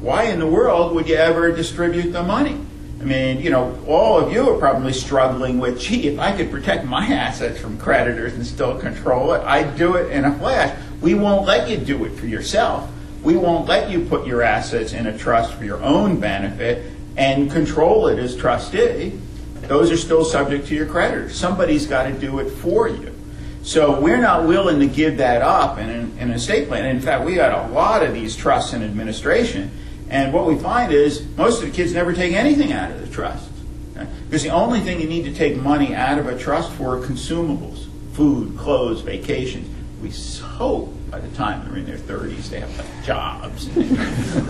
why 0.00 0.24
in 0.24 0.38
the 0.38 0.46
world 0.46 0.94
would 0.94 1.08
you 1.08 1.16
ever 1.16 1.50
distribute 1.50 2.12
the 2.12 2.22
money? 2.22 2.60
I 3.00 3.04
mean, 3.04 3.40
you 3.40 3.50
know, 3.50 3.78
all 3.86 4.18
of 4.18 4.32
you 4.32 4.50
are 4.50 4.58
probably 4.58 4.92
struggling 4.92 5.58
with, 5.58 5.80
gee, 5.80 6.08
if 6.08 6.18
I 6.18 6.36
could 6.36 6.50
protect 6.50 6.84
my 6.84 7.06
assets 7.06 7.60
from 7.60 7.78
creditors 7.78 8.34
and 8.34 8.44
still 8.44 8.76
control 8.78 9.34
it, 9.34 9.42
I'd 9.44 9.76
do 9.76 9.94
it 9.94 10.10
in 10.10 10.24
a 10.24 10.36
flash. 10.36 10.76
We 11.00 11.14
won't 11.14 11.46
let 11.46 11.68
you 11.68 11.76
do 11.76 12.04
it 12.04 12.10
for 12.10 12.26
yourself. 12.26 12.90
We 13.22 13.36
won't 13.36 13.66
let 13.66 13.90
you 13.90 14.04
put 14.04 14.26
your 14.26 14.42
assets 14.42 14.92
in 14.92 15.06
a 15.06 15.16
trust 15.16 15.54
for 15.54 15.64
your 15.64 15.82
own 15.82 16.20
benefit 16.20 16.92
and 17.16 17.50
control 17.50 18.08
it 18.08 18.18
as 18.18 18.36
trustee. 18.36 19.18
Those 19.62 19.90
are 19.90 19.96
still 19.96 20.24
subject 20.24 20.68
to 20.68 20.74
your 20.74 20.86
creditors. 20.86 21.36
Somebody's 21.36 21.86
got 21.86 22.04
to 22.04 22.12
do 22.12 22.38
it 22.38 22.50
for 22.50 22.88
you. 22.88 23.14
So 23.62 24.00
we're 24.00 24.20
not 24.20 24.46
willing 24.46 24.80
to 24.80 24.86
give 24.86 25.18
that 25.18 25.42
up 25.42 25.78
in 25.78 25.90
an, 25.90 26.12
in 26.18 26.30
an 26.30 26.36
estate 26.36 26.68
plan. 26.68 26.86
In 26.86 27.00
fact, 27.00 27.24
we 27.24 27.34
got 27.34 27.68
a 27.68 27.72
lot 27.72 28.02
of 28.02 28.14
these 28.14 28.34
trusts 28.34 28.72
in 28.72 28.82
administration. 28.82 29.70
And 30.08 30.32
what 30.32 30.46
we 30.46 30.56
find 30.56 30.92
is 30.92 31.26
most 31.36 31.62
of 31.62 31.68
the 31.68 31.74
kids 31.74 31.92
never 31.92 32.14
take 32.14 32.32
anything 32.32 32.72
out 32.72 32.90
of 32.90 33.00
the 33.00 33.12
trust. 33.12 33.50
okay? 33.96 34.08
Because 34.24 34.42
the 34.42 34.50
only 34.50 34.80
thing 34.80 35.00
you 35.00 35.08
need 35.08 35.24
to 35.24 35.34
take 35.34 35.56
money 35.56 35.94
out 35.94 36.18
of 36.18 36.28
a 36.28 36.38
trust 36.38 36.72
for 36.72 36.96
are 36.96 37.00
consumables 37.00 37.86
food, 38.12 38.56
clothes, 38.56 39.00
vacations. 39.02 39.68
We 40.02 40.10
hope 40.40 40.94
by 41.10 41.18
the 41.18 41.34
time 41.36 41.66
they're 41.66 41.78
in 41.78 41.86
their 41.86 41.96
30s 41.96 42.50
they 42.50 42.60
have 42.60 42.78
like 42.78 43.04
jobs 43.04 43.66
and 43.66 43.76
you 43.90 43.96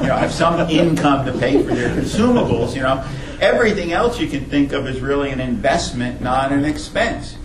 know, 0.07 0.17
have 0.17 0.33
some 0.33 0.69
income 0.69 1.25
to 1.27 1.33
pay 1.39 1.63
for 1.63 1.75
their 1.75 1.95
consumables. 1.95 2.75
You 2.75 2.83
know, 2.83 3.05
Everything 3.41 3.93
else 3.93 4.19
you 4.19 4.27
can 4.27 4.47
think 4.47 4.73
of 4.73 4.89
is 4.89 5.01
really 5.01 5.31
an 5.31 5.41
investment, 5.41 6.21
not 6.21 6.51
an 6.51 6.65
expense. 6.65 7.37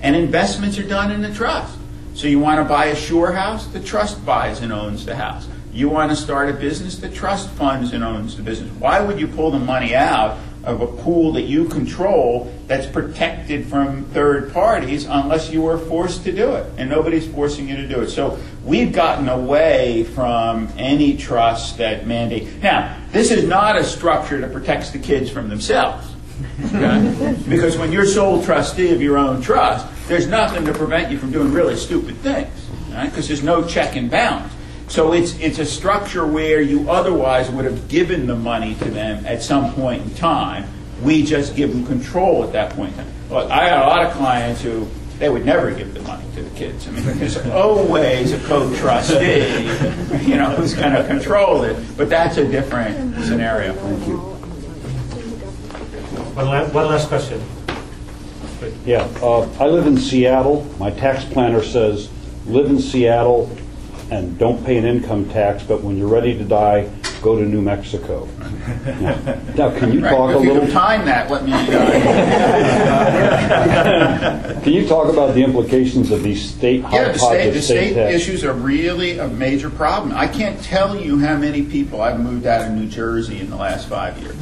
And 0.00 0.14
investments 0.14 0.78
are 0.78 0.86
done 0.86 1.10
in 1.10 1.22
the 1.22 1.34
trust. 1.34 1.76
So 2.14 2.28
you 2.28 2.38
want 2.38 2.58
to 2.60 2.64
buy 2.64 2.86
a 2.86 2.96
sure 2.96 3.32
house, 3.32 3.66
the 3.66 3.80
trust 3.80 4.24
buys 4.24 4.60
and 4.60 4.72
owns 4.72 5.04
the 5.04 5.16
house. 5.16 5.48
You 5.72 5.88
want 5.88 6.10
to 6.10 6.16
start 6.16 6.50
a 6.50 6.52
business, 6.52 6.98
the 6.98 7.08
trust 7.08 7.50
funds 7.50 7.92
and 7.92 8.04
owns 8.04 8.36
the 8.36 8.44
business. 8.44 8.70
Why 8.78 9.00
would 9.00 9.18
you 9.18 9.26
pull 9.26 9.50
the 9.50 9.58
money 9.58 9.94
out 9.94 10.38
of 10.64 10.80
a 10.80 10.86
pool 10.86 11.32
that 11.32 11.42
you 11.42 11.66
control 11.66 12.52
that's 12.66 12.86
protected 12.86 13.66
from 13.66 14.04
third 14.06 14.52
parties 14.52 15.06
unless 15.06 15.50
you 15.50 15.66
are 15.66 15.78
forced 15.78 16.24
to 16.24 16.32
do 16.32 16.54
it? 16.54 16.66
And 16.76 16.90
nobody's 16.90 17.26
forcing 17.26 17.68
you 17.68 17.76
to 17.76 17.86
do 17.86 18.00
it. 18.00 18.10
So 18.10 18.38
we've 18.64 18.92
gotten 18.92 19.28
away 19.28 20.04
from 20.04 20.68
any 20.76 21.16
trust 21.16 21.78
that 21.78 22.06
mandate. 22.06 22.62
Now, 22.62 22.96
this 23.10 23.30
is 23.30 23.46
not 23.46 23.76
a 23.76 23.84
structure 23.84 24.40
that 24.40 24.52
protects 24.52 24.90
the 24.90 24.98
kids 24.98 25.30
from 25.30 25.48
themselves. 25.48 26.14
Okay? 26.66 27.36
because 27.48 27.76
when 27.76 27.92
you're 27.92 28.06
sole 28.06 28.42
trustee 28.42 28.92
of 28.92 29.02
your 29.02 29.18
own 29.18 29.42
trust, 29.42 29.86
there's 30.08 30.26
nothing 30.26 30.64
to 30.66 30.72
prevent 30.72 31.10
you 31.10 31.18
from 31.18 31.30
doing 31.30 31.52
really 31.52 31.76
stupid 31.76 32.16
things. 32.16 32.50
Right? 32.90 33.08
Because 33.08 33.28
there's 33.28 33.42
no 33.42 33.66
check 33.66 33.96
and 33.96 34.10
balance. 34.10 34.52
So 34.90 35.12
it's 35.12 35.38
it's 35.38 35.60
a 35.60 35.64
structure 35.64 36.26
where 36.26 36.60
you 36.60 36.90
otherwise 36.90 37.48
would 37.48 37.64
have 37.64 37.86
given 37.86 38.26
the 38.26 38.34
money 38.34 38.74
to 38.74 38.86
them 38.86 39.24
at 39.24 39.40
some 39.40 39.72
point 39.74 40.02
in 40.02 40.14
time. 40.16 40.68
We 41.00 41.22
just 41.24 41.54
give 41.54 41.70
them 41.70 41.86
control 41.86 42.42
at 42.42 42.52
that 42.54 42.72
point 42.72 42.90
in 42.90 42.96
time. 42.98 43.12
Look, 43.30 43.50
I 43.52 43.68
got 43.68 43.84
a 43.84 43.86
lot 43.86 44.04
of 44.04 44.12
clients 44.14 44.60
who 44.60 44.88
they 45.20 45.28
would 45.28 45.46
never 45.46 45.70
give 45.70 45.94
the 45.94 46.00
money 46.00 46.24
to 46.34 46.42
the 46.42 46.50
kids. 46.58 46.88
I 46.88 46.90
mean, 46.90 47.04
there's 47.04 47.36
always 47.38 48.32
a 48.32 48.38
co-trustee, 48.48 49.62
you 50.28 50.34
know, 50.34 50.50
who's 50.56 50.74
going 50.74 50.92
to 50.92 51.06
control 51.06 51.62
it. 51.62 51.76
But 51.96 52.10
that's 52.10 52.36
a 52.38 52.50
different 52.50 53.14
scenario. 53.24 53.74
Thank 53.74 54.08
you. 54.08 54.16
One 56.34 56.46
la- 56.46 56.68
one 56.70 56.86
last 56.88 57.06
question. 57.06 57.40
Yeah, 58.84 59.08
uh, 59.22 59.48
I 59.60 59.68
live 59.68 59.86
in 59.86 59.96
Seattle. 59.96 60.64
My 60.80 60.90
tax 60.90 61.24
planner 61.26 61.62
says, 61.62 62.10
live 62.46 62.66
in 62.66 62.80
Seattle 62.80 63.48
and 64.10 64.36
don't 64.38 64.64
pay 64.64 64.76
an 64.76 64.84
income 64.84 65.28
tax, 65.30 65.62
but 65.62 65.82
when 65.82 65.96
you're 65.96 66.08
ready 66.08 66.36
to 66.36 66.44
die, 66.44 66.90
go 67.22 67.38
to 67.38 67.44
New 67.44 67.62
Mexico. 67.62 68.28
Now, 69.00 69.16
now, 69.56 69.78
can 69.78 69.92
you 69.92 70.00
Right. 70.02 70.10
talk 70.10 70.34
a 70.34 70.38
If 70.38 70.44
you 70.44 70.52
little, 70.54 70.68
time 70.70 71.04
that, 71.06 71.30
let 71.30 71.44
me. 71.44 71.52
Uh, 71.52 71.66
can 74.62 74.72
you 74.72 74.86
talk 74.86 75.08
about 75.12 75.34
the 75.34 75.42
implications 75.44 76.10
of 76.10 76.22
these 76.22 76.50
state, 76.50 76.82
Yeah, 76.92 77.12
the 77.12 77.18
state, 77.18 77.50
the 77.50 77.62
state 77.62 77.92
state 77.92 77.94
tax? 77.94 78.14
issues 78.14 78.44
are 78.44 78.52
really 78.52 79.18
a 79.18 79.28
major 79.28 79.70
problem. 79.70 80.12
I 80.16 80.26
can't 80.26 80.60
tell 80.62 80.96
you 81.00 81.18
how 81.18 81.36
many 81.36 81.62
people 81.62 82.00
I've 82.02 82.20
moved 82.20 82.46
out 82.46 82.66
of 82.66 82.72
New 82.72 82.86
Jersey 82.86 83.40
in 83.40 83.50
the 83.50 83.56
last 83.56 83.88
five 83.88 84.18
years. 84.18 84.36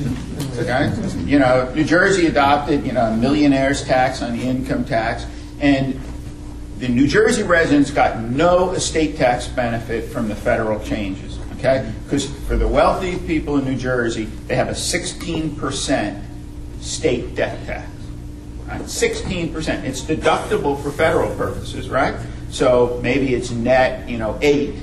Okay? 0.59 0.90
You 1.24 1.39
know, 1.39 1.73
New 1.74 1.85
Jersey 1.85 2.27
adopted, 2.27 2.85
you 2.86 2.93
know, 2.93 3.07
a 3.07 3.16
millionaire's 3.16 3.85
tax 3.85 4.23
on 4.23 4.36
the 4.36 4.43
income 4.45 4.85
tax, 4.85 5.27
and 5.61 5.99
the 6.79 6.89
New 6.89 7.09
Jersey 7.09 7.43
residents 7.43 7.91
got 7.91 8.21
no 8.21 8.71
estate 8.71 9.17
tax 9.17 9.49
benefit 9.49 10.11
from 10.11 10.29
the 10.29 10.35
federal 10.35 10.79
changes. 10.81 11.39
Okay? 11.59 11.93
Because 12.05 12.27
for 12.47 12.57
the 12.57 12.69
wealthy 12.69 13.19
people 13.27 13.59
in 13.59 13.65
New 13.65 13.77
Jersey, 13.77 14.25
they 14.47 14.55
have 14.55 14.69
a 14.69 14.73
16% 14.73 16.23
state 16.81 17.35
death 17.35 17.67
tax. 17.67 17.91
Right? 18.67 18.81
16%. 18.81 19.85
It's 19.85 20.03
deductible 20.03 20.81
for 20.81 20.93
federal 20.93 21.35
purposes, 21.37 21.89
right? 21.89 22.15
So 22.51 23.01
maybe 23.03 23.35
it's 23.35 23.51
net, 23.51 24.09
you 24.09 24.19
know, 24.19 24.39
8, 24.41 24.75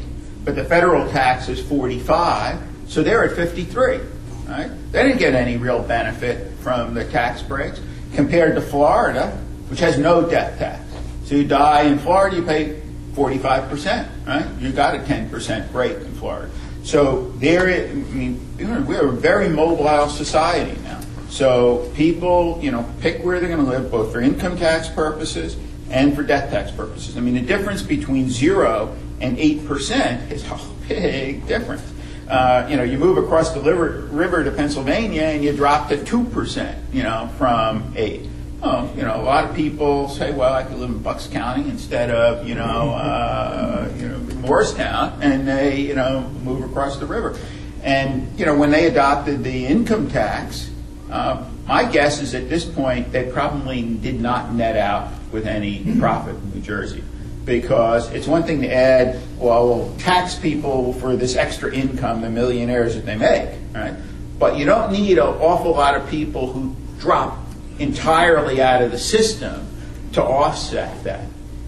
but 0.43 0.55
the 0.55 0.65
federal 0.65 1.09
tax 1.09 1.49
is 1.49 1.65
45, 1.65 2.59
so 2.87 3.01
they're 3.03 3.23
at 3.23 3.35
53, 3.35 3.99
right? 4.47 4.69
They 4.91 5.03
didn't 5.03 5.17
get 5.17 5.33
any 5.33 5.57
real 5.57 5.81
benefit 5.81 6.51
from 6.59 6.93
the 6.93 7.05
tax 7.05 7.41
breaks 7.41 7.79
compared 8.13 8.55
to 8.55 8.61
Florida, 8.61 9.31
which 9.69 9.79
has 9.79 9.97
no 9.97 10.29
death 10.29 10.59
tax. 10.59 10.84
So 11.25 11.33
you 11.33 11.43
die 11.43 11.83
in 11.83 11.97
Florida, 11.97 12.37
you 12.37 12.43
pay 12.43 12.81
45%, 13.13 14.27
right? 14.27 14.45
You 14.59 14.71
got 14.71 14.93
a 14.93 14.99
10% 14.99 15.71
break 15.71 15.97
in 15.97 16.13
Florida. 16.13 16.51
So 16.83 17.31
there, 17.37 17.67
I 17.67 17.93
mean, 17.93 18.39
we're 18.59 19.07
a 19.07 19.11
very 19.11 19.49
mobile 19.49 20.07
society 20.07 20.79
now. 20.83 21.01
So 21.29 21.91
people, 21.95 22.59
you 22.61 22.71
know, 22.71 22.87
pick 23.01 23.23
where 23.23 23.39
they're 23.39 23.49
going 23.49 23.65
to 23.65 23.69
live, 23.69 23.89
both 23.89 24.11
for 24.11 24.21
income 24.21 24.55
tax 24.55 24.87
purposes 24.87 25.57
and 25.89 26.15
for 26.15 26.21
death 26.21 26.51
tax 26.51 26.69
purposes. 26.69 27.17
I 27.17 27.21
mean, 27.21 27.33
the 27.33 27.41
difference 27.41 27.81
between 27.81 28.29
zero 28.29 28.95
and 29.19 29.37
eight 29.39 29.65
percent 29.65 30.31
is 30.31 30.45
a 30.45 30.59
big 30.87 31.47
difference. 31.47 31.81
Uh, 32.29 32.67
you 32.69 32.77
know, 32.77 32.83
you 32.83 32.99
move 32.99 33.17
across 33.17 33.51
the 33.53 33.61
river, 33.61 34.07
river 34.11 34.43
to 34.43 34.51
Pennsylvania 34.51 35.23
and 35.23 35.43
you 35.43 35.55
drop 35.55 35.89
to 35.89 36.03
two 36.05 36.23
percent. 36.25 36.77
You 36.93 37.03
know, 37.03 37.29
from 37.37 37.93
eight. 37.95 38.29
Oh, 38.67 38.91
you 38.95 39.03
know, 39.03 39.15
a 39.15 39.21
lot 39.21 39.47
of 39.47 39.55
people 39.55 40.09
say, 40.09 40.31
well, 40.33 40.51
I 40.51 40.63
could 40.63 40.77
live 40.77 40.89
in 40.89 40.97
Bucks 40.97 41.27
County 41.27 41.69
instead 41.69 42.09
of, 42.09 42.47
you 42.47 42.55
know, 42.55 42.95
uh, 42.95 43.93
you 43.95 44.07
know, 44.09 44.17
Morristown, 44.37 45.21
and 45.21 45.47
they, 45.47 45.81
you 45.81 45.93
know, 45.93 46.21
move 46.43 46.63
across 46.63 46.97
the 46.97 47.05
river. 47.05 47.37
And, 47.83 48.39
you 48.39 48.45
know, 48.47 48.57
when 48.57 48.71
they 48.71 48.87
adopted 48.87 49.43
the 49.43 49.67
income 49.67 50.09
tax, 50.09 50.71
uh, 51.11 51.47
my 51.67 51.85
guess 51.85 52.19
is 52.23 52.33
at 52.33 52.49
this 52.49 52.65
point 52.65 53.11
they 53.11 53.31
probably 53.31 53.83
did 53.83 54.19
not 54.19 54.51
net 54.55 54.75
out 54.75 55.11
with 55.31 55.45
any 55.45 55.85
profit 55.99 56.33
in 56.33 56.55
New 56.55 56.61
Jersey. 56.61 57.03
Because 57.45 58.11
it's 58.13 58.25
one 58.25 58.41
thing 58.41 58.63
to 58.63 58.73
add, 58.73 59.21
well, 59.37 59.67
we'll 59.67 59.95
tax 59.97 60.33
people 60.33 60.93
for 60.93 61.15
this 61.15 61.35
extra 61.35 61.71
income, 61.71 62.21
the 62.21 62.31
millionaires 62.31 62.95
that 62.95 63.05
they 63.05 63.15
make, 63.15 63.59
right? 63.75 63.93
But 64.39 64.57
you 64.57 64.65
don't 64.65 64.91
need 64.91 65.19
an 65.19 65.27
awful 65.27 65.73
lot 65.73 65.95
of 65.95 66.09
people 66.09 66.51
who 66.51 66.75
drop 66.97 67.44
entirely 67.79 68.61
out 68.61 68.81
of 68.81 68.91
the 68.91 68.97
system 68.97 69.67
to 70.13 70.23
offset 70.23 71.03
that. 71.03 71.27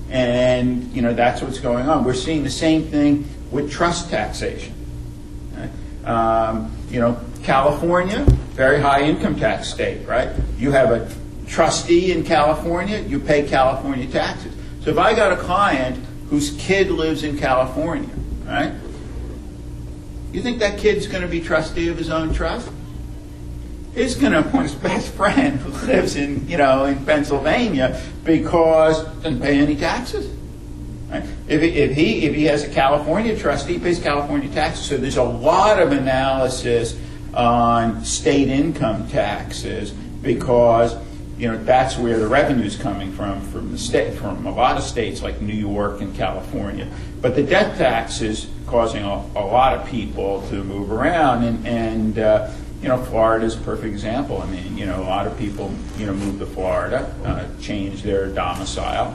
And, 0.09 0.91
you 0.93 1.01
know, 1.01 1.13
that's 1.13 1.41
what's 1.41 1.59
going 1.59 1.89
on. 1.89 2.03
We're 2.05 2.13
seeing 2.13 2.43
the 2.43 2.49
same 2.49 2.85
thing 2.87 3.27
with 3.51 3.71
trust 3.71 4.09
taxation. 4.09 4.73
Um, 6.05 6.71
You 6.89 7.01
know, 7.01 7.19
California, 7.43 8.23
very 8.55 8.79
high 8.79 9.01
income 9.01 9.35
tax 9.35 9.67
state, 9.67 10.07
right? 10.07 10.29
You 10.57 10.71
have 10.71 10.91
a 10.91 11.09
trustee 11.47 12.13
in 12.13 12.23
California, 12.23 12.99
you 12.99 13.19
pay 13.19 13.43
California 13.45 14.07
taxes. 14.07 14.53
So 14.83 14.89
if 14.89 14.97
I 14.97 15.13
got 15.13 15.33
a 15.33 15.35
client 15.35 16.01
whose 16.29 16.51
kid 16.51 16.89
lives 16.91 17.23
in 17.23 17.37
California, 17.37 18.09
right? 18.45 18.71
You 20.31 20.41
think 20.41 20.59
that 20.59 20.77
kid's 20.77 21.07
going 21.07 21.23
to 21.23 21.27
be 21.27 21.41
trustee 21.41 21.89
of 21.89 21.97
his 21.97 22.09
own 22.09 22.33
trust? 22.33 22.69
He's 23.97 24.13
going 24.13 24.33
to 24.33 24.39
appoint 24.39 24.69
his 24.69 24.75
best 24.75 25.11
friend 25.13 25.59
who 25.59 25.87
lives 25.87 26.15
in, 26.15 26.47
you 26.47 26.57
know, 26.57 26.85
in 26.85 27.03
Pennsylvania 27.03 27.99
because 28.23 29.03
doesn't 29.23 29.41
pay 29.41 29.57
any 29.57 29.75
taxes. 29.75 30.31
Right? 31.09 31.23
If, 31.47 31.61
he, 31.61 31.69
if 31.69 31.95
he 31.95 32.25
if 32.27 32.35
he 32.35 32.43
has 32.43 32.63
a 32.63 32.69
California 32.69 33.35
trustee, 33.35 33.73
he 33.73 33.79
pays 33.79 33.99
California 33.99 34.49
taxes. 34.49 34.85
So 34.85 34.97
there's 34.97 35.17
a 35.17 35.23
lot 35.23 35.81
of 35.81 35.93
analysis 35.93 36.99
on 37.33 38.05
state 38.05 38.49
income 38.49 39.07
taxes 39.07 39.91
because 40.21 40.95
you 41.39 41.47
know 41.47 41.57
that's 41.63 41.97
where 41.97 42.19
the 42.19 42.27
revenue's 42.27 42.75
coming 42.75 43.11
from 43.11 43.41
from 43.41 43.71
the 43.71 43.79
state 43.79 44.13
from 44.13 44.45
a 44.45 44.51
lot 44.51 44.77
of 44.77 44.83
states 44.83 45.23
like 45.23 45.41
New 45.41 45.55
York 45.55 46.01
and 46.01 46.15
California. 46.15 46.87
But 47.19 47.35
the 47.35 47.43
death 47.43 47.79
tax 47.79 48.21
is 48.21 48.47
causing 48.67 49.03
a, 49.03 49.25
a 49.35 49.45
lot 49.45 49.75
of 49.75 49.87
people 49.87 50.47
to 50.49 50.63
move 50.63 50.91
around 50.91 51.45
and 51.45 51.67
and. 51.67 52.19
Uh, 52.19 52.51
you 52.81 52.87
know, 52.87 52.97
Florida 53.05 53.45
is 53.45 53.55
a 53.55 53.59
perfect 53.59 53.87
example. 53.87 54.41
I 54.41 54.45
mean, 54.47 54.77
you 54.77 54.85
know, 54.85 55.01
a 55.01 55.03
lot 55.05 55.27
of 55.27 55.37
people, 55.37 55.73
you 55.97 56.05
know, 56.05 56.13
move 56.13 56.39
to 56.39 56.45
Florida, 56.45 57.13
uh, 57.25 57.45
change 57.61 58.03
their 58.03 58.27
domicile. 58.27 59.13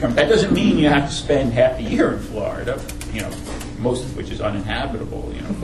That 0.00 0.28
doesn't 0.28 0.52
mean 0.52 0.78
you 0.78 0.88
have 0.88 1.08
to 1.08 1.14
spend 1.14 1.52
half 1.52 1.78
a 1.78 1.82
year 1.82 2.14
in 2.14 2.18
Florida, 2.20 2.80
you 3.12 3.20
know, 3.20 3.30
most 3.78 4.04
of 4.04 4.16
which 4.16 4.30
is 4.30 4.40
uninhabitable, 4.40 5.32
you 5.34 5.42
know. 5.42 5.54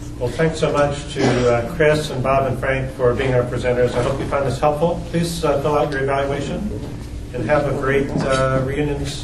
Well, 0.18 0.30
thanks 0.32 0.60
so 0.60 0.72
much 0.72 1.12
to 1.14 1.54
uh, 1.54 1.74
Chris 1.74 2.10
and 2.10 2.22
Bob 2.22 2.46
and 2.46 2.58
Frank 2.58 2.90
for 2.92 3.12
being 3.14 3.34
our 3.34 3.42
presenters. 3.42 3.94
I 3.94 4.02
hope 4.04 4.18
you 4.20 4.26
found 4.26 4.46
this 4.46 4.60
helpful. 4.60 5.02
Please 5.10 5.44
uh, 5.44 5.60
fill 5.60 5.76
out 5.76 5.92
your 5.92 6.04
evaluation 6.04 6.58
and 7.34 7.44
have 7.44 7.66
a 7.66 7.78
great 7.80 8.08
uh, 8.08 8.62
reunion 8.64 9.00